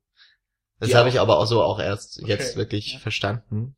Das 0.79 0.95
habe 0.95 1.11
ich 1.11 1.21
aber 1.21 1.39
auch 1.39 1.45
so 1.47 1.63
auch 1.63 1.79
erst 1.79 2.23
jetzt 2.27 2.53
Okay. 2.53 2.57
wirklich 2.57 2.95
Ja. 2.95 2.99
verstanden. 3.01 3.77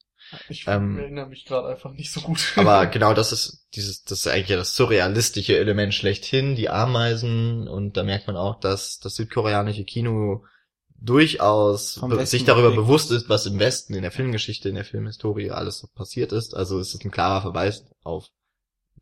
Ich 0.49 0.67
Ähm, 0.67 0.99
erinnere 0.99 1.27
mich 1.27 1.45
gerade 1.45 1.69
einfach 1.69 1.93
nicht 1.93 2.13
so 2.13 2.21
gut. 2.21 2.53
Aber 2.57 2.87
genau 2.87 3.15
das 3.15 3.33
ist 3.33 3.67
dieses, 3.75 4.05
das 4.05 4.21
ist 4.21 4.27
eigentlich 4.29 4.49
ja 4.49 4.57
das 4.57 4.75
surrealistische 4.75 5.59
Element 5.59 5.95
schlechthin, 5.95 6.57
die 6.57 6.69
Ameisen 6.69 7.69
und 7.69 7.97
da 7.97 8.03
merkt 8.03 8.27
man 8.27 8.37
auch, 8.37 8.61
dass 8.61 8.99
das 9.01 9.17
südkoreanische 9.17 9.85
Kino 9.85 10.45
durchaus 11.05 11.95
sich 11.95 12.45
darüber 12.45 12.69
geprägt. 12.69 12.87
bewusst 12.87 13.11
ist, 13.11 13.29
was 13.29 13.47
im 13.47 13.59
Westen, 13.59 13.95
in 13.95 14.03
der 14.03 14.13
Filmgeschichte, 14.13 14.69
in 14.69 14.77
der 14.77 14.85
Filmhistorie 14.85 15.51
alles 15.51 15.79
so 15.79 15.89
passiert 15.89 16.33
ist. 16.33 16.55
Also 16.55 16.79
es 16.79 16.95
ist 16.95 17.05
ein 17.05 17.11
klarer 17.11 17.43
Verweis 17.43 17.85
auf 18.05 18.29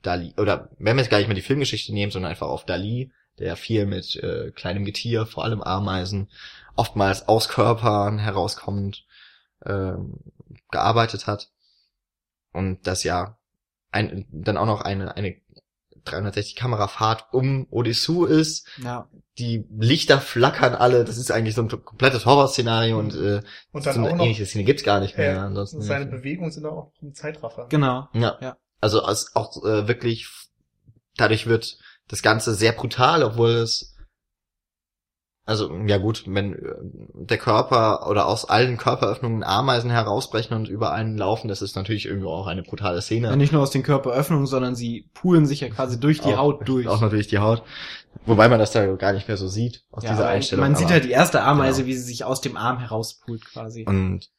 Dali, 0.03 0.33
oder 0.39 0.71
wenn 0.79 0.97
wir 0.97 1.03
jetzt 1.03 1.11
gar 1.11 1.19
nicht 1.19 1.29
mehr 1.29 1.35
die 1.35 1.43
Filmgeschichte 1.43 1.93
nehmen, 1.93 2.11
sondern 2.11 2.31
einfach 2.31 2.49
auf 2.49 2.65
Dali, 2.65 3.13
der 3.39 3.57
viel 3.57 3.85
mit 3.85 4.17
äh, 4.17 4.51
kleinem 4.51 4.87
Getier, 4.87 5.27
vor 5.27 5.45
allem 5.45 5.61
Ameisen, 5.63 6.31
oftmals 6.75 7.29
aus 7.29 7.49
Körpern 7.49 8.19
herauskommend 8.19 9.05
ähm, 9.67 10.15
gearbeitet 10.71 11.27
hat. 11.27 11.51
Und 12.53 12.87
das 12.87 13.05
ja 13.05 13.39
ein, 13.91 14.27
dann 14.31 14.57
auch 14.57 14.67
noch 14.67 14.83
eine, 14.83 15.17
eine 15.17 15.37
360-Kamera-Fahrt 16.05 17.33
um 17.33 17.67
Odessu 17.71 18.25
ist. 18.25 18.67
Ja. 18.83 19.09
Die 19.39 19.67
Lichter 19.79 20.21
flackern 20.21 20.75
alle. 20.75 21.05
Das 21.05 21.19
ist 21.19 21.31
eigentlich 21.31 21.55
so 21.55 21.63
ein 21.63 21.69
komplettes 21.69 22.27
Horrorszenario 22.27 22.99
und 22.99 23.15
äh, 23.15 23.43
Und 23.73 23.85
so 23.85 23.91
dann 23.91 23.99
eine 23.99 24.09
auch 24.09 24.17
noch, 24.17 24.25
ähnliche 24.25 24.47
Szene 24.47 24.65
gibt's 24.65 24.83
gar 24.83 25.01
nicht 25.01 25.17
mehr. 25.17 25.35
äh, 25.35 25.39
ansonsten 25.39 25.83
seine 25.83 26.07
Bewegungen 26.07 26.51
sind 26.51 26.67
auch 26.67 26.93
im 27.01 27.15
Zeitraffer. 27.15 27.67
Genau. 27.69 28.09
ja. 28.15 28.39
Ja. 28.41 28.57
Also 28.81 29.07
es 29.07 29.37
auch 29.37 29.63
äh, 29.63 29.87
wirklich 29.89 30.29
dadurch 31.17 31.47
wird 31.47 31.79
das 32.09 32.23
Ganze 32.23 32.55
sehr 32.55 32.73
brutal, 32.73 33.23
obwohl 33.23 33.51
es 33.51 33.95
also 35.51 35.77
ja 35.85 35.99
gut, 35.99 36.23
wenn 36.29 36.55
äh, 36.55 36.59
der 37.13 37.37
Körper 37.37 38.09
oder 38.09 38.27
aus 38.27 38.45
allen 38.45 38.77
Körperöffnungen 38.77 39.43
Ameisen 39.43 39.91
herausbrechen 39.91 40.57
und 40.57 40.69
über 40.69 40.93
einen 40.93 41.19
laufen, 41.19 41.49
das 41.49 41.61
ist 41.61 41.75
natürlich 41.75 42.07
irgendwie 42.07 42.29
auch 42.29 42.47
eine 42.47 42.63
brutale 42.63 43.03
Szene. 43.03 43.27
Ja, 43.27 43.37
nicht 43.37 43.53
nur 43.53 43.61
aus 43.61 43.73
den 43.73 43.83
Körperöffnungen, 43.83 44.47
sondern 44.47 44.77
sie 44.77 45.11
pulen 45.13 45.47
sich 45.47 45.61
ja 45.61 45.69
quasi 45.69 45.99
durch 45.99 46.21
die 46.21 46.35
auch, 46.35 46.39
Haut 46.39 46.61
durch. 46.69 46.87
Auch 46.87 47.01
natürlich 47.01 47.27
die 47.27 47.41
Haut. 47.41 47.65
Wobei 48.27 48.49
man 48.49 48.61
das 48.61 48.71
da 48.71 48.87
gar 48.95 49.13
nicht 49.13 49.27
mehr 49.27 49.37
so 49.37 49.49
sieht 49.49 49.83
aus 49.91 50.05
Ja, 50.05 50.11
dieser 50.11 50.29
Einstellung. 50.29 50.65
Man 50.65 50.77
sieht 50.77 50.91
halt 50.91 51.03
die 51.03 51.11
erste 51.11 51.43
Ameise, 51.43 51.83
genau. 51.83 51.89
wie 51.89 51.95
sie 51.95 52.05
sich 52.05 52.25
aus 52.25 52.41
dem 52.41 52.57
Arm 52.57 52.79
herauspult 52.79 53.45
quasi. 53.45 53.85
Und 53.89 54.31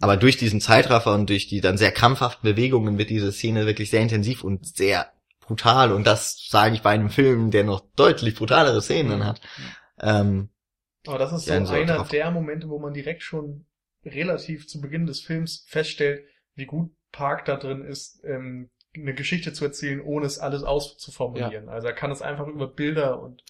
aber 0.00 0.18
durch 0.18 0.36
diesen 0.36 0.60
Zeitraffer 0.60 1.14
und 1.14 1.30
durch 1.30 1.48
die 1.48 1.62
dann 1.62 1.78
sehr 1.78 1.90
krampfhaften 1.90 2.48
Bewegungen 2.48 2.98
wird 2.98 3.08
diese 3.08 3.32
Szene 3.32 3.64
wirklich 3.64 3.88
sehr 3.90 4.02
intensiv 4.02 4.44
und 4.44 4.76
sehr 4.76 5.06
brutal. 5.40 5.90
Und 5.90 6.06
das 6.06 6.46
sage 6.50 6.74
ich 6.74 6.82
bei 6.82 6.90
einem 6.90 7.08
Film, 7.08 7.50
der 7.50 7.64
noch 7.64 7.80
deutlich 7.96 8.34
brutalere 8.34 8.82
Szenen 8.82 9.24
hat. 9.24 9.40
Ähm, 10.00 10.48
Aber 11.06 11.18
das 11.18 11.32
ist 11.32 11.44
so 11.46 11.52
Ja, 11.52 11.58
in 11.58 11.66
so 11.66 11.72
einer 11.74 11.96
drauf- 11.96 12.08
der 12.08 12.30
Momente, 12.30 12.68
wo 12.68 12.78
man 12.78 12.92
direkt 12.92 13.22
schon 13.22 13.66
relativ 14.04 14.68
zu 14.68 14.80
Beginn 14.80 15.06
des 15.06 15.20
Films 15.20 15.64
feststellt, 15.68 16.24
wie 16.54 16.66
gut 16.66 16.90
Park 17.12 17.44
da 17.44 17.56
drin 17.56 17.82
ist, 17.84 18.22
ähm, 18.24 18.70
eine 18.94 19.14
Geschichte 19.14 19.52
zu 19.52 19.64
erzählen, 19.64 20.00
ohne 20.00 20.26
es 20.26 20.38
alles 20.38 20.62
auszuformulieren. 20.64 21.68
Also 21.68 21.86
er 21.86 21.92
kann 21.94 22.10
es 22.10 22.22
einfach 22.22 22.46
über 22.46 22.66
Bilder 22.66 23.22
und 23.22 23.42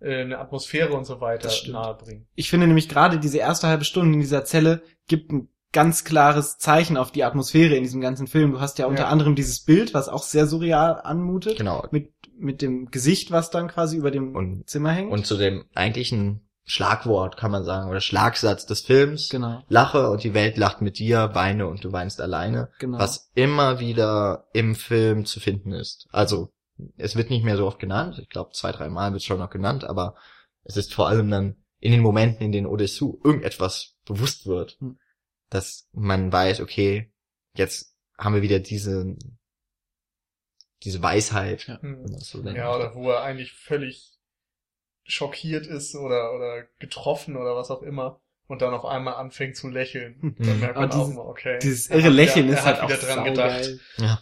äh, 0.00 0.22
eine 0.22 0.38
Atmosphäre 0.38 0.94
und 0.94 1.04
so 1.04 1.20
weiter 1.20 1.50
nahebringen. 1.70 2.26
Ich 2.34 2.48
finde 2.50 2.66
nämlich 2.66 2.88
gerade 2.88 3.18
diese 3.18 3.38
erste 3.38 3.68
halbe 3.68 3.84
Stunde 3.84 4.14
in 4.14 4.20
dieser 4.20 4.44
Zelle 4.44 4.82
gibt 5.06 5.30
ein 5.32 5.48
ganz 5.72 6.04
klares 6.04 6.56
Zeichen 6.58 6.96
auf 6.96 7.10
die 7.10 7.24
Atmosphäre 7.24 7.74
in 7.74 7.82
diesem 7.82 8.00
ganzen 8.00 8.28
Film. 8.28 8.52
Du 8.52 8.60
hast 8.60 8.78
ja 8.78 8.86
unter 8.86 9.02
Ja. 9.02 9.08
anderem 9.08 9.34
dieses 9.34 9.60
Bild, 9.64 9.92
was 9.92 10.08
auch 10.08 10.22
sehr 10.22 10.46
surreal 10.46 11.00
anmutet, 11.02 11.58
genau. 11.58 11.86
mit, 11.90 12.12
mit 12.36 12.62
dem 12.62 12.90
Gesicht, 12.90 13.30
was 13.30 13.50
dann 13.50 13.68
quasi 13.68 13.96
über 13.96 14.10
dem 14.10 14.34
Und- 14.34 14.68
Zimmer 14.68 14.92
hängt. 14.92 15.12
Und 15.12 15.26
zu 15.26 15.36
dem 15.36 15.64
eigentlichen 15.74 16.48
Schlagwort 16.66 17.36
kann 17.36 17.50
man 17.50 17.62
sagen, 17.64 17.90
oder 17.90 18.00
Schlagsatz 18.00 18.64
des 18.66 18.80
Films. 18.80 19.28
genau, 19.28 19.62
Lache 19.68 20.10
und 20.10 20.24
die 20.24 20.32
Welt 20.34 20.56
lacht 20.56 20.80
mit 20.80 20.98
dir, 20.98 21.30
weine 21.34 21.66
und 21.66 21.84
du 21.84 21.92
weinst 21.92 22.20
alleine. 22.20 22.70
genau. 22.78 22.98
Was 22.98 23.30
immer 23.34 23.80
wieder 23.80 24.48
im 24.54 24.74
Film 24.74 25.26
zu 25.26 25.40
finden 25.40 25.72
ist. 25.72 26.08
Also, 26.10 26.50
es 26.96 27.16
wird 27.16 27.30
nicht 27.30 27.44
mehr 27.44 27.56
so 27.56 27.66
oft 27.66 27.78
genannt. 27.78 28.18
Ich 28.18 28.28
glaube, 28.30 28.50
zwei, 28.52 28.72
drei 28.72 28.88
Mal 28.88 29.12
wird 29.12 29.20
es 29.20 29.26
schon 29.26 29.38
noch 29.38 29.50
genannt, 29.50 29.84
aber 29.84 30.14
es 30.64 30.76
ist 30.76 30.94
vor 30.94 31.06
allem 31.08 31.30
dann 31.30 31.56
in 31.80 31.92
den 31.92 32.00
Momenten, 32.00 32.42
in 32.46 32.50
denen 32.52 32.66
Odessu 32.66 33.20
irgendetwas 33.22 33.94
bewusst 34.06 34.46
wird, 34.46 34.76
Hm. 34.80 34.98
dass 35.50 35.86
man 35.92 36.32
weiß, 36.32 36.60
okay, 36.60 37.12
jetzt 37.54 37.94
haben 38.18 38.34
wir 38.34 38.42
wieder 38.42 38.58
diese, 38.58 39.16
diese 40.84 41.02
Weisheit. 41.02 41.66
Hm. 41.80 42.04
das 42.12 42.28
so. 42.28 42.42
Ja, 42.42 42.74
oder 42.74 42.94
wo 42.94 43.10
er 43.10 43.22
eigentlich 43.22 43.52
völlig 43.52 44.12
schockiert 45.04 45.66
ist 45.66 45.94
oder, 45.94 46.32
oder 46.34 46.64
getroffen 46.78 47.36
oder 47.36 47.54
was 47.56 47.70
auch 47.70 47.82
immer 47.82 48.20
und 48.46 48.62
dann 48.62 48.72
auf 48.74 48.84
einmal 48.84 49.14
anfängt 49.14 49.56
zu 49.56 49.68
lächeln. 49.68 50.34
Dann 50.38 50.60
merkt 50.60 50.76
man 50.76 50.90
auch 50.90 51.00
dieses- 51.02 51.14
mal, 51.14 51.22
okay. 51.26 51.58
Dieses 51.62 51.88
irre 51.90 52.08
Lächeln 52.08 52.46
wieder, 52.46 52.54
ist 52.58 52.60
er 52.60 52.66
halt 52.66 52.76
hat 52.76 52.84
auch 52.84 52.88
wieder 53.02 53.14
dran 53.14 53.24
gedacht. 53.24 53.70
Ja. 53.98 54.20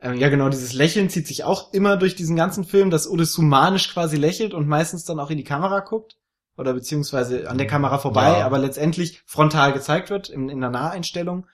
Ähm, 0.00 0.14
ja, 0.18 0.28
genau, 0.28 0.48
dieses 0.48 0.72
Lächeln 0.72 1.08
zieht 1.10 1.26
sich 1.26 1.44
auch 1.44 1.72
immer 1.72 1.96
durch 1.96 2.14
diesen 2.14 2.36
ganzen 2.36 2.64
Film, 2.64 2.90
dass 2.90 3.08
Odessu 3.08 3.42
manisch 3.42 3.92
quasi 3.92 4.16
lächelt 4.16 4.52
und 4.52 4.66
meistens 4.68 5.04
dann 5.04 5.18
auch 5.20 5.30
in 5.30 5.38
die 5.38 5.44
Kamera 5.44 5.80
guckt. 5.80 6.18
Oder 6.56 6.72
beziehungsweise 6.74 7.48
an 7.50 7.58
der 7.58 7.66
Kamera 7.66 7.98
vorbei, 7.98 8.38
Ja. 8.38 8.46
aber 8.46 8.58
letztendlich 8.58 9.22
frontal 9.26 9.72
gezeigt 9.72 10.10
wird 10.10 10.28
in, 10.28 10.48
in 10.48 10.60
der 10.60 10.70
Naheinstellung. 10.70 11.46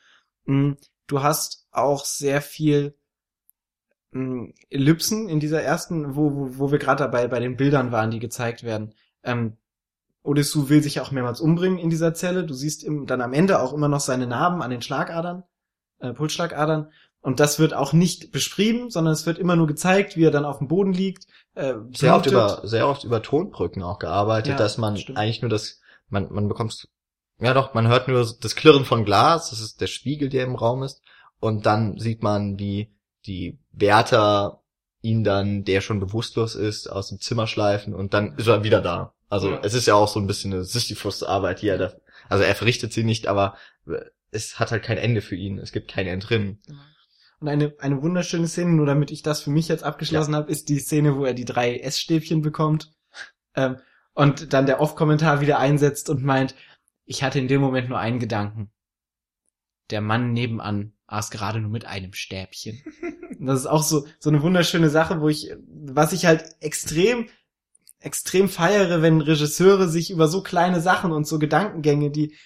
Mm, 0.45 0.73
Du 1.07 1.23
hast 1.23 1.66
auch 1.73 2.05
sehr 2.05 2.41
viel 2.41 2.95
Ellipsen 4.13 5.29
in 5.29 5.39
dieser 5.41 5.63
ersten, 5.63 6.17
wo, 6.17 6.35
wo, 6.35 6.59
wo 6.59 6.73
wir 6.73 6.79
gerade 6.79 7.05
dabei 7.05 7.29
bei 7.29 7.39
den 7.39 7.57
Bildern 7.57 7.93
waren, 7.93 8.11
die 8.11 8.19
gezeigt 8.19 8.65
werden. 8.65 8.95
Ähm, 9.23 9.57
Odessu 10.23 10.69
will 10.69 10.83
sich 10.83 11.01
auch 11.01 11.13
mehrmals 11.13 11.41
umbringen 11.41 11.79
in 11.79 11.91
dieser 11.91 12.13
Zelle. 12.13 12.45
Du 12.45 12.55
siehst 12.55 12.85
im, 12.85 13.07
dann 13.07 13.21
am 13.21 13.33
Ende 13.33 13.61
auch 13.61 13.73
immer 13.73 13.89
noch 13.89 14.01
seine 14.01 14.27
Narben 14.27 14.63
an 14.63 14.71
den 14.71 14.83
Schlagadern, 14.83 15.45
äh, 16.01 16.13
Pulsschlagadern. 16.13 16.91
Und 17.23 17.39
das 17.39 17.59
wird 17.59 17.75
auch 17.75 17.93
nicht 17.93 18.33
beschrieben, 18.33 18.91
sondern 18.91 19.13
es 19.13 19.27
wird 19.27 19.39
immer 19.39 19.55
nur 19.55 19.67
gezeigt, 19.67 20.17
wie 20.17 20.25
er 20.25 20.31
dann 20.31 20.45
auf 20.45 20.59
dem 20.59 20.69
Boden 20.69 20.93
liegt. 20.93 21.27
Äh, 21.55 21.75
Sehr 21.95 22.17
oft 22.17 22.27
über, 22.27 22.63
sehr 22.65 22.89
oft 22.89 23.05
über 23.05 23.23
Tonbrücken 23.23 23.83
auch 23.83 23.99
gearbeitet, 23.99 24.53
Ja, 24.53 24.57
dass 24.57 24.79
man 24.79 24.97
stimmt. 24.97 25.19
eigentlich 25.19 25.43
nur 25.43 25.51
das, 25.51 25.81
man, 26.09 26.33
man 26.33 26.49
bekommt, 26.49 26.89
ja 27.39 27.55
doch, 27.55 27.75
man 27.75 27.89
hört 27.89 28.09
nur 28.09 28.27
das 28.41 28.57
Klirren 28.57 28.85
von 28.85 29.05
Glas, 29.05 29.51
das 29.51 29.61
ist 29.61 29.81
der 29.81 29.87
Spiegel, 29.87 30.31
der 30.31 30.45
im 30.45 30.55
Raum 30.57 30.83
ist, 30.83 31.03
und 31.41 31.67
dann 31.67 31.99
sieht 31.99 32.23
man, 32.23 32.59
wie 32.59 32.91
die 33.27 33.59
Wärter 33.73 34.62
ihn 35.03 35.25
dann, 35.25 35.64
der 35.64 35.81
schon 35.81 36.01
bewusstlos 36.01 36.55
ist, 36.55 36.89
aus 36.89 37.09
dem 37.09 37.21
Zimmer 37.21 37.47
schleifen 37.47 37.95
und 37.95 38.12
dann 38.14 38.37
ist 38.37 38.47
er 38.47 38.64
wieder 38.64 38.81
da. 38.81 39.14
Also 39.29 39.51
Ja. 39.51 39.61
es 39.62 39.75
ist 39.75 39.87
ja 39.87 39.95
auch 39.95 40.09
so 40.09 40.21
ein 40.21 40.27
bisschen 40.27 40.53
eine 40.53 40.64
Sisyphus-Arbeit, 40.64 41.62
die 41.62 41.68
er 41.68 41.79
da, 41.79 41.93
also 42.29 42.45
er 42.45 42.55
verrichtet 42.55 42.93
sie 42.93 43.05
nicht, 43.05 43.27
aber 43.27 43.57
es 44.31 44.59
hat 44.59 44.71
halt 44.73 44.83
kein 44.83 44.99
Ende 44.99 45.23
für 45.23 45.37
ihn, 45.37 45.59
es 45.59 45.73
gibt 45.73 45.91
kein 45.91 46.07
Entrinnen. 46.07 46.61
Und 47.41 47.49
eine, 47.49 47.75
eine 47.79 48.03
wunderschöne 48.03 48.49
Szene, 48.49 48.73
nur 48.73 48.85
damit 48.87 49.11
ich 49.11 49.23
das 49.23 49.41
für 49.41 49.51
mich 49.51 49.68
jetzt 49.68 49.85
abgeschlossen 49.85 50.37
habe, 50.37 50.51
ist 50.51 50.68
die 50.68 50.79
Szene, 50.79 51.16
wo 51.16 51.25
er 51.25 51.33
die 51.33 51.47
drei 51.47 51.79
Essstäbchen 51.79 52.43
bekommt 52.43 52.93
ähm, 53.55 53.79
und 54.12 54.53
dann 54.53 54.66
der 54.66 54.81
Off-Kommentar 54.81 55.41
wieder 55.41 55.59
einsetzt 55.59 56.11
und 56.11 56.23
meint, 56.23 56.55
ich 57.07 57.23
hatte 57.23 57.39
in 57.39 57.49
dem 57.49 57.61
Moment 57.62 57.89
nur 57.89 57.99
einen 57.99 58.18
Gedanken. 58.18 58.71
Der 59.89 60.01
Mann 60.03 60.33
nebenan 60.33 60.93
aß 61.11 61.31
gerade 61.31 61.61
nur 61.61 61.71
mit 61.71 61.85
einem 61.87 62.13
Stäbchen. 62.13 62.83
Und 63.39 63.47
das 63.47 63.61
ist 63.61 63.67
auch 63.67 63.83
so, 63.83 64.07
so 64.19 64.31
eine 64.31 64.43
wunderschöne 64.43 64.91
Sache, 64.91 65.21
wo 65.21 65.29
ich, 65.29 65.53
was 65.69 66.13
ich 66.13 66.27
halt 66.27 66.57
extrem, 66.61 67.29
extrem 67.99 68.49
feiere, 68.49 69.03
wenn 69.03 69.21
Regisseure 69.21 69.89
sich 69.89 70.11
über 70.11 70.29
so 70.29 70.43
kleine 70.43 70.81
Sachen 70.81 71.13
und 71.13 71.27
so 71.27 71.39
Gedankengänge, 71.39 72.11
die 72.11 72.37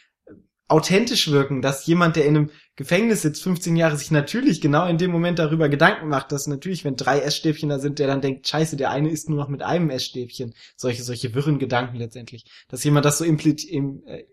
authentisch 0.67 1.31
wirken, 1.31 1.61
dass 1.61 1.87
jemand, 1.87 2.17
der 2.17 2.25
in 2.25 2.37
einem 2.37 2.51
Gefängnis 2.75 3.23
sitzt, 3.23 3.43
15 3.43 3.77
Jahre, 3.77 3.99
sich 3.99 4.11
natürlich 4.11 4.63
genau 4.63 4.87
in 4.87 4.97
dem 4.97 5.11
Moment 5.11 5.39
darüber 5.39 5.69
Gedanken 5.69 6.09
macht, 6.09 6.33
dass 6.33 6.47
natürlich, 6.47 6.85
wenn 6.85 6.97
drei 6.97 7.21
Essstäbchen 7.21 7.69
da 7.69 7.79
sind, 7.79 7.99
der 7.99 8.07
dann 8.07 8.23
denkt, 8.23 8.49
scheiße, 8.49 8.77
der 8.77 8.91
eine 8.91 9.11
ist 9.11 9.29
nur 9.29 9.39
noch 9.39 9.49
mit 9.49 9.63
einem 9.63 9.91
Essstäbchen. 9.91 10.55
Solche, 10.75 11.03
solche 11.03 11.35
wirren 11.35 11.59
Gedanken 11.59 11.97
letztendlich. 11.99 12.47
Dass 12.69 12.83
jemand 12.83 13.05
das 13.05 13.19
so 13.19 13.25
impli 13.25 13.53
im, 13.69 14.03
äh, 14.07 14.25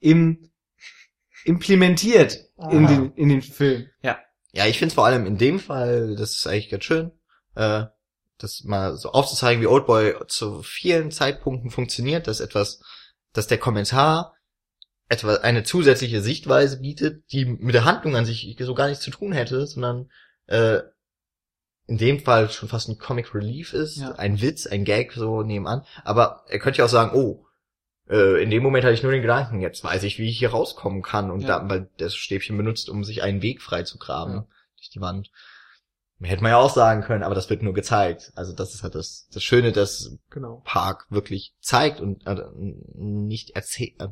im, 0.00 0.50
implementiert 1.44 2.38
in 2.70 2.84
Ah. 2.86 2.88
den, 2.88 3.12
in 3.14 3.28
den 3.28 3.42
Film. 3.42 3.86
Ja. 4.02 4.18
Ja, 4.52 4.66
ich 4.66 4.78
finde 4.78 4.94
vor 4.94 5.06
allem 5.06 5.26
in 5.26 5.36
dem 5.38 5.60
Fall, 5.60 6.16
das 6.16 6.32
ist 6.36 6.46
eigentlich 6.46 6.70
ganz 6.70 6.84
schön, 6.84 7.12
äh, 7.54 7.84
das 8.38 8.64
mal 8.64 8.96
so 8.96 9.10
aufzuzeigen, 9.12 9.62
wie 9.62 9.66
Oldboy 9.66 10.14
zu 10.28 10.62
vielen 10.62 11.10
Zeitpunkten 11.10 11.70
funktioniert, 11.70 12.26
dass 12.26 12.40
etwas, 12.40 12.80
dass 13.32 13.46
der 13.46 13.58
Kommentar 13.58 14.34
etwa 15.08 15.34
eine 15.36 15.64
zusätzliche 15.64 16.20
Sichtweise 16.22 16.80
bietet, 16.80 17.24
die 17.32 17.44
mit 17.46 17.74
der 17.74 17.84
Handlung 17.84 18.14
an 18.16 18.26
sich 18.26 18.56
so 18.60 18.74
gar 18.74 18.88
nichts 18.88 19.02
zu 19.04 19.10
tun 19.10 19.32
hätte, 19.32 19.66
sondern 19.66 20.10
äh, 20.46 20.80
in 21.86 21.96
dem 21.98 22.20
Fall 22.20 22.50
schon 22.50 22.68
fast 22.68 22.88
ein 22.88 22.98
Comic 22.98 23.34
Relief 23.34 23.72
ist, 23.72 23.96
Ja. 23.96 24.12
ein 24.12 24.40
Witz, 24.42 24.66
ein 24.66 24.84
Gag 24.84 25.12
so 25.14 25.42
nebenan. 25.42 25.84
Aber 26.04 26.44
er 26.48 26.58
könnte 26.58 26.78
ja 26.78 26.84
auch 26.84 26.90
sagen, 26.90 27.16
oh, 27.16 27.46
äh, 28.10 28.42
in 28.42 28.50
dem 28.50 28.62
Moment 28.62 28.84
hatte 28.84 28.94
ich 28.94 29.02
nur 29.02 29.12
den 29.12 29.22
Gedanken, 29.22 29.60
jetzt 29.60 29.82
weiß 29.84 30.02
ich, 30.04 30.18
wie 30.18 30.28
ich 30.28 30.38
hier 30.38 30.50
rauskommen 30.50 31.02
kann. 31.02 31.30
Und 31.30 31.40
Ja. 31.42 31.60
da, 31.60 31.68
weil 31.70 31.90
das 31.98 32.14
Stäbchen 32.14 32.56
benutzt, 32.56 32.88
um 32.88 33.04
sich 33.04 33.22
einen 33.22 33.42
Weg 33.42 33.62
frei 33.62 33.82
zu 33.82 33.98
graben 33.98 34.32
Ja. 34.32 34.46
durch 34.76 34.90
die 34.90 35.00
Wand. 35.00 35.30
Hätte 36.20 36.42
man 36.42 36.50
ja 36.50 36.56
auch 36.58 36.74
sagen 36.74 37.02
können, 37.02 37.22
aber 37.22 37.36
das 37.36 37.48
wird 37.48 37.62
nur 37.62 37.74
gezeigt. 37.74 38.32
Also 38.34 38.52
das 38.52 38.74
ist 38.74 38.82
halt 38.82 38.96
das, 38.96 39.28
das 39.32 39.42
Schöne, 39.44 39.70
dass 39.70 40.18
Genau. 40.30 40.62
Park 40.64 41.06
wirklich 41.10 41.54
zeigt 41.60 42.00
und 42.00 42.26
äh, 42.26 42.42
nicht 42.54 43.50
erzählt. 43.50 44.00
Äh, 44.00 44.08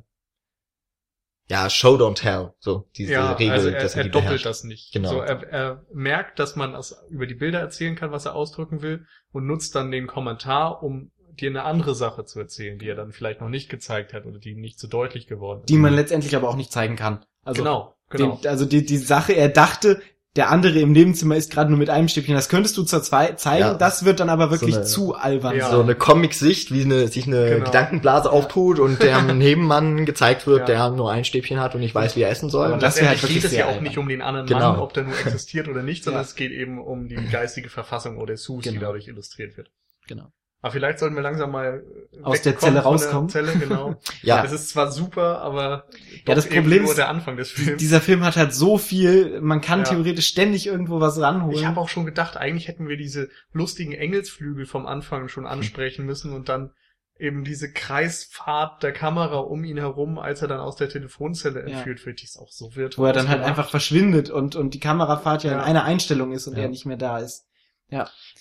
ja, 1.49 1.71
Show 1.71 1.95
don't 1.97 2.15
tell. 2.17 2.55
So 2.59 2.89
diese 2.97 3.13
ja, 3.13 3.33
Regel, 3.33 3.53
also 3.53 3.69
er, 3.69 3.81
dass 3.83 3.95
er 3.95 4.03
er 4.05 4.09
doppelt 4.09 4.25
beherrscht. 4.25 4.47
das 4.47 4.65
nicht. 4.65 4.93
Genau. 4.93 5.11
So, 5.11 5.21
er, 5.21 5.43
er 5.49 5.87
merkt, 5.93 6.39
dass 6.39 6.57
man 6.57 6.73
das 6.73 7.05
über 7.09 7.27
die 7.27 7.35
Bilder 7.35 7.61
erzählen 7.61 7.95
kann, 7.95 8.11
was 8.11 8.25
er 8.25 8.35
ausdrücken 8.35 8.83
will, 8.83 9.07
und 9.33 9.47
nutzt 9.47 9.75
dann 9.75 9.91
den 9.91 10.07
Kommentar, 10.09 10.83
um 10.83 11.13
dir 11.37 11.51
eine 11.51 11.65
andere 11.65 11.95
Sache 11.95 12.25
zu 12.25 12.39
erzählen, 12.41 12.79
die 12.79 12.89
er 12.89 12.95
dann 12.97 13.13
vielleicht 13.13 13.41
noch 13.41 13.49
nicht 13.49 13.69
gezeigt 13.69 14.13
hat 14.13 14.27
oder 14.27 14.39
die 14.39 14.51
ihm 14.51 14.61
nicht 14.61 14.79
so 14.79 14.89
deutlich 14.89 15.27
geworden 15.27 15.61
ist. 15.61 15.69
Die 15.69 15.77
man 15.79 15.95
letztendlich 15.95 16.35
aber 16.37 16.49
auch 16.49 16.57
nicht 16.57 16.73
zeigen 16.73 16.97
kann. 16.97 17.25
Also, 17.45 17.63
genau, 17.63 17.95
genau. 18.11 18.37
Den, 18.43 18.49
also 18.51 18.65
die, 18.65 18.85
die 18.85 18.99
Sache, 18.99 19.33
er 19.33 19.49
dachte, 19.49 20.01
der 20.35 20.51
andere 20.51 20.79
im 20.81 20.93
Nebenzimmer 20.93 21.35
ist 21.37 21.51
gerade 21.51 21.71
nur 21.71 21.79
mit 21.79 21.89
einem 21.89 22.09
Stäbchen. 22.09 22.35
Das 22.35 22.51
könntest 22.51 22.77
du 22.77 22.83
zur 22.83 23.03
zwei 23.03 23.29
zeigen. 23.33 23.61
Ja. 23.61 23.75
Das 23.75 24.05
wird 24.05 24.21
dann 24.21 24.29
aber 24.29 24.51
wirklich 24.51 24.75
So 24.75 24.81
eine- 24.81 24.87
zu 24.87 25.15
albern. 25.15 25.57
Ja. 25.57 25.71
so 25.71 25.81
eine 25.81 25.95
Comic-Sicht, 25.95 26.71
wie 26.75 26.83
eine, 26.83 27.09
sich 27.09 27.27
eine 27.27 27.49
Genau. 27.49 27.65
Gedankenblase 27.65 28.31
auftut 28.31 28.79
und 28.79 29.03
der 29.03 29.23
Nebenmann 29.33 30.05
gezeigt 30.05 30.47
wird, 30.47 30.61
Ja. 30.61 30.65
der 30.67 30.91
nur 30.91 31.11
ein 31.11 31.25
Stäbchen 31.25 31.59
hat 31.59 31.75
und 31.75 31.81
nicht 31.81 31.95
weiß, 31.95 32.17
wie 32.17 32.21
er 32.23 32.29
essen 32.29 32.51
soll. 32.51 32.71
Und 32.73 32.83
das 32.83 32.97
wäre 32.99 33.09
halt 33.09 33.23
wirklich 33.23 33.43
geht 33.43 33.51
es 33.51 33.57
ja 33.57 33.65
auch 33.67 33.81
nicht 33.81 33.93
albern. 33.93 34.03
um 34.03 34.09
den 34.11 34.21
anderen 34.21 34.47
Genau. 34.47 34.73
Mann, 34.73 34.81
ob 34.81 34.93
der 34.93 35.05
nur 35.05 35.19
existiert 35.19 35.69
oder 35.69 35.83
nicht, 35.83 36.05
sondern 36.05 36.23
Ja. 36.23 36.27
es 36.29 36.35
geht 36.35 36.53
eben 36.53 36.81
um 36.85 37.09
die 37.09 37.15
geistige 37.15 37.71
Verfassung 37.71 38.19
oder 38.19 38.37
Sus, 38.37 38.63
die 38.65 38.71
Genau. 38.71 38.81
dadurch 38.83 39.09
illustriert 39.09 39.57
wird. 39.57 39.71
Genau. 40.07 40.33
Aber 40.63 40.73
vielleicht 40.73 40.99
sollten 40.99 41.15
wir 41.15 41.23
langsam 41.23 41.53
mal 41.53 41.85
äh, 42.13 42.23
Aus 42.23 42.43
der 42.43 42.59
Zelle 42.59 42.81
rauskommen. 42.81 43.29
Der 43.29 43.45
Zelle, 43.45 43.59
genau. 43.59 43.97
ja, 44.23 44.43
Es 44.45 44.53
ist 44.53 44.71
zwar 44.71 44.91
super, 44.91 45.41
aber 45.43 45.85
Ja, 46.27 46.35
das 46.35 46.49
Problem 46.49 46.83
nur 46.83 46.91
ist, 46.91 46.97
der 46.99 47.09
Anfang 47.09 47.37
des 47.37 47.51
Films. 47.53 47.79
Dieser 47.79 48.01
Film 48.01 48.25
hat 48.25 48.37
halt 48.37 48.53
so 48.55 48.79
viel, 48.79 49.41
man 49.41 49.61
kann 49.61 49.81
Ja. 49.81 49.85
theoretisch 49.85 50.27
ständig 50.27 50.67
irgendwo 50.67 50.99
was 51.01 51.21
ranholen. 51.21 51.55
Ich 51.57 51.67
habe 51.67 51.79
auch 51.81 51.89
schon 51.89 52.07
gedacht, 52.07 52.37
eigentlich 52.37 52.69
hätten 52.69 52.89
wir 52.89 52.97
diese 52.97 53.29
lustigen 53.53 53.93
Engelsflügel 53.93 54.67
vom 54.67 54.87
Anfang 54.87 55.29
schon 55.29 55.47
ansprechen 55.47 56.05
müssen 56.07 56.33
und 56.33 56.49
dann 56.49 56.73
eben 57.19 57.45
diese 57.45 57.73
Kreisfahrt 57.73 58.83
der 58.83 58.93
Kamera 58.93 59.39
um 59.39 59.65
ihn 59.65 59.79
herum, 59.79 60.19
als 60.19 60.43
er 60.43 60.49
dann 60.49 60.61
aus 60.61 60.77
der 60.77 60.89
Telefonzelle 60.89 61.61
Ja. 61.61 61.77
entführt 61.79 62.05
wird, 62.05 62.21
die 62.21 62.25
ist 62.25 62.39
auch 62.39 62.51
so 62.51 62.77
wird. 62.77 62.99
wo 62.99 63.05
er 63.05 63.13
dann 63.13 63.29
halt 63.29 63.43
einfach 63.43 63.71
verschwindet 63.71 64.31
und, 64.31 64.55
und 64.57 64.75
die 64.75 64.81
Kamerafahrt 64.81 65.45
ja, 65.45 65.53
Ja. 65.53 65.57
in 65.59 65.63
einer 65.65 65.85
Einstellung 65.85 66.33
ist 66.33 66.47
und 66.47 66.57
Ja. 66.57 66.65
er 66.65 66.69
nicht 66.69 66.85
mehr 66.87 66.97
da 66.99 67.19
ist. 67.19 67.46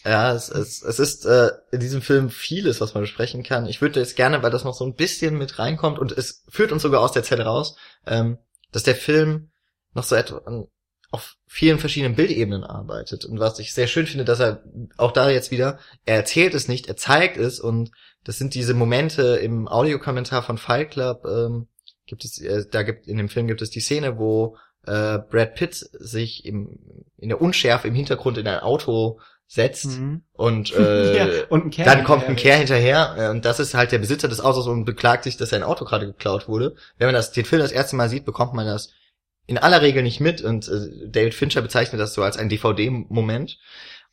Ja, 0.03 0.33
es, 0.33 0.49
es, 0.49 0.81
es 0.81 0.99
ist 0.99 1.25
äh, 1.25 1.51
in 1.71 1.79
diesem 1.79 2.01
Film 2.01 2.29
vieles, 2.29 2.81
was 2.81 2.93
man 2.93 3.01
besprechen 3.03 3.43
kann. 3.43 3.67
Ich 3.67 3.81
würde 3.81 3.99
jetzt 3.99 4.15
gerne, 4.15 4.43
weil 4.43 4.51
das 4.51 4.63
noch 4.63 4.73
so 4.73 4.85
ein 4.85 4.95
bisschen 4.95 5.37
mit 5.37 5.59
reinkommt 5.59 5.99
und 5.99 6.11
es 6.11 6.43
führt 6.49 6.71
uns 6.71 6.81
sogar 6.81 7.01
aus 7.01 7.11
der 7.11 7.23
Zelle 7.23 7.45
raus, 7.45 7.75
ähm, 8.05 8.37
dass 8.71 8.83
der 8.83 8.95
Film 8.95 9.51
noch 9.93 10.03
so 10.03 10.15
etwa 10.15 10.41
auf 11.11 11.37
vielen 11.47 11.79
verschiedenen 11.79 12.15
Bildebenen 12.15 12.63
arbeitet. 12.63 13.23
Und 13.23 13.39
was 13.39 13.59
ich 13.59 13.73
sehr 13.73 13.87
schön 13.87 14.05
finde, 14.05 14.25
dass 14.25 14.39
er 14.39 14.63
auch 14.97 15.11
da 15.11 15.29
jetzt 15.29 15.51
wieder, 15.51 15.79
er 16.05 16.17
erzählt 16.17 16.53
es 16.53 16.67
nicht, 16.67 16.87
er 16.87 16.97
zeigt 16.97 17.37
es 17.37 17.59
und 17.59 17.91
das 18.23 18.37
sind 18.37 18.53
diese 18.53 18.73
Momente 18.73 19.37
im 19.37 19.67
Audiokommentar 19.67 20.43
von 20.43 20.57
Fight 20.57 20.91
Club, 20.91 21.23
ähm, 21.25 21.67
gibt 22.05 22.25
es, 22.25 22.39
äh, 22.41 22.65
da 22.69 22.83
gibt, 22.83 23.07
in 23.07 23.17
dem 23.17 23.29
Film 23.29 23.47
gibt 23.47 23.61
es 23.61 23.69
die 23.69 23.79
Szene, 23.79 24.17
wo 24.17 24.57
äh, 24.85 25.19
Brad 25.19 25.55
Pitt 25.55 25.75
sich 25.75 26.45
im, 26.45 26.77
in 27.17 27.29
der 27.29 27.41
Unschärfe 27.41 27.87
im 27.87 27.95
Hintergrund 27.95 28.37
in 28.37 28.47
ein 28.47 28.59
Auto 28.59 29.19
setzt 29.47 29.99
und 30.33 30.73
äh, 30.75 31.17
ja, 31.17 31.45
und 31.49 31.77
dann 31.77 32.03
kommt 32.03 32.27
ein. 32.27 32.35
Kerl 32.35 32.59
hinterher 32.59 33.15
äh, 33.17 33.29
und 33.29 33.45
das 33.45 33.59
ist 33.59 33.73
halt 33.73 33.91
der 33.91 33.99
Besitzer 33.99 34.27
des 34.27 34.41
Autos 34.41 34.67
und 34.67 34.85
beklagt 34.85 35.23
sich, 35.23 35.37
dass 35.37 35.49
sein 35.49 35.63
Auto 35.63 35.85
gerade 35.85 36.07
geklaut 36.07 36.47
wurde. 36.47 36.75
Wenn 36.97 37.07
man 37.07 37.15
das 37.15 37.31
den 37.31 37.45
Film 37.45 37.61
das 37.61 37.71
erste 37.71 37.95
Mal 37.95 38.09
sieht, 38.09 38.25
bekommt 38.25 38.53
man 38.53 38.65
das 38.65 38.91
in 39.47 39.57
aller 39.57 39.81
Regel 39.81 40.03
nicht 40.03 40.19
mit 40.19 40.41
und 40.41 40.67
äh, 40.67 41.09
David 41.09 41.35
Fincher 41.35 41.61
bezeichnet 41.61 42.01
das 42.01 42.13
so 42.13 42.23
als 42.23 42.37
ein 42.37 42.49
DVD-Moment. 42.49 43.59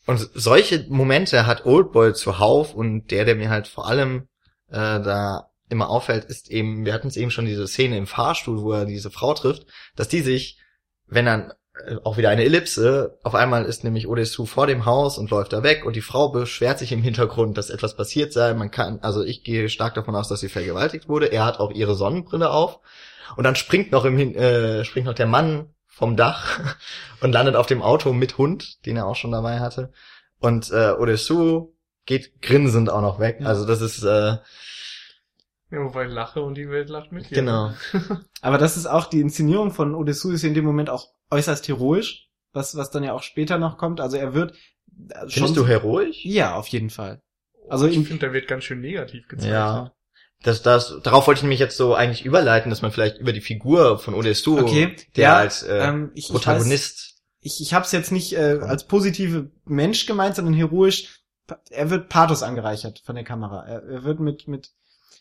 Und 0.06 0.28
solche 0.34 0.84
Momente 0.88 1.46
hat 1.46 1.64
Oldboy 1.64 2.12
zuhauf 2.12 2.74
und 2.74 3.10
der, 3.10 3.24
der 3.24 3.36
mir 3.36 3.50
halt 3.50 3.68
vor 3.68 3.86
allem 3.86 4.28
äh, 4.68 5.00
da 5.00 5.48
immer 5.68 5.88
auffällt, 5.88 6.24
ist 6.26 6.50
eben, 6.50 6.84
wir 6.84 6.92
hatten 6.92 7.08
es 7.08 7.16
eben 7.16 7.30
schon 7.30 7.46
diese 7.46 7.66
Szene 7.66 7.96
im 7.96 8.06
Fahrstuhl, 8.06 8.60
wo 8.62 8.72
er 8.72 8.84
diese 8.84 9.10
Frau 9.10 9.32
trifft, 9.32 9.66
dass 9.96 10.08
die 10.08 10.20
sich, 10.20 10.58
wenn 11.06 11.24
dann 11.24 11.52
auch 12.04 12.18
wieder 12.18 12.28
eine 12.28 12.44
Ellipse, 12.44 13.18
auf 13.22 13.34
einmal 13.34 13.64
ist 13.64 13.82
nämlich 13.82 14.06
Odesu 14.06 14.44
vor 14.44 14.66
dem 14.66 14.84
Haus 14.84 15.16
und 15.16 15.30
läuft 15.30 15.52
da 15.52 15.62
weg 15.62 15.86
und 15.86 15.96
die 15.96 16.02
Frau 16.02 16.28
beschwert 16.28 16.78
sich 16.78 16.92
im 16.92 17.02
Hintergrund, 17.02 17.56
dass 17.56 17.70
etwas 17.70 17.96
passiert 17.96 18.32
sei. 18.32 18.52
Man 18.54 18.70
kann, 18.70 19.00
also 19.00 19.22
ich 19.22 19.42
gehe 19.42 19.68
stark 19.68 19.94
davon 19.94 20.14
aus, 20.14 20.28
dass 20.28 20.40
sie 20.40 20.50
vergewaltigt 20.50 21.08
wurde. 21.08 21.26
Er 21.26 21.44
hat 21.44 21.60
auch 21.60 21.70
ihre 21.70 21.94
Sonnenbrille 21.94 22.50
auf 22.50 22.80
und 23.36 23.44
dann 23.44 23.56
springt 23.56 23.90
noch 23.90 24.04
im 24.04 24.18
äh, 24.18 24.84
springt 24.84 25.06
noch 25.06 25.14
der 25.14 25.26
Mann 25.26 25.70
vom 25.86 26.16
Dach 26.16 26.60
und 27.20 27.32
landet 27.32 27.56
auf 27.56 27.66
dem 27.66 27.82
Auto 27.82 28.12
mit 28.12 28.36
Hund, 28.36 28.84
den 28.84 28.96
er 28.96 29.06
auch 29.06 29.16
schon 29.16 29.32
dabei 29.32 29.60
hatte. 29.60 29.92
Und 30.40 30.70
äh, 30.72 30.92
Odesu 30.92 31.72
geht 32.04 32.42
grinsend 32.42 32.90
auch 32.90 33.02
noch 33.02 33.18
weg. 33.18 33.38
Ja. 33.40 33.46
Also 33.46 33.64
das 33.66 33.80
ist 33.80 34.02
äh, 34.04 34.36
Ja, 35.72 35.78
wobei 35.82 36.04
ich 36.06 36.12
lache 36.12 36.42
und 36.42 36.54
die 36.54 36.68
Welt 36.68 36.88
lacht 36.90 37.12
mit 37.12 37.30
dir. 37.30 37.34
genau. 37.36 37.72
Aber 38.42 38.58
das 38.58 38.76
ist 38.76 38.86
auch, 38.86 39.06
die 39.06 39.20
Inszenierung 39.20 39.70
von 39.72 39.94
Odessu 39.94 40.30
ist 40.30 40.44
in 40.44 40.54
dem 40.54 40.64
Moment 40.66 40.90
auch 40.90 41.08
äußerst 41.30 41.66
heroisch, 41.66 42.28
was, 42.52 42.76
was 42.76 42.90
dann 42.90 43.02
ja 43.04 43.14
auch 43.14 43.22
später 43.22 43.58
noch 43.58 43.78
kommt. 43.78 44.00
Also 44.00 44.18
er 44.18 44.34
wird 44.34 44.52
äh, 44.52 45.20
schon... 45.20 45.30
Findest 45.30 45.56
du 45.56 45.66
heroisch? 45.66 46.24
Ja, 46.24 46.54
auf 46.56 46.68
jeden 46.68 46.90
Fall. 46.90 47.22
Also 47.62 47.86
Also 47.86 47.86
ich 47.86 47.96
in- 47.96 48.04
finde, 48.04 48.20
der 48.20 48.32
wird 48.34 48.48
ganz 48.48 48.64
schön 48.64 48.80
negativ 48.82 49.26
gezeichnet. 49.28 49.54
Ja. 49.54 49.92
Das, 50.42 50.60
das, 50.60 50.98
darauf 51.04 51.26
wollte 51.28 51.38
ich 51.38 51.42
nämlich 51.44 51.60
jetzt 51.60 51.76
so 51.76 51.94
eigentlich 51.94 52.24
überleiten, 52.24 52.68
dass 52.68 52.82
man 52.82 52.90
vielleicht 52.90 53.18
über 53.18 53.32
die 53.32 53.40
Figur 53.40 53.98
von 53.98 54.12
Odesu, 54.14 54.58
Okay, 54.58 54.96
der 55.16 55.22
ja, 55.22 55.36
als 55.36 55.62
äh, 55.62 55.78
ähm, 55.78 56.10
ich, 56.14 56.24
ich 56.24 56.34
weiß, 56.34 56.42
Protagonist, 56.42 57.22
ich, 57.40 57.60
ich 57.60 57.72
habe 57.74 57.84
es 57.84 57.92
jetzt 57.92 58.10
nicht 58.12 58.32
äh, 58.34 58.58
als 58.60 58.84
positive 58.86 59.52
Mensch 59.64 60.04
gemeint, 60.04 60.34
sondern 60.36 60.52
heroisch. 60.54 61.20
Er 61.70 61.90
wird 61.90 62.08
Pathos 62.08 62.42
angereichert 62.42 63.02
von 63.04 63.14
der 63.14 63.24
Kamera. 63.24 63.64
Er, 63.64 63.82
er 63.84 64.04
wird 64.04 64.18
mit 64.20 64.48
mit 64.48 64.70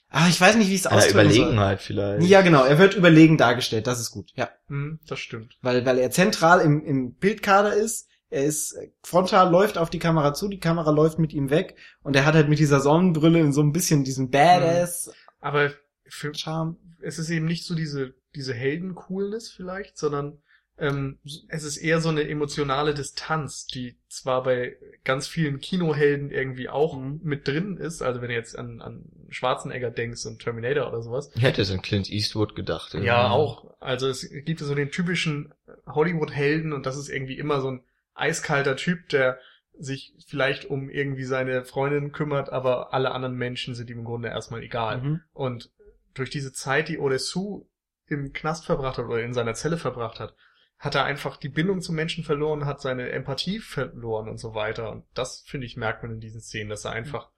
Ah, 0.10 0.28
ich 0.30 0.40
weiß 0.40 0.56
nicht, 0.58 0.70
wie 0.70 0.74
ich 0.76 0.82
es 0.82 0.88
Einer 0.88 0.98
ausdrücken 0.98 1.30
soll. 1.30 1.38
Überlegenheit 1.38 1.82
vielleicht. 1.82 2.28
Ja, 2.28 2.42
genau. 2.42 2.64
Er 2.64 2.78
wird 2.80 2.96
überlegen 2.96 3.38
dargestellt. 3.38 3.88
Das 3.88 4.00
ist 4.00 4.12
gut. 4.12 4.32
Ja. 4.36 4.50
Hm, 4.68 5.00
das 5.08 5.20
stimmt. 5.20 5.58
Weil, 5.62 5.86
weil 5.86 6.00
er 6.00 6.12
zentral 6.12 6.60
im, 6.62 6.84
im 6.86 7.14
Bildkader 7.16 7.74
ist. 7.74 8.08
Er 8.30 8.46
ist 8.46 8.78
frontal, 9.04 9.52
läuft 9.52 9.78
auf 9.78 9.90
die 9.90 10.00
Kamera 10.00 10.34
zu, 10.34 10.48
die 10.48 10.60
Kamera 10.60 10.90
läuft 10.92 11.20
mit 11.20 11.34
ihm 11.34 11.50
weg 11.50 11.76
und 12.02 12.16
er 12.16 12.26
hat 12.26 12.34
halt 12.34 12.48
mit 12.48 12.60
dieser 12.60 12.80
Sonnenbrille 12.80 13.40
in 13.42 13.52
so 13.52 13.62
ein 13.62 13.74
bisschen 13.74 14.06
diesen 14.06 14.30
Badass 14.30 15.12
Aber 15.42 15.72
für, 16.08 16.34
Charme. 16.34 16.78
es 17.02 17.20
ist 17.20 17.30
eben 17.30 17.46
nicht 17.46 17.66
so 17.66 17.76
diese, 17.76 18.14
diese 18.34 18.54
Helden-Coolness 18.54 19.50
vielleicht, 19.52 19.98
sondern 19.98 20.42
ähm, 20.82 21.20
es 21.48 21.64
ist 21.64 21.78
eher 21.78 22.02
so 22.02 22.10
eine 22.10 22.28
emotionale 22.28 22.94
Distanz, 22.94 23.68
die 23.68 23.98
zwar 24.10 24.44
bei 24.44 24.76
ganz 25.04 25.28
vielen 25.28 25.60
Kinohelden 25.60 26.32
irgendwie 26.32 26.68
auch 26.70 26.98
Mhm. 26.98 27.22
mit 27.24 27.48
drin 27.48 27.78
ist, 27.78 28.02
also 28.02 28.22
wenn 28.22 28.30
du 28.30 28.34
jetzt 28.36 28.58
an, 28.58 28.82
an 28.82 29.06
Schwarzenegger 29.30 29.92
denkst 29.92 30.26
und 30.26 30.42
Terminator 30.42 30.88
oder 30.88 31.02
sowas. 31.04 31.32
Ich 31.36 31.44
hätte 31.44 31.62
es 31.62 31.72
an 31.72 31.82
Clint 31.82 32.10
Eastwood 32.10 32.56
gedacht. 32.56 32.96
Ja, 32.96 33.30
auch. 33.30 33.80
Also 33.80 34.08
es 34.10 34.28
gibt 34.44 34.60
so 34.60 34.76
den 34.76 34.92
typischen 34.92 35.54
Hollywood-Helden 35.86 36.74
und 36.74 36.86
das 36.86 36.98
ist 36.98 37.10
irgendwie 37.10 37.38
immer 37.38 37.62
so 37.62 37.70
ein 37.72 37.84
eiskalter 38.16 38.76
Typ, 38.76 39.08
der 39.10 39.40
sich 39.78 40.14
vielleicht 40.28 40.66
um 40.66 40.90
irgendwie 40.90 41.24
seine 41.24 41.64
Freundin 41.64 42.12
kümmert, 42.12 42.50
aber 42.52 42.94
alle 42.94 43.12
anderen 43.12 43.36
Menschen 43.36 43.76
sind 43.76 43.90
ihm 43.90 44.00
im 44.00 44.06
Grunde 44.06 44.30
erstmal 44.30 44.64
egal. 44.64 45.02
Mhm. 45.02 45.22
Und 45.34 45.72
durch 46.14 46.30
diese 46.30 46.52
Zeit, 46.54 46.90
die 46.90 47.00
Odessu 47.00 47.66
im 48.08 48.34
Knast 48.34 48.66
verbracht 48.66 48.98
hat 48.98 49.06
oder 49.06 49.22
in 49.24 49.34
seiner 49.34 49.54
Zelle 49.54 49.78
verbracht 49.78 50.20
hat, 50.20 50.36
hat 50.82 50.96
er 50.96 51.04
einfach 51.06 51.38
die 51.38 51.48
Bindung 51.50 51.80
zum 51.82 51.96
Menschen 51.96 52.24
verloren, 52.24 52.66
hat 52.66 52.82
seine 52.82 53.10
Empathie 53.12 53.60
verloren 53.60 54.28
und 54.28 54.40
so 54.40 54.56
weiter. 54.56 54.92
Und 54.92 55.04
das, 55.14 55.44
finde 55.46 55.68
ich, 55.68 55.78
merkt 55.78 56.02
man 56.02 56.12
in 56.14 56.20
diesen 56.20 56.42
Szenen, 56.42 56.70
dass 56.72 56.86
er 56.86 56.92
einfach 56.92 57.30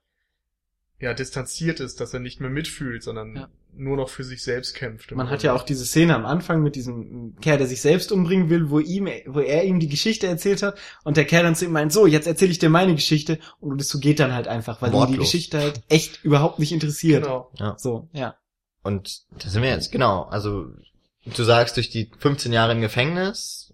ja 0.98 1.12
distanziert 1.12 1.78
ist, 1.78 2.00
dass 2.00 2.14
er 2.14 2.20
nicht 2.20 2.40
mehr 2.40 2.48
mitfühlt, 2.48 3.02
sondern 3.02 3.36
Ja. 3.36 3.48
nur 3.76 3.98
noch 3.98 4.08
für 4.08 4.24
sich 4.24 4.42
selbst 4.42 4.74
kämpft. 4.74 5.10
Man 5.10 5.26
hat 5.26 5.40
Grunde. 5.40 5.46
ja 5.48 5.52
auch 5.52 5.64
diese 5.64 5.84
Szene 5.84 6.14
am 6.14 6.24
Anfang 6.24 6.62
mit 6.62 6.74
diesem 6.74 7.36
Kerl, 7.42 7.58
der 7.58 7.66
sich 7.66 7.82
selbst 7.82 8.12
umbringen 8.12 8.48
will, 8.48 8.70
wo 8.70 8.78
ihm, 8.78 9.08
wo 9.26 9.40
er 9.40 9.64
ihm 9.64 9.78
die 9.78 9.88
Geschichte 9.88 10.26
erzählt 10.26 10.62
hat 10.62 10.78
und 11.02 11.18
der 11.18 11.26
Kerl 11.26 11.42
dann 11.42 11.54
zu 11.54 11.66
ihm 11.66 11.72
meint, 11.72 11.92
so, 11.92 12.06
jetzt 12.06 12.26
erzähle 12.26 12.52
ich 12.52 12.60
dir 12.60 12.70
meine 12.70 12.94
Geschichte 12.94 13.38
und 13.60 13.78
das 13.78 13.88
so 13.88 13.98
geht 13.98 14.20
dann 14.20 14.32
halt 14.32 14.48
einfach, 14.48 14.80
weil 14.80 14.88
ihn 14.88 14.92
die 14.92 14.98
Wortlos. 14.98 15.18
Geschichte 15.18 15.58
halt 15.58 15.82
echt 15.90 16.24
überhaupt 16.24 16.58
nicht 16.60 16.72
interessiert. 16.72 17.24
Genau. 17.24 17.50
So, 17.76 18.08
ja. 18.12 18.36
Und 18.82 19.24
da 19.42 19.48
sind 19.50 19.62
wir 19.62 19.70
jetzt, 19.70 19.92
genau. 19.92 20.22
Also, 20.22 20.68
du 21.24 21.44
sagst, 21.44 21.76
durch 21.76 21.90
die 21.90 22.10
15 22.18 22.52
Jahre 22.52 22.72
im 22.72 22.80
Gefängnis 22.80 23.72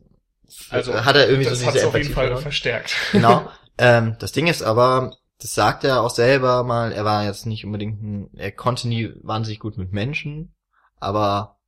Also 0.71 1.05
hat 1.05 1.17
er 1.17 1.29
irgendwie 1.29 1.49
das 1.49 1.61
so 1.61 1.67
hat 1.67 1.75
diese 1.75 1.89
auf 1.89 1.95
jeden 1.95 2.13
Fall 2.13 2.27
verloren. 2.27 2.43
verstärkt. 2.43 2.95
Genau. 3.13 3.51
ähm, 3.79 4.17
das 4.19 4.33
Ding 4.33 4.47
ist 4.47 4.63
aber, 4.63 5.17
das 5.41 5.55
sagt 5.55 5.85
er 5.85 6.03
auch 6.03 6.11
selber 6.11 6.63
mal, 6.65 6.93
er 6.93 7.05
war 7.05 7.25
jetzt 7.25 7.47
nicht 7.47 7.65
unbedingt 7.65 8.03
ein, 8.03 8.31
er 8.37 8.53
konnte 8.53 8.89
nie 8.89 9.13
wahnsinnig 9.23 9.61
gut 9.61 9.79
mit 9.79 9.93
Menschen, 9.93 10.55
aber 10.99 11.61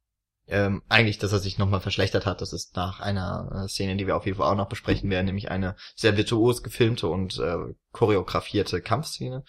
ähm, 0.48 0.82
eigentlich, 0.88 1.18
dass 1.18 1.32
er 1.32 1.38
sich 1.38 1.56
nochmal 1.58 1.80
verschlechtert 1.80 2.26
hat, 2.26 2.40
das 2.40 2.52
ist 2.52 2.76
nach 2.76 3.00
einer 3.00 3.64
äh, 3.64 3.68
Szene, 3.68 3.96
die 3.96 4.06
wir 4.06 4.16
auf 4.16 4.26
jeden 4.26 4.36
Fall 4.36 4.50
auch 4.50 4.56
noch 4.56 4.68
besprechen 4.68 5.08
werden, 5.08 5.26
nämlich 5.26 5.50
eine 5.50 5.76
sehr 5.94 6.16
virtuos 6.16 6.62
gefilmte 6.62 7.06
und 7.08 7.38
äh, 7.38 7.56
choreografierte 7.92 8.82
Kampfszene. 8.82 9.44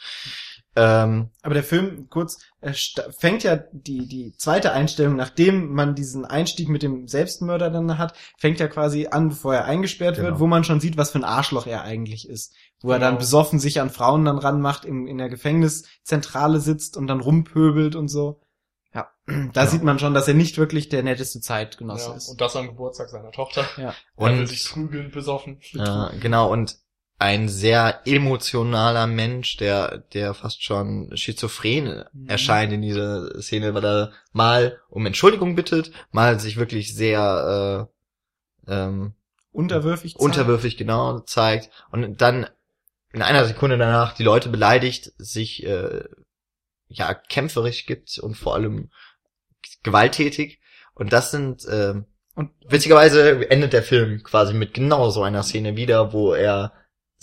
Ähm, 0.75 1.29
Aber 1.43 1.53
der 1.53 1.63
Film, 1.63 2.07
kurz, 2.09 2.39
er 2.59 2.73
fängt 3.17 3.43
ja 3.43 3.57
die, 3.71 4.07
die 4.07 4.33
zweite 4.37 4.71
Einstellung, 4.71 5.15
nachdem 5.15 5.71
man 5.73 5.93
diesen 5.93 6.25
Einstieg 6.25 6.67
mit 6.67 6.81
dem 6.81 7.07
Selbstmörder 7.07 7.69
dann 7.69 7.99
hat, 7.99 8.15
fängt 8.39 8.59
ja 8.59 8.67
quasi 8.67 9.07
an, 9.11 9.29
bevor 9.29 9.53
er 9.53 9.65
eingesperrt 9.65 10.15
Genau. 10.15 10.29
wird, 10.29 10.39
wo 10.39 10.47
man 10.47 10.63
schon 10.63 10.79
sieht, 10.79 10.97
was 10.97 11.11
für 11.11 11.19
ein 11.19 11.23
Arschloch 11.23 11.67
er 11.67 11.83
eigentlich 11.83 12.27
ist. 12.27 12.55
Wo 12.81 12.89
er 12.89 12.97
Genau. 12.97 13.11
dann 13.11 13.17
besoffen 13.19 13.59
sich 13.59 13.79
an 13.81 13.91
Frauen 13.91 14.25
dann 14.25 14.39
ranmacht, 14.39 14.83
im, 14.83 15.05
in 15.05 15.19
der 15.19 15.29
Gefängniszentrale 15.29 16.59
sitzt 16.59 16.97
und 16.97 17.05
dann 17.07 17.19
rumpöbelt 17.21 17.95
und 17.95 18.07
so. 18.07 18.41
Ja, 18.95 19.09
da 19.27 19.61
Ja. 19.63 19.67
sieht 19.67 19.83
man 19.83 19.99
schon, 19.99 20.13
dass 20.15 20.27
er 20.27 20.33
nicht 20.33 20.57
wirklich 20.57 20.89
der 20.89 21.03
netteste 21.03 21.39
Zeitgenosse 21.39 22.09
Ja, 22.11 22.15
ist. 22.15 22.29
und 22.29 22.41
das 22.41 22.55
am 22.55 22.67
Geburtstag 22.67 23.09
seiner 23.09 23.31
Tochter. 23.31 23.63
Ja. 23.77 23.93
er 24.17 24.25
will 24.33 24.39
und 24.41 24.47
sich 24.47 24.67
prügeln, 24.69 25.11
besoffen. 25.11 25.59
Äh, 25.75 26.17
genau, 26.19 26.51
und 26.51 26.77
ein 27.23 27.47
sehr 27.47 28.01
emotionaler 28.05 29.07
Mensch, 29.07 29.55
der, 29.57 29.99
der 30.13 30.33
fast 30.33 30.61
schon 30.63 31.15
schizophren 31.15 32.03
Mhm. 32.11 32.27
erscheint 32.29 32.73
in 32.73 32.81
dieser 32.81 33.41
Szene, 33.41 33.73
weil 33.73 33.85
er 33.85 34.11
mal 34.33 34.79
um 34.89 35.05
Entschuldigung 35.05 35.55
bittet, 35.55 35.91
mal 36.11 36.37
sich 36.39 36.57
wirklich 36.57 36.93
sehr 36.93 37.87
äh, 38.67 38.71
ähm, 38.73 39.13
Unterwürfig. 39.53 40.13
zeigt. 40.13 40.21
unterwürfig 40.23 40.75
genau 40.77 41.19
zeigt 41.19 41.69
und 41.91 42.21
dann 42.21 42.47
in 43.13 43.21
einer 43.21 43.45
Sekunde 43.45 43.77
danach 43.77 44.13
die 44.13 44.23
Leute 44.23 44.49
beleidigt, 44.49 45.13
sich 45.17 45.63
äh, 45.65 46.03
ja 46.89 47.13
kämpferisch 47.13 47.85
gibt 47.85 48.17
und 48.19 48.35
vor 48.35 48.55
allem 48.55 48.89
gewalttätig. 49.83 50.59
Und 50.93 51.13
das 51.13 51.31
sind 51.31 51.63
äh, 51.65 51.93
Und- 52.35 52.51
witzigerweise 52.67 53.49
endet 53.49 53.71
der 53.73 53.83
Film 53.83 54.23
quasi 54.23 54.53
mit 54.53 54.73
genau 54.73 55.09
so 55.09 55.23
einer 55.23 55.43
Szene 55.43 55.75
wieder, 55.77 56.11
wo 56.11 56.33
er 56.33 56.73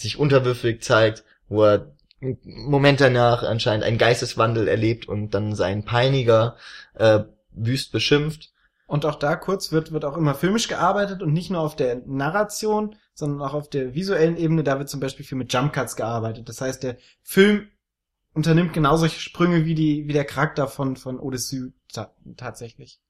sich 0.00 0.18
unterwürfig 0.18 0.82
zeigt, 0.82 1.24
wo 1.48 1.64
er 1.64 1.94
einen 2.22 2.38
Moment 2.44 3.00
danach 3.00 3.42
anscheinend 3.42 3.84
einen 3.84 3.98
Geisteswandel 3.98 4.68
erlebt 4.68 5.08
und 5.08 5.30
dann 5.30 5.54
seinen 5.54 5.84
Peiniger 5.84 6.56
äh, 6.94 7.20
wüst 7.52 7.92
beschimpft. 7.92 8.52
Und 8.86 9.06
auch 9.06 9.14
da 9.14 9.36
kurz 9.36 9.70
wird, 9.70 9.92
wird 9.92 10.04
auch 10.04 10.16
immer 10.16 10.34
filmisch 10.34 10.66
gearbeitet 10.66 11.22
und 11.22 11.32
nicht 11.32 11.50
nur 11.50 11.60
auf 11.60 11.76
der 11.76 12.02
Narration, 12.06 12.96
sondern 13.14 13.40
auch 13.40 13.54
auf 13.54 13.70
der 13.70 13.94
visuellen 13.94 14.36
Ebene. 14.36 14.64
Da 14.64 14.78
wird 14.78 14.88
zum 14.88 14.98
Beispiel 14.98 15.24
viel 15.24 15.38
mit 15.38 15.52
Jump 15.52 15.72
Cuts 15.72 15.94
gearbeitet. 15.94 16.48
Das 16.48 16.60
heißt, 16.60 16.82
der 16.82 16.96
Film 17.22 17.68
unternimmt 18.34 18.72
genau 18.72 18.96
solche 18.96 19.20
Sprünge 19.20 19.64
wie 19.64 19.74
die, 19.74 20.08
wie 20.08 20.12
der 20.12 20.24
Charakter 20.24 20.66
von, 20.66 20.96
von 20.96 21.20
Odysseus 21.20 21.70
ta 21.92 22.12
tatsächlich. 22.36 23.00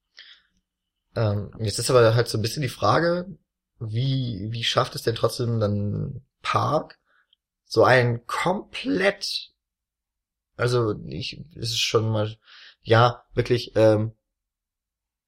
Ähm, 1.16 1.50
jetzt 1.58 1.78
ist 1.78 1.90
aber 1.90 2.14
halt 2.14 2.28
so 2.28 2.38
ein 2.38 2.42
bisschen 2.42 2.62
die 2.62 2.68
Frage, 2.68 3.26
wie, 3.78 4.48
wie 4.50 4.64
schafft 4.64 4.94
es 4.94 5.02
denn 5.02 5.14
trotzdem 5.14 5.60
dann 5.60 6.22
Park, 6.42 6.98
so 7.64 7.84
ein 7.84 8.26
komplett, 8.26 9.50
also 10.56 10.94
ich, 11.06 11.44
es 11.54 11.70
ist 11.70 11.80
schon 11.80 12.10
mal, 12.10 12.36
ja, 12.82 13.22
wirklich, 13.34 13.72
ähm, 13.76 14.12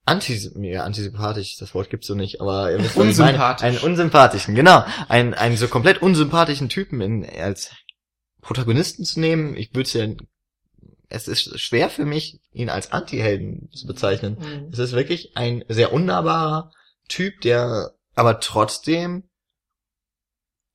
ja, 0.07 0.83
antisympathisch, 0.85 1.57
das 1.59 1.75
Wort 1.75 1.89
gibt's 1.89 2.09
so 2.09 2.15
nicht, 2.15 2.41
aber 2.41 2.73
ihr 2.73 2.81
wisst. 2.81 2.97
Unsympathisch. 2.97 3.65
einen 3.65 3.79
unsympathischen, 3.79 4.55
genau, 4.55 4.85
einen, 5.09 5.35
einen 5.35 5.57
so 5.57 5.69
komplett 5.69 6.03
unsympathischen 6.03 6.69
Typen 6.69 7.01
in, 7.01 7.25
als 7.25 7.71
Protagonisten 8.41 9.05
zu 9.05 9.21
nehmen, 9.21 9.57
ich 9.57 9.73
würde 9.75 9.89
ja, 9.99 10.15
es 11.09 11.29
ist 11.29 11.61
schwer 11.61 11.91
für 11.91 12.05
mich, 12.05 12.41
ihn 12.53 12.71
als 12.71 12.91
Anti-Helden 12.91 13.71
zu 13.73 13.87
bezeichnen. 13.87 14.39
Mhm. 14.41 14.71
Es 14.73 14.79
ist 14.79 14.93
wirklich 14.93 15.37
ein 15.37 15.65
sehr 15.69 15.93
unnahbarer 15.93 16.73
Typ, 17.09 17.41
der 17.43 17.93
aber 18.15 18.41
trotzdem 18.41 19.25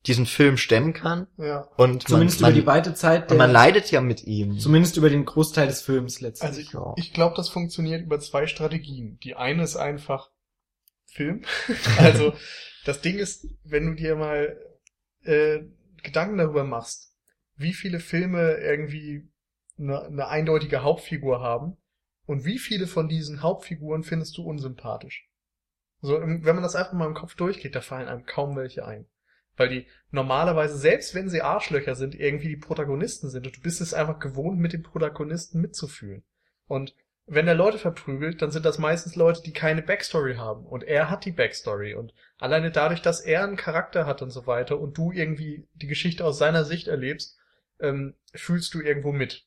diesen 0.05 0.25
Film 0.25 0.57
stemmen 0.57 0.93
kann 0.93 1.27
Ja. 1.37 1.67
und 1.77 2.07
Zumindest 2.07 2.39
man, 2.41 2.51
über 2.51 2.59
die 2.61 2.65
man, 2.65 2.75
weite 2.75 2.93
Zeit 2.93 3.31
und 3.31 3.37
man 3.37 3.51
leidet 3.51 3.91
ja 3.91 3.99
mit 3.99 4.23
ihm. 4.25 4.57
zumindest 4.59 4.95
über 4.95 5.09
den 5.09 5.25
Großteil 5.25 5.67
des 5.67 5.81
Films 5.81 6.21
letztlich. 6.21 6.47
Also 6.47 6.61
ich, 6.61 6.71
Ja. 6.71 6.93
ich 6.97 7.13
glaube, 7.13 7.35
das 7.35 7.49
funktioniert 7.49 8.03
über 8.03 8.19
zwei 8.19 8.47
Strategien. 8.47 9.19
Die 9.23 9.35
eine 9.35 9.63
ist 9.63 9.75
einfach 9.75 10.29
Film. 11.07 11.43
also 11.99 12.33
das 12.85 13.01
Ding 13.01 13.17
ist, 13.17 13.47
wenn 13.63 13.85
du 13.87 13.95
dir 13.95 14.15
mal 14.15 14.57
äh, 15.23 15.59
Gedanken 16.03 16.37
darüber 16.37 16.63
machst, 16.63 17.13
wie 17.55 17.73
viele 17.73 17.99
Filme 17.99 18.53
irgendwie 18.57 19.27
eine, 19.79 20.03
eine 20.03 20.27
eindeutige 20.27 20.83
Hauptfigur 20.83 21.41
haben 21.41 21.75
und 22.25 22.45
wie 22.45 22.59
viele 22.59 22.87
von 22.87 23.09
diesen 23.09 23.41
Hauptfiguren 23.41 24.03
findest 24.03 24.37
du 24.37 24.43
unsympathisch. 24.43 25.27
So, 26.01 26.13
wenn 26.21 26.43
man 26.43 26.61
das 26.61 26.75
einfach 26.75 26.93
mal 26.93 27.07
im 27.07 27.15
Kopf 27.15 27.35
durchgeht, 27.35 27.75
da 27.75 27.81
fallen 27.81 28.07
einem 28.07 28.25
kaum 28.25 28.55
welche 28.55 28.85
ein. 28.85 29.05
Weil 29.57 29.69
die 29.69 29.87
normalerweise, 30.11 30.77
selbst 30.77 31.13
wenn 31.15 31.29
sie 31.29 31.41
Arschlöcher 31.41 31.95
sind, 31.95 32.15
irgendwie 32.15 32.49
die 32.49 32.57
Protagonisten 32.57 33.29
sind. 33.29 33.45
Und 33.45 33.57
du 33.57 33.61
bist 33.61 33.81
es 33.81 33.93
einfach 33.93 34.19
gewohnt, 34.19 34.59
mit 34.59 34.71
dem 34.71 34.83
Protagonisten 34.83 35.59
mitzufühlen. 35.59 36.23
Und 36.67 36.95
wenn 37.25 37.47
er 37.47 37.55
Leute 37.55 37.77
verprügelt, 37.77 38.41
dann 38.41 38.51
sind 38.51 38.65
das 38.65 38.77
meistens 38.77 39.15
Leute, 39.15 39.41
die 39.41 39.51
keine 39.51 39.81
Backstory 39.81 40.35
haben. 40.35 40.65
Und 40.65 40.83
er 40.85 41.09
hat 41.09 41.25
die 41.25 41.31
Backstory. 41.31 41.93
Und 41.93 42.13
alleine 42.37 42.71
dadurch, 42.71 43.01
dass 43.01 43.19
er 43.19 43.43
einen 43.43 43.57
Charakter 43.57 44.05
hat 44.05 44.21
und 44.21 44.29
so 44.29 44.47
weiter 44.47 44.79
und 44.79 44.97
du 44.97 45.11
irgendwie 45.11 45.67
die 45.73 45.87
Geschichte 45.87 46.23
aus 46.23 46.37
seiner 46.37 46.63
Sicht 46.63 46.87
erlebst, 46.87 47.37
ähm, 47.79 48.15
fühlst 48.33 48.73
du 48.73 48.81
irgendwo 48.81 49.11
mit. 49.11 49.45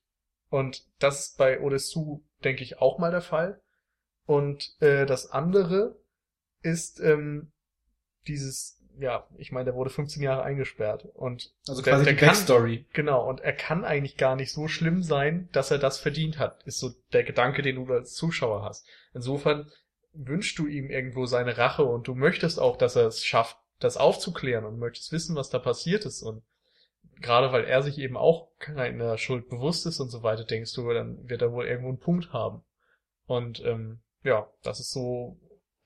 Und 0.51 0.85
das 0.99 1.21
ist 1.21 1.39
bei 1.39 1.61
Odessu, 1.61 2.23
denke 2.45 2.63
ich, 2.63 2.79
auch 2.79 2.99
mal 2.99 3.13
der 3.13 3.23
Fall. 3.23 3.63
Und 4.27 4.77
äh, 4.81 5.07
das 5.07 5.31
andere 5.31 5.97
ist 6.63 7.01
ähm, 7.01 7.51
dieses, 8.27 8.80
ja, 8.99 9.26
ich 9.38 9.53
meine, 9.53 9.66
der 9.66 9.74
wurde 9.74 9.91
15 9.91 10.22
Jahre 10.22 10.43
eingesperrt. 10.43 11.07
Und 11.14 11.53
also 11.68 11.80
der- 11.82 11.93
quasi 11.93 12.05
der 12.05 12.12
die 12.14 12.18
kann- 12.18 12.28
Backstory. 12.28 12.86
Genau, 12.93 13.28
und 13.28 13.41
er 13.41 13.53
kann 13.53 13.84
eigentlich 13.84 14.16
gar 14.16 14.36
nicht 14.36 14.53
so 14.53 14.68
schlimm 14.68 15.03
sein, 15.03 15.49
dass 15.53 15.70
er 15.70 15.78
das 15.78 15.99
verdient 15.99 16.38
hat, 16.38 16.62
ist 16.64 16.78
so 16.78 16.91
der 17.12 17.24
Gedanke, 17.24 17.62
den 17.62 17.76
du 17.76 17.93
als 17.93 18.14
Zuschauer 18.14 18.62
hast. 18.64 18.86
Insofern 19.14 19.70
wünschst 20.12 20.59
du 20.59 20.66
ihm 20.66 20.91
irgendwo 20.91 21.26
seine 21.26 21.57
Rache 21.57 21.84
und 21.84 22.09
du 22.09 22.14
möchtest 22.14 22.59
auch, 22.59 22.76
dass 22.76 22.97
er 22.97 23.07
es 23.07 23.24
schafft, 23.24 23.57
das 23.78 23.97
aufzuklären 23.97 24.64
und 24.64 24.78
möchtest 24.78 25.12
wissen, 25.12 25.36
was 25.36 25.49
da 25.51 25.59
passiert 25.59 26.05
ist 26.05 26.22
und 26.22 26.43
gerade 27.20 27.53
weil 27.53 27.64
er 27.64 27.82
sich 27.82 27.99
eben 27.99 28.16
auch 28.16 28.49
keiner 28.59 29.16
Schuld 29.18 29.49
bewusst 29.49 29.86
ist 29.86 30.01
und 30.01 30.09
so 30.11 30.22
weiter, 30.22 30.45
denkst 30.45 30.74
du, 30.74 30.93
dann 30.93 31.28
wird 31.28 31.43
er 31.43 31.53
wohl 31.53 31.66
irgendwo 31.66 31.88
einen 31.88 31.99
Punkt 31.99 32.32
haben. 32.32 32.62
Und 33.26 33.64
ähm, 33.64 34.01
ja, 34.24 34.49
das 34.62 34.80
ist 34.80 34.91
so 34.91 35.36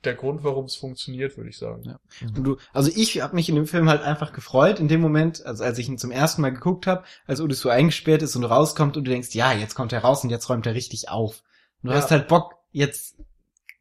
der 0.07 0.14
Grund, 0.14 0.44
warum 0.44 0.66
es 0.66 0.76
funktioniert, 0.76 1.36
würde 1.36 1.50
ich 1.50 1.59
sagen. 1.59 1.82
Ja. 1.84 1.98
Und 2.36 2.44
du, 2.44 2.57
also 2.72 2.90
ich 2.94 3.20
habe 3.20 3.34
mich 3.34 3.48
in 3.48 3.55
dem 3.55 3.66
Film 3.66 3.88
halt 3.88 4.02
einfach 4.02 4.32
gefreut, 4.32 4.80
in 4.80 4.88
dem 4.88 5.00
Moment, 5.00 5.44
also 5.44 5.64
als 5.64 5.78
ich 5.78 5.88
ihn 5.88 5.98
zum 5.98 6.11
ersten 6.11 6.42
Mal 6.42 6.52
geguckt 6.52 6.86
habe, 6.86 7.05
als 7.26 7.40
Udo 7.40 7.55
so 7.55 7.68
eingesperrt 7.68 8.22
ist 8.22 8.36
und 8.36 8.44
rauskommt 8.44 8.96
und 8.96 9.05
du 9.07 9.11
denkst, 9.11 9.34
ja, 9.34 9.52
jetzt 9.52 9.74
kommt 9.74 9.92
er 9.92 10.00
raus 10.02 10.24
und 10.24 10.30
jetzt 10.30 10.48
räumt 10.48 10.66
er 10.66 10.74
richtig 10.74 11.09
auf. 11.09 11.42
Und 11.82 11.90
du 11.90 11.94
Ja. 11.94 12.00
hast 12.02 12.11
halt 12.11 12.28
Bock, 12.28 12.55
jetzt 12.72 13.16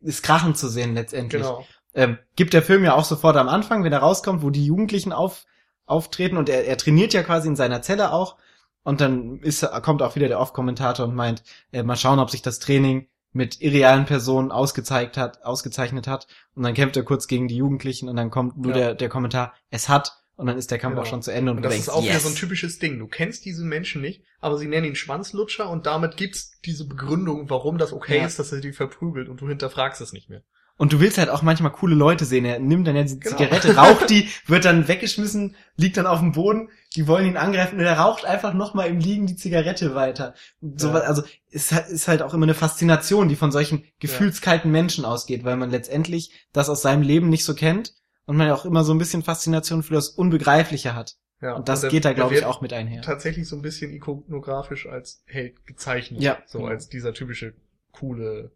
es 0.01 0.21
krachen 0.21 0.55
zu 0.55 0.67
sehen 0.67 0.93
letztendlich. 0.95 1.41
Genau. 1.41 1.65
Ähm, 1.95 2.17
gibt 2.35 2.53
der 2.53 2.63
Film 2.63 2.83
ja 2.83 2.95
auch 2.95 3.05
sofort 3.05 3.37
am 3.37 3.47
Anfang, 3.47 3.83
wenn 3.83 3.93
er 3.93 3.99
rauskommt, 3.99 4.41
wo 4.41 4.49
die 4.49 4.65
Jugendlichen 4.65 5.13
auf, 5.13 5.45
auftreten 5.85 6.37
und 6.37 6.49
er, 6.49 6.65
er 6.65 6.77
trainiert 6.77 7.13
ja 7.13 7.23
quasi 7.23 7.47
in 7.47 7.55
seiner 7.55 7.81
Zelle 7.81 8.11
auch. 8.11 8.37
Und 8.83 8.99
dann 8.99 9.39
ist, 9.39 9.65
kommt 9.83 10.01
auch 10.01 10.15
wieder 10.15 10.27
der 10.27 10.39
Off-Kommentator 10.41 11.05
und 11.07 11.15
meint, 11.15 11.43
äh, 11.71 11.83
mal 11.83 11.95
schauen, 11.95 12.19
ob 12.19 12.29
sich 12.29 12.41
das 12.41 12.59
Training 12.59 13.07
mit 13.33 13.61
irrealen 13.61 14.05
Personen 14.05 14.51
ausgezeigt 14.51 15.17
hat, 15.17 15.43
ausgezeichnet 15.43 16.07
hat. 16.07 16.27
Und 16.55 16.63
dann 16.63 16.73
kämpft 16.73 16.95
er 16.95 17.03
kurz 17.03 17.27
gegen 17.27 17.47
die 17.47 17.57
Jugendlichen 17.57 18.07
und 18.09 18.15
dann 18.15 18.29
kommt 18.29 18.57
nur 18.57 18.71
Ja. 18.71 18.77
der, 18.77 18.95
der 18.95 19.09
Kommentar, 19.09 19.53
es 19.69 19.89
hat. 19.89 20.19
Und 20.35 20.47
dann 20.47 20.57
ist 20.57 20.71
der 20.71 20.79
Kampf 20.79 20.93
Genau. 20.93 21.03
auch 21.03 21.05
schon 21.09 21.21
zu 21.21 21.31
Ende 21.31 21.51
und, 21.51 21.57
Und 21.57 21.63
du 21.63 21.67
das 21.69 21.73
denkst, 21.75 21.87
ist 21.89 21.93
auch 21.93 22.01
wieder 22.03 22.13
yes. 22.13 22.23
so 22.23 22.29
ein 22.29 22.35
typisches 22.35 22.79
Ding. 22.79 22.97
Du 22.97 23.07
kennst 23.07 23.45
diese 23.45 23.63
Menschen 23.63 24.01
nicht, 24.01 24.23
aber 24.41 24.57
sie 24.57 24.67
nennen 24.67 24.87
ihn 24.87 24.95
Schwanzlutscher 24.95 25.69
und 25.69 25.85
damit 25.85 26.17
gibt's 26.17 26.59
diese 26.65 26.87
Begründung, 26.87 27.51
warum 27.51 27.77
das 27.77 27.93
okay 27.93 28.17
Ja. 28.17 28.25
ist, 28.25 28.39
dass 28.39 28.51
er 28.51 28.59
die 28.59 28.73
verprügelt 28.73 29.29
und 29.29 29.41
du 29.41 29.47
hinterfragst 29.47 30.01
es 30.01 30.11
nicht 30.11 30.29
mehr. 30.29 30.41
Und 30.75 30.91
du 30.91 30.99
willst 30.99 31.19
halt 31.19 31.29
auch 31.29 31.43
manchmal 31.43 31.71
coole 31.71 31.93
Leute 31.95 32.25
sehen. 32.25 32.45
Er 32.45 32.57
nimmt 32.59 32.87
dann 32.87 32.95
ja 32.95 33.03
die 33.03 33.19
Genau. 33.19 33.37
Zigarette, 33.37 33.75
raucht 33.75 34.09
die, 34.09 34.27
wird 34.47 34.65
dann 34.65 34.87
weggeschmissen, 34.87 35.55
liegt 35.77 35.97
dann 35.97 36.07
auf 36.07 36.19
dem 36.19 36.31
Boden, 36.31 36.69
die 36.95 37.07
wollen 37.07 37.27
ihn 37.27 37.37
angreifen 37.37 37.77
und 37.79 37.85
er 37.85 37.99
raucht 37.99 38.25
einfach 38.25 38.53
nochmal 38.55 38.87
im 38.87 38.99
Liegen 38.99 39.27
die 39.27 39.35
Zigarette 39.35 39.93
weiter. 39.93 40.33
Und 40.61 40.81
So, 40.81 40.87
Ja. 40.87 40.95
was- 40.95 41.03
Also 41.03 41.23
ist, 41.51 41.71
halt- 41.71 41.87
ist 41.89 42.07
halt 42.07 42.21
auch 42.23 42.33
immer 42.33 42.45
eine 42.45 42.55
Faszination, 42.55 43.29
die 43.29 43.35
von 43.35 43.51
solchen 43.51 43.85
gefühlskalten 43.99 44.71
Menschen 44.71 45.05
ausgeht, 45.05 45.43
weil 45.43 45.57
man 45.57 45.69
letztendlich 45.69 46.31
das 46.53 46.69
aus 46.69 46.81
seinem 46.81 47.03
Leben 47.03 47.29
nicht 47.29 47.45
so 47.45 47.53
kennt 47.53 47.93
und 48.25 48.35
man 48.35 48.47
ja 48.47 48.55
auch 48.55 48.65
immer 48.65 48.83
so 48.83 48.93
ein 48.93 48.97
bisschen 48.97 49.21
Faszination 49.21 49.83
für 49.83 49.93
das 49.93 50.09
Unbegreifliche 50.09 50.95
hat. 50.95 51.15
Ja, 51.39 51.53
Und 51.53 51.69
das 51.69 51.83
er- 51.83 51.89
geht 51.91 52.05
da, 52.05 52.13
glaube 52.13 52.35
ich, 52.35 52.45
auch 52.45 52.61
mit 52.61 52.73
einher. 52.73 53.01
Tatsächlich 53.03 53.47
so 53.47 53.55
ein 53.57 53.61
bisschen 53.61 53.91
ikonografisch 53.93 54.87
als 54.87 55.21
Held 55.27 55.65
gezeichnet. 55.67 56.21
Ja, 56.23 56.39
So 56.47 56.59
genau. 56.59 56.71
als 56.71 56.89
dieser 56.89 57.13
typische 57.13 57.53
coole 57.91 58.51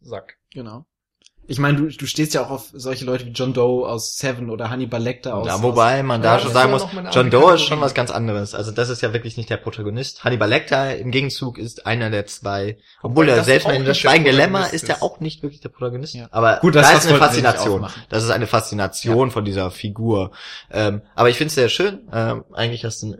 Sack. 0.00 0.36
Genau. 0.52 0.86
Ich 1.50 1.58
meine, 1.58 1.78
du, 1.78 1.88
du 1.88 2.06
stehst 2.06 2.34
ja 2.34 2.44
auch 2.44 2.50
auf 2.50 2.66
solche 2.74 3.06
Leute 3.06 3.24
wie 3.24 3.30
John 3.30 3.54
Doe 3.54 3.88
aus 3.88 4.18
Seven 4.18 4.50
oder 4.50 4.68
Hannibal 4.68 5.02
Lecter 5.02 5.34
aus. 5.34 5.46
Ja, 5.46 5.62
wobei 5.62 6.02
man 6.02 6.20
da 6.20 6.34
Ja, 6.36 6.40
schon 6.42 6.52
sagen 6.52 6.74
ist 6.74 6.92
muss, 6.92 7.04
ja 7.04 7.10
John 7.10 7.30
Doe 7.30 7.54
ist 7.54 7.62
schon 7.62 7.80
was 7.80 7.94
ganz 7.94 8.10
anderes. 8.10 8.54
Also 8.54 8.70
das 8.70 8.90
ist 8.90 9.00
ja 9.00 9.14
wirklich 9.14 9.38
nicht 9.38 9.48
der 9.48 9.56
Protagonist. 9.56 10.24
Hannibal 10.24 10.48
Lecter 10.48 10.96
im 10.98 11.10
Gegenzug 11.10 11.56
ist 11.56 11.86
einer 11.86 12.10
der 12.10 12.26
zwei. 12.26 12.76
Obwohl 13.02 13.26
Wobei 13.26 13.36
er 13.38 13.44
selbst 13.44 13.66
in 13.66 13.86
das 13.86 13.96
Schweigende 13.98 14.30
Lämmer 14.30 14.58
Protagonist 14.58 14.74
ist 14.84 14.88
er 14.90 14.96
ist. 14.96 15.02
auch 15.02 15.20
nicht 15.20 15.42
wirklich 15.42 15.62
der 15.62 15.70
Protagonist. 15.70 16.14
Ja. 16.14 16.28
Aber 16.30 16.58
Gut, 16.60 16.74
das- 16.74 16.90
da 16.90 16.98
ist 16.98 17.08
eine 17.08 17.16
Faszination. 17.18 17.86
Das 18.10 18.24
ist 18.24 18.30
eine 18.30 18.46
Faszination 18.46 19.30
von 19.30 19.44
dieser 19.46 19.70
Figur. 19.70 20.32
Ähm, 20.70 21.00
aber 21.14 21.30
ich 21.30 21.36
finde 21.38 21.48
es 21.48 21.54
sehr 21.54 21.70
schön. 21.70 22.00
Ähm, 22.12 22.44
eigentlich 22.52 22.84
hast 22.84 23.02
du 23.02 23.16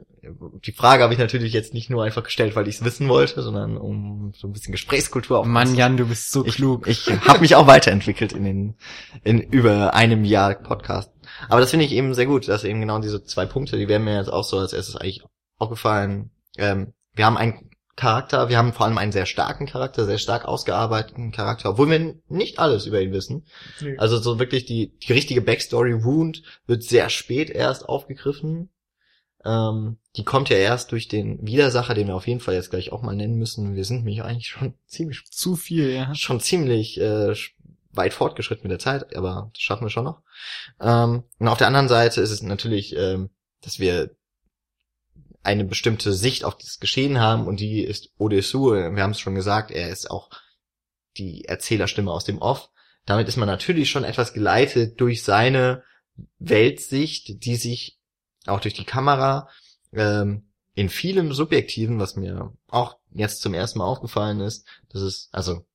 die 0.64 0.72
Frage 0.72 1.02
habe 1.02 1.12
ich 1.12 1.18
natürlich 1.18 1.52
jetzt 1.52 1.74
nicht 1.74 1.90
nur 1.90 2.04
einfach 2.04 2.22
gestellt, 2.22 2.54
weil 2.56 2.68
ich 2.68 2.76
es 2.76 2.84
wissen 2.84 3.08
wollte, 3.08 3.40
sondern 3.42 3.76
um 3.76 4.32
so 4.36 4.46
ein 4.48 4.52
bisschen 4.52 4.72
Gesprächskultur 4.72 5.44
Mann, 5.46 5.74
Jan, 5.74 5.96
du 5.96 6.06
bist 6.06 6.32
so 6.32 6.44
ich, 6.44 6.56
klug. 6.56 6.86
Ich 6.86 7.06
habe 7.26 7.40
mich 7.40 7.54
auch 7.54 7.66
weiterentwickelt 7.66 8.17
in 8.20 8.44
den 8.44 8.76
in 9.24 9.40
über 9.40 9.94
einem 9.94 10.24
Jahr 10.24 10.54
Podcast. 10.54 11.12
Aber 11.48 11.60
das 11.60 11.70
finde 11.70 11.86
ich 11.86 11.92
eben 11.92 12.14
sehr 12.14 12.26
gut, 12.26 12.48
dass 12.48 12.64
eben 12.64 12.80
genau 12.80 12.98
diese 12.98 13.24
zwei 13.24 13.46
Punkte, 13.46 13.76
die 13.76 13.88
wären 13.88 14.04
mir 14.04 14.16
jetzt 14.16 14.32
auch 14.32 14.44
so 14.44 14.58
als 14.58 14.72
erstes 14.72 14.96
eigentlich 14.96 15.22
aufgefallen. 15.58 16.30
Ähm, 16.56 16.94
wir 17.14 17.26
haben 17.26 17.36
einen 17.36 17.70
Charakter, 17.96 18.48
wir 18.48 18.56
haben 18.58 18.72
vor 18.72 18.86
allem 18.86 18.96
einen 18.96 19.10
sehr 19.10 19.26
starken 19.26 19.66
Charakter, 19.66 20.06
sehr 20.06 20.18
stark 20.18 20.44
ausgearbeiteten 20.44 21.32
Charakter, 21.32 21.70
obwohl 21.70 21.90
wir 21.90 22.14
nicht 22.28 22.60
alles 22.60 22.86
über 22.86 23.00
ihn 23.00 23.12
wissen. 23.12 23.46
Nee. 23.80 23.96
Also 23.98 24.18
so 24.18 24.38
wirklich 24.38 24.66
die 24.66 24.96
die 24.98 25.12
richtige 25.12 25.40
Backstory 25.40 26.04
Wound 26.04 26.42
wird 26.66 26.84
sehr 26.84 27.10
spät 27.10 27.50
erst 27.50 27.88
aufgegriffen. 27.88 28.70
Ähm, 29.44 29.98
die 30.16 30.24
kommt 30.24 30.48
ja 30.48 30.56
erst 30.56 30.92
durch 30.92 31.08
den 31.08 31.44
Widersacher, 31.46 31.94
den 31.94 32.08
wir 32.08 32.14
auf 32.14 32.26
jeden 32.26 32.40
Fall 32.40 32.54
jetzt 32.54 32.70
gleich 32.70 32.92
auch 32.92 33.02
mal 33.02 33.16
nennen 33.16 33.36
müssen. 33.36 33.74
Wir 33.76 33.84
sind 33.84 33.98
nämlich 33.98 34.22
eigentlich 34.22 34.48
schon 34.48 34.74
ziemlich 34.86 35.24
Zu 35.30 35.56
viel, 35.56 35.90
ja. 35.90 36.14
schon 36.14 36.40
ziemlich 36.40 37.00
äh, 37.00 37.34
weit 37.98 38.14
fortgeschritten 38.14 38.62
mit 38.62 38.70
der 38.70 38.78
Zeit, 38.78 39.14
aber 39.14 39.50
das 39.52 39.62
schaffen 39.62 39.84
wir 39.84 39.90
schon 39.90 40.04
noch. 40.04 40.22
Ähm, 40.80 41.24
und 41.38 41.48
auf 41.48 41.58
der 41.58 41.66
anderen 41.66 41.88
Seite 41.88 42.22
ist 42.22 42.30
es 42.30 42.42
natürlich, 42.42 42.96
ähm, 42.96 43.28
dass 43.60 43.78
wir 43.78 44.16
eine 45.42 45.64
bestimmte 45.64 46.14
Sicht 46.14 46.44
auf 46.44 46.56
das 46.56 46.80
Geschehen 46.80 47.20
haben 47.20 47.46
und 47.46 47.60
die 47.60 47.82
ist 47.82 48.10
Odesu. 48.18 48.72
Wir 48.72 49.02
haben 49.02 49.10
es 49.10 49.20
schon 49.20 49.34
gesagt, 49.34 49.70
er 49.70 49.90
ist 49.90 50.10
auch 50.10 50.30
die 51.18 51.44
Erzählerstimme 51.44 52.10
aus 52.10 52.24
dem 52.24 52.38
Off. 52.38 52.70
Damit 53.04 53.28
ist 53.28 53.36
man 53.36 53.48
natürlich 53.48 53.90
schon 53.90 54.04
etwas 54.04 54.32
geleitet 54.32 55.00
durch 55.00 55.22
seine 55.22 55.82
Weltsicht, 56.38 57.44
die 57.44 57.56
sich 57.56 57.98
auch 58.46 58.60
durch 58.60 58.74
die 58.74 58.84
Kamera 58.84 59.48
ähm, 59.92 60.48
in 60.74 60.88
vielem 60.88 61.32
Subjektiven, 61.32 61.98
was 61.98 62.16
mir 62.16 62.52
auch 62.68 62.98
jetzt 63.12 63.40
zum 63.40 63.54
ersten 63.54 63.80
Mal 63.80 63.86
aufgefallen 63.86 64.40
ist, 64.40 64.66
das 64.90 65.02
ist, 65.02 65.28
also, 65.32 65.66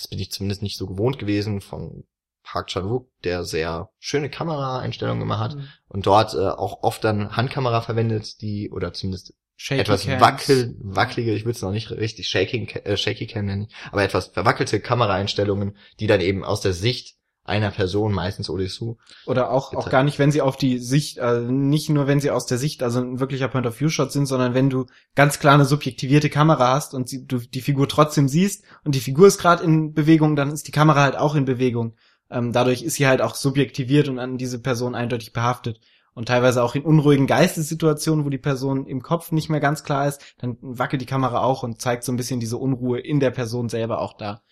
das 0.00 0.08
bin 0.08 0.18
ich 0.18 0.32
zumindest 0.32 0.62
nicht 0.62 0.78
so 0.78 0.86
gewohnt 0.86 1.18
gewesen 1.18 1.60
von 1.60 2.04
Park 2.42 2.68
Chan-wook, 2.68 3.08
der 3.22 3.44
sehr 3.44 3.90
schöne 3.98 4.30
Kameraeinstellungen 4.30 5.22
immer 5.22 5.38
hat 5.38 5.56
Mhm. 5.56 5.68
und 5.88 6.06
dort 6.06 6.34
äh, 6.34 6.38
auch 6.38 6.82
oft 6.82 7.04
dann 7.04 7.36
Handkamera 7.36 7.82
verwendet, 7.82 8.40
die, 8.40 8.70
oder 8.70 8.92
zumindest 8.92 9.34
Shaky 9.56 9.80
etwas 9.82 10.08
wackel, 10.08 10.74
wackelige, 10.80 11.34
ich 11.34 11.44
würde 11.44 11.56
es 11.56 11.62
noch 11.62 11.70
nicht 11.70 11.90
richtig 11.90 12.28
shaking, 12.28 12.66
äh, 12.68 12.96
shaky 12.96 13.26
cam 13.26 13.44
nennen, 13.44 13.68
aber 13.92 14.02
etwas 14.02 14.28
verwackelte 14.28 14.80
Kameraeinstellungen, 14.80 15.76
die 16.00 16.06
dann 16.06 16.22
eben 16.22 16.44
aus 16.44 16.62
der 16.62 16.72
Sicht 16.72 17.16
einer 17.44 17.70
Person, 17.70 18.12
meistens 18.12 18.50
Odesu, 18.50 18.96
Oder 19.26 19.50
auch, 19.50 19.74
auch 19.74 19.90
gar 19.90 20.02
nicht, 20.02 20.18
wenn 20.18 20.30
sie 20.30 20.42
auf 20.42 20.56
die 20.56 20.78
Sicht, 20.78 21.20
also 21.20 21.50
nicht 21.50 21.88
nur 21.88 22.06
wenn 22.06 22.20
sie 22.20 22.30
aus 22.30 22.46
der 22.46 22.58
Sicht, 22.58 22.82
also 22.82 23.00
ein 23.00 23.18
wirklicher 23.18 23.48
Point-of-View-Shot 23.48 24.12
sind, 24.12 24.26
sondern 24.26 24.54
wenn 24.54 24.70
du 24.70 24.86
ganz 25.14 25.38
klar 25.38 25.54
eine 25.54 25.64
subjektivierte 25.64 26.30
Kamera 26.30 26.74
hast 26.74 26.94
und 26.94 27.08
sie, 27.08 27.26
du 27.26 27.38
die 27.38 27.62
Figur 27.62 27.88
trotzdem 27.88 28.28
siehst 28.28 28.64
und 28.84 28.94
die 28.94 29.00
Figur 29.00 29.26
ist 29.26 29.38
gerade 29.38 29.64
in 29.64 29.94
Bewegung, 29.94 30.36
dann 30.36 30.52
ist 30.52 30.68
die 30.68 30.72
Kamera 30.72 31.02
halt 31.02 31.16
auch 31.16 31.34
in 31.34 31.44
Bewegung. 31.44 31.96
Ähm, 32.30 32.52
dadurch 32.52 32.82
ist 32.82 32.94
sie 32.94 33.06
halt 33.06 33.22
auch 33.22 33.34
subjektiviert 33.34 34.08
und 34.08 34.18
an 34.18 34.38
diese 34.38 34.60
Person 34.60 34.94
eindeutig 34.94 35.32
behaftet. 35.32 35.80
Und 36.12 36.26
teilweise 36.26 36.62
auch 36.62 36.74
in 36.74 36.82
unruhigen 36.82 37.26
Geistessituationen, 37.26 38.24
wo 38.24 38.30
die 38.30 38.38
Person 38.38 38.86
im 38.86 39.00
Kopf 39.00 39.32
nicht 39.32 39.48
mehr 39.48 39.60
ganz 39.60 39.84
klar 39.84 40.06
ist, 40.06 40.20
dann 40.38 40.58
wackelt 40.60 41.00
die 41.00 41.06
Kamera 41.06 41.42
auch 41.42 41.62
und 41.62 41.80
zeigt 41.80 42.04
so 42.04 42.12
ein 42.12 42.16
bisschen 42.16 42.40
diese 42.40 42.58
Unruhe 42.58 42.98
in 42.98 43.20
der 43.20 43.30
Person 43.30 43.68
selber 43.68 44.00
auch 44.00 44.14
da. 44.16 44.42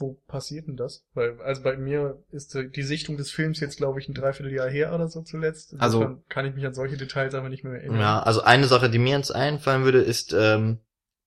Wo 0.00 0.20
passiert 0.28 0.68
denn 0.68 0.76
das? 0.76 1.04
Weil, 1.14 1.40
also 1.42 1.62
bei 1.62 1.76
mir 1.76 2.22
ist 2.30 2.54
die 2.54 2.82
Sichtung 2.82 3.16
des 3.16 3.30
Films 3.30 3.58
jetzt, 3.60 3.76
glaube 3.78 4.00
ich, 4.00 4.08
ein 4.08 4.14
Dreivierteljahr 4.14 4.68
her 4.70 4.94
oder 4.94 5.08
so 5.08 5.22
zuletzt. 5.22 5.74
Also- 5.78 5.98
Insofern 6.02 6.22
kann 6.28 6.46
ich 6.46 6.54
mich 6.54 6.64
an 6.64 6.74
solche 6.74 6.96
Details 6.96 7.34
aber 7.34 7.48
nicht 7.48 7.64
mehr 7.64 7.74
erinnern. 7.74 8.00
Ja, 8.00 8.20
also 8.22 8.42
eine 8.42 8.66
Sache, 8.66 8.90
die 8.90 8.98
mir 8.98 9.16
jetzt 9.16 9.34
einfallen 9.34 9.84
würde, 9.84 10.00
ist 10.00 10.32
ähm, 10.32 10.78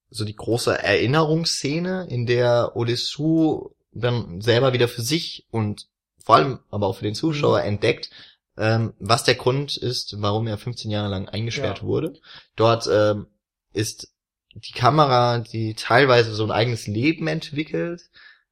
so 0.10 0.26
die 0.26 0.36
große 0.36 0.78
Erinnerungsszene, 0.82 2.08
in 2.10 2.26
der 2.26 2.72
Odessu 2.76 3.70
dann 3.94 4.42
selber 4.42 4.74
wieder 4.74 4.88
für 4.88 5.02
sich 5.02 5.48
und 5.52 5.88
vor 6.24 6.36
allem 6.36 6.60
aber 6.70 6.88
auch 6.88 6.96
für 6.98 7.04
den 7.04 7.16
Zuschauer 7.16 7.62
entdeckt, 7.64 8.10
ähm, 8.58 8.94
was 9.00 9.24
der 9.24 9.36
Grund 9.36 9.76
ist, 9.78 10.16
warum 10.22 10.48
er 10.48 10.58
15 10.58 10.92
Jahre 10.92 11.10
lang 11.10 11.28
eingesperrt 11.28 11.80
Ja. 11.80 11.84
wurde. 11.86 12.14
Dort 12.56 12.88
ähm, 12.92 13.28
ist 13.74 14.14
die 14.54 14.74
Kamera, 14.74 15.40
die 15.40 15.74
teilweise 15.76 16.34
so 16.34 16.44
ein 16.44 16.52
eigenes 16.52 16.88
Leben 16.88 17.28
entwickelt, 17.28 18.04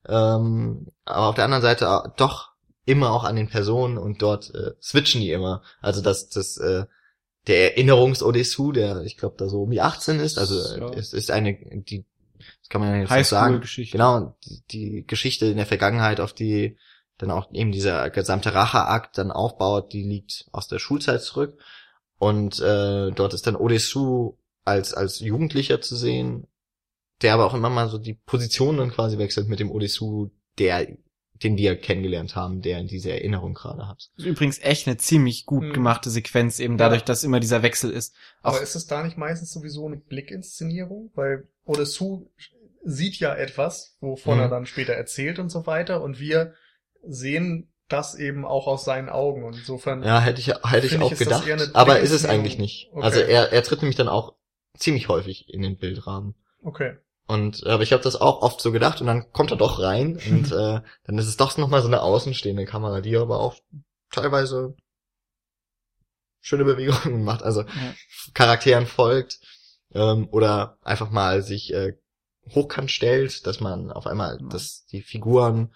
ähm, 0.10 0.88
aber 1.06 1.28
auf 1.28 1.36
der 1.36 1.46
anderen 1.46 1.62
Seite 1.62 2.14
doch 2.18 2.50
immer 2.86 3.12
auch 3.12 3.24
an 3.24 3.36
den 3.36 3.50
Personen 3.50 3.98
und 3.98 4.22
dort 4.22 4.54
äh, 4.56 4.72
switchen 4.82 5.22
die 5.22 5.32
immer. 5.32 5.62
Also 5.82 6.02
dass 6.02 6.30
das 6.30 6.58
äh, 6.58 6.86
der 7.48 7.72
Erinnerungs-Odessu, 7.78 8.72
der 8.72 9.02
ich 9.04 9.18
glaube 9.18 9.36
da 9.38 9.48
so 9.48 9.64
um 9.64 9.72
die 9.72 9.82
18 9.82 10.20
ist, 10.20 10.38
also 10.38 10.56
Ja. 10.78 10.90
es 10.94 11.14
ist 11.14 11.32
eine, 11.32 11.54
die, 11.54 12.06
das 12.62 12.70
kann 12.70 12.82
man 12.82 12.92
ja 12.92 13.02
jetzt 13.02 13.12
nicht 13.12 13.28
sagen, 13.28 13.46
Highschool-Geschichte. 13.56 13.92
genau, 13.92 14.36
die, 14.46 14.62
die 14.72 15.08
Geschichte 15.08 15.46
in 15.46 15.58
der 15.58 15.66
Vergangenheit, 15.66 16.20
auf 16.20 16.34
die 16.34 16.78
dann 17.18 17.32
auch 17.32 17.52
eben 17.52 17.72
dieser 17.72 18.10
gesamte 18.10 18.54
Racheakt 18.54 19.18
dann 19.18 19.32
aufbaut, 19.32 19.92
die 19.94 20.04
liegt 20.04 20.46
aus 20.52 20.68
der 20.68 20.80
Schulzeit 20.80 21.22
zurück. 21.22 21.60
Und 22.18 22.60
äh, 22.60 23.12
dort 23.12 23.34
ist 23.34 23.46
dann 23.46 23.56
Odessu 23.56 24.38
als, 24.66 24.94
als 24.94 25.20
Jugendlicher 25.20 25.82
zu 25.82 25.96
sehen, 25.96 26.48
der 27.22 27.34
aber 27.34 27.46
auch 27.46 27.54
immer 27.54 27.70
mal 27.70 27.90
so 27.90 27.98
die 27.98 28.14
Position 28.14 28.78
dann 28.78 28.92
quasi 28.92 29.18
wechselt 29.18 29.48
mit 29.48 29.60
dem 29.60 29.72
Odessu, 29.72 30.30
der, 30.58 30.88
den 31.44 31.58
wir 31.58 31.76
kennengelernt 31.78 32.36
haben, 32.36 32.62
der 32.62 32.84
diese 32.84 33.12
Erinnerung 33.12 33.54
gerade 33.54 33.88
hat. 33.88 34.10
Das 34.16 34.26
ist 34.26 34.32
übrigens 34.32 34.60
echt 34.60 34.88
eine 34.88 34.98
ziemlich 34.98 35.46
gut 35.46 35.64
Mhm. 35.64 35.74
gemachte 35.74 36.10
Sequenz, 36.10 36.60
eben 36.60 36.74
Ja. 36.74 36.78
dadurch, 36.80 37.04
dass 37.04 37.24
immer 37.24 37.40
dieser 37.40 37.64
Wechsel 37.64 37.92
ist. 37.92 38.16
Auch 38.42 38.54
Aber 38.54 38.62
ist 38.62 38.76
es 38.76 38.88
da 38.88 39.04
nicht 39.04 39.18
meistens 39.18 39.52
sowieso 39.52 39.86
eine 39.88 39.98
Blickinszenierung? 39.98 41.12
Weil 41.16 41.48
Odessu 41.66 42.28
sieht 42.84 43.16
ja 43.20 43.36
etwas, 43.36 43.98
wovon 44.00 44.36
Mhm. 44.38 44.44
er 44.44 44.50
dann 44.50 44.66
später 44.66 44.94
erzählt 44.94 45.40
und 45.40 45.50
so 45.50 45.66
weiter. 45.68 46.02
Und 46.02 46.20
wir 46.20 46.54
sehen 47.04 47.72
das 47.90 48.16
eben 48.16 48.46
auch 48.46 48.68
aus 48.68 48.86
seinen 48.86 49.10
Augen. 49.10 49.44
Und 49.44 49.56
insofern, 49.58 50.04
Ja, 50.04 50.20
hätte 50.22 50.40
ich, 50.40 50.48
hätte 50.48 50.86
ich 50.88 50.94
ich, 50.94 51.00
auch 51.02 51.10
das 51.10 51.20
gedacht. 51.20 51.46
Aber 51.74 52.00
ist 52.00 52.12
es 52.12 52.24
eigentlich 52.26 52.58
nicht. 52.58 52.90
Okay. 52.94 53.04
Also 53.04 53.20
er, 53.22 53.52
er 53.52 53.64
tritt 53.64 53.82
nämlich 53.82 53.96
dann 53.98 54.08
auch 54.10 54.36
ziemlich 54.78 55.08
häufig 55.10 55.50
in 55.50 55.62
den 55.62 55.78
Bildrahmen. 55.78 56.36
okay. 56.64 56.98
Und 57.30 57.64
äh, 57.64 57.70
aber 57.70 57.84
ich 57.84 57.94
habe 57.94 58.02
das 58.02 58.16
auch 58.20 58.42
oft 58.42 58.60
so 58.60 58.72
gedacht 58.72 59.02
und 59.02 59.08
dann 59.08 59.32
kommt 59.32 59.52
er 59.52 59.58
doch 59.58 59.80
rein 59.80 60.20
und 60.30 60.52
äh, 60.52 60.82
dann 61.04 61.18
ist 61.20 61.28
es 61.28 61.38
doch 61.38 61.56
nochmal 61.58 61.82
so 61.82 61.88
eine 61.88 62.02
außenstehende 62.02 62.66
Kamera, 62.66 63.02
die 63.02 63.16
aber 63.16 63.40
auch 63.40 63.56
teilweise 64.12 64.76
schöne 66.42 66.66
Bewegungen 66.66 67.24
macht, 67.30 67.44
also 67.44 67.62
Ja. 67.62 67.94
Charakteren 68.34 68.88
folgt 68.88 69.40
ähm, 69.94 70.28
oder 70.32 70.78
einfach 70.84 71.12
mal 71.12 71.44
sich 71.44 71.72
äh, 71.72 71.94
hochkant 72.50 72.90
stellt, 72.90 73.46
dass 73.46 73.60
man 73.60 73.92
auf 73.92 74.08
einmal, 74.08 74.40
Ja. 74.42 74.48
dass 74.50 74.86
die 74.88 75.02
Figuren 75.04 75.72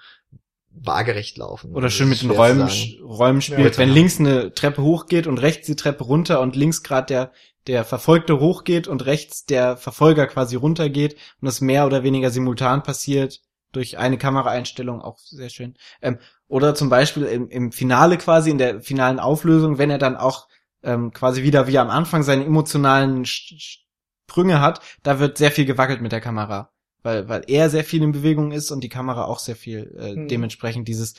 waagerecht 0.72 1.38
laufen. 1.38 1.76
Oder 1.76 1.91
schön 1.91 2.10
mit 2.10 2.24
den 2.24 2.32
Räumen. 2.32 2.68
Räumen 3.04 3.41
spielt, 3.43 3.74
Ja. 3.74 3.78
wenn 3.78 3.89
links 3.89 4.20
eine 4.20 4.56
Treppe 4.56 4.82
hochgeht 4.82 5.28
und 5.28 5.38
rechts 5.38 5.68
die 5.68 5.76
Treppe 5.76 6.04
runter 6.04 6.41
und 6.41 6.56
links 6.56 6.82
gerade 6.82 7.06
der, 7.06 7.32
der 7.68 7.86
Verfolgte 7.86 8.39
hochgeht 8.39 8.88
und 8.88 9.05
rechts 9.05 9.45
der 9.45 9.78
Verfolger 9.78 10.28
quasi 10.28 10.55
runtergeht 10.55 11.14
und 11.41 11.45
das 11.45 11.61
mehr 11.61 11.86
oder 11.86 12.03
weniger 12.03 12.30
simultan 12.30 12.84
passiert 12.84 13.41
durch 13.72 13.97
eine 13.97 14.18
Kameraeinstellung, 14.18 15.01
auch 15.01 15.18
sehr 15.20 15.49
schön. 15.49 15.76
Ähm, 16.01 16.20
oder 16.47 16.76
zum 16.76 16.89
Beispiel 16.89 17.24
im, 17.24 17.49
im 17.49 17.72
Finale 17.72 18.18
quasi, 18.18 18.51
in 18.51 18.57
der 18.59 18.82
finalen 18.82 19.20
Auflösung, 19.20 19.78
wenn 19.78 19.89
er 19.89 19.97
dann 19.97 20.16
auch 20.16 20.47
ähm, 20.84 21.11
quasi 21.11 21.41
wieder 21.43 21.68
wie 21.68 21.80
am 21.80 21.89
Anfang 21.89 22.22
seine 22.24 22.45
emotionalen 22.45 23.26
Sprünge 23.26 24.61
hat, 24.61 24.82
da 25.01 25.20
wird 25.20 25.38
sehr 25.38 25.51
viel 25.51 25.66
gewackelt 25.66 26.01
mit 26.01 26.11
der 26.11 26.22
Kamera. 26.22 26.70
Weil, 27.01 27.28
weil 27.28 27.43
er 27.47 27.70
sehr 27.70 27.84
viel 27.84 28.01
in 28.01 28.14
Bewegung 28.14 28.51
ist 28.51 28.72
und 28.72 28.82
die 28.82 28.89
Kamera 28.89 29.26
auch 29.26 29.39
sehr 29.39 29.57
viel 29.57 29.93
äh, 29.97 30.16
Hm. 30.16 30.28
dementsprechend 30.28 30.88
dieses 30.88 31.16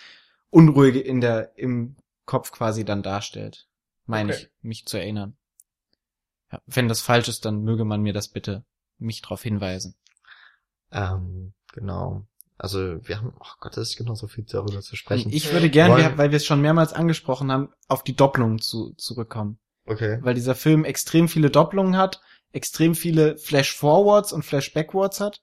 Unruhige 0.50 1.00
in 1.00 1.20
der, 1.20 1.52
im 1.56 1.96
Kopf 2.24 2.52
quasi 2.52 2.84
dann 2.84 3.02
darstellt. 3.02 3.66
Meine 4.06 4.32
Okay. 4.32 4.42
ich, 4.44 4.50
mich 4.62 4.86
zu 4.86 4.96
erinnern. 4.96 5.36
Wenn 6.66 6.88
das 6.88 7.00
falsch 7.00 7.28
ist, 7.28 7.44
dann 7.44 7.62
möge 7.62 7.84
man 7.84 8.00
mir 8.02 8.12
das 8.12 8.28
bitte 8.28 8.64
mich 8.98 9.22
darauf 9.22 9.42
hinweisen. 9.42 9.94
Ähm, 10.92 11.52
genau. 11.72 12.26
Also 12.56 13.04
wir 13.06 13.18
haben, 13.18 13.32
oh 13.40 13.46
Gott, 13.60 13.76
es 13.76 13.96
gibt 13.96 14.08
noch 14.08 14.16
so 14.16 14.28
viel 14.28 14.44
darüber 14.44 14.80
zu 14.80 14.94
sprechen. 14.96 15.32
Ich 15.32 15.52
würde 15.52 15.68
gern, 15.70 15.90
Wollen- 15.90 16.02
wir, 16.02 16.18
weil 16.18 16.30
wir 16.30 16.36
es 16.36 16.46
schon 16.46 16.60
mehrmals 16.60 16.92
angesprochen 16.92 17.50
haben, 17.50 17.70
auf 17.88 18.04
die 18.04 18.14
Doppelung 18.14 18.60
zu, 18.60 18.94
zurückkommen. 18.96 19.58
okay. 19.86 20.18
Weil 20.22 20.34
dieser 20.34 20.54
Film 20.54 20.84
extrem 20.84 21.28
viele 21.28 21.50
Doppelungen 21.50 21.96
hat, 21.96 22.20
extrem 22.52 22.94
viele 22.94 23.36
Flash-Forwards 23.36 24.32
und 24.32 24.44
Flash-Backwards 24.44 25.20
hat. 25.20 25.40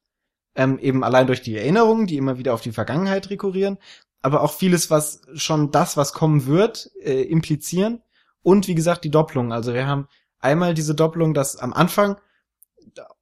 Ähm, 0.56 0.80
eben 0.80 1.04
allein 1.04 1.28
durch 1.28 1.42
die 1.42 1.56
Erinnerungen, 1.58 2.08
die 2.08 2.18
immer 2.18 2.38
wieder 2.38 2.54
auf 2.54 2.62
die 2.62 2.72
Vergangenheit 2.72 3.30
rekurrieren. 3.30 3.78
Aber 4.22 4.42
auch 4.42 4.54
vieles, 4.54 4.90
was 4.90 5.22
schon 5.34 5.72
das, 5.72 5.98
was 5.98 6.14
kommen 6.14 6.46
wird, 6.46 6.92
äh, 7.02 7.22
implizieren. 7.24 8.02
Und 8.44 8.68
wie 8.68 8.76
gesagt, 8.76 9.04
die 9.04 9.12
Doppelung. 9.12 9.52
Also 9.52 9.74
wir 9.74 9.86
haben 9.88 10.08
einmal 10.42 10.74
diese 10.74 10.96
Doppelung, 10.96 11.34
dass 11.34 11.56
am 11.56 11.74
Anfang 11.74 12.18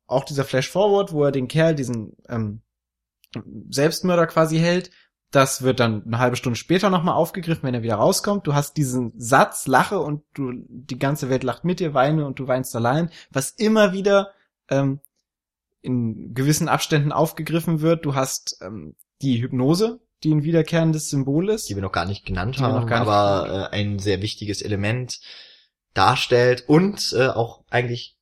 auch 0.07 0.23
dieser 0.23 0.43
Flash-Forward, 0.43 1.11
wo 1.11 1.23
er 1.25 1.31
den 1.31 1.47
Kerl, 1.47 1.75
diesen 1.75 2.17
ähm, 2.27 2.61
Selbstmörder 3.69 4.27
quasi 4.27 4.57
hält, 4.57 4.89
das 5.31 5.61
wird 5.61 5.79
dann 5.79 6.03
eine 6.05 6.17
halbe 6.17 6.35
Stunde 6.35 6.57
später 6.57 6.89
nochmal 6.89 7.13
aufgegriffen, 7.13 7.63
wenn 7.63 7.75
er 7.75 7.83
wieder 7.83 7.95
rauskommt. 7.95 8.47
Du 8.47 8.55
hast 8.55 8.77
diesen 8.77 9.13
Satz, 9.15 9.67
lache 9.67 9.99
und 9.99 10.23
du, 10.33 10.51
die 10.67 10.97
ganze 10.97 11.29
Welt 11.29 11.43
lacht 11.43 11.63
mit 11.63 11.79
dir, 11.79 11.93
weine 11.93 12.25
und 12.25 12.39
du 12.39 12.47
weinst 12.47 12.75
allein, 12.75 13.11
was 13.29 13.51
immer 13.51 13.93
wieder 13.93 14.31
ähm, 14.69 15.01
in 15.81 16.33
gewissen 16.33 16.67
Abständen 16.67 17.11
aufgegriffen 17.11 17.81
wird. 17.81 18.05
Du 18.05 18.15
hast 18.15 18.57
ähm, 18.61 18.95
die 19.21 19.39
Hypnose, 19.39 19.99
die 20.23 20.33
ein 20.33 20.43
wiederkehrendes 20.43 21.09
Symbol 21.09 21.49
ist. 21.49 21.69
die 21.69 21.75
wir 21.75 21.83
noch 21.83 21.91
gar 21.91 22.05
nicht 22.05 22.25
genannt 22.25 22.59
haben, 22.59 22.91
aber 22.91 23.69
äh, 23.71 23.75
ein 23.75 23.99
sehr 23.99 24.23
wichtiges 24.23 24.63
Element 24.63 25.19
darstellt 25.93 26.65
und 26.67 27.13
äh, 27.17 27.27
auch 27.27 27.63
eigentlich 27.69 28.17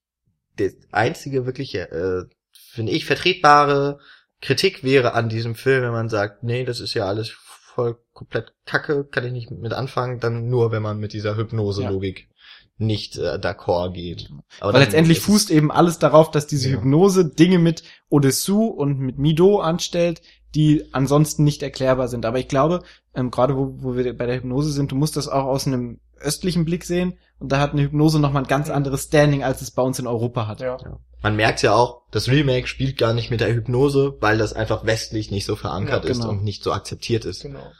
der 0.57 0.71
einzige 0.91 1.45
wirkliche, 1.45 1.91
äh, 1.91 2.23
finde 2.51 2.91
ich, 2.91 3.05
vertretbare 3.05 3.99
Kritik 4.41 4.83
wäre 4.83 5.13
an 5.13 5.29
diesem 5.29 5.55
Film, 5.55 5.83
wenn 5.83 5.91
man 5.91 6.09
sagt, 6.09 6.43
nee, 6.43 6.63
das 6.63 6.79
ist 6.79 6.93
ja 6.93 7.05
alles 7.05 7.29
voll 7.29 7.97
komplett 8.13 8.53
Kacke, 8.65 9.05
kann 9.05 9.25
ich 9.25 9.31
nicht 9.31 9.51
mit 9.51 9.73
anfangen, 9.73 10.19
dann 10.19 10.47
nur, 10.49 10.71
wenn 10.71 10.81
man 10.81 10.99
mit 10.99 11.13
dieser 11.13 11.37
Hypnose-Logik 11.37 12.29
nicht 12.77 13.17
äh, 13.17 13.39
d'accord 13.41 13.93
geht. 13.93 14.29
Aber 14.59 14.73
Weil 14.73 14.81
letztendlich 14.81 15.17
ist 15.19 15.23
fußt 15.25 15.51
eben 15.51 15.71
alles 15.71 15.99
darauf, 15.99 16.31
dass 16.31 16.47
diese 16.47 16.69
Ja. 16.69 16.75
Hypnose 16.77 17.25
Dinge 17.25 17.59
mit 17.59 17.83
Odessou 18.09 18.65
und 18.65 18.99
mit 18.99 19.17
Mido 19.17 19.59
anstellt, 19.59 20.21
die 20.55 20.85
ansonsten 20.93 21.43
nicht 21.43 21.63
erklärbar 21.63 22.07
sind. 22.07 22.25
Aber 22.25 22.39
ich 22.39 22.47
glaube, 22.47 22.83
ähm, 23.15 23.31
gerade 23.31 23.57
wo, 23.57 23.75
wo 23.79 23.95
wir 23.95 24.17
bei 24.17 24.25
der 24.25 24.37
Hypnose 24.37 24.71
sind, 24.71 24.91
du 24.91 24.95
musst 24.95 25.17
das 25.17 25.27
auch 25.27 25.45
aus 25.45 25.67
einem 25.67 25.99
östlichen 26.19 26.65
Blick 26.65 26.83
sehen. 26.83 27.17
Und 27.39 27.51
da 27.51 27.59
hat 27.59 27.73
eine 27.73 27.83
Hypnose 27.83 28.19
nochmal 28.19 28.43
ein 28.43 28.47
ganz 28.47 28.69
anderes 28.69 29.03
Standing, 29.03 29.43
als 29.43 29.61
es 29.61 29.71
bei 29.71 29.81
uns 29.83 29.99
in 29.99 30.07
Europa 30.07 30.47
hat. 30.47 30.61
Ja. 30.61 30.77
Man 31.21 31.35
merkt 31.35 31.61
ja 31.61 31.73
auch, 31.73 32.01
das 32.11 32.27
Remake 32.29 32.67
spielt 32.67 32.97
gar 32.97 33.13
nicht 33.13 33.29
mit 33.31 33.41
der 33.41 33.53
Hypnose, 33.53 34.17
weil 34.19 34.37
das 34.37 34.53
einfach 34.53 34.85
westlich 34.85 35.31
nicht 35.31 35.45
so 35.45 35.55
verankert 35.55 36.05
Ja, 36.05 36.11
ist 36.11 36.19
genau. 36.19 36.29
und 36.31 36.43
nicht 36.43 36.63
so 36.63 36.71
akzeptiert 36.71 37.25
ist. 37.25 37.41
Genau. 37.41 37.71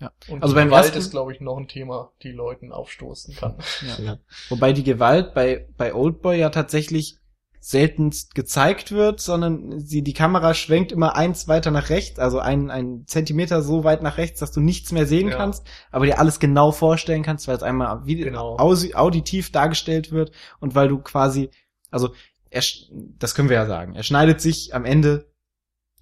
Ja. 0.00 0.12
Und 0.28 0.42
Also 0.42 0.54
die 0.54 0.60
beim 0.60 0.68
Gewalt 0.68 0.84
ersten- 0.86 0.98
ist, 0.98 1.10
glaube 1.10 1.32
ich, 1.32 1.40
noch 1.40 1.56
ein 1.58 1.68
Thema, 1.68 2.10
die 2.22 2.32
Leuten 2.32 2.72
aufstoßen 2.72 3.34
kann. 3.36 3.56
Ja. 3.98 4.04
Ja. 4.04 4.18
Wobei 4.48 4.72
die 4.72 4.82
Gewalt 4.84 5.34
bei, 5.34 5.68
bei 5.76 5.94
Oldboy 5.94 6.38
ja 6.38 6.50
tatsächlich 6.50 7.16
seltenst 7.62 8.34
gezeigt 8.34 8.90
wird, 8.90 9.20
sondern 9.20 9.78
sie, 9.80 10.02
die 10.02 10.14
Kamera 10.14 10.54
schwenkt 10.54 10.92
immer 10.92 11.14
eins 11.14 11.46
weiter 11.46 11.70
nach 11.70 11.90
rechts, 11.90 12.18
also 12.18 12.38
ein, 12.38 12.70
ein 12.70 13.04
Zentimeter 13.06 13.60
so 13.60 13.84
weit 13.84 14.02
nach 14.02 14.16
rechts, 14.16 14.40
dass 14.40 14.50
du 14.52 14.60
nichts 14.60 14.92
mehr 14.92 15.06
sehen 15.06 15.28
Ja. 15.28 15.36
kannst, 15.36 15.66
aber 15.90 16.06
dir 16.06 16.18
alles 16.18 16.40
genau 16.40 16.72
vorstellen 16.72 17.22
kannst, 17.22 17.46
weil 17.48 17.56
es 17.56 17.62
einmal 17.62 18.06
wie, 18.06 18.16
Genau. 18.16 18.56
auditiv 18.58 19.52
dargestellt 19.52 20.10
wird 20.10 20.32
und 20.60 20.74
weil 20.74 20.88
du 20.88 20.98
quasi, 21.00 21.50
also 21.90 22.14
er, 22.48 22.62
sch- 22.62 22.88
das 23.18 23.34
können 23.34 23.50
wir 23.50 23.56
ja 23.56 23.66
sagen, 23.66 23.94
er 23.94 24.04
schneidet 24.04 24.40
sich 24.40 24.74
am 24.74 24.86
Ende 24.86 25.30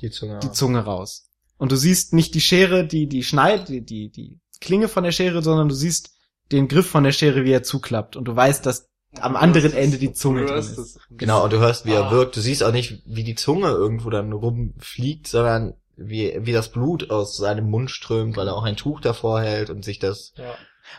Die 0.00 0.10
Zunge. 0.10 0.38
die 0.38 0.52
Zunge 0.52 0.78
raus. 0.84 1.27
Und 1.58 1.70
du 1.72 1.76
siehst 1.76 2.12
nicht 2.14 2.34
die 2.34 2.40
Schere, 2.40 2.86
die, 2.86 3.06
die 3.08 3.22
schneidet, 3.22 3.68
die, 3.68 3.80
die, 3.84 4.10
die 4.10 4.38
Klinge 4.60 4.88
von 4.88 5.04
der 5.04 5.12
Schere, 5.12 5.42
sondern 5.42 5.68
du 5.68 5.74
siehst 5.74 6.10
den 6.52 6.68
Griff 6.68 6.88
von 6.88 7.04
der 7.04 7.12
Schere, 7.12 7.44
wie 7.44 7.52
er 7.52 7.62
zuklappt. 7.62 8.16
Und 8.16 8.24
du 8.26 8.34
weißt, 8.34 8.64
dass 8.64 8.88
am 9.20 9.36
anderen 9.36 9.72
Ende 9.72 9.98
die 9.98 10.12
Zunge 10.12 10.44
drin 10.46 10.58
ist. 10.58 10.98
Genau, 11.10 11.44
und 11.44 11.52
du 11.52 11.58
hörst, 11.58 11.84
wie 11.86 11.92
er 11.92 12.06
Ah. 12.06 12.10
wirkt. 12.10 12.36
Du 12.36 12.40
siehst 12.40 12.62
auch 12.62 12.72
nicht, 12.72 13.02
wie 13.06 13.24
die 13.24 13.34
Zunge 13.34 13.68
irgendwo 13.68 14.08
dann 14.10 14.32
rumfliegt, 14.32 15.26
sondern 15.28 15.74
wie, 15.96 16.36
wie 16.40 16.52
das 16.52 16.68
Blut 16.70 17.10
aus 17.10 17.36
seinem 17.36 17.68
Mund 17.68 17.90
strömt, 17.90 18.36
weil 18.36 18.46
er 18.48 18.54
auch 18.54 18.62
ein 18.64 18.76
Tuch 18.76 19.00
davor 19.00 19.40
hält 19.42 19.68
und 19.70 19.84
sich 19.84 19.98
das 19.98 20.32
Ja. 20.36 20.54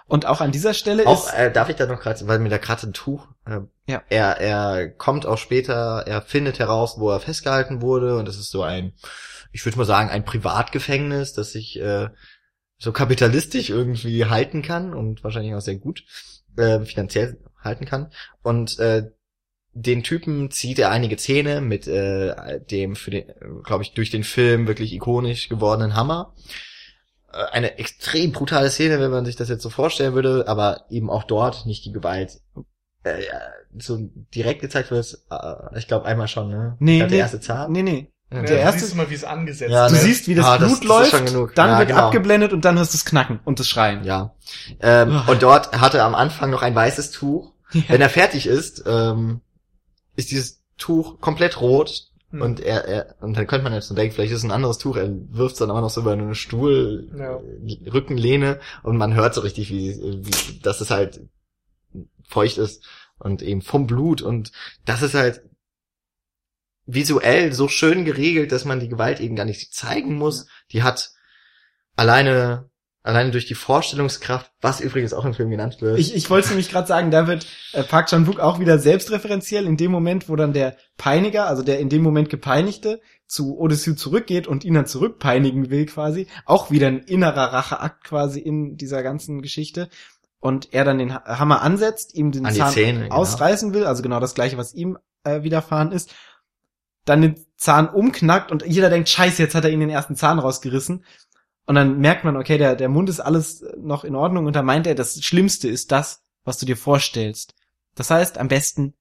Und 0.08 0.28
auch 0.28 0.40
an 0.40 0.52
dieser 0.52 0.76
Stelle 0.76 1.08
auch, 1.08 1.26
ist, 1.28 1.34
äh, 1.34 1.52
darf 1.52 1.70
ich 1.70 1.76
da 1.76 1.88
noch 1.88 2.00
gerade, 2.00 2.28
weil 2.28 2.38
mir 2.38 2.50
da 2.50 2.58
gerade 2.60 2.86
ein 2.86 2.94
Tuch, 2.94 3.26
äh, 3.48 3.62
Ja. 3.88 4.04
er, 4.10 4.38
er 4.40 4.90
kommt 4.90 5.26
auch 5.26 5.38
später, 5.40 6.04
er 6.06 6.22
findet 6.22 6.60
heraus, 6.60 6.96
wo 7.00 7.10
er 7.10 7.20
festgehalten 7.20 7.82
wurde 7.82 8.18
und 8.18 8.28
das 8.28 8.38
ist 8.38 8.52
so 8.52 8.62
ein, 8.62 8.94
ich 9.52 9.66
würde 9.66 9.78
mal 9.78 9.86
sagen, 9.86 10.10
ein 10.10 10.26
Privatgefängnis, 10.26 11.34
das 11.34 11.52
sich 11.52 11.80
äh, 11.80 12.10
so 12.78 12.92
kapitalistisch 12.92 13.70
irgendwie 13.70 14.26
halten 14.26 14.62
kann 14.62 14.94
und 14.94 15.24
wahrscheinlich 15.24 15.54
auch 15.54 15.62
sehr 15.62 15.76
gut 15.76 16.04
äh, 16.58 16.82
finanziell 16.82 17.38
halten 17.62 17.86
kann 17.86 18.12
und 18.42 18.80
äh, 18.80 19.10
den 19.74 20.04
Typen 20.04 20.50
zieht 20.52 20.80
er 20.80 20.90
einige 20.90 21.16
Zähne 21.18 21.62
mit 21.62 21.88
äh, 21.88 22.60
dem 22.72 22.96
für 22.96 23.12
den, 23.12 23.26
glaube 23.64 23.84
ich, 23.84 23.94
durch 23.94 24.10
den 24.10 24.24
Film 24.24 24.68
wirklich 24.68 24.94
ikonisch 24.94 25.48
gewordenen 25.48 25.96
Hammer. 25.96 26.34
Äh, 27.32 27.46
Eine 27.52 27.78
extrem 27.78 28.32
brutale 28.32 28.72
Szene, 28.72 29.00
wenn 29.00 29.12
man 29.12 29.26
sich 29.26 29.36
das 29.36 29.48
jetzt 29.50 29.62
so 29.62 29.70
vorstellen 29.70 30.14
würde, 30.16 30.48
aber 30.48 30.86
eben 30.90 31.10
auch 31.10 31.24
dort 31.24 31.66
nicht 31.66 31.86
die 31.86 31.92
Gewalt 31.92 32.42
äh, 33.04 33.22
so 33.78 34.10
direkt 34.34 34.62
gezeigt 34.62 34.92
wird. 34.92 35.20
Äh, 35.30 35.78
ich 35.78 35.88
glaube 35.88 36.06
einmal 36.06 36.28
schon, 36.28 36.50
ne? 36.50 36.76
Nee, 36.80 36.94
Ich 36.94 37.00
glaub, 37.00 37.10
der 37.10 37.16
nee. 37.18 37.22
erste 37.22 37.40
Zahn. 37.40 37.72
nee, 37.72 37.84
nee. 37.84 38.12
Ja. 38.32 38.42
der 38.44 38.60
erste- 38.60 38.80
Du 38.82 38.86
siehst 38.86 38.96
mal, 38.96 39.10
wie 39.10 39.16
es 39.16 39.24
angesetzt 39.24 39.72
Ja, 39.72 39.88
Du 39.88 39.96
ne? 39.96 40.00
siehst, 40.02 40.28
wie 40.28 40.36
das 40.36 40.46
Ah, 40.46 40.58
das- 40.58 40.80
Blut 40.80 40.90
das 41.02 41.12
läuft, 41.12 41.26
genug. 41.28 41.56
dann 41.56 41.70
Ja, 41.70 41.80
wird 41.80 41.90
genau. 41.90 42.02
abgeblendet 42.06 42.54
und 42.54 42.64
dann 42.66 42.78
hörst 42.78 42.94
du 42.94 42.98
es 42.98 43.06
knacken 43.06 43.40
und 43.46 43.60
das 43.60 43.68
Schreien. 43.68 44.04
Ja. 44.04 44.36
Ähm, 44.82 45.12
Ah. 45.12 45.26
und 45.28 45.42
dort 45.42 45.72
hat 45.80 45.96
er 45.96 46.06
am 46.06 46.14
Anfang 46.16 46.50
noch 46.52 46.62
ein 46.62 46.76
weißes 46.76 47.12
Tuch. 47.12 47.54
Ja. 47.74 47.82
Wenn 47.88 48.02
er 48.02 48.10
fertig 48.10 48.46
ist, 48.48 48.84
ähm, 48.88 49.42
ist 50.16 50.32
dieses 50.32 50.62
Tuch 50.78 51.20
komplett 51.22 51.60
rot 51.62 52.06
Hm. 52.32 52.42
und 52.44 52.60
er, 52.60 52.86
er 52.86 53.16
und 53.22 53.36
dann 53.36 53.48
könnte 53.48 53.64
man 53.64 53.74
jetzt 53.74 53.88
so 53.88 53.96
denken, 53.96 54.14
vielleicht 54.14 54.32
ist 54.32 54.40
es 54.40 54.44
ein 54.44 54.52
anderes 54.52 54.78
Tuch, 54.78 54.96
er 54.98 55.10
wirft 55.32 55.54
es 55.54 55.60
dann 55.60 55.72
aber 55.72 55.82
noch 55.82 55.90
so 55.90 56.02
über 56.02 56.12
eine 56.14 56.36
Stuhl 56.36 57.10
Ja. 57.18 57.38
äh, 57.38 57.90
Rückenlehne 57.90 58.60
und 58.84 58.98
man 58.98 59.16
hört 59.16 59.34
so 59.34 59.42
richtig, 59.42 59.72
wie, 59.72 59.98
wie 60.00 60.60
dass 60.62 60.82
es 60.82 60.92
halt 60.92 61.22
feucht 62.28 62.60
ist 62.60 62.86
und 63.18 63.42
eben 63.42 63.62
vom 63.64 63.88
Blut 63.88 64.22
und 64.22 64.52
das 64.86 65.02
ist 65.02 65.16
halt 65.16 65.42
visuell 66.94 67.54
so 67.54 67.68
schön 67.68 68.06
geregelt, 68.06 68.52
dass 68.52 68.66
man 68.66 68.80
die 68.80 68.90
Gewalt 68.90 69.20
eben 69.20 69.36
gar 69.36 69.46
nicht 69.46 69.74
zeigen 69.74 70.16
muss. 70.16 70.48
Die 70.72 70.84
hat 70.84 71.12
alleine 71.96 72.70
alleine 73.02 73.32
durch 73.32 73.46
die 73.46 73.56
Vorstellungskraft, 73.56 74.52
was 74.62 74.82
übrigens 74.82 75.14
auch 75.14 75.24
im 75.24 75.34
Film 75.34 75.50
genannt 75.50 75.78
wird. 75.80 75.98
Ich, 76.00 76.14
ich 76.14 76.30
wollte 76.30 76.50
nämlich 76.50 76.70
gerade 76.70 76.86
sagen, 76.88 77.12
da 77.12 77.28
wird 77.28 77.48
äh, 77.72 77.82
Park 77.82 78.08
Chan-wook 78.08 78.40
auch 78.40 78.60
wieder 78.60 78.78
selbstreferenziell 78.78 79.66
in 79.66 79.78
dem 79.78 79.90
Moment, 79.90 80.28
wo 80.28 80.36
dann 80.36 80.52
der 80.52 80.76
Peiniger, 80.98 81.48
also 81.48 81.64
der 81.64 81.80
in 81.80 81.88
dem 81.88 82.04
Moment 82.04 82.30
gepeinigte, 82.30 83.00
zu 83.26 83.58
Odysseus 83.58 83.96
zurückgeht 83.96 84.48
und 84.48 84.66
ihn 84.66 84.74
dann 84.74 84.86
zurückpeinigen 84.86 85.70
will 85.70 85.86
quasi. 85.86 86.28
Auch 86.46 86.72
wieder 86.72 86.88
ein 86.88 87.00
innerer 87.00 87.54
Racheakt 87.54 88.04
quasi 88.04 88.42
in 88.42 88.76
dieser 88.76 89.02
ganzen 89.02 89.42
Geschichte. 89.42 89.90
Und 90.42 90.74
er 90.74 90.84
dann 90.84 90.98
den 91.00 91.14
Ha- 91.14 91.40
Hammer 91.40 91.62
ansetzt, 91.62 92.14
ihm 92.16 92.32
den 92.32 92.46
An 92.46 92.54
Zahn 92.54 92.74
Zähne, 92.74 93.04
genau. 93.04 93.16
ausreißen 93.16 93.74
will, 93.74 93.86
also 93.86 94.04
genau 94.04 94.20
das 94.20 94.36
gleiche, 94.36 94.58
was 94.58 94.74
ihm 94.74 94.98
äh, 95.24 95.42
widerfahren 95.44 95.92
ist. 95.94 96.14
Dann 97.10 97.22
den 97.24 97.46
Zahn 97.58 97.90
umknackt 97.90 98.52
und 98.52 98.64
jeder 98.68 98.92
denkt, 98.92 99.10
scheiße, 99.10 99.42
jetzt 99.42 99.56
hat 99.56 99.66
er 99.66 99.72
ihn 99.72 99.80
den 99.80 99.90
ersten 99.90 100.16
Zahn 100.16 100.38
rausgerissen. 100.38 101.04
Und 101.66 101.74
dann 101.76 101.98
merkt 102.00 102.24
man, 102.24 102.38
okay, 102.38 102.60
der, 102.60 102.76
der 102.76 102.88
Mund 102.88 103.10
ist 103.10 103.20
alles 103.20 103.66
noch 103.78 104.04
in 104.04 104.14
Ordnung 104.14 104.46
und 104.46 104.56
dann 104.56 104.66
meint 104.66 104.86
er, 104.86 104.94
das 104.94 105.24
Schlimmste 105.24 105.68
ist 105.68 105.92
das, 105.92 106.22
was 106.44 106.60
du 106.60 106.68
dir 106.68 106.78
vorstellst. 106.78 107.56
Das 107.96 108.12
heißt, 108.12 108.38
am 108.38 108.48
besten 108.48 108.94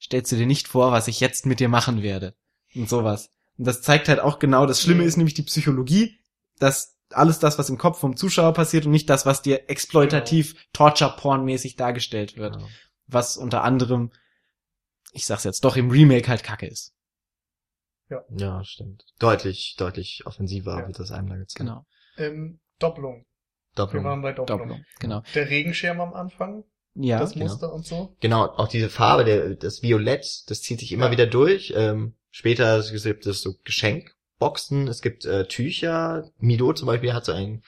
stellst 0.00 0.32
du 0.32 0.36
dir 0.36 0.46
nicht 0.46 0.66
vor, 0.66 0.90
was 0.90 1.06
ich 1.06 1.20
jetzt 1.20 1.46
mit 1.46 1.60
dir 1.60 1.68
machen 1.68 2.02
werde. 2.02 2.34
Und 2.74 2.88
sowas. 2.88 3.30
Und 3.58 3.66
das 3.66 3.80
zeigt 3.80 4.08
halt 4.08 4.18
auch 4.18 4.40
genau, 4.40 4.66
das 4.66 4.82
Schlimme 4.82 5.02
Mhm. 5.02 5.08
ist 5.08 5.16
nämlich 5.16 5.34
die 5.34 5.42
Psychologie, 5.42 6.18
dass 6.58 6.96
alles 7.10 7.38
das, 7.38 7.58
was 7.58 7.70
im 7.70 7.78
Kopf 7.78 8.00
vom 8.00 8.16
Zuschauer 8.16 8.54
passiert 8.54 8.86
und 8.86 8.92
nicht 8.92 9.08
das, 9.08 9.24
was 9.24 9.42
dir 9.42 9.70
exploitativ, 9.70 10.56
Torture-Porn-mäßig 10.72 11.76
dargestellt 11.76 12.36
wird. 12.36 12.54
Genau. 12.54 12.68
Was 13.06 13.36
unter 13.36 13.62
anderem, 13.62 14.10
ich 15.12 15.26
sag's 15.26 15.44
jetzt 15.44 15.64
doch, 15.64 15.76
im 15.76 15.90
Remake 15.90 16.28
halt 16.28 16.42
kacke 16.42 16.66
ist. 16.66 16.92
Ja, 18.30 18.62
stimmt. 18.64 19.04
Deutlich, 19.18 19.74
deutlich 19.78 20.22
offensiver 20.26 20.78
Ja. 20.80 20.86
wird 20.86 20.98
das 20.98 21.10
einem 21.12 21.28
da 21.28 21.36
gezeigt. 21.36 21.58
Genau. 21.58 21.86
Ähm, 22.18 22.60
Doppelung. 22.78 23.24
Wir 23.24 23.26
Doppelung. 23.76 24.04
waren 24.04 24.22
bei 24.22 24.32
Doppelung. 24.32 24.58
Doppelung. 24.68 24.84
Genau. 25.00 25.22
Der 25.34 25.48
Regenschirm 25.48 26.00
am 26.00 26.12
Anfang, 26.12 26.64
Ja. 26.94 27.18
das 27.20 27.32
genau. 27.32 27.46
Muster 27.46 27.72
und 27.72 27.86
so. 27.86 28.14
Genau, 28.20 28.44
auch 28.44 28.68
diese 28.68 28.90
Farbe, 28.90 29.24
der, 29.24 29.54
das 29.54 29.82
Violett, 29.82 30.50
das 30.50 30.60
zieht 30.62 30.80
sich 30.80 30.92
immer 30.92 31.06
Ja. 31.06 31.12
wieder 31.12 31.26
durch. 31.26 31.72
Ähm, 31.74 32.14
später 32.30 32.82
gibt 32.82 33.26
es 33.26 33.40
so 33.40 33.54
Geschenkboxen, 33.64 34.88
es 34.88 35.00
gibt 35.00 35.24
äh, 35.24 35.46
Tücher. 35.46 36.30
Mido 36.38 36.72
zum 36.74 36.86
Beispiel 36.86 37.14
hat 37.14 37.24
so 37.24 37.32
ein, 37.32 37.62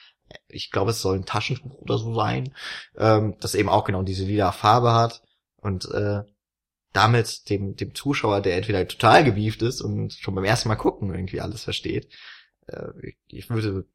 ich 0.47 0.69
glaube, 0.69 0.91
es 0.91 1.01
soll 1.01 1.15
ein 1.17 1.25
Taschentuch 1.25 1.73
oder 1.81 1.97
so 1.97 2.13
sein, 2.13 2.53
ähm, 2.97 3.35
das 3.39 3.55
eben 3.55 3.69
auch 3.69 3.85
genau 3.85 4.03
diese 4.03 4.25
lila 4.25 4.51
Farbe 4.51 4.93
hat 4.93 5.23
und 5.57 5.85
äh, 5.85 6.21
damit 6.95 7.49
dem, 7.49 7.75
dem 7.75 7.93
Zuschauer, 7.93 8.41
der 8.41 8.55
entweder 8.57 8.87
total 8.87 9.23
gewieft 9.23 9.61
ist 9.61 9.81
und 9.81 10.13
schon 10.13 10.35
beim 10.35 10.43
ersten 10.43 10.69
Mal 10.69 10.75
gucken 10.75 11.13
irgendwie 11.13 11.41
alles 11.41 11.63
versteht, 11.63 12.09
äh, 12.67 12.87
ich, 13.27 13.49
würde 13.49 13.85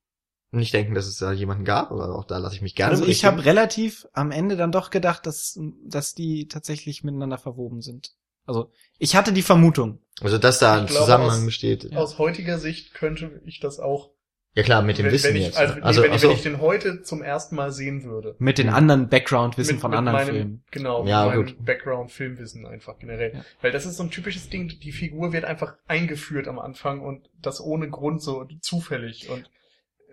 nicht 0.53 0.75
denken, 0.75 0.95
dass 0.95 1.07
es 1.07 1.17
da 1.17 1.33
jemanden 1.33 1.65
gab, 1.65 1.93
aber 1.93 2.15
auch 2.17 2.25
da 2.25 2.39
lasse 2.39 2.57
ich 2.57 2.63
mich 2.63 2.75
gerne 2.75 2.91
Also 2.91 3.07
ich 3.07 3.25
habe 3.25 3.45
relativ 3.45 4.07
am 4.13 4.33
Ende 4.33 4.57
dann 4.57 4.73
doch 4.73 4.91
gedacht, 4.91 5.27
dass, 5.27 5.59
dass 5.85 6.15
die 6.15 6.49
tatsächlich 6.49 7.05
miteinander 7.05 7.39
verwoben 7.39 7.83
sind. 7.83 8.13
Also 8.47 8.73
ich 8.99 9.15
hatte 9.15 9.33
die 9.33 9.43
Vermutung. 9.43 10.01
also 10.21 10.39
dass 10.39 10.59
da 10.59 10.79
ein 10.79 10.87
glaube, 10.87 11.03
Zusammenhang 11.03 11.41
aus- 11.41 11.47
besteht. 11.47 11.85
Ja. 11.85 11.99
Aus 11.99 12.19
heutiger 12.19 12.59
Sicht 12.59 12.95
könnte 12.95 13.41
ich 13.45 13.61
das 13.61 13.79
auch, 13.79 14.11
Ja 14.55 14.65
klar, 14.65 14.83
mit 14.83 14.99
dem 14.99 15.07
wenn, 15.07 15.13
Wissen 15.13 15.29
wenn 15.31 15.37
ich, 15.37 15.47
jetzt. 15.47 15.59
also, 15.59 15.75
ne? 15.75 15.81
nee, 15.81 15.87
also 15.87 16.03
wenn, 16.03 16.11
ach 16.11 16.15
ich- 16.17 16.21
so. 16.23 16.29
wenn 16.29 16.37
ich 16.37 16.43
den 16.43 16.61
heute 16.61 17.03
zum 17.03 17.23
ersten 17.23 17.55
Mal 17.55 17.71
sehen 17.71 18.03
würde. 18.03 18.35
Mit 18.41 18.59
den 18.59 18.67
Mhm. 18.67 18.75
anderen 18.75 19.09
Background-Wissen 19.09 19.79
von 19.79 19.91
mit 19.93 19.99
anderen 19.99 20.19
meinem, 20.19 20.29
Filmen. 20.35 20.65
Genau, 20.73 21.07
Ja, 21.07 21.27
mit 21.27 21.35
meinem 21.35 21.47
gut. 21.47 21.65
Background-Filmwissen 21.65 22.67
einfach 22.67 22.99
generell. 22.99 23.33
Ja. 23.35 23.45
Weil 23.63 23.71
das 23.71 23.87
ist 23.87 23.97
so 23.97 24.03
ein 24.03 24.11
typisches 24.11 24.49
Ding, 24.49 24.69
die 24.83 24.91
Figur 24.93 25.33
wird 25.33 25.45
einfach 25.45 25.77
eingeführt 25.87 26.49
am 26.49 26.59
Anfang 26.59 27.01
und 27.01 27.31
das 27.41 27.61
ohne 27.61 27.89
Grund 27.91 28.23
so 28.23 28.45
zufällig 28.61 29.29
und, 29.31 29.49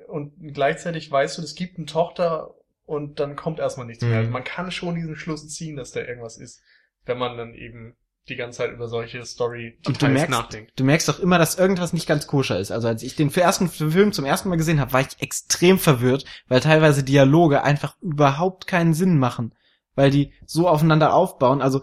und 0.08 0.34
gleichzeitig 0.54 1.10
weißt 1.12 1.38
du, 1.40 1.42
es 1.42 1.56
gibt 1.56 1.78
eine 1.78 1.88
Tochter 1.88 2.54
und 2.86 3.20
dann 3.20 3.36
kommt 3.36 3.58
erstmal 3.60 3.88
nichts 3.88 4.04
mehr. 4.04 4.12
Mhm. 4.14 4.18
Also 4.20 4.32
man 4.32 4.44
kann 4.44 4.70
schon 4.72 4.96
diesen 4.96 5.16
Schluss 5.16 5.48
ziehen, 5.50 5.76
dass 5.78 5.92
da 5.92 6.02
irgendwas 6.02 6.38
ist, 6.38 6.62
wenn 7.06 7.18
man 7.18 7.38
dann 7.38 7.54
eben 7.56 7.96
die 8.30 8.36
ganze 8.36 8.60
Zeit 8.60 8.74
über 8.74 8.88
solche 8.88 9.24
story 9.26 9.78
Und 9.78 9.88
du 9.88 9.92
Details 9.94 10.14
merkst, 10.14 10.32
nachdenkt. 10.32 10.72
du 10.76 10.84
merkst 10.84 11.08
doch 11.08 11.20
immer, 11.20 11.38
dass 11.38 11.58
irgendwas 11.58 11.94
nicht 11.94 12.08
ganz 12.08 12.28
koscher 12.28 12.60
ist. 12.60 12.72
Also 12.72 12.88
als 12.88 13.04
ich 13.04 13.16
den 13.16 13.34
ersten 13.34 13.70
Film 13.70 14.12
zum 14.12 14.26
ersten 14.26 14.50
Mal 14.50 14.58
gesehen 14.58 14.80
habe, 14.80 14.94
war 14.94 15.02
ich 15.02 15.20
extrem 15.20 15.80
verwirrt, 15.80 16.26
weil 16.48 16.60
teilweise 16.60 17.04
Dialoge 17.04 17.64
einfach 17.64 17.96
überhaupt 18.02 18.68
keinen 18.68 18.94
Sinn 18.94 19.18
machen, 19.18 19.54
weil 19.96 20.12
die 20.12 20.34
so 20.46 20.68
aufeinander 20.68 21.14
aufbauen. 21.14 21.62
Also 21.62 21.82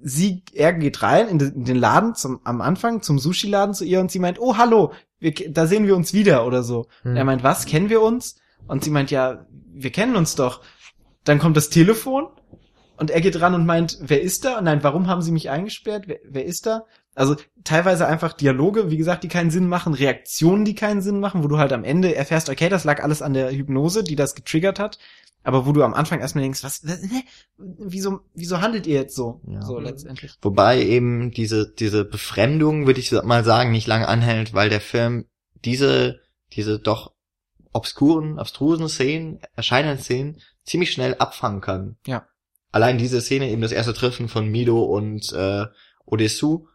sie, 0.00 0.42
er 0.52 0.72
geht 0.72 1.02
rein 1.02 1.28
in 1.28 1.64
den, 1.64 1.76
Laden 1.76 2.14
zum, 2.14 2.40
am 2.44 2.60
Anfang, 2.60 3.02
zum 3.02 3.18
Sushi-Laden 3.18 3.74
zu 3.74 3.84
ihr 3.84 4.00
und 4.00 4.10
sie 4.10 4.18
meint, 4.18 4.40
oh 4.40 4.56
hallo, 4.56 4.92
wir, 5.18 5.32
da 5.50 5.66
sehen 5.66 5.86
wir 5.86 5.96
uns 5.96 6.12
wieder 6.12 6.46
oder 6.46 6.62
so. 6.62 6.86
Hm. 7.02 7.16
Er 7.16 7.24
meint, 7.24 7.42
was, 7.42 7.66
kennen 7.66 7.88
wir 7.88 8.02
uns? 8.02 8.36
Und 8.66 8.84
sie 8.84 8.90
meint, 8.90 9.10
ja, 9.10 9.46
wir 9.72 9.90
kennen 9.90 10.16
uns 10.16 10.34
doch. 10.34 10.62
Dann 11.24 11.38
kommt 11.38 11.56
das 11.56 11.70
Telefon 11.70 12.28
und 13.02 13.10
er 13.10 13.20
geht 13.20 13.40
ran 13.40 13.56
und 13.56 13.66
meint, 13.66 13.98
wer 14.00 14.22
ist 14.22 14.44
da? 14.44 14.58
Und 14.58 14.64
nein, 14.64 14.84
warum 14.84 15.08
haben 15.08 15.22
sie 15.22 15.32
mich 15.32 15.50
eingesperrt? 15.50 16.04
Wer, 16.06 16.20
wer 16.22 16.44
ist 16.44 16.66
da? 16.66 16.84
Also 17.16 17.34
teilweise 17.64 18.06
einfach 18.06 18.32
Dialoge, 18.32 18.92
wie 18.92 18.96
gesagt, 18.96 19.24
die 19.24 19.28
keinen 19.28 19.50
Sinn 19.50 19.66
machen, 19.66 19.92
Reaktionen, 19.92 20.64
die 20.64 20.76
keinen 20.76 21.02
Sinn 21.02 21.18
machen, 21.18 21.42
wo 21.42 21.48
du 21.48 21.58
halt 21.58 21.72
am 21.72 21.82
Ende 21.82 22.14
erfährst, 22.14 22.48
okay, 22.48 22.68
das 22.68 22.84
lag 22.84 23.02
alles 23.02 23.20
an 23.20 23.34
der 23.34 23.50
Hypnose, 23.50 24.04
die 24.04 24.14
das 24.14 24.36
getriggert 24.36 24.78
hat, 24.78 25.00
aber 25.42 25.66
wo 25.66 25.72
du 25.72 25.82
am 25.82 25.94
Anfang 25.94 26.20
erstmal 26.20 26.42
denkst, 26.42 26.62
was, 26.62 26.86
was 26.86 27.02
hä? 27.02 27.24
wieso, 27.58 28.20
wieso 28.34 28.60
handelt 28.60 28.86
ihr 28.86 28.94
jetzt 28.94 29.16
so? 29.16 29.40
Ja. 29.48 29.62
So 29.62 29.80
letztendlich. 29.80 30.36
Wobei 30.40 30.80
eben 30.80 31.32
diese, 31.32 31.74
diese 31.76 32.04
Befremdung, 32.04 32.86
würde 32.86 33.00
ich 33.00 33.10
mal 33.10 33.42
sagen, 33.42 33.72
nicht 33.72 33.88
lange 33.88 34.06
anhält, 34.06 34.54
weil 34.54 34.70
der 34.70 34.80
Film 34.80 35.24
diese, 35.64 36.20
diese 36.52 36.78
doch 36.78 37.14
obskuren, 37.72 38.38
abstrusen 38.38 38.88
Szenen, 38.88 39.40
erscheinenden 39.56 39.98
Szenen 39.98 40.36
ziemlich 40.62 40.92
schnell 40.92 41.16
abfangen 41.16 41.60
kann. 41.60 41.96
Ja. 42.06 42.28
Allein 42.72 42.98
diese 42.98 43.20
Szene, 43.20 43.48
eben 43.50 43.62
das 43.62 43.72
erste 43.72 43.94
Treffen 43.94 44.28
von 44.28 44.48
Mido 44.48 44.82
und 44.82 45.32
äh, 45.32 45.66
Odessu, 46.06 46.66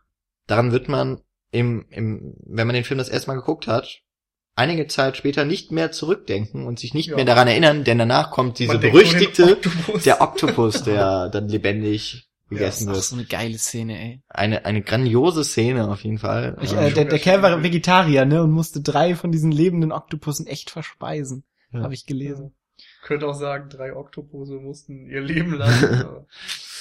daran 0.46 0.72
wird 0.72 0.88
man 0.90 1.22
im, 1.52 1.86
im, 1.90 2.36
wenn 2.46 2.68
man 2.68 2.76
den 2.76 2.84
Film 2.86 2.98
das 3.00 3.10
erste 3.10 3.30
Mal 3.32 3.36
geguckt 3.38 3.68
hat, 3.68 4.02
einige 4.56 4.88
Zeit 4.88 5.18
später 5.18 5.44
nicht 5.46 5.72
mehr 5.72 5.92
zurückdenken 5.92 6.66
und 6.66 6.80
sich 6.80 6.94
nicht 6.94 7.10
Ja. 7.10 7.16
mehr 7.16 7.26
daran 7.26 7.48
erinnern, 7.48 7.84
denn 7.84 7.98
danach 7.98 8.32
kommt 8.32 8.60
diese 8.60 8.74
Man 8.74 8.82
berüchtigte, 8.82 9.54
Oktopus. 9.54 10.04
der 10.04 10.22
Oktopus, 10.22 10.84
der 10.84 11.30
dann 11.34 11.48
lebendig 11.50 12.28
gegessen 12.50 12.86
Das 12.88 12.96
wird. 12.96 12.98
ist 13.00 13.10
so 13.10 13.16
eine 13.18 13.26
geile 13.26 13.58
Szene, 13.58 14.00
ey. 14.00 14.22
Eine, 14.30 14.66
eine 14.66 14.82
grandiose 14.82 15.44
Szene 15.44 15.90
auf 15.90 16.04
jeden 16.04 16.18
Fall. 16.18 16.58
Ich, 16.62 16.74
äh, 16.74 16.92
der, 16.94 17.06
der 17.06 17.20
Kerl 17.20 17.42
war 17.42 17.62
Vegetarier, 17.64 18.26
ne, 18.26 18.42
und 18.44 18.52
musste 18.52 18.82
drei 18.82 19.16
von 19.16 19.32
diesen 19.32 19.52
lebenden 19.52 19.92
Oktopussen 19.92 20.48
echt 20.48 20.70
verspeisen. 20.70 21.44
Ja. 21.74 21.82
Habe 21.82 21.94
ich 21.94 22.06
gelesen. 22.06 22.54
Könnte 23.08 23.28
auch 23.28 23.34
sagen, 23.34 23.70
drei 23.70 23.96
Oktopuse 23.96 24.56
mussten 24.56 25.08
ihr 25.08 25.22
Leben 25.22 25.54
lassen. 25.54 25.86
aber, 26.06 26.26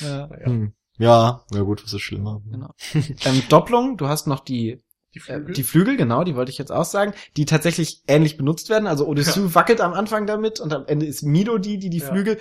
Ja. 0.01 0.27
naja. 0.27 0.47
hm. 0.47 0.73
Ja, 0.99 1.45
na 1.53 1.61
gut, 1.61 1.85
was 1.85 1.93
ist 1.93 2.01
schlimmer. 2.01 2.43
Genau. 2.51 2.71
ähm, 2.95 3.43
Doppelung, 3.49 3.97
du 3.97 4.09
hast 4.09 4.27
noch 4.27 4.41
die 4.41 4.83
Die 5.15 5.19
Äh, 5.19 5.23
Flügel. 5.23 5.55
die 5.55 5.63
Flügel, 5.63 5.97
genau, 5.97 6.25
die 6.25 6.35
wollte 6.37 6.51
ich 6.51 6.59
jetzt 6.59 6.73
auch 6.73 6.85
sagen, 6.87 7.13
die 7.37 7.45
tatsächlich 7.45 8.03
ähnlich 8.09 8.37
benutzt 8.37 8.71
werden. 8.71 8.87
Also 8.87 9.07
Odysseus 9.07 9.55
wackelt 9.55 9.81
am 9.81 9.93
Anfang 9.95 10.27
damit 10.27 10.59
und 10.59 10.73
am 10.73 10.85
Ende 10.87 11.07
ist 11.07 11.23
Mido 11.23 11.59
die, 11.59 11.79
die 11.79 11.91
die 11.91 11.99
Ja. 11.99 12.07
Flügel. 12.09 12.39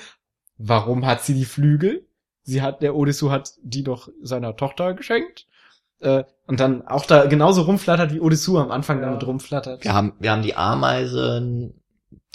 Warum 0.58 1.06
hat 1.06 1.24
sie 1.24 1.34
die 1.34 1.46
Flügel? 1.46 2.08
Sie 2.44 2.62
hat, 2.62 2.82
der 2.82 2.96
Odysseus 2.96 3.32
hat 3.32 3.54
die 3.62 3.84
doch 3.84 4.10
seiner 4.22 4.56
Tochter 4.56 4.94
geschenkt. 4.94 5.48
Äh, 6.00 6.24
und 6.48 6.60
dann 6.60 6.86
auch 6.88 7.06
da 7.06 7.26
genauso 7.26 7.64
rumflattert, 7.64 8.14
wie 8.14 8.20
Odysseus 8.22 8.60
am 8.64 8.72
Anfang 8.72 9.00
Ja. 9.00 9.08
damit 9.08 9.26
rumflattert. 9.28 9.84
Wir 9.84 9.94
haben, 9.94 10.14
wir 10.20 10.32
haben 10.32 10.44
die 10.44 10.56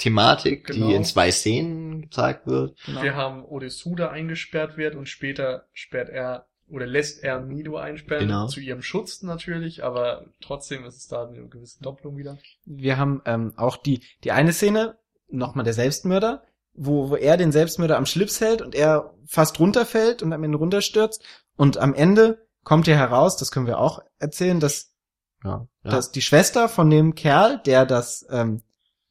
Ameisen-Thematik, 0.06 0.66
Genau. 0.66 0.88
die 0.88 0.94
in 0.94 1.04
zwei 1.04 1.30
Szenen 1.30 2.02
gezeigt 2.02 2.46
wird. 2.46 2.76
Genau. 2.86 3.02
Wir 3.02 3.14
haben 3.16 3.44
Odysseus 3.44 3.96
da 3.96 4.10
eingesperrt 4.10 4.76
wird 4.76 4.94
und 4.94 5.08
später 5.08 5.66
sperrt 5.72 6.08
er 6.08 6.46
oder 6.68 6.86
lässt 6.86 7.22
er 7.24 7.40
Mido 7.40 7.76
einsperren, 7.76 8.28
Genau. 8.28 8.46
zu 8.46 8.60
ihrem 8.60 8.80
Schutz 8.82 9.22
natürlich, 9.22 9.82
aber 9.82 10.26
trotzdem 10.40 10.84
ist 10.84 10.96
es 10.96 11.08
da 11.08 11.26
eine 11.26 11.48
gewisse 11.48 11.82
Doppelung 11.82 12.16
wieder. 12.16 12.38
Wir 12.64 12.96
haben 12.96 13.22
ähm, 13.26 13.52
auch 13.56 13.76
die, 13.76 14.00
die 14.22 14.30
eine 14.30 14.52
Szene, 14.52 14.96
nochmal 15.28 15.64
der 15.64 15.74
Selbstmörder, 15.74 16.44
wo, 16.74 17.10
wo 17.10 17.16
er 17.16 17.36
den 17.36 17.50
Selbstmörder 17.50 17.96
am 17.96 18.06
Schlips 18.06 18.40
hält 18.40 18.62
und 18.62 18.76
er 18.76 19.12
fast 19.26 19.58
runterfällt 19.58 20.22
und 20.22 20.32
am 20.32 20.44
Ende 20.44 20.58
runterstürzt. 20.58 21.24
Und 21.56 21.76
am 21.78 21.92
Ende 21.92 22.46
kommt 22.62 22.86
ja 22.86 22.94
heraus, 22.94 23.36
das 23.36 23.50
können 23.50 23.66
wir 23.66 23.78
auch 23.78 24.00
erzählen, 24.20 24.60
dass, 24.60 24.94
Ja, 25.42 25.66
ja. 25.84 25.90
dass 25.90 26.12
die 26.12 26.22
Schwester 26.22 26.68
von 26.68 26.88
dem 26.88 27.14
Kerl, 27.16 27.60
der 27.66 27.84
das, 27.84 28.24
ähm, 28.30 28.62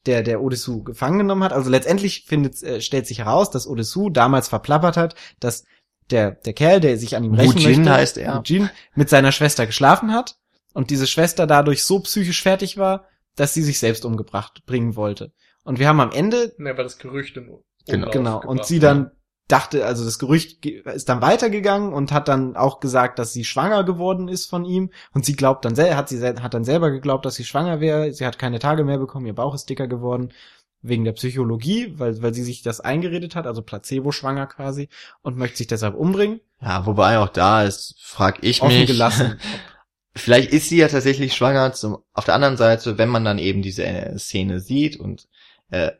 der 0.06 0.24
der 0.24 0.41
Odysseus 0.41 0.86
gefangen 0.86 1.20
genommen 1.20 1.43
hat, 1.43 1.54
also 1.54 1.70
letztendlich 1.70 2.26
findet, 2.28 2.62
äh, 2.64 2.82
stellt 2.82 3.08
sich 3.08 3.20
heraus, 3.20 3.50
dass 3.50 3.68
Odysseus 3.68 4.12
damals 4.14 4.47
verplappert 4.47 4.97
hat, 4.97 5.16
dass 5.39 5.66
der, 6.10 6.32
der 6.32 6.54
Kerl, 6.54 6.80
der 6.80 6.97
sich 6.97 7.16
an 7.16 7.24
ihm 7.24 7.34
rächen 7.34 7.54
Mujin 7.54 7.84
möchte, 7.84 7.93
heißt 7.93 8.18
er. 8.18 8.36
Mujin, 8.36 8.70
mit 8.95 9.10
seiner 9.10 9.32
Schwester 9.32 9.66
geschlafen 9.66 10.14
hat 10.14 10.38
und 10.74 10.89
diese 10.89 11.08
Schwester 11.08 11.45
dadurch 11.45 11.84
so 11.84 12.00
psychisch 12.00 12.41
fertig 12.41 12.78
war, 12.78 13.08
dass 13.36 13.54
sie 13.54 13.62
sich 13.62 13.80
selbst 13.80 14.06
umgebracht 14.06 14.66
bringen 14.66 14.95
wollte. 14.95 15.32
Und 15.64 15.80
wir 15.80 15.88
haben 15.88 16.00
am 16.00 16.12
Ende, 16.12 16.54
Ne, 16.58 16.76
weil 16.78 16.84
das 16.84 16.97
Gerücht 16.97 17.38
im 17.38 17.60
Genau. 17.86 18.12
Genau, 18.12 18.41
und 18.41 18.66
sie 18.66 18.80
dann 18.80 19.12
dachte, 19.50 19.86
also 19.86 20.06
das 20.06 20.20
Gerücht 20.20 20.62
ge- 20.62 20.82
ist 20.93 21.10
dann 21.10 21.22
weitergegangen 21.22 21.91
und 21.93 22.12
hat 22.14 22.30
dann 22.30 22.56
auch 22.56 22.80
gesagt, 22.80 23.20
dass 23.20 23.34
sie 23.34 23.43
schwanger 23.43 23.84
geworden 23.84 24.30
ist 24.30 24.50
von 24.50 24.64
ihm 24.66 24.91
und 25.14 25.26
sie 25.26 25.36
glaubt 25.36 25.66
dann 25.66 25.76
selber, 25.76 25.97
hat 25.97 26.10
sie 26.10 26.22
hat 26.26 26.54
dann 26.54 26.64
selber 26.64 26.91
geglaubt, 26.91 27.26
dass 27.26 27.36
sie 27.36 27.43
schwanger 27.45 27.82
wäre, 27.82 28.14
sie 28.14 28.26
hat 28.26 28.39
keine 28.39 28.60
Tage 28.60 28.84
mehr 28.86 28.97
bekommen, 28.97 29.26
ihr 29.26 29.36
Bauch 29.36 29.54
ist 29.56 29.70
dicker 29.70 29.88
geworden 29.88 30.32
wegen 30.82 31.04
der 31.04 31.12
Psychologie, 31.12 31.93
weil 31.97 32.22
weil 32.22 32.34
sie 32.34 32.43
sich 32.43 32.62
das 32.62 32.80
eingeredet 32.80 33.36
hat, 33.36 33.45
also 33.47 33.62
Placebo 33.62 34.12
schwanger 34.14 34.47
quasi 34.47 34.88
und 35.22 35.36
möchte 35.38 35.58
sich 35.58 35.68
deshalb 35.68 35.95
umbringen. 35.95 36.39
ja, 36.62 36.86
wobei 36.86 37.20
auch 37.20 37.30
da 37.30 37.64
ist, 37.64 37.95
frag 38.00 38.43
ich 38.43 38.62
Offen 38.62 38.80
mich, 38.80 38.88
gelassen. 38.88 39.39
vielleicht 40.16 40.52
ist 40.54 40.70
sie 40.70 40.78
ja 40.78 40.88
tatsächlich 40.88 41.34
schwanger. 41.36 41.74
Zum, 41.74 41.97
auf 42.14 42.26
der 42.26 42.36
anderen 42.36 42.58
Seite, 42.58 42.97
wenn 42.97 43.10
man 43.10 43.26
dann 43.26 43.39
eben 43.39 43.62
diese 43.62 43.84
äh, 43.86 44.18
Szene 44.18 44.60
sieht 44.60 44.97
und 45.00 45.28
äh, 45.70 45.91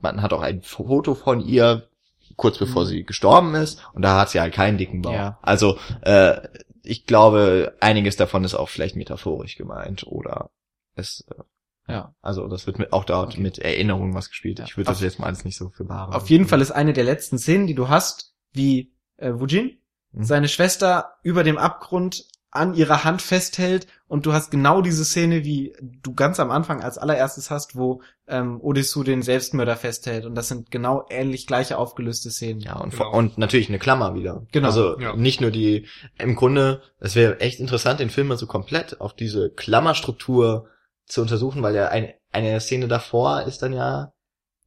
man 0.00 0.22
hat 0.22 0.32
auch 0.32 0.42
ein 0.42 0.62
Foto 0.62 1.14
von 1.14 1.40
ihr 1.40 1.88
kurz 2.36 2.58
bevor 2.58 2.82
Mhm. 2.82 2.86
sie 2.88 3.04
gestorben 3.04 3.54
ist 3.54 3.82
und 3.92 4.02
da 4.02 4.18
hat 4.20 4.30
sie 4.30 4.40
halt 4.40 4.54
keinen 4.54 4.78
dicken 4.78 5.02
Bauch. 5.02 5.12
Ja. 5.12 5.38
Also 5.42 5.78
äh, 6.02 6.40
ich 6.82 7.04
glaube, 7.06 7.76
einiges 7.80 8.16
davon 8.16 8.44
ist 8.44 8.54
auch 8.54 8.68
vielleicht 8.68 8.96
metaphorisch 8.96 9.56
gemeint 9.56 10.06
oder 10.06 10.50
es 10.94 11.24
äh, 11.30 11.92
Ja. 11.92 12.14
also 12.22 12.48
das 12.48 12.66
wird 12.66 12.78
mit, 12.78 12.92
auch 12.92 13.04
dort 13.04 13.32
Okay. 13.32 13.40
mit 13.40 13.58
Erinnerungen 13.58 14.14
was 14.14 14.28
gespielt. 14.28 14.60
Ich 14.64 14.76
würde 14.76 14.86
das 14.88 14.98
Auf- 14.98 15.02
jetzt 15.02 15.18
mal 15.18 15.26
alles 15.26 15.44
nicht 15.44 15.56
so 15.58 15.68
für 15.70 15.84
bare. 15.84 16.14
Auf 16.14 16.30
jeden 16.30 16.46
Fall 16.46 16.60
ist 16.60 16.70
eine 16.70 16.92
der 16.92 17.04
letzten 17.04 17.38
Szenen, 17.38 17.66
die 17.66 17.74
du 17.74 17.88
hast, 17.88 18.34
wie 18.52 18.92
äh, 19.16 19.32
Wujin 19.34 19.76
Mhm. 20.12 20.24
seine 20.24 20.48
Schwester 20.48 21.12
über 21.22 21.44
dem 21.44 21.56
Abgrund 21.58 22.24
an 22.52 22.74
ihrer 22.74 23.04
Hand 23.04 23.22
festhält 23.22 23.86
und 24.08 24.26
du 24.26 24.32
hast 24.32 24.50
genau 24.50 24.82
diese 24.82 25.04
Szene, 25.04 25.44
wie 25.44 25.72
du 26.02 26.14
ganz 26.14 26.40
am 26.40 26.50
Anfang 26.50 26.82
als 26.82 26.98
allererstes 26.98 27.48
hast, 27.50 27.76
wo 27.76 28.02
ähm, 28.26 28.60
Odessu 28.60 29.04
den 29.04 29.22
Selbstmörder 29.22 29.76
festhält 29.76 30.24
und 30.26 30.34
das 30.34 30.48
sind 30.48 30.70
genau 30.72 31.04
ähnlich 31.10 31.46
gleiche 31.46 31.78
aufgelöste 31.78 32.30
Szenen. 32.30 32.60
Ja, 32.60 32.76
und, 32.78 32.90
Genau. 32.90 33.12
und 33.16 33.38
natürlich 33.38 33.68
eine 33.68 33.78
Klammer 33.78 34.14
wieder. 34.14 34.46
Genau. 34.50 34.66
Also 34.66 34.98
Ja. 34.98 35.14
nicht 35.14 35.40
nur 35.40 35.52
die, 35.52 35.86
im 36.18 36.34
Grunde, 36.34 36.82
es 36.98 37.14
wäre 37.14 37.38
echt 37.40 37.60
interessant, 37.60 38.00
den 38.00 38.10
Film 38.10 38.26
mal 38.28 38.36
so 38.38 38.46
komplett 38.46 39.00
auf 39.00 39.14
diese 39.14 39.50
Klammerstruktur 39.50 40.66
zu 41.06 41.20
untersuchen, 41.22 41.62
weil 41.62 41.74
ja 41.76 41.88
ein, 41.88 42.12
eine 42.32 42.60
Szene 42.60 42.88
davor 42.88 43.42
ist 43.42 43.62
dann 43.62 43.72
ja, 43.72 44.12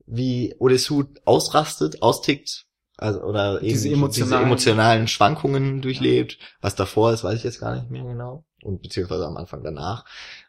wie 0.06 0.56
Odessu 0.60 1.04
ausrastet, 1.26 2.02
austickt, 2.02 2.66
also 3.04 3.22
oder 3.22 3.58
eben 3.62 3.68
Diese 3.70 3.90
diese 3.90 3.96
emotionalen- 3.96 4.44
emotionalen, 4.46 5.08
Schwankungen 5.08 5.82
durchlebt. 5.82 6.40
Was 6.62 6.76
davor 6.76 7.14
ist, 7.14 7.24
weiß 7.24 7.38
ich 7.38 7.44
jetzt 7.44 7.60
gar 7.60 7.76
nicht 7.76 7.90
mehr 7.92 8.04
genau. 8.04 8.46
Und 8.64 8.82
beziehungsweise 8.82 9.26
am 9.26 9.38
Anfang 9.38 9.64
danach. 9.64 10.06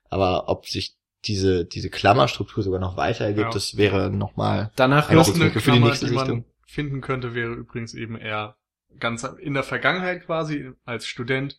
Aber 0.09 0.49
ob 0.49 0.67
sich 0.67 0.97
diese, 1.25 1.65
diese 1.65 1.91
Klammerstruktur 1.91 2.63
sogar 2.63 2.81
noch 2.81 2.97
weiter 2.97 3.25
ergibt, 3.25 3.47
Ja. 3.47 3.51
das 3.53 3.77
wäre 3.77 4.11
nochmal 4.11 4.71
Danach 4.77 5.11
Ja, 5.11 5.23
du 5.23 5.33
eine 5.35 5.51
für 5.51 5.59
die 5.59 5.61
Klammer, 5.65 5.87
nächste 5.87 6.07
die 6.07 6.13
man 6.13 6.27
Richtung. 6.27 6.45
finden 6.67 7.01
könnte, 7.01 7.35
wäre 7.35 7.53
übrigens 7.53 7.95
eben 7.95 8.17
eher 8.17 8.57
ganz 9.01 9.25
in 9.25 9.55
der 9.55 9.63
Vergangenheit 9.65 10.25
quasi 10.27 10.71
als 10.85 11.07
Student 11.07 11.59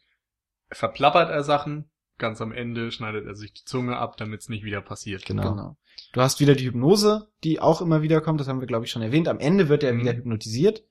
verplappert 0.72 1.30
er 1.30 1.44
Sachen, 1.44 1.90
ganz 2.18 2.40
am 2.42 2.52
Ende 2.54 2.92
schneidet 2.92 3.26
er 3.26 3.36
sich 3.36 3.54
die 3.54 3.64
Zunge 3.66 3.98
ab, 3.98 4.18
damit 4.18 4.42
es 4.42 4.50
nicht 4.50 4.64
wieder 4.64 4.82
passiert. 4.82 5.26
genau. 5.26 5.50
Genau. 5.52 5.78
Du 6.14 6.22
hast 6.22 6.40
wieder 6.40 6.56
die 6.56 6.66
Hypnose, 6.66 7.28
die 7.44 7.60
auch 7.60 7.82
immer 7.82 8.02
wieder 8.02 8.22
kommt, 8.22 8.40
das 8.40 8.48
haben 8.48 8.60
wir, 8.62 8.68
glaube 8.68 8.86
ich, 8.86 8.92
schon 8.92 9.02
erwähnt. 9.02 9.28
Am 9.28 9.40
Ende 9.40 9.70
wird 9.70 9.84
er 9.84 9.94
Mhm. 9.94 10.02
wieder 10.02 10.14
hypnotisiert. 10.14 10.84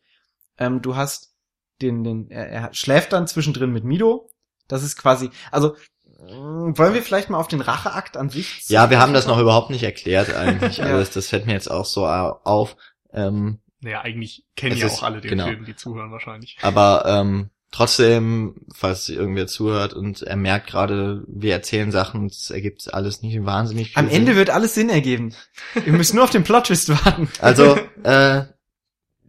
Ähm, 0.59 0.83
du 0.83 0.97
hast 0.97 1.35
den, 1.83 2.05
den, 2.05 2.31
er, 2.31 2.49
er 2.49 2.75
schläft 2.75 3.13
dann 3.13 3.27
zwischendrin 3.27 3.73
mit 3.73 3.85
Mido. 3.85 4.29
Das 4.69 4.83
ist 4.83 4.97
quasi, 4.97 5.31
also 5.51 5.75
mh, 6.05 6.79
wollen 6.79 6.95
wir 6.95 7.03
vielleicht 7.03 7.31
mal 7.31 7.39
auf 7.39 7.49
den 7.49 7.61
Racheakt 7.61 8.17
an 8.17 8.31
sich? 8.31 8.69
Ja, 8.69 8.91
wir 8.91 8.99
haben 9.01 9.13
das 9.15 9.27
noch 9.27 9.39
überhaupt 9.41 9.71
nicht 9.71 9.83
erklärt 9.83 10.35
eigentlich. 10.35 10.77
Ja. 10.79 10.85
Also 10.85 10.99
das, 10.99 11.11
das 11.11 11.29
fällt 11.29 11.47
mir 11.47 11.53
jetzt 11.53 11.71
auch 11.71 11.85
so 11.87 12.07
au- 12.07 12.41
auf. 12.45 12.77
Ähm, 13.13 13.61
Naja, 13.81 14.01
eigentlich 14.03 14.47
kennen 14.57 14.77
ja 14.77 14.87
ist- 14.87 14.99
auch 14.99 15.03
alle 15.05 15.21
den 15.21 15.31
genau. 15.31 15.47
Film, 15.47 15.65
die 15.65 15.75
zuhören 15.77 16.11
wahrscheinlich. 16.13 16.57
aber 16.63 17.05
ähm, 17.07 17.51
trotzdem, 17.75 18.55
falls 18.73 19.09
irgendwer 19.09 19.49
zuhört 19.49 19.95
und 19.95 20.23
er 20.23 20.37
merkt 20.37 20.69
gerade, 20.69 21.25
wir 21.27 21.53
erzählen 21.53 21.91
Sachen 21.91 22.21
und 22.21 22.33
es 22.33 22.51
ergibt 22.51 22.95
alles 22.95 23.21
nicht 23.21 23.45
wahnsinnig 23.45 23.89
viel 23.89 23.99
Am 23.99 24.09
Ende 24.09 24.29
Sinn. 24.31 24.37
wird 24.37 24.51
alles 24.51 24.75
Sinn 24.75 24.91
ergeben. 24.91 25.35
Wir 25.75 25.93
müssen 25.93 26.15
nur 26.15 26.25
auf 26.25 26.31
den 26.31 26.45
Plot-Twist 26.45 26.89
warten. 26.91 27.29
Also, 27.41 27.77
äh, 28.05 28.45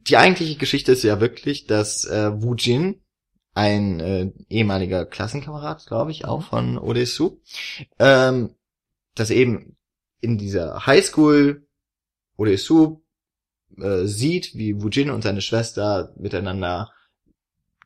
die 0.07 0.17
eigentliche 0.17 0.57
Geschichte 0.57 0.91
ist 0.91 1.03
ja 1.03 1.19
wirklich, 1.19 1.65
dass 1.65 2.05
äh, 2.05 2.39
Wu 2.39 2.53
Jin, 2.53 3.01
ein 3.55 3.99
äh, 3.99 4.31
ehemaliger 4.47 5.05
Klassenkamerad, 5.05 5.87
glaube 5.87 6.11
ich, 6.11 6.25
auch 6.25 6.43
von 6.43 6.77
Odessu, 6.77 7.41
ähm, 7.97 8.51
dass 9.15 9.31
eben 9.31 9.75
in 10.21 10.37
dieser 10.37 10.85
Highschool 10.85 11.65
Odessu 12.37 13.01
äh, 13.79 14.05
sieht, 14.05 14.53
wie 14.53 14.79
Wu 14.79 14.89
Jin 14.89 15.09
und 15.09 15.23
seine 15.23 15.41
Schwester 15.41 16.13
miteinander 16.17 16.91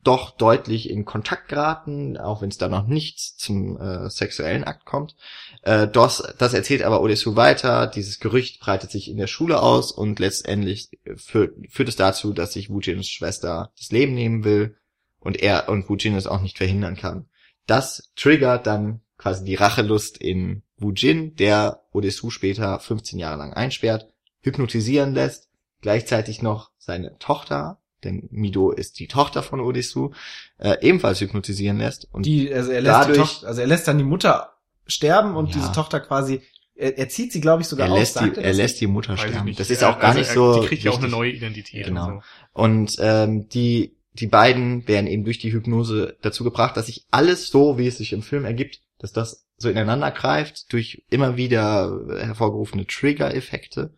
doch 0.04 0.32
deutlich 0.32 0.90
in 0.90 1.04
Kontakt 1.04 1.50
geraten, 1.50 2.18
auch 2.18 2.42
wenn 2.42 2.50
es 2.50 2.58
da 2.58 2.70
noch 2.70 2.88
nichts 2.88 3.36
zum 3.36 3.80
äh, 3.80 4.10
sexuellen 4.10 4.64
Akt 4.64 4.86
kommt. 4.86 5.16
Äh, 5.64 5.88
das, 5.88 6.24
das 6.38 6.54
erzählt 6.54 6.84
aber 6.84 7.02
Odessu 7.02 7.36
weiter. 7.36 7.88
Dieses 7.88 8.20
Gerücht 8.20 8.62
breitet 8.62 8.92
sich 8.92 9.10
in 9.10 9.18
der 9.18 9.28
Schule 9.28 9.62
aus 9.62 9.92
und 9.92 10.20
letztendlich 10.20 10.90
führt, 11.16 11.54
führt 11.70 11.90
es 11.90 11.98
dazu, 11.98 12.32
dass 12.34 12.54
sich 12.54 12.70
Wujins 12.70 13.10
Schwester 13.10 13.72
das 13.78 13.92
Leben 13.92 14.14
nehmen 14.14 14.44
will 14.46 14.78
und 15.20 15.42
er 15.42 15.68
und 15.68 15.90
Wujin 15.90 16.16
es 16.16 16.28
auch 16.28 16.42
nicht 16.42 16.58
verhindern 16.58 16.96
kann. 16.96 17.28
Das 17.68 18.12
triggert 18.16 18.68
dann 18.68 19.02
quasi 19.18 19.44
die 19.44 19.56
Rachelust 19.56 20.18
in 20.18 20.64
Wujin, 20.78 21.36
der 21.36 21.84
Odessu 21.92 22.30
später 22.30 22.80
15 22.80 23.20
Jahre 23.20 23.38
lang 23.38 23.54
einsperrt, 23.54 24.08
hypnotisieren 24.40 25.14
lässt, 25.14 25.50
gleichzeitig 25.82 26.42
noch 26.42 26.72
seine 26.78 27.18
Tochter, 27.20 27.79
denn 28.04 28.28
Mido 28.32 28.72
ist 28.72 29.00
die 29.00 29.08
Tochter 29.08 29.44
von 29.44 29.60
Odessu, 29.60 30.12
äh, 30.58 30.78
ebenfalls 30.82 31.22
hypnotisieren 31.22 31.78
lässt 31.78 32.08
und 32.12 32.26
Die, 32.26 32.54
also 32.54 32.72
er 32.72 32.82
lässt 32.82 32.96
die 32.96 33.08
Dadurch- 33.12 33.18
Tochter, 33.18 33.48
also 33.48 33.62
er 33.62 33.68
lässt 33.68 33.88
dann 33.88 33.98
die 33.98 34.04
Mutter 34.04 34.54
sterben 34.88 35.36
und 35.36 35.48
Ja. 35.48 35.54
diese 35.56 35.72
Tochter 35.72 36.00
quasi, 36.00 36.42
er, 36.76 36.98
er 36.98 37.10
zieht 37.10 37.32
sie, 37.34 37.42
glaube 37.42 37.62
ich, 37.62 37.68
sogar 37.68 37.88
er 37.90 37.96
lässt, 37.96 38.18
aus. 38.18 38.24
die, 38.24 38.36
er 38.38 38.44
das 38.50 38.58
lässt 38.58 38.82
die 38.82 38.88
Mutter 38.88 39.18
sterben. 39.18 39.54
Das 39.56 39.70
ist 39.70 39.82
Er- 39.82 39.90
auch 39.90 40.00
gar 40.00 40.10
also 40.10 40.20
nicht 40.20 40.30
er- 40.30 40.34
so. 40.36 40.62
Die 40.62 40.68
kriegt 40.68 40.84
ja 40.84 40.92
auch 40.92 40.98
eine 41.00 41.10
neue 41.10 41.32
Identität. 41.32 41.86
Genau. 41.86 42.22
Und 42.54 42.90
so. 42.92 43.04
Und 43.04 43.06
ähm, 43.06 43.50
die, 43.50 43.96
die 44.14 44.28
beiden 44.28 44.88
werden 44.88 45.08
eben 45.08 45.24
durch 45.26 45.38
die 45.40 45.52
Hypnose 45.54 46.18
dazu 46.22 46.44
gebracht, 46.44 46.76
dass 46.78 46.88
sich 46.88 47.06
alles 47.12 47.48
so, 47.50 47.78
wie 47.78 47.88
es 47.88 47.98
sich 47.98 48.14
im 48.14 48.22
Film 48.24 48.46
ergibt, 48.46 48.80
dass 48.98 49.12
das 49.14 49.46
so 49.58 49.70
ineinander 49.70 50.10
greift, 50.12 50.72
durch 50.72 51.04
immer 51.10 51.36
wieder 51.38 52.00
hervorgerufene 52.18 52.88
Trigger-Effekte. 52.88 53.94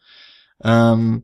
Ähm, 0.64 1.24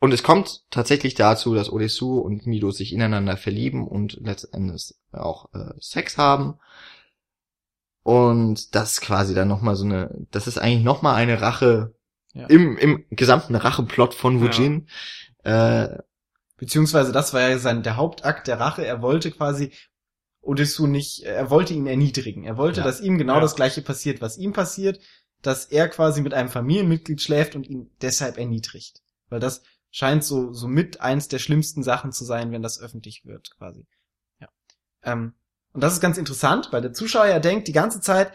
und 0.00 0.12
es 0.12 0.22
kommt 0.22 0.64
tatsächlich 0.70 1.14
dazu, 1.14 1.54
dass 1.54 1.70
Odessu 1.70 2.18
und 2.18 2.46
Mido 2.46 2.70
sich 2.70 2.92
ineinander 2.92 3.36
verlieben 3.36 3.86
und 3.86 4.14
letztendlich 4.20 4.94
auch 5.12 5.52
äh, 5.54 5.74
Sex 5.78 6.18
haben. 6.18 6.58
Und 8.02 8.74
das 8.74 8.92
ist 8.94 9.00
quasi 9.02 9.34
dann 9.34 9.48
nochmal 9.48 9.76
so 9.76 9.84
eine, 9.84 10.10
das 10.30 10.46
ist 10.46 10.58
eigentlich 10.58 10.84
nochmal 10.84 11.16
eine 11.16 11.40
Rache 11.40 11.94
Ja. 12.32 12.46
im, 12.46 12.76
im 12.78 13.04
gesamten 13.10 13.54
Racheplot 13.54 14.14
von 14.14 14.40
Wujin. 14.40 14.88
Äh, 15.44 15.98
Beziehungsweise 16.56 17.12
das 17.12 17.32
war 17.32 17.40
ja 17.48 17.58
sein, 17.58 17.82
der 17.82 17.96
Hauptakt 17.96 18.46
der 18.46 18.60
Rache. 18.60 18.84
Er 18.84 19.00
wollte 19.02 19.30
quasi 19.30 19.72
Odysseus 20.42 20.88
nicht, 20.88 21.22
er 21.24 21.50
wollte 21.50 21.74
ihn 21.74 21.86
erniedrigen. 21.86 22.44
Er 22.44 22.56
wollte, 22.56 22.80
Ja. 22.80 22.86
dass 22.86 23.00
ihm 23.00 23.18
genau 23.18 23.34
Ja. 23.34 23.40
das 23.40 23.56
gleiche 23.56 23.82
passiert, 23.82 24.20
was 24.20 24.38
ihm 24.38 24.52
passiert, 24.52 25.00
dass 25.42 25.66
er 25.66 25.88
quasi 25.88 26.20
mit 26.22 26.34
einem 26.34 26.48
Familienmitglied 26.50 27.20
schläft 27.20 27.54
und 27.56 27.66
ihn 27.68 27.90
deshalb 28.02 28.36
erniedrigt. 28.38 29.02
Weil 29.28 29.40
das 29.40 29.62
scheint 29.90 30.24
so, 30.24 30.52
so 30.52 30.68
mit 30.68 31.00
eins 31.00 31.28
der 31.28 31.38
schlimmsten 31.38 31.82
Sachen 31.82 32.12
zu 32.12 32.24
sein, 32.24 32.52
wenn 32.52 32.62
das 32.62 32.80
öffentlich 32.80 33.24
wird, 33.24 33.50
quasi. 33.56 33.86
Ja. 34.40 34.48
Ähm, 35.02 35.34
und 35.72 35.82
das 35.82 35.94
ist 35.94 36.00
ganz 36.00 36.18
interessant, 36.18 36.68
weil 36.72 36.82
der 36.82 36.92
Zuschauer 36.92 37.26
ja 37.26 37.38
denkt 37.38 37.68
die 37.68 37.72
ganze 37.72 38.00
Zeit, 38.00 38.32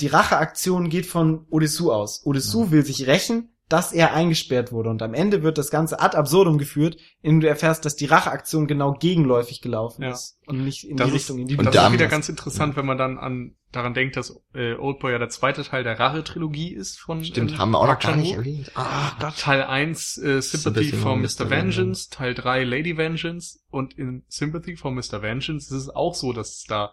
die 0.00 0.08
Racheaktion 0.08 0.88
geht 0.88 1.06
von 1.06 1.46
Odysseus 1.50 1.90
aus. 1.90 2.26
Odysseus 2.26 2.70
will 2.70 2.84
sich 2.84 3.06
rächen, 3.06 3.51
dass 3.72 3.92
er 3.92 4.12
eingesperrt 4.14 4.70
wurde. 4.72 4.90
Und 4.90 5.00
am 5.02 5.14
Ende 5.14 5.42
wird 5.42 5.56
das 5.58 5.70
Ganze 5.70 6.00
ad 6.00 6.16
absurdum 6.16 6.58
geführt, 6.58 6.96
indem 7.22 7.40
du 7.40 7.48
erfährst, 7.48 7.84
dass 7.84 7.96
die 7.96 8.06
Racheaktion 8.06 8.66
genau 8.66 8.92
gegenläufig 8.92 9.60
gelaufen 9.62 10.02
Ja. 10.02 10.10
ist 10.10 10.38
und 10.46 10.64
nicht 10.64 10.84
in 10.84 10.96
Das 10.96 11.08
die 11.08 11.16
ist- 11.16 11.22
Richtung, 11.22 11.38
in 11.38 11.48
die 11.48 11.56
Und 11.56 11.64
du 11.64 11.70
das 11.70 11.86
ist 11.86 11.92
wieder 11.92 12.08
ganz 12.08 12.28
interessant, 12.28 12.76
wenn 12.76 12.84
man 12.86 12.98
dann 12.98 13.18
an 13.18 13.54
daran 13.72 13.94
denkt, 13.94 14.16
dass 14.18 14.38
äh, 14.54 14.74
Oldboy 14.74 15.12
ja 15.12 15.18
der 15.18 15.30
zweite 15.30 15.62
Teil 15.64 15.82
der 15.82 15.98
Rache-Trilogie 15.98 16.74
ist 16.74 17.00
von 17.00 17.24
stimmt, 17.24 17.52
ähm, 17.52 17.58
haben 17.58 17.70
wir 17.70 17.78
auch 17.80 17.86
noch 17.86 17.98
gar 17.98 18.14
nicht 18.16 18.34
erwähnt. 18.34 18.70
Ah, 18.74 19.12
Ah, 19.18 19.30
Teil 19.30 19.62
1 19.62 20.18
äh, 20.18 20.42
Sympathy 20.42 20.42
Sympathy 20.42 20.88
for 20.90 21.00
for 21.12 21.16
Mr. 21.16 21.44
Mr. 21.46 21.50
Vengeance, 21.50 22.10
Teil 22.10 22.34
3 22.34 22.64
Lady 22.64 22.98
Vengeance 22.98 23.60
und 23.70 23.96
in 23.96 24.24
Sympathy 24.28 24.76
for 24.76 24.90
Mr. 24.90 25.22
Vengeance 25.22 25.74
ist 25.74 25.82
es 25.84 25.88
auch 25.88 26.14
so, 26.14 26.34
dass 26.34 26.50
es 26.56 26.64
da 26.68 26.92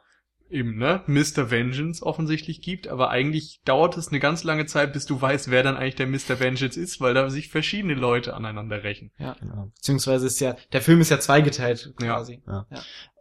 eben, 0.50 0.78
ne, 0.78 1.04
Mr. 1.08 1.52
Vengeance 1.52 2.04
offensichtlich 2.04 2.62
gibt, 2.62 2.88
aber 2.88 3.10
eigentlich 3.10 3.62
dauert 3.66 3.98
es 3.98 4.08
eine 4.10 4.20
ganz 4.20 4.44
lange 4.44 4.66
Zeit, 4.66 4.94
bis 4.94 5.06
du 5.06 5.22
weißt, 5.22 5.52
wer 5.52 5.64
dann 5.64 5.78
eigentlich 5.78 5.96
der 5.96 6.08
Mr. 6.08 6.40
Vengeance 6.40 6.80
ist, 6.80 7.00
weil 7.02 7.14
da 7.14 7.30
sich 7.30 7.50
verschiedene 7.50 7.94
Leute 7.94 8.34
aneinander 8.34 8.84
rächen. 8.84 9.12
genau. 9.18 9.72
Beziehungsweise 9.76 10.28
ist 10.28 10.40
ja, 10.40 10.56
der 10.74 10.82
Film 10.82 11.02
ist 11.02 11.10
ja 11.10 11.20
zweigeteilt 11.20 11.94
Ja. 12.02 12.16
quasi. 12.16 12.42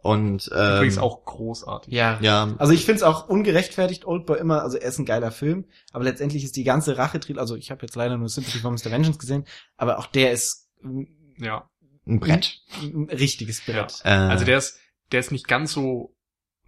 Und 0.01 0.49
ähm, 0.55 0.75
Übrigens 0.77 0.97
auch 0.97 1.25
großartig. 1.25 1.93
Ja. 1.93 2.17
ja, 2.21 2.55
Also 2.57 2.73
ich 2.73 2.85
find's 2.85 3.03
auch 3.03 3.27
ungerechtfertigt, 3.27 4.05
Oldboy 4.05 4.39
immer, 4.39 4.61
also 4.63 4.77
er 4.77 4.87
ist 4.89 4.97
ein 4.99 5.05
geiler 5.05 5.31
Film, 5.31 5.65
aber 5.91 6.05
letztendlich 6.05 6.43
ist 6.43 6.55
die 6.55 6.63
ganze 6.63 6.97
rache 6.97 7.19
also 7.35 7.55
ich 7.55 7.69
habe 7.69 7.81
jetzt 7.83 7.95
leider 7.95 8.17
nur 8.17 8.29
Sympathy 8.29 8.59
for 8.59 8.71
Mr. 8.71 8.85
Vengeance 8.91 9.19
gesehen, 9.19 9.45
aber 9.77 9.99
auch 9.99 10.07
der 10.07 10.31
ist 10.31 10.69
ein, 10.83 11.07
Ja. 11.37 11.69
ein 12.07 12.19
Brett. 12.19 12.61
ein 12.81 13.09
richtiges 13.11 13.61
Brett. 13.65 14.01
Äh, 14.05 14.09
Also 14.09 14.45
der 14.45 14.57
ist, 14.57 14.79
der 15.11 15.19
ist 15.19 15.31
nicht 15.31 15.47
ganz 15.47 15.73
so 15.73 16.15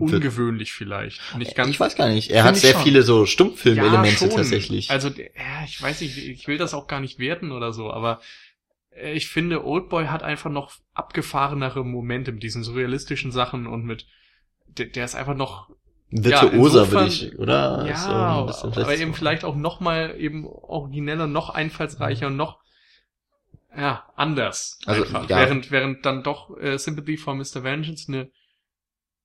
ungewöhnlich 0.02 0.74
vielleicht. 0.74 1.22
Nicht 1.38 1.56
ganz 1.56 1.70
ich 1.70 1.80
weiß 1.80 1.96
gar 1.96 2.10
nicht. 2.10 2.32
Er 2.32 2.44
hat 2.44 2.58
sehr 2.58 2.74
schon. 2.74 2.84
viele 2.84 3.04
so 3.04 3.26
Stummfilmelemente 3.26 4.26
Ja, 4.26 4.36
tatsächlich. 4.36 4.90
Also, 4.92 5.10
ja, 5.10 5.64
ich 5.66 5.82
weiß 5.82 6.02
nicht, 6.02 6.18
ich 6.18 6.48
will 6.48 6.58
das 6.58 6.74
auch 6.74 6.88
gar 6.88 7.00
nicht 7.00 7.20
werten 7.20 7.52
oder 7.52 7.74
so, 7.74 7.92
aber 7.92 8.20
äh, 8.92 9.14
ich 9.14 9.28
finde, 9.28 9.66
Oldboy 9.66 10.08
hat 10.08 10.24
einfach 10.24 10.50
noch 10.50 10.74
abgefahrenere 10.94 11.84
Momente 11.84 12.32
mit 12.32 12.44
diesen 12.44 12.64
surrealistischen 12.64 13.32
Sachen 13.32 13.68
und 13.68 13.86
mit, 13.86 14.08
der, 14.68 14.88
der 14.88 15.06
ist 15.06 15.16
einfach 15.16 15.36
noch 15.36 15.70
virtuoser, 16.10 16.84
insofern- 16.84 17.06
will 17.06 17.08
ich, 17.08 17.40
oder? 17.40 17.86
Ja, 17.88 18.48
So 18.52 18.68
aber 18.68 18.98
eben 18.98 19.14
vielleicht 19.14 19.46
auch 19.46 19.56
noch 19.56 19.80
mal 19.80 20.16
eben 20.18 20.46
origineller, 20.46 21.28
noch 21.28 21.50
einfallsreicher 21.50 22.28
und 22.28 22.36
noch 22.36 22.60
ja, 23.76 24.04
anders. 24.16 24.80
Also, 24.86 25.06
ja. 25.06 25.30
Während, 25.30 25.72
während 25.72 26.06
dann 26.06 26.24
doch 26.24 26.58
äh, 26.58 26.78
Sympathy 26.78 27.16
for 27.18 27.36
Mr. 27.36 27.64
Vengeance 27.64 28.10
eine 28.10 28.30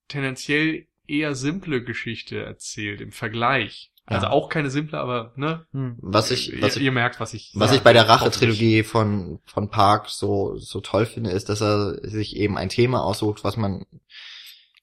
tendenziell 0.09 0.87
eher 1.07 1.35
simple 1.35 1.83
Geschichte 1.85 2.43
erzählt 2.43 3.01
im 3.01 3.13
Vergleich. 3.13 3.93
Also 4.09 4.27
Ja. 4.27 4.33
auch 4.33 4.49
keine 4.49 4.71
simple, 4.71 4.99
aber 4.99 5.33
ne? 5.37 5.67
Hm. 5.73 5.97
Was 6.01 6.31
ich, 6.31 6.53
ihr, 6.53 6.63
was 6.63 6.77
ich 6.77 6.83
ihr 6.85 6.93
merkt, 6.93 7.19
was 7.19 7.35
ich 7.35 7.51
Was 7.55 7.71
sage, 7.71 7.79
ich 7.79 7.83
bei 7.85 7.93
der. 7.93 8.09
Rache-Trilogie 8.09 8.85
von, 8.85 9.41
von 9.47 9.69
Park 9.69 10.09
so, 10.09 10.57
so 10.57 10.81
toll 10.81 11.07
finde, 11.07 11.31
ist, 11.31 11.49
dass 11.49 11.61
er 11.61 11.99
sich 12.09 12.37
eben 12.37 12.57
ein 12.57 12.69
Thema 12.69 13.03
aussucht, 13.05 13.43
was 13.43 13.57
man, 13.57 13.85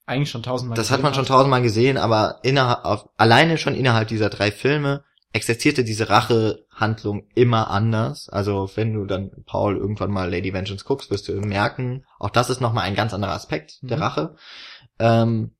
Eigentlich 0.05 0.29
schon 0.29 0.43
tausendmal. 0.43 0.75
das 0.75 0.91
hat 0.91 1.01
man 1.03 1.13
schon 1.13 1.25
tausendmal 1.25 1.61
gesehen, 1.61 1.95
aber 1.97 2.39
innerhalb, 2.43 2.83
auf, 2.83 3.07
alleine 3.15 3.57
schon 3.57 3.75
innerhalb 3.75 4.09
dieser 4.09 4.29
drei 4.29 4.51
Filme 4.51 5.05
existierte 5.31 5.85
diese 5.85 6.09
Rache-Handlung 6.09 7.25
immer 7.33 7.69
anders. 7.71 8.27
Also 8.29 8.69
wenn 8.75 8.93
du 8.93 9.05
dann, 9.05 9.31
Paul, 9.45 9.77
irgendwann 9.77 10.11
mal 10.11 10.29
Lady 10.29 10.53
Vengeance 10.53 10.83
guckst, 10.83 11.09
wirst 11.11 11.29
du 11.29 11.33
merken, 11.33 12.03
auch 12.19 12.29
das 12.29 12.49
ist 12.49 12.59
nochmal 12.59 12.83
ein 12.83 12.95
ganz 12.95 13.13
anderer 13.13 13.31
Aspekt 13.33 13.77
der 13.81 13.97
Mhm. 13.97 14.03
Rache. 14.03 14.35
Ähm, 15.03 15.51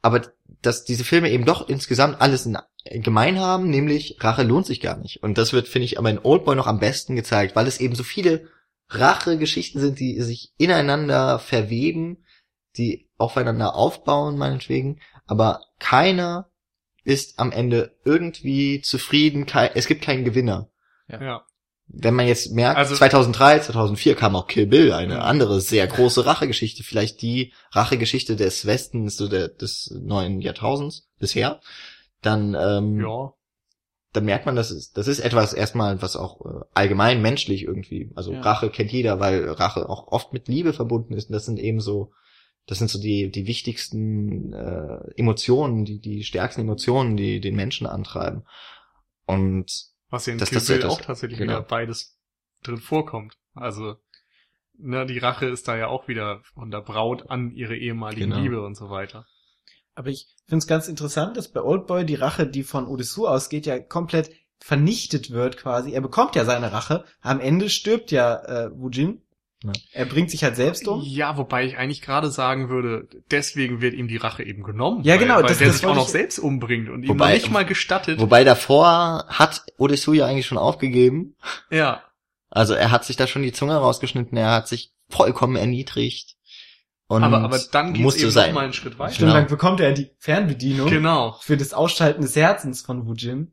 aber 0.00 0.22
dass 0.62 0.84
diese 0.84 1.04
Filme 1.04 1.30
eben 1.30 1.44
doch 1.44 1.68
insgesamt 1.68 2.22
alles 2.22 2.46
in, 2.46 2.56
gemein 3.02 3.38
haben, 3.38 3.68
nämlich 3.68 4.16
Rache 4.20 4.44
lohnt 4.44 4.64
sich 4.64 4.80
gar 4.80 4.96
nicht. 4.96 5.22
Und 5.22 5.36
das 5.36 5.52
wird, 5.52 5.68
finde 5.68 5.84
ich, 5.84 5.98
aber 5.98 6.08
in 6.08 6.18
Oldboy 6.18 6.56
noch 6.56 6.66
am 6.66 6.80
besten 6.80 7.16
gezeigt, 7.16 7.54
weil 7.54 7.66
es 7.66 7.80
eben 7.80 7.94
so 7.94 8.02
viele 8.02 8.48
Rache-Geschichten 8.88 9.78
sind, 9.78 10.00
die 10.00 10.18
sich 10.22 10.54
ineinander 10.56 11.38
verweben, 11.38 12.24
die 12.78 13.10
aufeinander 13.18 13.74
aufbauen, 13.74 14.38
meinetwegen, 14.38 15.00
aber 15.26 15.60
keiner 15.78 16.50
ist 17.04 17.38
am 17.38 17.52
Ende 17.52 17.94
irgendwie 18.06 18.80
zufrieden, 18.80 19.46
es 19.74 19.86
gibt 19.86 20.02
keinen 20.02 20.24
Gewinner. 20.24 20.70
Ja. 21.08 21.44
Wenn 21.92 22.14
man 22.14 22.28
jetzt 22.28 22.52
merkt, 22.52 22.76
Also- 22.78 22.94
2003, 22.94 23.58
2004 23.60 24.14
kam 24.14 24.36
auch 24.36 24.46
Kill 24.46 24.66
Bill, 24.66 24.92
eine 24.92 25.16
Mhm. 25.16 25.20
andere 25.22 25.60
sehr 25.60 25.86
große 25.88 26.24
Rachegeschichte, 26.24 26.84
vielleicht 26.84 27.20
die 27.20 27.52
Rachegeschichte 27.72 28.36
des 28.36 28.64
Westens 28.64 29.16
so 29.16 29.26
der, 29.28 29.48
des 29.48 29.92
neuen 30.00 30.40
Jahrtausends 30.40 31.08
bisher, 31.18 31.60
dann, 32.22 32.54
ähm, 32.58 33.00
Ja. 33.00 33.32
dann 34.12 34.24
merkt 34.24 34.46
man, 34.46 34.54
das 34.56 34.70
ist, 34.70 34.96
das 34.96 35.08
ist 35.08 35.18
etwas 35.18 35.52
erstmal, 35.52 36.00
was 36.00 36.16
auch 36.16 36.40
äh, 36.46 36.60
allgemein 36.74 37.22
menschlich 37.22 37.64
irgendwie, 37.64 38.10
also 38.14 38.32
Ja. 38.32 38.40
Rache 38.40 38.70
kennt 38.70 38.92
jeder, 38.92 39.18
weil 39.18 39.48
Rache 39.50 39.88
auch 39.88 40.06
oft 40.08 40.32
mit 40.32 40.46
Liebe 40.48 40.72
verbunden 40.72 41.14
ist 41.14 41.28
und 41.28 41.32
das 41.32 41.44
sind 41.46 41.58
eben 41.58 41.80
so, 41.80 42.12
das 42.66 42.78
sind 42.78 42.88
so 42.90 43.00
die, 43.00 43.30
die 43.32 43.46
wichtigsten 43.48 44.52
äh, 44.52 44.98
Emotionen, 45.16 45.84
die, 45.84 45.98
die 45.98 46.22
stärksten 46.22 46.60
Emotionen, 46.60 47.16
die 47.16 47.40
den 47.40 47.56
Menschen 47.56 47.86
antreiben. 47.88 48.44
Und 49.26 49.90
Was 50.10 50.26
ja 50.26 50.32
in 50.34 50.38
Das- 50.38 50.50
Kill 50.50 50.60
Bill 50.60 50.78
das- 50.80 50.92
auch 50.92 51.00
tatsächlich 51.00 51.38
genau. 51.38 51.52
wieder 51.54 51.62
beides 51.62 52.18
drin 52.62 52.78
vorkommt. 52.78 53.36
Also, 53.54 53.96
ne, 54.78 55.06
die 55.06 55.18
Rache 55.18 55.46
ist 55.46 55.68
da 55.68 55.76
ja 55.76 55.86
auch 55.88 56.08
wieder 56.08 56.40
von 56.54 56.70
der 56.70 56.80
Braut 56.82 57.30
an 57.30 57.52
ihre 57.52 57.76
ehemalige 57.76 58.22
Genau. 58.22 58.38
Liebe 58.40 58.62
und 58.64 58.74
so 58.76 58.90
weiter. 58.90 59.26
Aber 59.94 60.08
ich 60.08 60.28
finde 60.46 60.58
es 60.58 60.66
ganz 60.66 60.88
interessant, 60.88 61.36
dass 61.36 61.48
bei 61.52 61.60
Oldboy 61.62 62.04
die 62.04 62.14
Rache, 62.14 62.46
die 62.46 62.62
von 62.62 62.86
Odessou 62.86 63.26
ausgeht, 63.26 63.66
ja 63.66 63.78
komplett 63.78 64.30
vernichtet 64.58 65.30
wird 65.30 65.56
quasi. 65.56 65.92
Er 65.92 66.00
bekommt 66.00 66.36
ja 66.36 66.44
seine 66.44 66.72
Rache. 66.72 67.04
Am 67.22 67.40
Ende 67.40 67.70
stirbt 67.70 68.10
ja 68.10 68.36
äh, 68.44 68.70
Wujin. 68.78 69.22
Ja. 69.62 69.72
Er 69.92 70.06
bringt 70.06 70.30
sich 70.30 70.42
halt 70.42 70.56
selbst 70.56 70.88
um. 70.88 71.02
Ja, 71.02 71.36
wobei 71.36 71.66
ich 71.66 71.76
eigentlich 71.76 72.00
gerade 72.00 72.30
sagen 72.30 72.70
würde, 72.70 73.06
deswegen 73.30 73.80
wird 73.82 73.92
ihm 73.94 74.08
die 74.08 74.16
Rache 74.16 74.42
eben 74.42 74.62
genommen. 74.62 75.04
Ja, 75.04 75.12
weil, 75.14 75.18
genau, 75.20 75.34
Weil 75.36 75.42
das- 75.42 75.58
der 75.58 75.66
das 75.68 75.76
sich 75.78 75.86
auch 75.86 75.94
noch 75.94 76.06
ich- 76.06 76.12
selbst 76.12 76.38
umbringt 76.38 76.88
und 76.88 77.02
ihm 77.02 77.10
Wobei- 77.10 77.34
nicht 77.34 77.50
mal 77.50 77.66
gestattet. 77.66 78.18
wobei 78.20 78.42
davor 78.44 79.26
hat 79.28 79.62
Odessou 79.76 80.14
ja 80.14 80.24
eigentlich 80.26 80.46
schon 80.46 80.56
aufgegeben. 80.58 81.36
ja, 81.70 82.02
Also 82.52 82.74
er 82.74 82.90
hat 82.90 83.04
sich 83.04 83.16
da 83.16 83.26
schon 83.26 83.42
die 83.42 83.52
Zunge 83.52 83.76
rausgeschnitten, 83.76 84.36
er 84.36 84.50
hat 84.50 84.66
sich 84.66 84.92
vollkommen 85.08 85.56
erniedrigt. 85.56 86.36
Und 87.06 87.22
aber, 87.24 87.38
aber 87.42 87.58
dann 87.72 87.92
geht 87.92 88.02
musste 88.02 88.22
eben 88.22 88.30
sein. 88.30 88.48
noch 88.50 88.54
mal 88.54 88.64
einen 88.64 88.72
Schritt 88.72 88.98
weiter. 88.98 89.12
Stimmt, 89.14 89.30
Genau. 89.30 89.40
dann 89.40 89.48
bekommt 89.48 89.80
er 89.80 89.92
die 89.92 90.10
Fernbedienung 90.18 90.88
Genau. 90.88 91.36
für 91.42 91.56
das 91.56 91.74
Ausschalten 91.74 92.22
des 92.22 92.34
Herzens 92.36 92.82
von 92.82 93.06
Wujin. 93.06 93.52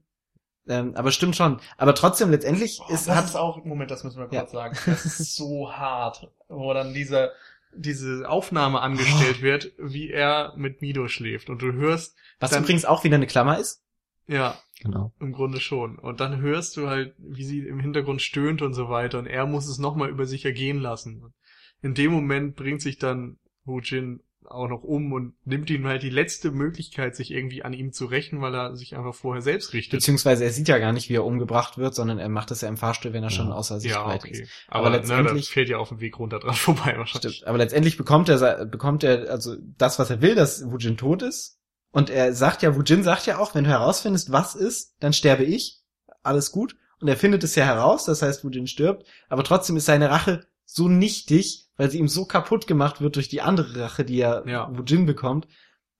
Ähm, 0.69 0.93
aber 0.95 1.11
stimmt 1.11 1.35
schon. 1.35 1.59
Aber 1.77 1.95
trotzdem, 1.95 2.29
letztendlich 2.31 2.79
ist, 2.89 3.09
hat, 3.09 3.35
auch, 3.35 3.63
Moment, 3.63 3.89
das 3.91 4.03
müssen 4.03 4.17
wir 4.19 4.27
Ja. 4.31 4.41
kurz 4.41 4.51
sagen. 4.51 4.77
Das 4.85 5.05
ist 5.05 5.35
so 5.35 5.71
hart, 5.71 6.29
wo 6.49 6.73
dann 6.73 6.93
dieser, 6.93 7.31
diese 7.73 8.27
Aufnahme 8.29 8.81
angestellt 8.81 9.41
wird, 9.41 9.71
wie 9.77 10.09
er 10.11 10.53
mit 10.57 10.81
Mido 10.81 11.07
schläft. 11.07 11.49
Und 11.49 11.61
du 11.61 11.71
hörst, 11.73 12.15
was 12.39 12.51
dann- 12.51 12.63
übrigens 12.63 12.85
auch 12.85 13.03
wieder 13.03 13.15
eine 13.15 13.27
Klammer 13.27 13.57
ist. 13.59 13.83
ja, 14.27 14.57
Genau. 14.81 15.11
im 15.19 15.31
Grunde 15.31 15.59
schon. 15.59 15.97
Und 15.97 16.19
dann 16.19 16.39
hörst 16.41 16.75
du 16.77 16.87
halt, 16.87 17.15
wie 17.17 17.43
sie 17.45 17.59
im 17.67 17.79
Hintergrund 17.79 18.21
stöhnt 18.21 18.61
und 18.61 18.73
so 18.73 18.89
weiter. 18.89 19.17
Und 19.19 19.25
er 19.25 19.45
muss 19.47 19.67
es 19.67 19.79
nochmal 19.79 20.09
über 20.09 20.25
sich 20.25 20.43
ergehen 20.45 20.79
lassen. 20.79 21.33
In 21.81 21.93
dem 21.93 22.11
Moment 22.11 22.55
bringt 22.55 22.81
sich 22.81 22.97
dann 22.99 23.39
Wu 23.63 23.79
Jin 23.79 24.21
auch 24.47 24.67
noch 24.67 24.83
um 24.83 25.11
und 25.11 25.33
nimmt 25.45 25.69
ihm 25.69 25.85
halt 25.85 26.03
die 26.03 26.09
letzte 26.09 26.51
Möglichkeit, 26.51 27.15
sich 27.15 27.31
irgendwie 27.31 27.63
an 27.63 27.73
ihm 27.73 27.91
zu 27.91 28.05
rächen, 28.05 28.41
weil 28.41 28.55
er 28.55 28.75
sich 28.75 28.95
einfach 28.95 29.13
vorher 29.13 29.41
selbst 29.41 29.73
richtet. 29.73 29.99
Beziehungsweise 29.99 30.43
er 30.45 30.51
sieht 30.51 30.67
ja 30.67 30.77
gar 30.77 30.93
nicht, 30.93 31.09
wie 31.09 31.15
er 31.15 31.25
umgebracht 31.25 31.77
wird, 31.77 31.93
sondern 31.95 32.17
er 32.17 32.29
macht 32.29 32.51
das 32.51 32.61
ja 32.61 32.69
im 32.69 32.77
Fahrstuhl, 32.77 33.13
wenn 33.13 33.23
er 33.23 33.29
schon 33.29 33.49
Ja. 33.49 33.53
außer 33.55 33.75
ja, 33.75 33.79
Sichtweite 33.81 34.27
okay. 34.27 34.41
ist. 34.43 34.51
Aber, 34.67 34.79
Aber 34.79 34.89
ne, 34.91 34.97
letztendlich- 34.97 35.45
das 35.45 35.53
fällt 35.53 35.69
ja 35.69 35.77
auf 35.77 35.89
dem 35.89 35.99
Weg 35.99 36.17
runter 36.17 36.39
dran 36.39 36.53
vorbei 36.55 36.95
wahrscheinlich. 36.97 37.35
Stimmt. 37.35 37.47
Aber 37.47 37.57
letztendlich 37.57 37.97
bekommt 37.97 38.29
er, 38.29 38.65
bekommt 38.65 39.03
er 39.03 39.29
also 39.29 39.55
das, 39.77 39.99
was 39.99 40.09
er 40.09 40.21
will, 40.21 40.35
dass 40.35 40.63
Wujin 40.71 40.97
tot 40.97 41.21
ist. 41.21 41.59
Und 41.91 42.09
er 42.09 42.33
sagt 42.33 42.61
ja, 42.63 42.75
Wujin 42.75 43.03
sagt 43.03 43.25
ja 43.25 43.39
auch, 43.39 43.55
wenn 43.55 43.63
du 43.63 43.69
herausfindest, 43.69 44.31
was 44.31 44.55
ist, 44.55 44.95
dann 44.99 45.13
sterbe 45.13 45.43
ich. 45.43 45.81
Alles 46.23 46.51
gut. 46.51 46.75
Und 46.99 47.07
er 47.07 47.17
findet 47.17 47.43
es 47.43 47.55
ja 47.55 47.63
heraus, 47.65 48.05
das 48.05 48.21
heißt, 48.21 48.43
Wujin 48.43 48.67
stirbt. 48.67 49.05
Aber 49.29 49.43
trotzdem 49.43 49.77
ist 49.77 49.85
seine 49.85 50.09
Rache 50.09 50.45
so 50.65 50.87
nichtig, 50.89 51.66
weil 51.77 51.89
sie 51.91 51.99
ihm 51.99 52.07
so 52.07 52.25
kaputt 52.25 52.67
gemacht 52.67 52.99
wird 53.01 53.15
durch 53.15 53.29
die 53.29 53.41
andere 53.41 53.79
Rache, 53.81 54.03
die 54.03 54.19
er 54.19 54.43
Ja. 54.47 54.69
Wujin 54.77 55.05
bekommt. 55.05 55.47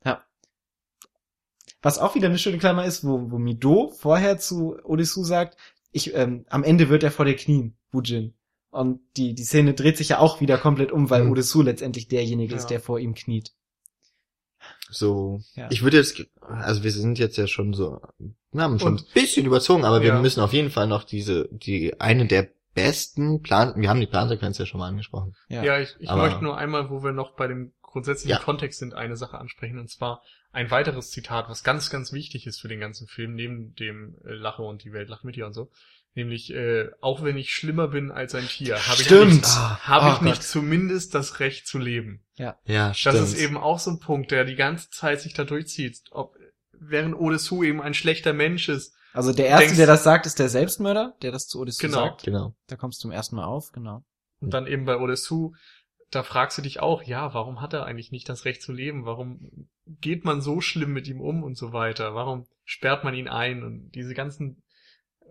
Ja. 0.04 0.24
Was 1.82 2.00
auch 2.00 2.16
wieder 2.16 2.28
eine 2.28 2.40
schöne 2.40 2.58
Klammer 2.58 2.86
ist, 2.86 3.04
wo, 3.06 3.32
wo 3.32 3.38
Mido 3.38 3.90
vorher 3.98 4.38
zu 4.40 4.78
Odessou 4.84 5.24
sagt, 5.24 5.58
ich, 5.92 6.14
ähm, 6.16 6.46
am 6.50 6.64
Ende 6.64 6.90
wird 6.90 7.04
er 7.04 7.12
vor 7.12 7.26
dir 7.26 7.36
knien, 7.36 7.78
Wujin. 7.92 8.34
Und 8.70 9.00
die, 9.16 9.34
die 9.34 9.44
Szene 9.46 9.74
dreht 9.74 9.98
sich 9.98 10.10
ja 10.10 10.20
auch 10.20 10.42
wieder 10.42 10.58
komplett 10.58 10.92
um, 10.92 11.10
weil 11.10 11.24
Mhm. 11.24 11.32
Odessou 11.32 11.62
letztendlich 11.62 12.08
derjenige 12.10 12.54
ist, 12.56 12.64
Ja. 12.64 12.70
der 12.70 12.80
vor 12.82 13.00
ihm 13.00 13.14
kniet. 13.16 13.54
So, 14.90 15.42
Ja. 15.56 15.68
ich 15.72 15.84
würde 15.84 15.98
jetzt, 15.98 16.26
also 16.42 16.84
wir 16.84 16.92
sind 16.92 17.20
jetzt 17.20 17.38
ja 17.38 17.48
schon 17.48 17.74
so, 17.74 18.02
wir 18.52 18.62
haben 18.62 18.80
schon 18.80 18.94
Und- 18.94 19.02
ein 19.08 19.14
bisschen 19.14 19.46
überzogen, 19.46 19.86
aber 19.86 20.02
wir 20.02 20.10
Ja. 20.10 20.22
müssen 20.22 20.42
auf 20.42 20.54
jeden 20.54 20.72
Fall 20.72 20.88
noch 20.88 21.04
diese, 21.04 21.48
die 21.52 22.00
eine 22.02 22.26
der 22.26 22.50
besten 22.78 23.42
Plan, 23.42 23.74
wir 23.76 23.90
haben 23.90 24.00
die 24.00 24.08
Plansequenz 24.08 24.58
ja 24.58 24.66
schon 24.66 24.80
mal 24.80 24.88
angesprochen. 24.88 25.36
Ja. 25.50 25.64
Ja, 25.64 25.80
ich, 25.80 25.96
ich 26.00 26.10
möchte 26.12 26.44
nur 26.44 26.58
einmal, 26.58 26.90
wo 26.90 27.04
wir 27.04 27.12
noch 27.12 27.36
bei 27.36 27.48
dem 27.48 27.74
grundsätzlichen 27.82 28.38
Ja. 28.38 28.44
Kontext 28.44 28.80
sind, 28.80 28.94
eine 28.94 29.18
Sache 29.18 29.38
ansprechen, 29.38 29.80
und 29.80 29.90
zwar 29.90 30.22
ein 30.52 30.70
weiteres 30.72 31.10
Zitat, 31.12 31.50
was 31.50 31.64
ganz, 31.64 31.90
ganz 31.90 32.14
wichtig 32.14 32.48
ist 32.48 32.60
für 32.62 32.68
den 32.68 32.80
ganzen 32.80 33.08
Film, 33.08 33.34
neben 33.36 33.74
dem 33.76 34.16
äh, 34.26 34.32
Lache 34.34 34.62
und 34.62 34.84
die 34.84 34.94
Welt 34.94 35.10
lacht 35.10 35.24
mit 35.24 35.36
dir 35.36 35.46
und 35.48 35.54
so. 35.54 35.70
Nämlich, 36.14 36.52
äh, 36.54 36.90
auch 37.02 37.24
wenn 37.24 37.38
ich 37.38 37.52
schlimmer 37.54 37.90
bin 37.90 38.12
als 38.12 38.34
ein 38.34 38.48
Tier, 38.48 38.76
habe 38.88 39.02
ich, 39.02 39.10
nicht, 39.10 39.46
Ah, 39.46 39.80
hab 39.84 40.04
oh 40.04 40.16
ich 40.16 40.22
nicht 40.22 40.42
zumindest 40.44 41.14
das 41.14 41.40
Recht 41.40 41.68
zu 41.68 41.78
leben. 41.78 42.24
Ja, 42.38 42.58
Das 42.66 42.98
stimmt. 42.98 43.16
ist 43.18 43.38
eben 43.38 43.58
auch 43.58 43.78
so 43.80 43.92
ein 43.92 44.00
Punkt, 44.00 44.32
der 44.32 44.46
die 44.46 44.56
ganze 44.56 44.90
Zeit 44.90 45.22
sich 45.22 45.34
da 45.34 45.44
durchzieht. 45.44 46.02
Ob, 46.12 46.36
während 46.72 47.16
Odessou 47.16 47.64
eben 47.64 47.82
ein 47.82 47.94
schlechter 47.94 48.34
Mensch 48.34 48.68
ist. 48.70 48.96
Also 49.14 49.34
der 49.34 49.48
erste, 49.48 49.66
Denkst- 49.66 49.78
der 49.78 49.88
das 49.88 50.04
sagt, 50.04 50.26
ist 50.26 50.40
der 50.40 50.50
Selbstmörder, 50.50 51.16
der 51.22 51.32
das 51.32 51.48
zu 51.48 51.60
Odessou 51.60 51.88
Genau. 51.88 51.98
sagt. 51.98 52.24
Genau. 52.24 52.56
Da 52.68 52.76
kommst 52.76 53.00
du 53.00 53.04
zum 53.04 53.12
ersten 53.12 53.36
Mal 53.36 53.46
auf, 53.46 53.72
genau. 53.72 54.04
Und 54.40 54.54
dann 54.54 54.68
eben 54.68 54.86
bei 54.86 54.98
Odessou, 54.98 55.54
da 56.12 56.24
fragst 56.24 56.58
du 56.58 56.62
dich 56.62 56.80
auch, 56.80 57.04
ja, 57.04 57.34
warum 57.34 57.60
hat 57.62 57.74
er 57.74 57.86
eigentlich 57.86 58.12
nicht 58.12 58.30
das 58.30 58.46
Recht 58.46 58.62
zu 58.62 58.72
leben? 58.72 59.06
Warum 59.06 59.68
geht 59.86 60.24
man 60.26 60.42
so 60.42 60.62
schlimm 60.62 60.94
mit 60.94 61.08
ihm 61.08 61.20
um 61.22 61.44
und 61.44 61.58
so 61.58 61.74
weiter? 61.74 62.14
Warum 62.16 62.46
sperrt 62.64 63.04
man 63.04 63.14
ihn 63.14 63.28
ein? 63.28 63.64
Und 63.64 63.92
diese 63.92 64.14
ganzen, 64.14 64.62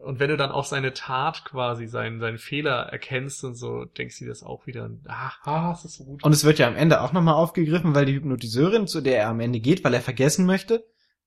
und 0.02 0.18
wenn 0.20 0.28
du 0.28 0.36
dann 0.36 0.50
auch 0.50 0.64
seine 0.64 0.92
Tat 0.92 1.44
quasi, 1.44 1.86
seinen, 1.86 2.20
seinen 2.20 2.36
Fehler 2.38 2.88
erkennst 2.90 3.42
und 3.44 3.54
so, 3.54 3.84
denkst 3.86 4.18
du 4.18 4.24
dir 4.24 4.30
das 4.30 4.42
auch 4.42 4.66
wieder, 4.66 4.90
ah, 5.06 5.32
ah, 5.44 5.70
das 5.70 5.84
ist 5.86 5.96
so 5.96 6.04
gut. 6.04 6.22
Und 6.24 6.32
es 6.32 6.44
wird 6.44 6.58
ja 6.58 6.66
am 6.66 6.76
Ende 6.76 7.00
auch 7.00 7.12
nochmal 7.12 7.34
aufgegriffen, 7.34 7.94
weil 7.94 8.04
die 8.04 8.14
Hypnotiseurin, 8.14 8.86
zu 8.86 9.00
der 9.00 9.18
er 9.20 9.28
am 9.28 9.40
Ende 9.40 9.60
geht, 9.60 9.84
weil 9.84 9.94
er 9.94 10.02
vergessen 10.02 10.44
möchte, 10.44 10.84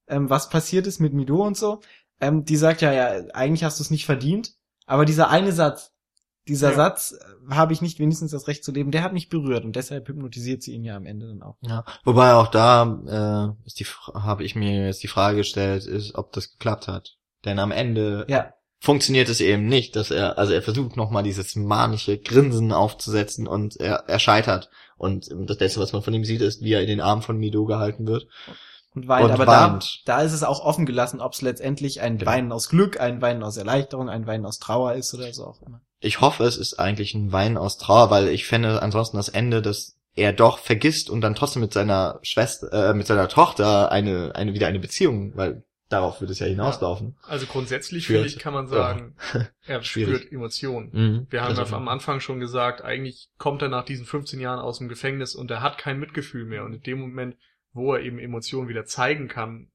ähm, 0.08 0.30
was 0.30 0.50
passiert 0.50 0.86
ist 0.86 1.00
mit 1.00 1.14
Mido 1.14 1.44
und 1.46 1.58
so, 1.58 1.82
ähm, 2.22 2.46
die 2.46 2.58
sagt 2.58 2.82
ja, 2.82 2.92
ja, 2.92 3.26
eigentlich 3.34 3.64
hast 3.64 3.80
du 3.80 3.84
es 3.84 3.92
nicht 3.92 4.06
verdient, 4.06 4.54
aber 4.86 5.06
dieser 5.06 5.30
eine 5.30 5.52
Satz, 5.52 5.94
dieser 6.48 6.70
Ja. 6.72 6.76
Satz, 6.76 7.14
äh, 7.14 7.54
habe 7.54 7.74
ich 7.74 7.82
nicht 7.82 8.00
wenigstens 8.00 8.32
das 8.32 8.48
Recht 8.48 8.64
zu 8.64 8.72
leben, 8.72 8.92
der 8.92 9.04
hat 9.04 9.14
mich 9.14 9.30
berührt 9.30 9.66
und 9.66 9.76
deshalb 9.76 10.08
hypnotisiert 10.08 10.64
sie 10.64 10.74
ihn 10.74 10.84
ja 10.84 10.96
am 10.96 11.06
Ende 11.06 11.28
dann 11.28 11.44
auch. 11.44 11.58
Ja. 11.62 11.86
Wobei 12.04 12.34
auch 12.34 12.48
da 12.48 13.56
äh, 13.62 13.66
ist 13.68 13.80
die 13.80 13.86
habe 14.14 14.44
ich 14.44 14.56
mir 14.56 14.88
jetzt 14.88 15.04
die 15.04 15.08
Frage 15.08 15.38
gestellt, 15.38 15.86
ist, 15.86 16.16
ob 16.16 16.34
das 16.34 16.52
geklappt 16.52 16.88
hat. 16.88 17.18
Denn 17.46 17.60
am 17.60 17.72
Ende 17.72 18.26
Ja, 18.28 18.54
funktioniert 18.82 19.30
es 19.30 19.42
eben 19.42 19.68
nicht, 19.68 19.96
dass 19.96 20.10
er, 20.12 20.38
also 20.38 20.54
er 20.54 20.62
versucht 20.62 20.98
nochmal 20.98 21.24
dieses 21.24 21.56
manische 21.56 22.18
Grinsen 22.18 22.72
aufzusetzen 22.72 23.48
und 23.48 23.78
er, 23.80 24.06
er 24.08 24.20
scheitert. 24.20 24.70
Und 24.98 25.30
das 25.32 25.60
Letzte, 25.60 25.80
was 25.80 25.94
man 25.94 26.02
von 26.02 26.14
ihm 26.14 26.26
sieht, 26.26 26.42
ist, 26.42 26.62
wie 26.62 26.74
er 26.74 26.82
in 26.82 26.88
den 26.88 27.02
Arm 27.02 27.22
von 27.22 27.38
Mido 27.38 27.66
gehalten 27.66 28.08
wird. 28.08 28.28
Und 28.96 29.08
weint. 29.08 29.26
Und 29.26 29.32
aber 29.32 29.48
weint. 29.48 30.02
da, 30.06 30.18
da 30.18 30.22
ist 30.24 30.34
es 30.34 30.44
auch 30.44 30.60
offen 30.64 30.86
gelassen, 30.86 31.22
ob 31.22 31.34
es 31.34 31.42
letztendlich 31.42 32.02
ein 32.02 32.18
Genau. 32.18 32.32
Weinen 32.32 32.52
aus 32.52 32.70
Glück, 32.70 33.00
ein 33.00 33.22
Weinen 33.22 33.44
aus 33.44 33.58
Erleichterung, 33.58 34.10
ein 34.10 34.26
Weinen 34.28 34.46
aus 34.46 34.60
Trauer 34.60 34.94
ist 34.94 35.14
oder 35.14 35.32
so 35.34 35.46
auch 35.46 35.62
immer. 35.62 35.82
Ich 36.00 36.22
hoffe, 36.22 36.44
es 36.46 36.58
ist 36.58 36.80
eigentlich 36.80 37.14
ein 37.14 37.32
Wein 37.32 37.58
aus 37.58 37.78
Trauer, 37.78 38.10
weil 38.10 38.30
ich 38.30 38.46
fände 38.46 38.82
ansonsten 38.82 39.18
das 39.18 39.30
Ende, 39.30 39.62
dass 39.62 39.96
er 40.16 40.34
doch 40.34 40.58
vergisst 40.60 41.10
und 41.10 41.22
dann 41.22 41.36
trotzdem 41.36 41.62
mit 41.62 41.74
seiner 41.74 42.20
Schwester, 42.24 42.90
äh, 42.92 42.94
mit 42.94 43.06
seiner 43.08 43.28
Tochter 43.28 43.92
eine, 43.92 44.32
eine 44.36 44.54
wieder 44.54 44.68
eine 44.68 44.80
Beziehung, 44.80 45.36
weil 45.36 45.64
darauf 45.90 46.20
würde 46.22 46.34
es 46.34 46.40
ja 46.40 46.46
hinauslaufen. 46.48 47.18
Also 47.28 47.46
grundsätzlich 47.48 48.06
Schwierig. 48.06 48.24
finde 48.24 48.38
ich, 48.38 48.44
kann 48.44 48.54
man 48.54 48.68
sagen, 48.68 49.16
er 49.66 49.82
Schwierig. 49.84 50.18
spürt 50.18 50.32
Emotionen. 50.32 50.90
Mhm. 50.92 51.28
Wir 51.30 51.42
haben 51.44 51.56
Das 51.56 51.72
ja 51.72 51.78
am 51.78 51.88
Anfang 51.88 52.20
schon 52.20 52.40
gesagt, 52.40 52.82
eigentlich 52.84 53.30
kommt 53.38 53.62
er 53.62 53.70
nach 53.70 53.86
diesen 53.86 54.06
15 54.06 54.40
Jahren 54.40 54.60
aus 54.60 54.78
dem 54.80 54.88
Gefängnis 54.90 55.36
und 55.36 55.50
er 55.52 55.62
hat 55.62 55.78
kein 55.78 56.00
Mitgefühl 56.00 56.46
mehr. 56.46 56.64
Und 56.64 56.74
in 56.74 56.82
dem 56.84 57.00
Moment, 57.00 57.36
wo 57.74 57.94
er 57.94 58.02
eben 58.02 58.20
Emotionen 58.20 58.68
wieder 58.70 58.86
zeigen 58.86 59.28
kann, 59.28 59.70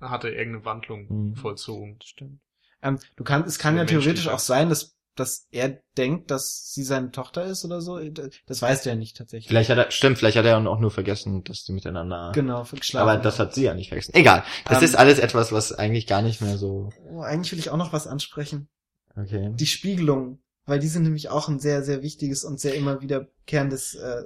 hat 0.00 0.24
er 0.24 0.32
irgendeine 0.32 0.64
Wandlung 0.64 1.06
Mhm. 1.08 1.36
vollzogen. 1.36 1.98
Stimmt. 2.02 2.40
Ähm, 2.82 2.98
du 3.16 3.24
kannst, 3.24 3.48
es 3.48 3.58
kann 3.58 3.76
ja 3.76 3.84
theoretisch 3.84 4.28
auch 4.28 4.38
sein, 4.38 4.70
dass, 4.70 4.96
dass 5.14 5.46
er 5.50 5.80
denkt, 5.98 6.30
dass 6.30 6.72
sie 6.72 6.82
seine 6.82 7.10
Tochter 7.10 7.44
ist 7.44 7.64
oder 7.66 7.82
so. 7.82 7.98
Das 8.46 8.62
weißt 8.62 8.86
du 8.86 8.90
ja 8.90 8.96
nicht 8.96 9.18
tatsächlich. 9.18 9.48
Vielleicht 9.48 9.68
hat 9.68 9.76
er, 9.76 9.90
stimmt, 9.90 10.16
vielleicht 10.18 10.38
hat 10.38 10.46
er 10.46 10.56
auch 10.66 10.80
nur 10.80 10.90
vergessen, 10.90 11.44
dass 11.44 11.64
die 11.64 11.72
miteinander. 11.72 12.32
Genau, 12.34 12.64
geschlafen. 12.64 13.08
Aber 13.08 13.22
das 13.22 13.38
hat 13.38 13.54
sie 13.54 13.64
ja 13.64 13.74
nicht 13.74 13.88
vergessen. 13.88 14.14
Egal. 14.14 14.44
Das 14.66 14.78
Ähm, 14.78 14.84
ist 14.84 14.94
alles 14.96 15.18
etwas, 15.18 15.52
was 15.52 15.72
eigentlich 15.72 16.06
gar 16.06 16.22
nicht 16.22 16.40
mehr 16.40 16.56
so. 16.56 16.90
Oh, 17.10 17.20
eigentlich 17.20 17.52
will 17.52 17.58
ich 17.58 17.68
auch 17.70 17.76
noch 17.76 17.92
was 17.92 18.06
ansprechen. 18.06 18.68
Okay. 19.16 19.50
Die 19.54 19.66
Spiegelungen. 19.66 20.42
Weil 20.66 20.78
die 20.78 20.88
sind 20.88 21.02
nämlich 21.02 21.30
auch 21.30 21.48
ein 21.48 21.58
sehr, 21.58 21.82
sehr 21.82 22.02
wichtiges 22.02 22.44
und 22.44 22.60
sehr 22.60 22.74
immer 22.74 23.00
wiederkehrendes 23.02 23.94
äh, 23.94 24.24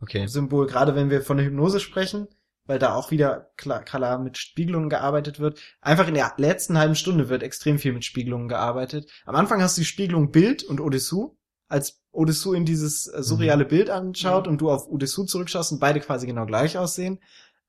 Okay. 0.00 0.26
Symbol, 0.26 0.66
gerade 0.66 0.94
wenn 0.94 1.10
wir 1.10 1.22
von 1.22 1.36
der 1.36 1.46
Hypnose 1.46 1.80
sprechen, 1.80 2.28
weil 2.66 2.78
da 2.78 2.94
auch 2.94 3.10
wieder 3.10 3.50
klar, 3.56 3.82
klar 3.82 4.18
mit 4.18 4.38
Spiegelungen 4.38 4.88
gearbeitet 4.88 5.40
wird. 5.40 5.60
Einfach 5.80 6.08
in 6.08 6.14
der 6.14 6.32
letzten 6.36 6.78
halben 6.78 6.94
Stunde 6.94 7.28
wird 7.28 7.42
extrem 7.42 7.78
viel 7.78 7.92
mit 7.92 8.04
Spiegelungen 8.04 8.48
gearbeitet. 8.48 9.10
Am 9.26 9.34
Anfang 9.34 9.60
hast 9.62 9.76
du 9.76 9.80
die 9.80 9.86
Spiegelung 9.86 10.30
Bild 10.30 10.62
und 10.62 10.80
Odessou, 10.80 11.36
als 11.68 12.00
Odessou 12.12 12.52
in 12.52 12.64
dieses 12.64 13.06
äh, 13.06 13.22
surreale 13.22 13.64
Bild 13.64 13.90
anschaut 13.90 14.46
Mhm. 14.46 14.52
und 14.52 14.60
du 14.60 14.70
auf 14.70 14.86
Odessou 14.88 15.24
zurückschaust 15.24 15.72
und 15.72 15.80
beide 15.80 16.00
quasi 16.00 16.26
genau 16.26 16.46
gleich 16.46 16.76
aussehen. 16.78 17.18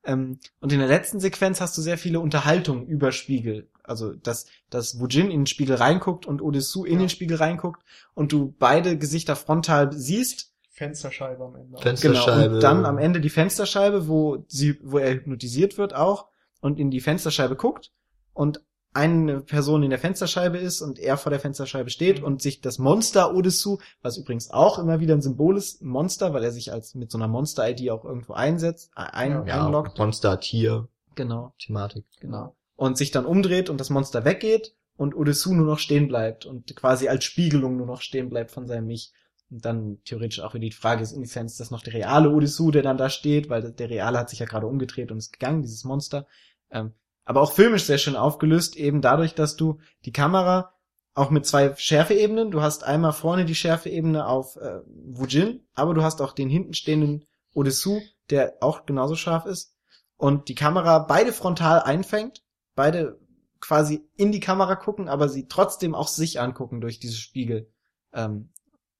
Ähm, 0.04 0.38
und 0.60 0.72
in 0.72 0.78
der 0.78 0.88
letzten 0.88 1.18
Sequenz 1.18 1.60
hast 1.62 1.76
du 1.78 1.82
sehr 1.82 1.96
viele 1.98 2.20
Unterhaltungen 2.20 2.86
über 2.86 3.10
Spiegel. 3.10 3.70
Also, 3.82 4.12
dass, 4.14 4.46
dass 4.70 5.00
Wujin 5.00 5.30
in 5.30 5.40
den 5.40 5.46
Spiegel 5.46 5.76
reinguckt 5.76 6.26
und 6.26 6.42
Odessou 6.42 6.84
in 6.84 6.94
Ja. 6.94 6.98
den 7.00 7.08
Spiegel 7.08 7.38
reinguckt 7.38 7.82
und 8.14 8.32
du 8.32 8.54
beide 8.58 8.96
Gesichter 8.98 9.34
frontal 9.36 9.92
siehst 9.92 10.52
Fensterscheibe 10.74 11.44
am 11.44 11.54
Ende. 11.56 11.76
auch. 11.76 11.82
Fenster- 11.82 12.08
Genau, 12.08 12.20
Fensterscheibe. 12.24 12.54
und 12.56 12.60
dann 12.62 12.84
am 12.84 12.98
Ende 12.98 13.20
die 13.20 13.30
Fensterscheibe, 13.30 14.08
wo 14.08 14.44
sie, 14.48 14.78
wo 14.82 14.98
er 14.98 15.14
hypnotisiert 15.14 15.78
wird 15.78 15.94
auch 15.94 16.26
und 16.60 16.78
in 16.80 16.90
die 16.90 17.00
Fensterscheibe 17.00 17.56
guckt 17.56 17.92
und 18.32 18.60
eine 18.92 19.40
Person 19.40 19.82
in 19.82 19.90
der 19.90 19.98
Fensterscheibe 19.98 20.56
ist 20.58 20.80
und 20.80 20.98
er 21.00 21.16
vor 21.16 21.30
der 21.30 21.40
Fensterscheibe 21.40 21.90
steht 21.90 22.20
Mhm. 22.20 22.26
und 22.26 22.42
sich 22.42 22.60
das 22.60 22.78
Monster 22.78 23.34
Odessou, 23.34 23.78
was 24.02 24.16
übrigens 24.18 24.50
auch 24.50 24.78
immer 24.78 25.00
wieder 25.00 25.14
ein 25.14 25.22
Symbol 25.22 25.56
ist, 25.56 25.82
ein 25.82 25.88
Monster, 25.88 26.32
weil 26.32 26.44
er 26.44 26.52
sich 26.52 26.72
als 26.72 26.94
mit 26.94 27.10
so 27.10 27.18
einer 27.18 27.26
Monster-ID 27.28 27.90
auch 27.90 28.04
irgendwo 28.04 28.34
einsetzt, 28.34 28.90
äh, 28.96 29.00
ein, 29.00 29.46
Ja, 29.46 29.64
einloggt. 29.66 29.98
Monster, 29.98 30.38
Tier, 30.40 30.88
Genau, 31.16 31.54
Thematik. 31.58 32.04
genau. 32.20 32.54
Und 32.76 32.96
sich 32.98 33.10
dann 33.12 33.26
umdreht 33.26 33.68
und 33.70 33.78
das 33.80 33.90
Monster 33.90 34.24
weggeht 34.24 34.74
und 34.96 35.14
Odessou 35.16 35.54
nur 35.54 35.66
noch 35.66 35.78
stehen 35.80 36.06
bleibt 36.08 36.46
und 36.46 36.74
quasi 36.76 37.08
als 37.08 37.24
Spiegelung 37.24 37.76
nur 37.76 37.86
noch 37.86 38.00
stehen 38.00 38.28
bleibt 38.28 38.50
von 38.52 38.66
seinem 38.68 38.90
Ich. 38.90 39.12
Und 39.50 39.64
dann 39.64 39.98
theoretisch 40.04 40.40
auch 40.40 40.54
wieder 40.54 40.62
die 40.62 40.72
Frage 40.72 41.02
ist, 41.02 41.12
inwiefern 41.12 41.46
ist 41.46 41.60
das 41.60 41.70
noch 41.70 41.82
der 41.82 41.94
reale 41.94 42.30
Odessou, 42.30 42.70
der 42.70 42.82
dann 42.82 42.98
da 42.98 43.10
steht, 43.10 43.48
weil 43.48 43.72
der 43.72 43.90
reale 43.90 44.18
hat 44.18 44.30
sich 44.30 44.38
ja 44.38 44.46
gerade 44.46 44.66
umgedreht 44.66 45.10
und 45.12 45.18
ist 45.18 45.32
gegangen, 45.32 45.62
dieses 45.62 45.84
Monster. 45.84 46.26
Ähm, 46.70 46.92
aber 47.24 47.40
auch 47.40 47.52
filmisch 47.52 47.84
sehr 47.84 47.98
schön 47.98 48.16
aufgelöst, 48.16 48.76
eben 48.76 49.00
dadurch, 49.00 49.34
dass 49.34 49.56
du 49.56 49.78
die 50.04 50.12
Kamera 50.12 50.74
auch 51.14 51.30
mit 51.30 51.46
zwei 51.46 51.74
Schärfeebenen, 51.76 52.50
du 52.50 52.60
hast 52.60 52.84
einmal 52.84 53.12
vorne 53.12 53.44
die 53.44 53.54
Schärfeebene 53.54 54.26
auf 54.26 54.56
äh, 54.56 54.80
Wujin, 54.86 55.60
aber 55.74 55.94
du 55.94 56.02
hast 56.02 56.20
auch 56.20 56.32
den 56.32 56.50
hinten 56.50 56.74
stehenden 56.74 57.24
Odessou, 57.54 58.00
der 58.30 58.54
auch 58.60 58.84
genauso 58.84 59.14
scharf 59.14 59.46
ist 59.46 59.76
und 60.16 60.48
die 60.48 60.54
Kamera 60.54 60.98
beide 60.98 61.32
frontal 61.32 61.80
einfängt, 61.80 62.42
beide 62.74 63.18
quasi 63.60 64.06
in 64.16 64.32
die 64.32 64.40
Kamera 64.40 64.74
gucken, 64.76 65.08
aber 65.08 65.28
sie 65.28 65.46
trotzdem 65.46 65.94
auch 65.94 66.08
sich 66.08 66.40
angucken 66.40 66.80
durch 66.80 66.98
diese 66.98 67.16
Spiegel 67.16 67.70
ähm, 68.12 68.50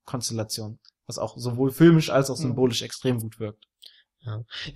Konstellation, 0.05 0.79
was 1.07 1.19
auch 1.19 1.37
sowohl 1.37 1.71
filmisch 1.71 2.11
als 2.11 2.31
auch 2.31 2.37
Mhm. 2.39 2.43
symbolisch 2.43 2.83
extrem 2.83 3.19
gut 3.21 3.39
wirkt. 3.41 3.65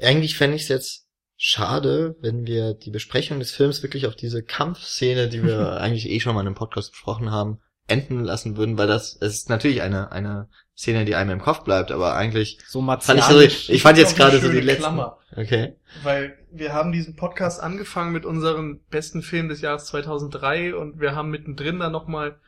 Eigentlich 0.02 0.36
fände 0.36 0.56
ich 0.56 0.62
es 0.62 0.68
jetzt 0.68 1.06
schade, 1.36 2.16
wenn 2.20 2.46
wir 2.46 2.74
die 2.74 2.90
Besprechung 2.90 3.38
des 3.38 3.50
Films 3.52 3.82
wirklich 3.82 4.06
auf 4.06 4.16
diese 4.16 4.42
Kampfszene, 4.42 5.28
die 5.28 5.42
wir 5.42 5.72
eigentlich 5.80 6.08
eh 6.08 6.20
schon 6.20 6.34
mal 6.34 6.42
in 6.42 6.48
einem 6.48 6.56
Podcast 6.56 6.90
besprochen 6.92 7.30
haben, 7.30 7.60
enden 7.86 8.22
lassen 8.24 8.56
würden, 8.58 8.76
weil 8.76 8.86
das 8.88 9.16
es 9.20 9.34
ist 9.34 9.48
natürlich 9.48 9.80
eine 9.80 10.12
eine 10.12 10.48
Szene, 10.76 11.04
die 11.06 11.14
einem 11.14 11.30
im 11.30 11.40
Kopf 11.40 11.64
bleibt, 11.64 11.90
aber 11.90 12.14
eigentlich 12.14 12.58
So 12.68 12.82
fand 12.82 13.18
ich 13.18 13.24
so, 13.24 13.40
ich 13.40 13.82
fand 13.82 13.96
jetzt 13.98 14.16
gerade 14.16 14.38
so 14.40 14.50
die 14.50 14.60
letzten. 14.60 14.82
Klammer. 14.82 15.18
Okay. 15.34 15.76
Weil 16.02 16.36
wir 16.52 16.72
haben 16.74 16.92
diesen 16.92 17.16
Podcast 17.16 17.60
angefangen 17.60 18.12
mit 18.12 18.26
unserem 18.26 18.80
besten 18.90 19.22
Film 19.22 19.48
des 19.48 19.60
Jahres 19.62 19.86
2003 19.86 20.74
und 20.76 21.00
wir 21.00 21.16
haben 21.16 21.30
mittendrin 21.30 21.78
dann 21.78 21.92
nochmal 21.92 22.38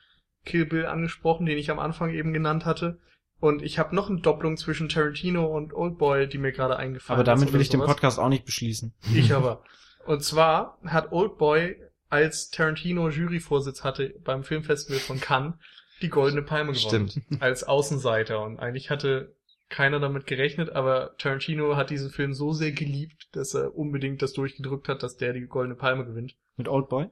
Kill 0.44 0.66
Bill 0.66 0.86
angesprochen, 0.86 1.46
den 1.46 1.58
ich 1.58 1.70
am 1.70 1.78
Anfang 1.78 2.12
eben 2.12 2.32
genannt 2.32 2.64
hatte. 2.64 2.98
Und 3.40 3.62
ich 3.62 3.78
habe 3.78 3.94
noch 3.94 4.10
eine 4.10 4.20
Doppelung 4.20 4.56
zwischen 4.56 4.88
Tarantino 4.88 5.46
und 5.46 5.72
Oldboy, 5.72 6.28
die 6.28 6.38
mir 6.38 6.52
gerade 6.52 6.76
eingefallen 6.76 7.18
aber 7.18 7.24
damit 7.24 7.48
ist. 7.48 7.54
will 7.54 7.60
ich 7.60 7.70
den 7.70 7.80
sowas. 7.80 7.94
Podcast 7.94 8.18
auch 8.18 8.28
nicht 8.28 8.44
beschließen. 8.44 8.94
Ich 9.14 9.32
aber. 9.34 9.62
Und 10.06 10.22
zwar 10.22 10.78
hat 10.84 11.12
Oldboy, 11.12 11.76
als 12.08 12.50
Tarantino 12.50 13.08
Juryvorsitz 13.08 13.82
hatte 13.82 14.14
beim 14.24 14.44
Filmfestival 14.44 15.00
von 15.00 15.20
Cannes, 15.20 15.54
die 16.02 16.08
Goldene 16.08 16.42
Palme 16.42 16.72
gewonnen. 16.72 17.08
Stimmt. 17.08 17.42
Als 17.42 17.64
Außenseiter. 17.64 18.42
Und 18.42 18.58
eigentlich 18.58 18.90
hatte 18.90 19.34
keiner 19.68 20.00
damit 20.00 20.26
gerechnet, 20.26 20.70
aber 20.70 21.16
Tarantino 21.16 21.76
hat 21.76 21.90
diesen 21.90 22.10
Film 22.10 22.34
so 22.34 22.52
sehr 22.52 22.72
geliebt, 22.72 23.28
dass 23.32 23.54
er 23.54 23.74
unbedingt 23.74 24.20
das 24.20 24.32
durchgedrückt 24.32 24.88
hat, 24.88 25.02
dass 25.02 25.16
der 25.16 25.32
die 25.32 25.46
Goldene 25.46 25.76
Palme 25.76 26.04
gewinnt. 26.04 26.34
Mit 26.56 26.68
Oldboy? 26.68 27.08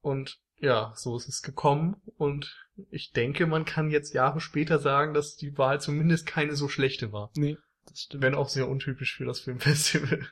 Und 0.00 0.38
ja, 0.58 0.92
so 0.96 1.16
ist 1.16 1.28
es 1.28 1.42
gekommen. 1.42 1.96
Und 2.16 2.54
ich 2.90 3.12
denke, 3.12 3.46
man 3.46 3.64
kann 3.64 3.90
jetzt 3.90 4.14
Jahre 4.14 4.40
später 4.40 4.78
sagen, 4.78 5.14
dass 5.14 5.36
die 5.36 5.56
Wahl 5.58 5.80
zumindest 5.80 6.26
keine 6.26 6.56
so 6.56 6.68
schlechte 6.68 7.12
war. 7.12 7.30
Nee, 7.36 7.56
das 7.86 8.00
stimmt. 8.02 8.22
Wenn 8.22 8.34
auch 8.34 8.48
sehr 8.48 8.68
untypisch 8.68 9.16
für 9.16 9.24
das 9.24 9.40
Filmfestival. 9.40 10.26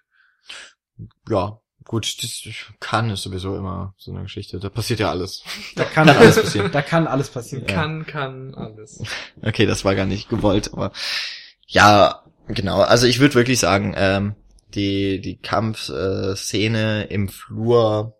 Ja, 1.28 1.60
gut, 1.84 2.22
das 2.22 2.42
kann 2.80 3.10
ist 3.10 3.22
sowieso 3.22 3.56
immer 3.56 3.94
so 3.96 4.12
eine 4.12 4.22
Geschichte. 4.22 4.58
Da 4.58 4.68
passiert 4.68 5.00
ja 5.00 5.10
alles. 5.10 5.42
Da 5.76 5.84
kann 5.84 6.06
Kann 6.06 6.16
alles 6.16 6.36
passieren. 6.36 6.72
Da 6.72 6.82
kann 6.82 7.06
alles 7.06 7.30
passieren. 7.30 7.66
Ja. 7.66 7.74
Kann, 7.74 8.06
kann 8.06 8.54
alles. 8.54 9.02
Okay, 9.42 9.66
das 9.66 9.84
war 9.84 9.94
gar 9.94 10.06
nicht 10.06 10.28
gewollt, 10.28 10.72
aber 10.72 10.92
ja, 11.66 12.22
genau. 12.48 12.80
Also 12.80 13.06
ich 13.06 13.18
würde 13.18 13.34
wirklich 13.34 13.58
sagen, 13.58 13.94
ähm, 13.96 14.34
die 14.74 15.20
die 15.20 15.38
Kampfszene 15.38 16.36
Szene 16.36 17.04
im 17.04 17.28
Flur. 17.28 18.18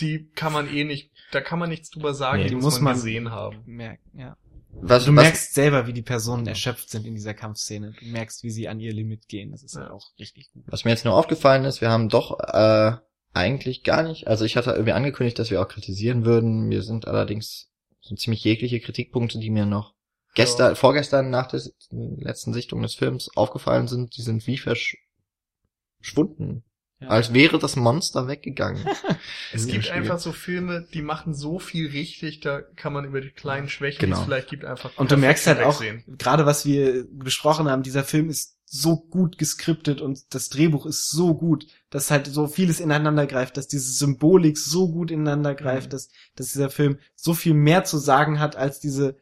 Die 0.00 0.30
kann 0.34 0.52
man 0.52 0.68
eh 0.72 0.84
nicht, 0.84 1.10
da 1.32 1.40
kann 1.40 1.58
man 1.58 1.70
nichts 1.70 1.90
drüber 1.90 2.14
sagen, 2.14 2.38
Nee. 2.38 2.44
die 2.44 2.50
Die 2.50 2.56
muss, 2.60 2.74
man, 2.76 2.84
man- 2.84 2.94
gesehen 2.94 3.30
haben. 3.30 3.62
Merk, 3.66 4.00
ja. 4.14 4.36
Was, 4.70 5.06
Du 5.06 5.16
was, 5.16 5.24
merkst 5.24 5.54
selber, 5.54 5.86
wie 5.86 5.92
die 5.92 6.02
Personen 6.02 6.46
erschöpft 6.46 6.90
sind 6.90 7.06
in 7.06 7.14
dieser 7.14 7.34
Kampfszene. 7.34 7.94
Du 7.98 8.06
merkst, 8.06 8.42
wie 8.44 8.50
sie 8.50 8.68
an 8.68 8.78
ihr 8.80 8.92
Limit 8.92 9.26
gehen. 9.26 9.50
Das 9.50 9.62
ist 9.64 9.74
Ja. 9.74 9.82
halt 9.82 9.90
auch 9.90 10.06
richtig 10.18 10.50
gut. 10.52 10.62
was 10.66 10.84
mir 10.84 10.90
jetzt 10.92 11.04
nur 11.04 11.14
aufgefallen 11.14 11.64
ist, 11.64 11.80
wir 11.80 11.90
haben 11.90 12.08
doch 12.08 12.38
äh, 12.38 12.92
eigentlich 13.32 13.82
gar 13.82 14.02
nicht. 14.02 14.28
Also 14.28 14.44
ich 14.44 14.56
hatte 14.56 14.70
irgendwie 14.70 14.92
angekündigt, 14.92 15.38
dass 15.38 15.50
wir 15.50 15.60
auch 15.62 15.68
kritisieren 15.68 16.24
würden. 16.24 16.68
Mir 16.68 16.82
sind 16.82 17.08
allerdings 17.08 17.70
so 18.00 18.14
ziemlich 18.14 18.44
jegliche 18.44 18.80
Kritikpunkte, 18.80 19.38
die 19.38 19.50
mir 19.50 19.66
noch 19.66 19.94
gestern, 20.34 20.76
vorgestern 20.76 21.30
nach 21.30 21.48
der 21.48 21.60
letzten 21.90 22.52
Sichtung 22.52 22.82
des 22.82 22.94
Films 22.94 23.30
aufgefallen 23.36 23.88
sind, 23.88 24.16
die 24.16 24.22
sind 24.22 24.46
wie 24.46 24.58
verschwunden. 24.58 26.64
Ja. 27.00 27.08
Als 27.08 27.32
wäre 27.32 27.58
das 27.60 27.76
Monster 27.76 28.26
weggegangen. 28.26 28.84
Es 29.52 29.66
gibt 29.66 29.84
Spiel. 29.84 29.96
einfach 29.96 30.18
so 30.18 30.32
Filme, 30.32 30.86
die 30.92 31.00
machen 31.02 31.32
so 31.32 31.58
viel 31.58 31.88
richtig, 31.88 32.40
da 32.40 32.60
kann 32.60 32.92
man 32.92 33.04
über 33.04 33.20
die 33.20 33.30
kleinen 33.30 33.68
Schwächen, 33.68 34.00
die 34.00 34.06
Genau. 34.06 34.18
es 34.18 34.24
vielleicht 34.24 34.48
gibt, 34.50 34.64
einfach 34.64 34.90
Und 34.98 35.10
du 35.10 35.16
merkst 35.16 35.46
halt 35.46 35.62
auch, 35.62 35.82
gerade 36.18 36.44
was 36.44 36.66
wir 36.66 37.06
besprochen 37.10 37.68
haben, 37.70 37.82
dieser 37.82 38.04
Film 38.04 38.28
ist 38.28 38.56
so 38.66 38.96
gut 38.96 39.38
geskriptet 39.38 40.00
und 40.02 40.34
das 40.34 40.50
Drehbuch 40.50 40.84
ist 40.86 41.08
so 41.08 41.34
gut, 41.34 41.66
dass 41.88 42.10
halt 42.10 42.26
so 42.26 42.46
vieles 42.48 42.80
ineinander 42.80 43.26
greift, 43.26 43.56
dass 43.56 43.66
diese 43.68 43.90
Symbolik 43.92 44.58
so 44.58 44.90
gut 44.92 45.10
ineinander 45.10 45.54
greift, 45.54 45.86
Mhm. 45.86 45.90
dass, 45.92 46.08
dass 46.34 46.48
dieser 46.52 46.68
Film 46.68 46.98
so 47.14 47.32
viel 47.32 47.54
mehr 47.54 47.84
zu 47.84 47.96
sagen 47.96 48.40
hat, 48.40 48.56
als 48.56 48.80
diese 48.80 49.16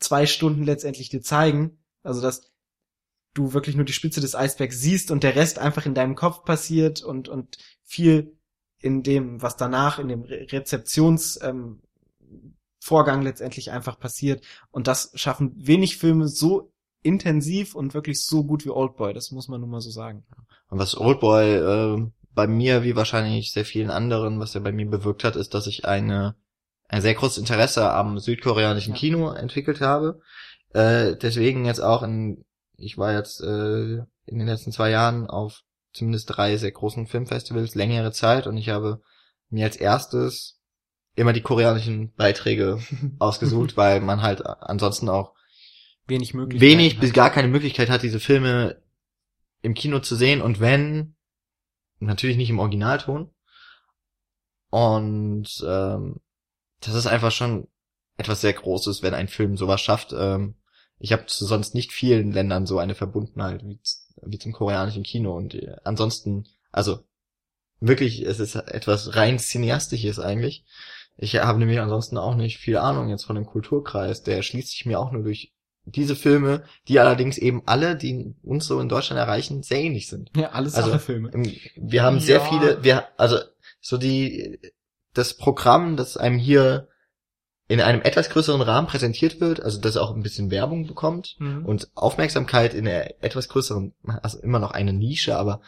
zwei 0.00 0.26
Stunden 0.26 0.64
letztendlich 0.64 1.08
dir 1.08 1.22
zeigen. 1.22 1.78
Also, 2.02 2.20
dass 2.20 2.50
du 3.34 3.52
wirklich 3.52 3.76
nur 3.76 3.84
die 3.84 3.92
Spitze 3.92 4.20
des 4.20 4.34
Eisbergs 4.34 4.80
siehst 4.80 5.10
und 5.10 5.22
der 5.22 5.36
Rest 5.36 5.58
einfach 5.58 5.86
in 5.86 5.94
deinem 5.94 6.16
Kopf 6.16 6.44
passiert 6.44 7.02
und, 7.02 7.28
und 7.28 7.58
viel 7.82 8.36
in 8.78 9.02
dem, 9.02 9.42
was 9.42 9.56
danach 9.56 9.98
in 9.98 10.08
dem 10.08 10.22
Re 10.22 10.46
Rezeptions, 10.50 11.38
ähm, 11.42 11.80
Vorgang 12.82 13.20
letztendlich 13.20 13.70
einfach 13.70 14.00
passiert. 14.00 14.42
Und 14.70 14.86
das 14.86 15.12
schaffen 15.14 15.52
wenig 15.54 15.98
Filme 15.98 16.28
so 16.28 16.72
intensiv 17.02 17.74
und 17.74 17.92
wirklich 17.92 18.24
so 18.24 18.42
gut 18.42 18.64
wie 18.64 18.70
Oldboy. 18.70 19.12
Das 19.12 19.30
muss 19.32 19.48
man 19.48 19.60
nun 19.60 19.68
mal 19.68 19.82
so 19.82 19.90
sagen. 19.90 20.24
Und 20.70 20.78
was 20.78 20.96
Oldboy 20.96 21.56
äh, 21.56 22.10
bei 22.32 22.46
mir, 22.46 22.82
wie 22.82 22.96
wahrscheinlich 22.96 23.52
sehr 23.52 23.66
vielen 23.66 23.90
anderen, 23.90 24.40
was 24.40 24.54
er 24.54 24.62
bei 24.62 24.72
mir 24.72 24.86
bewirkt 24.86 25.24
hat, 25.24 25.36
ist, 25.36 25.52
dass 25.52 25.66
ich 25.66 25.84
eine 25.84 26.36
ein 26.90 27.02
sehr 27.02 27.14
großes 27.14 27.38
Interesse 27.38 27.92
am 27.92 28.18
südkoreanischen 28.18 28.94
Ja. 28.94 28.98
Kino 28.98 29.30
entwickelt 29.30 29.80
habe. 29.80 30.20
Äh, 30.72 31.16
deswegen 31.16 31.64
jetzt 31.64 31.80
auch 31.80 32.02
in, 32.02 32.44
ich 32.80 32.98
war 32.98 33.12
jetzt 33.12 33.40
äh, 33.40 33.98
in 34.26 34.38
den 34.38 34.46
letzten 34.46 34.72
zwei 34.72 34.90
Jahren 34.90 35.26
auf 35.26 35.62
zumindest 35.92 36.36
drei 36.36 36.56
sehr 36.56 36.72
großen 36.72 37.06
Filmfestivals 37.06 37.74
längere 37.74 38.12
Zeit 38.12 38.46
und 38.46 38.56
ich 38.56 38.68
habe 38.68 39.02
mir 39.48 39.66
als 39.66 39.76
erstes 39.76 40.60
immer 41.14 41.32
die 41.32 41.42
koreanischen 41.42 42.14
Beiträge 42.14 42.80
ausgesucht, 43.18 43.76
weil 43.76 44.00
man 44.00 44.22
halt 44.22 44.46
ansonsten 44.46 45.08
auch 45.08 45.34
Wenig 46.06 46.34
möglich. 46.34 46.60
wenig 46.60 46.98
bis 46.98 47.12
gar 47.12 47.30
keine 47.30 47.48
Möglichkeit 47.48 47.90
hat, 47.90 48.02
diese 48.02 48.20
Filme 48.20 48.82
im 49.62 49.74
Kino 49.74 50.00
zu 50.00 50.16
sehen 50.16 50.40
und 50.40 50.60
wenn, 50.60 51.14
natürlich 51.98 52.36
nicht 52.36 52.50
im 52.50 52.58
Originalton. 52.58 53.30
Und 54.70 55.64
ähm, 55.66 56.20
das 56.80 56.94
ist 56.94 57.06
einfach 57.06 57.32
schon 57.32 57.68
etwas 58.16 58.40
sehr 58.40 58.52
Großes, 58.52 59.02
wenn 59.02 59.14
ein 59.14 59.28
Film 59.28 59.56
sowas 59.56 59.80
schafft. 59.80 60.12
Ähm, 60.16 60.54
ich 61.00 61.12
habe 61.12 61.26
zu 61.26 61.44
sonst 61.46 61.74
nicht 61.74 61.92
vielen 61.92 62.30
Ländern 62.30 62.66
so 62.66 62.78
eine 62.78 62.94
Verbundenheit 62.94 63.64
wie, 63.64 63.80
wie 64.22 64.38
zum 64.38 64.52
koreanischen 64.52 65.02
Kino. 65.02 65.34
Und 65.36 65.54
äh, 65.54 65.74
ansonsten, 65.82 66.46
also 66.70 67.00
wirklich, 67.80 68.22
es 68.22 68.38
ist 68.38 68.54
etwas 68.54 69.16
rein 69.16 69.38
cineastisches 69.38 70.18
eigentlich. 70.20 70.64
Ich 71.16 71.36
habe 71.36 71.58
nämlich 71.58 71.80
ansonsten 71.80 72.18
auch 72.18 72.34
nicht 72.36 72.58
viel 72.58 72.76
Ahnung 72.76 73.08
jetzt 73.08 73.24
von 73.24 73.34
dem 73.36 73.46
Kulturkreis. 73.46 74.22
Der 74.22 74.42
schließt 74.42 74.70
sich 74.70 74.86
mir 74.86 75.00
auch 75.00 75.10
nur 75.10 75.22
durch 75.22 75.52
diese 75.86 76.14
Filme, 76.16 76.64
die 76.86 77.00
allerdings 77.00 77.38
eben 77.38 77.62
alle, 77.64 77.96
die 77.96 78.34
uns 78.42 78.66
so 78.66 78.78
in 78.80 78.88
Deutschland 78.90 79.18
erreichen, 79.18 79.62
sehr 79.62 79.80
ähnlich 79.80 80.08
sind. 80.08 80.30
Ja, 80.36 80.50
alles 80.50 80.74
Also. 80.74 80.90
Im- 81.32 81.56
Wir 81.76 82.02
haben 82.02 82.20
sehr 82.20 82.40
Ja. 82.40 82.44
viele, 82.44 82.84
wir, 82.84 83.08
also 83.18 83.38
so 83.80 83.96
die, 83.96 84.60
das 85.14 85.34
Programm, 85.34 85.96
das 85.96 86.18
einem 86.18 86.38
hier 86.38 86.88
in 87.70 87.80
einem 87.80 88.02
etwas 88.02 88.30
größeren 88.30 88.60
Rahmen 88.62 88.86
präsentiert 88.88 89.40
wird, 89.40 89.62
also 89.62 89.80
das 89.80 89.96
auch 89.96 90.14
ein 90.14 90.22
bisschen 90.22 90.50
Werbung 90.50 90.86
bekommt 90.86 91.36
Mhm. 91.38 91.64
und 91.64 91.88
Aufmerksamkeit 91.94 92.74
in 92.74 92.86
einer 92.86 93.04
etwas 93.22 93.48
größeren, 93.48 93.94
also 94.22 94.38
immer 94.40 94.58
noch 94.58 94.72
eine 94.72 94.92
Nische, 94.92 95.36
aber 95.36 95.60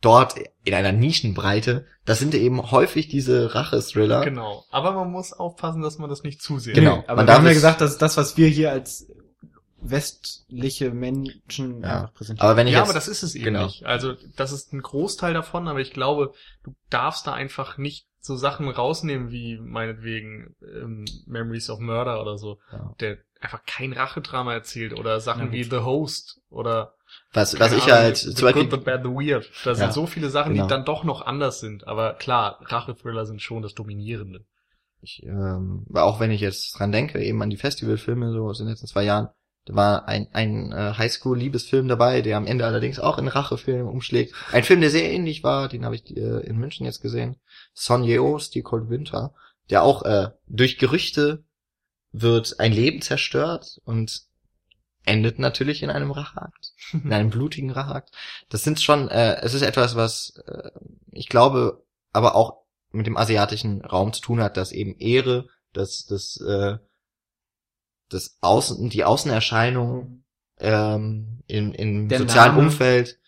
dort 0.00 0.34
in 0.64 0.72
einer 0.74 0.92
Nischenbreite, 0.92 1.84
das 2.06 2.18
sind 2.18 2.34
eben 2.34 2.70
häufig 2.70 3.08
diese 3.08 3.54
Rache-Thriller. 3.54 4.24
Genau. 4.24 4.64
Aber 4.70 4.92
man 4.92 5.10
muss 5.10 5.32
aufpassen, 5.34 5.82
dass 5.82 5.98
man 5.98 6.08
das 6.08 6.22
nicht 6.22 6.40
zu 6.40 6.58
sehr. 6.58 6.72
Genau. 6.72 7.04
Aber 7.06 7.16
Man 7.16 7.26
wir 7.26 7.34
haben 7.34 7.44
darf 7.44 7.44
ja 7.44 7.50
es- 7.50 7.56
gesagt, 7.56 7.80
das 7.82 7.90
ist 7.92 8.02
das, 8.02 8.16
was 8.16 8.36
wir 8.38 8.48
hier 8.48 8.72
als 8.72 9.06
westliche 9.82 10.90
Menschen 10.92 11.82
Ja. 11.82 12.02
einfach 12.02 12.14
präsentieren. 12.14 12.48
Aber 12.48 12.56
wenn 12.56 12.66
ich 12.66 12.72
Ja, 12.74 12.80
jetzt, 12.80 12.88
aber 12.88 12.94
das 12.94 13.08
ist 13.08 13.22
es 13.22 13.34
eben 13.34 13.44
genau. 13.46 13.64
nicht. 13.64 13.84
Also 13.86 14.14
das 14.36 14.52
ist 14.52 14.72
ein 14.72 14.82
Großteil 14.82 15.34
davon, 15.34 15.68
aber 15.68 15.80
ich 15.80 15.92
glaube, 15.92 16.32
du 16.64 16.74
darfst 16.90 17.26
da 17.26 17.32
einfach 17.32 17.78
nicht 17.78 18.06
so 18.20 18.36
Sachen 18.36 18.68
rausnehmen 18.68 19.30
wie 19.30 19.58
meinetwegen 19.58 20.54
ähm, 20.62 21.06
Memories 21.26 21.70
of 21.70 21.78
Murder 21.80 22.20
oder 22.20 22.36
so, 22.36 22.58
Ja. 22.70 22.94
der 23.00 23.18
einfach 23.40 23.64
kein 23.66 23.94
Rachedrama 23.94 24.52
erzählt 24.52 24.92
oder 24.92 25.20
Sachen 25.20 25.46
Ja, 25.46 25.52
wie. 25.52 25.62
The 25.64 25.78
Host 25.78 26.40
oder 26.50 26.94
was, 27.32 27.58
was 27.58 27.72
ich 27.72 27.90
halt 27.90 28.18
The 28.18 28.34
zum 28.34 28.44
Beispiel, 28.46 28.68
Good, 28.68 28.80
The 28.80 28.84
Bad, 28.84 29.02
The 29.02 29.08
Weird. 29.08 29.50
Da 29.64 29.70
Ja, 29.70 29.74
sind 29.74 29.94
so 29.94 30.06
viele 30.06 30.28
Sachen, 30.28 30.52
genau. 30.52 30.66
die 30.66 30.68
dann 30.68 30.84
doch 30.84 31.02
noch 31.04 31.22
anders 31.22 31.58
sind. 31.60 31.86
Aber 31.88 32.12
klar, 32.14 32.58
Rachethriller 32.60 33.24
sind 33.24 33.40
schon 33.40 33.62
das 33.62 33.74
Dominierende. 33.74 34.44
ich, 35.00 35.22
ähm, 35.22 35.86
aber 35.88 36.04
auch 36.04 36.20
wenn 36.20 36.30
ich 36.30 36.42
jetzt 36.42 36.78
dran 36.78 36.92
denke, 36.92 37.22
eben 37.24 37.42
an 37.42 37.48
die 37.48 37.56
Festivalfilme 37.56 38.32
so 38.32 38.44
aus 38.44 38.58
den 38.58 38.66
letzten 38.68 38.86
zwei 38.86 39.02
Jahren, 39.04 39.28
da 39.66 39.74
war 39.74 40.08
ein, 40.08 40.28
ein 40.32 40.72
äh, 40.72 40.94
Highschool-Liebesfilm 40.96 41.86
dabei, 41.86 42.22
der 42.22 42.36
am 42.36 42.46
Ende 42.46 42.66
allerdings 42.66 42.98
auch 42.98 43.18
in 43.18 43.28
Rachefilm 43.28 43.86
umschlägt. 43.86 44.34
Ein 44.52 44.64
Film, 44.64 44.80
der 44.80 44.90
sehr 44.90 45.10
ähnlich 45.10 45.42
war, 45.42 45.68
den 45.68 45.84
habe 45.84 45.94
ich 45.94 46.16
äh, 46.16 46.40
in 46.40 46.56
München 46.56 46.86
jetzt 46.86 47.02
gesehen. 47.02 47.36
Son 47.74 48.02
Yeo, 48.04 48.38
Steel 48.38 48.62
Cold 48.62 48.88
Winter, 48.88 49.34
der 49.68 49.82
auch 49.82 50.02
äh, 50.02 50.30
durch 50.46 50.78
Gerüchte 50.78 51.44
wird 52.12 52.58
ein 52.58 52.72
Leben 52.72 53.02
zerstört 53.02 53.80
und 53.84 54.22
endet 55.04 55.38
natürlich 55.38 55.82
in 55.82 55.90
einem 55.90 56.10
Racheakt, 56.10 56.72
in 56.92 57.12
einem 57.12 57.30
blutigen 57.30 57.70
Racheakt. 57.70 58.10
Das 58.48 58.64
sind 58.64 58.80
schon, 58.80 59.08
äh, 59.08 59.40
es 59.42 59.54
ist 59.54 59.62
etwas, 59.62 59.94
was 59.94 60.34
äh, 60.46 60.70
ich 61.12 61.28
glaube, 61.28 61.84
aber 62.12 62.34
auch 62.34 62.64
mit 62.92 63.06
dem 63.06 63.16
asiatischen 63.16 63.84
Raum 63.84 64.12
zu 64.12 64.20
tun 64.20 64.40
hat, 64.40 64.56
dass 64.56 64.72
eben 64.72 64.96
Ehre, 64.98 65.46
dass 65.72 66.06
das, 66.06 66.40
äh, 66.40 66.78
das 68.10 68.36
Außen, 68.42 68.90
die 68.90 69.04
Außenerscheinung 69.04 70.24
ähm, 70.58 71.42
in, 71.46 71.72
im 71.74 72.08
Der 72.08 72.18
sozialen 72.18 72.56
Name. 72.56 72.66
Umfeld, 72.68 73.18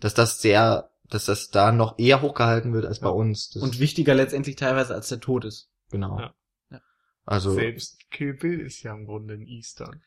dass 0.00 0.14
das 0.14 0.40
sehr, 0.40 0.90
dass 1.08 1.24
das 1.26 1.50
da 1.50 1.72
noch 1.72 1.98
eher 1.98 2.22
hochgehalten 2.22 2.72
wird 2.72 2.86
als 2.86 3.00
bei 3.00 3.08
Ja. 3.08 3.12
uns. 3.14 3.50
Das, 3.50 3.62
Und 3.62 3.78
wichtiger 3.78 4.14
letztendlich 4.14 4.56
teilweise 4.56 4.94
als 4.94 5.08
der 5.08 5.20
Tod 5.20 5.44
ist. 5.44 5.68
genau. 5.90 6.18
Ja. 6.18 6.34
Ja. 6.70 6.80
Also 7.24 7.52
Selbst 7.54 8.08
Kill 8.10 8.34
Bill 8.34 8.60
ist 8.60 8.82
ja 8.82 8.94
im 8.94 9.06
Grunde 9.06 9.34
ein 9.34 9.46
Eastern. 9.46 10.02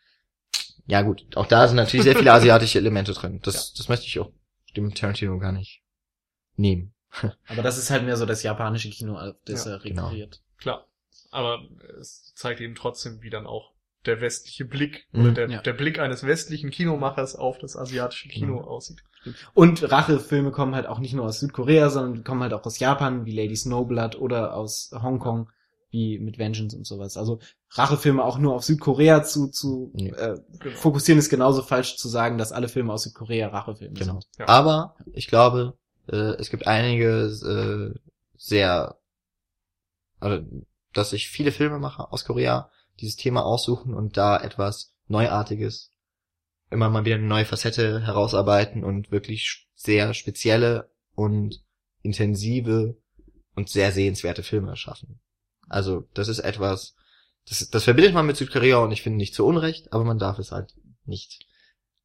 ja 0.85 1.01
gut, 1.01 1.26
auch 1.35 1.45
da 1.47 1.68
sind 1.68 1.76
natürlich 1.77 2.03
sehr 2.06 2.15
viele 2.15 2.31
asiatische 2.34 2.77
Elemente 2.80 3.14
drin. 3.14 3.39
Das, 3.43 3.73
das 3.73 3.89
möchte 3.89 4.06
ich 4.06 4.19
auch 4.19 4.31
dem 4.77 4.93
Tarantino 4.93 5.38
gar 5.39 5.51
nicht 5.51 5.81
nehmen. 6.56 6.93
Aber 7.47 7.64
das 7.64 7.77
ist 7.77 7.89
halt 7.89 8.03
mehr 8.06 8.18
so 8.18 8.26
das 8.27 8.43
japanische 8.43 8.89
Kino, 8.89 9.18
das 9.45 9.65
Ja, 9.65 9.72
er 9.73 9.80
genau. 9.80 10.03
rekurriert. 10.06 10.41
Klar. 10.57 10.85
Aber 11.31 11.60
es 11.99 12.34
zeigt 12.35 12.61
eben 12.61 12.76
trotzdem, 12.76 13.22
wie 13.22 13.30
dann 13.30 13.47
auch 13.47 13.73
der 14.10 14.22
westliche 14.22 14.65
Blick 14.65 15.07
Mhm. 15.11 15.22
oder 15.22 15.31
der, 15.31 15.49
Ja. 15.49 15.61
der 15.61 15.73
Blick 15.73 15.99
eines 15.99 16.23
westlichen 16.26 16.69
Kinomachers 16.72 17.36
auf 17.36 17.57
das 17.60 17.76
asiatische 17.77 18.27
Kino 18.30 18.57
Genau. 18.57 18.68
aussieht. 18.68 19.03
Und 19.53 19.91
Rachefilme 19.91 20.52
kommen 20.52 20.76
halt 20.76 20.88
auch 20.88 20.99
nicht 20.99 21.14
nur 21.14 21.26
aus 21.26 21.40
Südkorea, 21.40 21.90
sondern 21.90 22.14
die 22.15 22.23
kommen 22.23 22.41
halt 22.41 22.53
auch 22.53 22.65
aus 22.65 22.80
Japan, 22.80 23.26
wie 23.26 23.36
Lady 23.36 23.56
Snowblood, 23.56 24.15
oder 24.18 24.56
aus 24.56 24.91
Hongkong, 24.94 25.49
wie 25.91 26.19
mit 26.19 26.38
Vengeance 26.38 26.76
und 26.77 26.86
sowas. 26.86 27.18
Also 27.18 27.40
Rachefilme 27.72 28.23
auch 28.23 28.38
nur 28.38 28.53
auf 28.56 28.64
Südkorea 28.64 29.23
zu, 29.23 29.48
zu 29.49 29.91
Ja. 29.95 30.15
äh, 30.15 30.40
Genau. 30.60 30.76
fokussieren 30.77 31.19
ist 31.19 31.30
genauso 31.30 31.61
falsch 31.64 31.98
zu 31.98 32.07
sagen, 32.07 32.38
dass 32.38 32.52
alle 32.52 32.68
Filme 32.69 32.94
aus 32.94 33.03
Südkorea 33.03 33.48
Rachefilme 33.49 33.94
Genau. 33.94 34.14
sind. 34.14 34.27
Ja. 34.38 34.48
Aber 34.48 34.95
ich 35.14 35.27
glaube, 35.27 35.73
äh, 36.07 36.36
es 36.40 36.49
gibt 36.49 36.65
einige 36.68 37.26
äh, 37.26 37.99
sehr, 38.38 38.98
also, 40.19 40.45
dass 40.94 41.10
sich 41.11 41.27
viele 41.30 41.52
Filmemacher 41.52 42.11
aus 42.14 42.23
Korea 42.26 42.72
dieses 42.99 43.15
Thema 43.15 43.45
aussuchen 43.45 43.93
und 43.93 44.17
da 44.17 44.39
etwas 44.39 44.93
Neuartiges, 45.07 45.91
immer 46.69 46.89
mal 46.89 47.05
wieder 47.05 47.15
eine 47.15 47.27
neue 47.27 47.45
Facette 47.45 48.05
herausarbeiten 48.05 48.84
und 48.84 49.11
wirklich 49.11 49.67
sehr 49.76 50.13
spezielle 50.13 50.91
und 51.15 51.63
intensive 52.01 52.97
und 53.55 53.69
sehr 53.69 53.91
sehenswerte 53.91 54.43
Filme 54.43 54.76
schaffen. 54.76 55.19
Also 55.67 56.07
das 56.13 56.27
ist 56.27 56.39
etwas, 56.39 56.95
das, 57.47 57.69
das 57.69 57.84
verbindet 57.84 58.13
man 58.13 58.26
mit 58.26 58.38
Südkorea 58.38 58.77
und 58.77 58.91
ich 58.91 59.01
finde 59.01 59.17
nicht 59.17 59.34
zu 59.34 59.45
Unrecht, 59.45 59.91
aber 59.93 60.03
man 60.03 60.19
darf 60.19 60.39
es 60.39 60.51
halt 60.51 60.76
nicht 61.05 61.45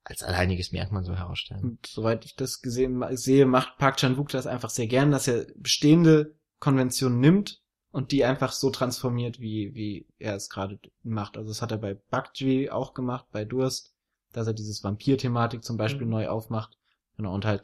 als 0.02 0.22
alleiniges 0.22 0.72
Merkmal 0.72 1.04
so 1.04 1.14
herausstellen. 1.14 1.62
Und 1.62 1.86
soweit 1.86 2.24
ich 2.24 2.36
das 2.36 2.60
gesehen 2.60 3.02
sehe, 3.16 3.46
macht 3.46 3.78
Park 3.78 3.96
Chan-wook 3.96 4.28
das 4.28 4.46
einfach 4.46 4.70
sehr 4.70 4.86
gern, 4.86 5.10
dass 5.10 5.28
er 5.28 5.46
bestehende 5.56 6.34
Konventionen 6.58 7.20
nimmt 7.20 7.62
und 7.94 8.10
die 8.10 8.24
einfach 8.24 8.50
so 8.50 8.70
transformiert, 8.70 9.38
wie, 9.38 9.72
wie 9.76 10.04
er 10.18 10.34
es 10.34 10.50
gerade 10.50 10.80
macht. 11.04 11.36
Also 11.36 11.48
das 11.50 11.62
hat 11.62 11.70
er 11.70 11.78
bei 11.78 11.94
Bakji 11.94 12.68
auch 12.68 12.92
gemacht, 12.92 13.26
bei 13.30 13.44
Durst, 13.44 13.94
dass 14.32 14.48
er 14.48 14.52
dieses 14.52 14.82
Vampir-Thematik 14.82 15.62
zum 15.62 15.76
Beispiel 15.76 16.04
Mhm. 16.04 16.10
neu 16.10 16.28
aufmacht. 16.28 16.76
Genau, 17.16 17.32
und 17.32 17.44
halt 17.44 17.62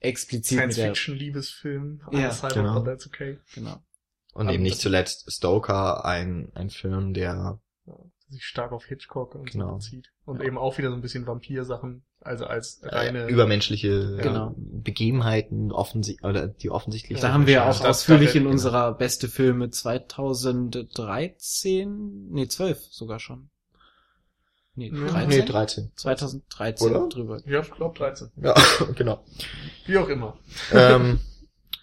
explizit 0.00 0.58
Science-Fiction-Liebesfilm. 0.58 2.02
Ja, 2.12 2.30
Cyber, 2.32 2.54
genau. 2.54 2.74
but 2.74 2.84
that's 2.84 3.06
okay. 3.06 3.38
genau. 3.54 3.82
Und 4.34 4.46
Aber 4.48 4.54
eben 4.54 4.62
nicht 4.62 4.78
zuletzt 4.78 5.32
Stoker, 5.32 6.04
ein, 6.04 6.52
ein 6.54 6.68
Film, 6.68 7.14
der 7.14 7.58
Ja, 7.86 7.96
sich 8.28 8.44
stark 8.44 8.72
auf 8.72 8.84
Hitchcock 8.84 9.34
und 9.34 9.50
Genau. 9.50 9.68
so 9.70 9.74
bezieht. 9.76 10.12
Und 10.26 10.42
eben 10.42 10.58
auch 10.58 10.76
wieder 10.76 10.90
so 10.90 10.96
ein 10.96 11.00
bisschen 11.00 11.26
Vampir-Sachen, 11.26 12.04
also 12.24 12.46
als 12.46 12.80
reine... 12.82 13.26
äh, 13.26 13.30
übermenschliche 13.30 14.16
Genau. 14.22 14.54
Begebenheiten 14.56 15.70
offensi 15.72 16.18
oder 16.22 16.46
die 16.48 16.70
offensichtlich 16.70 17.20
Da 17.20 17.32
haben 17.32 17.46
wir 17.46 17.54
Ja, 17.54 17.64
auch 17.70 17.78
das- 17.78 17.84
ausführlich 17.84 18.28
das- 18.28 18.36
in 18.36 18.42
genau. 18.42 18.52
unserer 18.52 18.92
beste 18.94 19.28
Filme 19.28 19.70
2013, 19.70 22.28
nee, 22.30 22.46
12 22.48 22.78
sogar 22.90 23.18
schon. 23.20 23.48
Nee, 24.74 24.90
Nee, 24.90 25.06
13? 25.10 25.28
nee 25.28 25.42
13 25.44 25.92
2013 25.96 26.90
Oder? 26.96 27.06
drüber. 27.08 27.40
ja, 27.44 27.60
ich 27.60 27.70
glaube 27.72 27.98
13. 27.98 28.30
ja 28.36 28.54
genau 28.94 29.22
Wie 29.84 29.98
auch 29.98 30.08
immer. 30.08 30.38
ähm, 30.72 31.18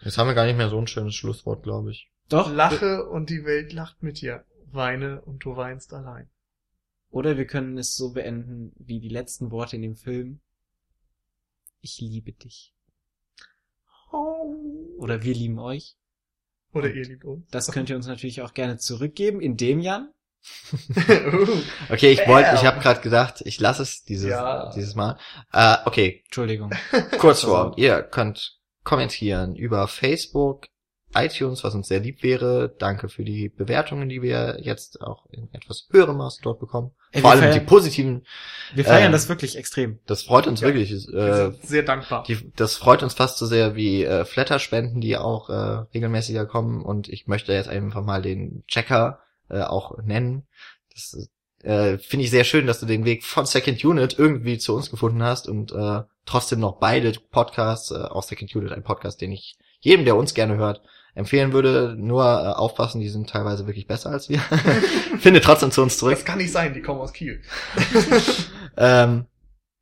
jetzt 0.02 0.18
haben 0.18 0.26
wir 0.28 0.34
gar 0.34 0.48
nicht 0.48 0.58
mehr 0.58 0.70
so 0.70 0.80
ein 0.80 0.88
schönes 0.88 1.14
Schlusswort 1.14 1.62
glaube 1.64 1.92
ich 1.92 2.10
Doch. 2.30 2.52
Lache 2.52 3.06
und 3.06 3.30
die 3.30 3.46
Welt 3.46 3.74
lacht 3.74 4.02
mit 4.02 4.22
dir. 4.22 4.44
Weine 4.72 5.22
und 5.22 5.44
du 5.46 5.56
weinst 5.56 5.94
allein. 5.94 6.30
Oder 7.12 7.38
wir 7.38 7.46
können 7.48 7.78
es 7.78 7.96
so 7.96 8.12
beenden 8.14 8.72
wie 8.78 9.00
die 9.00 9.10
letzten 9.10 9.52
Worte 9.52 9.76
in 9.76 9.82
dem 9.82 9.96
Film. 9.96 10.40
Ich 11.82 12.00
liebe 12.00 12.32
dich. 12.34 12.74
Oder 14.98 15.24
wir 15.24 15.34
lieben 15.34 15.60
euch. 15.60 15.96
Oder 16.74 16.92
ihr 16.92 17.06
liebt 17.06 17.26
uns. 17.26 17.48
Das 17.52 17.72
könnt 17.72 17.90
ihr 17.90 17.96
uns 17.96 18.08
natürlich 18.08 18.42
auch 18.42 18.54
gerne 18.54 18.78
zurückgeben, 18.78 19.42
indem 19.42 19.80
Jan. 19.80 20.14
okay 21.90 22.14
ich 22.14 22.26
wollte 22.26 22.56
ich 22.56 22.64
habe 22.64 22.80
gerade 22.80 23.02
gedacht 23.02 23.42
ich 23.44 23.60
lasse 23.60 23.82
es 23.84 24.06
dieses 24.06 24.30
Ja. 24.30 24.72
dieses 24.74 24.96
Mal 24.96 25.18
äh, 25.52 25.76
okay 25.84 26.22
Entschuldigung. 26.24 26.72
Kurzform 27.20 27.74
ihr 27.78 28.02
könnt 28.04 28.58
kommentieren 28.86 29.58
über 29.58 29.90
Facebook, 29.90 30.68
iTunes, 31.16 31.64
was 31.64 31.74
uns 31.76 31.88
sehr 31.88 32.00
lieb 32.00 32.22
wäre. 32.24 32.74
Danke 32.78 33.10
für 33.10 33.24
die 33.24 33.50
Bewertungen, 33.50 34.10
die 34.10 34.22
wir 34.22 34.60
jetzt 34.62 35.02
auch 35.02 35.26
in 35.32 35.50
etwas 35.54 35.88
höherem 35.92 36.18
Maß 36.18 36.40
dort 36.44 36.60
bekommen. 36.60 36.92
Ey, 37.12 37.22
Vor 37.22 37.32
wir 37.32 37.42
allem 37.42 37.52
die 37.52 37.58
feiern- 37.60 37.66
positiven. 37.66 38.26
Wir 38.76 38.86
feiern 38.86 39.08
Ähm, 39.08 39.12
das 39.12 39.28
wirklich 39.30 39.58
extrem. 39.58 40.00
Das 40.06 40.22
freut 40.24 40.46
uns 40.46 40.62
Ja, 40.62 40.68
wirklich. 40.68 40.92
Wir 40.92 41.16
Äh, 41.16 41.36
sind 41.52 41.64
sehr 41.68 41.84
dankbar. 41.84 42.24
die, 42.28 42.52
das 42.56 42.76
freut 42.76 43.02
uns 43.02 43.16
fast 43.16 43.38
so 43.40 43.46
sehr 43.48 43.76
wie 43.76 44.04
äh, 44.04 44.24
Flatter-Spenden, 44.26 45.02
die 45.02 45.18
auch 45.18 45.50
äh, 45.50 45.54
regelmäßiger 45.94 46.46
kommen. 46.46 46.84
Und 46.84 47.10
ich 47.10 47.26
möchte 47.28 47.54
jetzt 47.54 47.70
einfach 47.70 48.04
mal 48.04 48.22
den 48.22 48.64
Checker 48.68 49.20
äh, 49.50 49.62
auch 49.62 49.98
nennen. 50.04 50.46
Das 50.94 51.30
äh, 51.64 51.98
finde 51.98 52.26
ich 52.26 52.32
sehr 52.32 52.44
schön, 52.44 52.68
dass 52.68 52.80
du 52.80 52.86
den 52.86 53.04
Weg 53.06 53.24
von 53.26 53.46
Second 53.48 53.84
Unit 53.84 54.18
irgendwie 54.20 54.60
zu 54.60 54.76
uns 54.76 54.92
gefunden 54.92 55.24
hast 55.24 55.48
und 55.48 55.72
äh, 55.72 56.02
trotzdem 56.26 56.60
noch 56.60 56.78
beide 56.80 57.12
Podcasts, 57.32 57.90
äh, 57.92 57.96
auch 57.96 58.22
Second 58.24 58.56
Unit, 58.56 58.72
ein 58.72 58.84
Podcast, 58.84 59.20
den 59.22 59.32
ich 59.32 59.58
jedem, 59.82 60.06
der 60.06 60.16
uns 60.16 60.34
gerne 60.34 60.58
hört, 60.58 60.82
empfehlen 61.20 61.54
würde. 61.54 61.96
Nur 61.98 62.24
äh, 62.24 62.54
aufpassen, 62.54 63.00
die 63.00 63.10
sind 63.10 63.30
teilweise 63.30 63.68
wirklich 63.68 63.88
besser 63.88 64.10
als 64.10 64.30
wir. 64.30 64.40
Finde 65.20 65.42
trotzdem 65.42 65.72
zu 65.72 65.82
uns 65.82 65.98
zurück. 65.98 66.16
das 66.16 66.26
kann 66.26 66.40
nicht 66.40 66.52
sein, 66.52 66.74
die 66.74 66.82
kommen 66.82 67.02
aus 67.02 67.14
Kiel. 67.14 67.42
Ähm, 68.78 69.26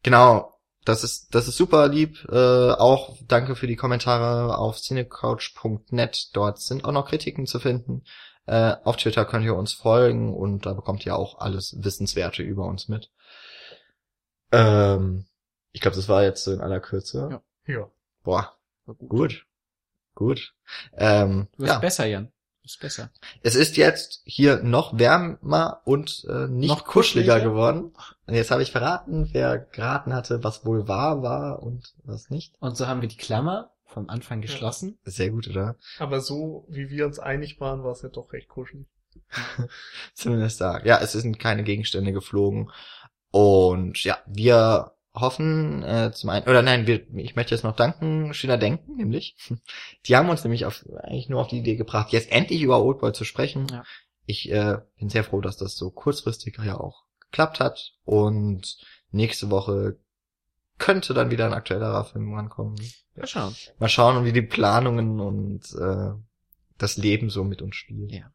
genau. 0.02 0.54
Das 0.84 1.04
ist, 1.04 1.36
das 1.36 1.48
ist 1.48 1.58
super 1.58 1.88
lieb. 1.88 2.26
Äh, 2.32 2.72
auch 2.72 3.18
danke 3.28 3.56
für 3.56 3.68
die 3.68 3.76
Kommentare 3.76 4.58
auf 4.58 4.78
cinecouch.net. 4.78 6.30
Dort 6.34 6.60
sind 6.62 6.86
auch 6.86 6.94
noch 6.94 7.10
Kritiken 7.10 7.46
zu 7.46 7.60
finden. 7.60 8.04
Äh, 8.48 8.76
auf 8.86 8.96
Twitter 8.96 9.26
könnt 9.26 9.46
ihr 9.46 9.56
uns 9.56 9.74
folgen 9.74 10.34
und 10.34 10.66
da 10.66 10.74
bekommt 10.74 11.06
ihr 11.06 11.16
auch 11.16 11.40
alles 11.40 11.76
Wissenswerte 11.84 12.42
über 12.42 12.66
uns 12.66 12.88
mit. 12.88 13.12
Ähm, 14.54 15.26
ich 15.74 15.82
glaube, 15.82 15.98
das 15.98 16.08
war 16.08 16.24
jetzt 16.24 16.46
so 16.46 16.54
in 16.54 16.62
aller 16.62 16.80
Kürze. 16.80 17.42
Ja. 17.68 17.74
Ja. 17.74 17.92
Boah, 18.24 18.58
gut. 18.86 19.10
Gut. 19.10 19.47
Ähm, 20.94 21.48
Du 21.58 21.64
wirst 21.64 21.74
ja. 21.74 21.80
besser, 21.80 22.06
Jan. 22.06 22.26
Du 22.26 22.64
wirst 22.64 22.80
besser. 22.80 23.12
Es 23.44 23.56
ist 23.56 23.78
jetzt 23.78 24.22
hier 24.26 24.62
noch 24.64 24.98
wärmer 24.98 25.82
und 25.86 26.26
äh, 26.30 26.48
nicht 26.48 26.70
Noch 26.70 26.86
kuscheliger 26.86 27.36
kuscheliger? 27.36 27.52
geworden. 27.52 27.94
Und 28.26 28.34
jetzt 28.34 28.52
habe 28.52 28.62
ich 28.64 28.72
verraten, 28.72 29.30
wer 29.32 29.58
geraten 29.58 30.14
hatte, 30.14 30.44
was 30.44 30.66
wohl 30.66 30.88
wahr 30.88 31.22
war 31.22 31.64
und 31.64 31.94
was 32.04 32.30
nicht. 32.30 32.56
Und 32.60 32.76
so 32.78 32.88
haben 32.88 33.02
wir 33.02 33.10
die 33.10 33.18
Klammer 33.18 33.72
vom 33.86 34.10
Anfang 34.10 34.42
geschlossen. 34.42 34.98
Sehr 35.06 35.30
gut, 35.30 35.48
oder? 35.48 35.76
Aber 36.00 36.20
so, 36.20 36.66
wie 36.70 36.90
wir 36.90 37.06
uns 37.06 37.20
einig 37.20 37.60
waren, 37.62 37.84
war 37.84 37.92
es 37.94 38.02
ja 38.02 38.10
doch 38.10 38.34
recht 38.34 38.50
kuschelig. 38.50 38.86
Zumindest 40.14 40.62
da. 40.62 40.84
Ja, 40.84 41.00
es 41.00 41.14
sind 41.14 41.40
keine 41.40 41.64
Gegenstände 41.64 42.12
geflogen. 42.12 42.70
Und 43.32 44.04
ja, 44.04 44.18
wir 44.26 44.92
hoffen 45.20 45.84
äh, 45.84 46.12
zum 46.14 46.30
einen, 46.30 46.48
oder 46.48 46.62
nein, 46.62 46.88
wir, 46.88 47.08
ich 47.16 47.36
möchte 47.36 47.54
jetzt 47.56 47.64
noch 47.64 47.76
danken, 47.76 48.34
Schöner 48.34 48.58
Denken, 48.58 48.96
nämlich. 48.96 49.36
Die 50.06 50.16
haben 50.16 50.30
uns 50.30 50.44
nämlich 50.44 50.66
auf, 50.66 50.86
eigentlich 51.02 51.30
nur 51.30 51.42
auf 51.42 51.48
die 51.48 51.60
Idee 51.60 51.76
gebracht, 51.76 52.12
jetzt 52.12 52.32
endlich 52.32 52.62
über 52.62 52.82
Oldboy 52.82 53.14
zu 53.14 53.24
sprechen. 53.24 53.68
Ja. 53.72 53.84
Ich 54.26 54.52
äh, 54.52 54.78
bin 54.98 55.10
sehr 55.10 55.24
froh, 55.24 55.42
dass 55.42 55.58
das 55.58 55.76
so 55.78 55.90
kurzfristig 55.90 56.58
ja 56.64 56.80
auch 56.80 57.04
geklappt 57.20 57.60
hat. 57.60 57.94
Und 58.04 58.78
nächste 59.12 59.50
Woche 59.50 59.98
könnte 60.78 61.14
dann 61.14 61.32
wieder 61.32 61.46
ein 61.46 61.54
aktuellerer 61.54 62.06
Film 62.06 62.34
rankommen. 62.34 62.76
Mal 63.16 63.28
schauen. 63.28 63.56
Mal 63.80 63.90
schauen, 63.90 64.26
wie 64.26 64.34
die 64.34 64.42
Planungen 64.42 65.20
und 65.20 65.62
äh, 65.74 66.12
das 66.78 66.98
Leben 66.98 67.30
so 67.30 67.44
mit 67.44 67.62
uns 67.62 67.76
spielt. 67.76 68.12
Ja. 68.12 68.32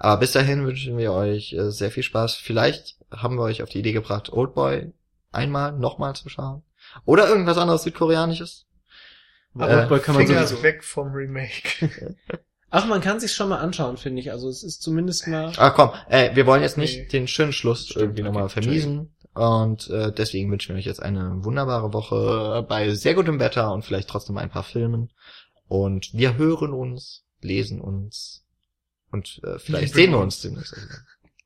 Aber 0.00 0.20
bis 0.20 0.32
dahin 0.32 0.66
wünschen 0.66 0.98
wir 0.98 1.12
euch 1.12 1.52
äh, 1.52 1.70
sehr 1.70 1.90
viel 1.90 2.02
Spaß. 2.02 2.36
Vielleicht 2.36 2.98
haben 3.10 3.36
wir 3.36 3.42
euch 3.42 3.62
auf 3.62 3.68
die 3.68 3.78
Idee 3.78 3.92
gebracht, 3.92 4.32
Oldboy 4.32 4.92
einmal, 5.32 5.72
nochmal 5.72 6.14
zu 6.14 6.28
schauen. 6.28 6.62
Oder 7.04 7.28
irgendwas 7.28 7.58
anderes 7.58 7.82
Südkoreanisches. 7.82 8.66
Aber 9.54 9.90
Äh, 9.90 9.98
kann 10.00 10.14
man 10.14 10.26
Finger 10.26 10.46
sowieso. 10.46 10.62
weg 10.62 10.84
vom 10.84 11.12
Remake. 11.12 11.90
Ach, 12.70 12.86
man 12.86 13.00
kann 13.00 13.20
sich 13.20 13.32
schon 13.32 13.48
mal 13.48 13.58
anschauen, 13.58 13.96
finde 13.96 14.20
ich. 14.20 14.30
Also 14.32 14.48
es 14.48 14.62
ist 14.62 14.82
zumindest 14.82 15.28
mal. 15.28 15.52
Ah, 15.56 15.70
komm, 15.70 15.90
äh, 16.08 16.34
wir 16.34 16.46
wollen 16.46 16.62
jetzt 16.62 16.76
nicht 16.76 16.96
Nee. 16.98 17.06
den 17.06 17.28
schönen 17.28 17.52
Schluss 17.52 17.86
Stimmt, 17.86 18.02
irgendwie 18.02 18.22
okay, 18.22 18.28
nochmal 18.32 18.48
vermiesen. 18.48 19.14
Und 19.34 19.88
äh, 19.90 20.12
deswegen 20.12 20.50
wünschen 20.50 20.74
wir 20.74 20.78
euch 20.78 20.86
jetzt 20.86 21.02
eine 21.02 21.44
wunderbare 21.44 21.92
Woche 21.92 22.64
bei 22.68 22.92
sehr 22.94 23.14
gutem 23.14 23.38
Wetter 23.38 23.72
und 23.72 23.84
vielleicht 23.84 24.08
trotzdem 24.08 24.36
ein 24.38 24.50
paar 24.50 24.62
Filmen. 24.64 25.12
Und 25.68 26.12
wir 26.12 26.36
hören 26.36 26.72
uns, 26.72 27.24
lesen 27.40 27.80
uns 27.80 28.44
und 29.10 29.40
äh, 29.44 29.58
vielleicht 29.58 29.94
Lieben 29.94 29.94
sehen 29.94 30.10
wir 30.12 30.18
uns. 30.18 30.40
demnächst. 30.40 30.74
Also. 30.74 30.86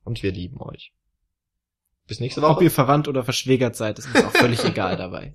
Und 0.03 0.23
wir 0.23 0.31
lieben 0.31 0.59
euch. 0.61 0.93
Bis 2.11 2.19
nächste 2.19 2.43
Ob 2.43 2.57
Woche. 2.57 2.65
ihr 2.65 2.71
verwandt 2.71 3.07
oder 3.07 3.23
verschwägert 3.23 3.77
seid, 3.77 3.97
ist 3.97 4.07
uns 4.13 4.25
auch 4.25 4.31
völlig 4.31 4.61
egal 4.65 4.97
dabei. 4.97 5.31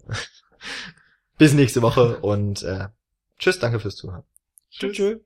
Bis 1.38 1.54
nächste 1.54 1.80
Woche 1.80 2.18
und 2.18 2.62
äh, 2.64 2.88
tschüss, 3.38 3.58
danke 3.58 3.80
fürs 3.80 3.96
Zuhören. 3.96 4.24
Tschüss. 4.70 5.20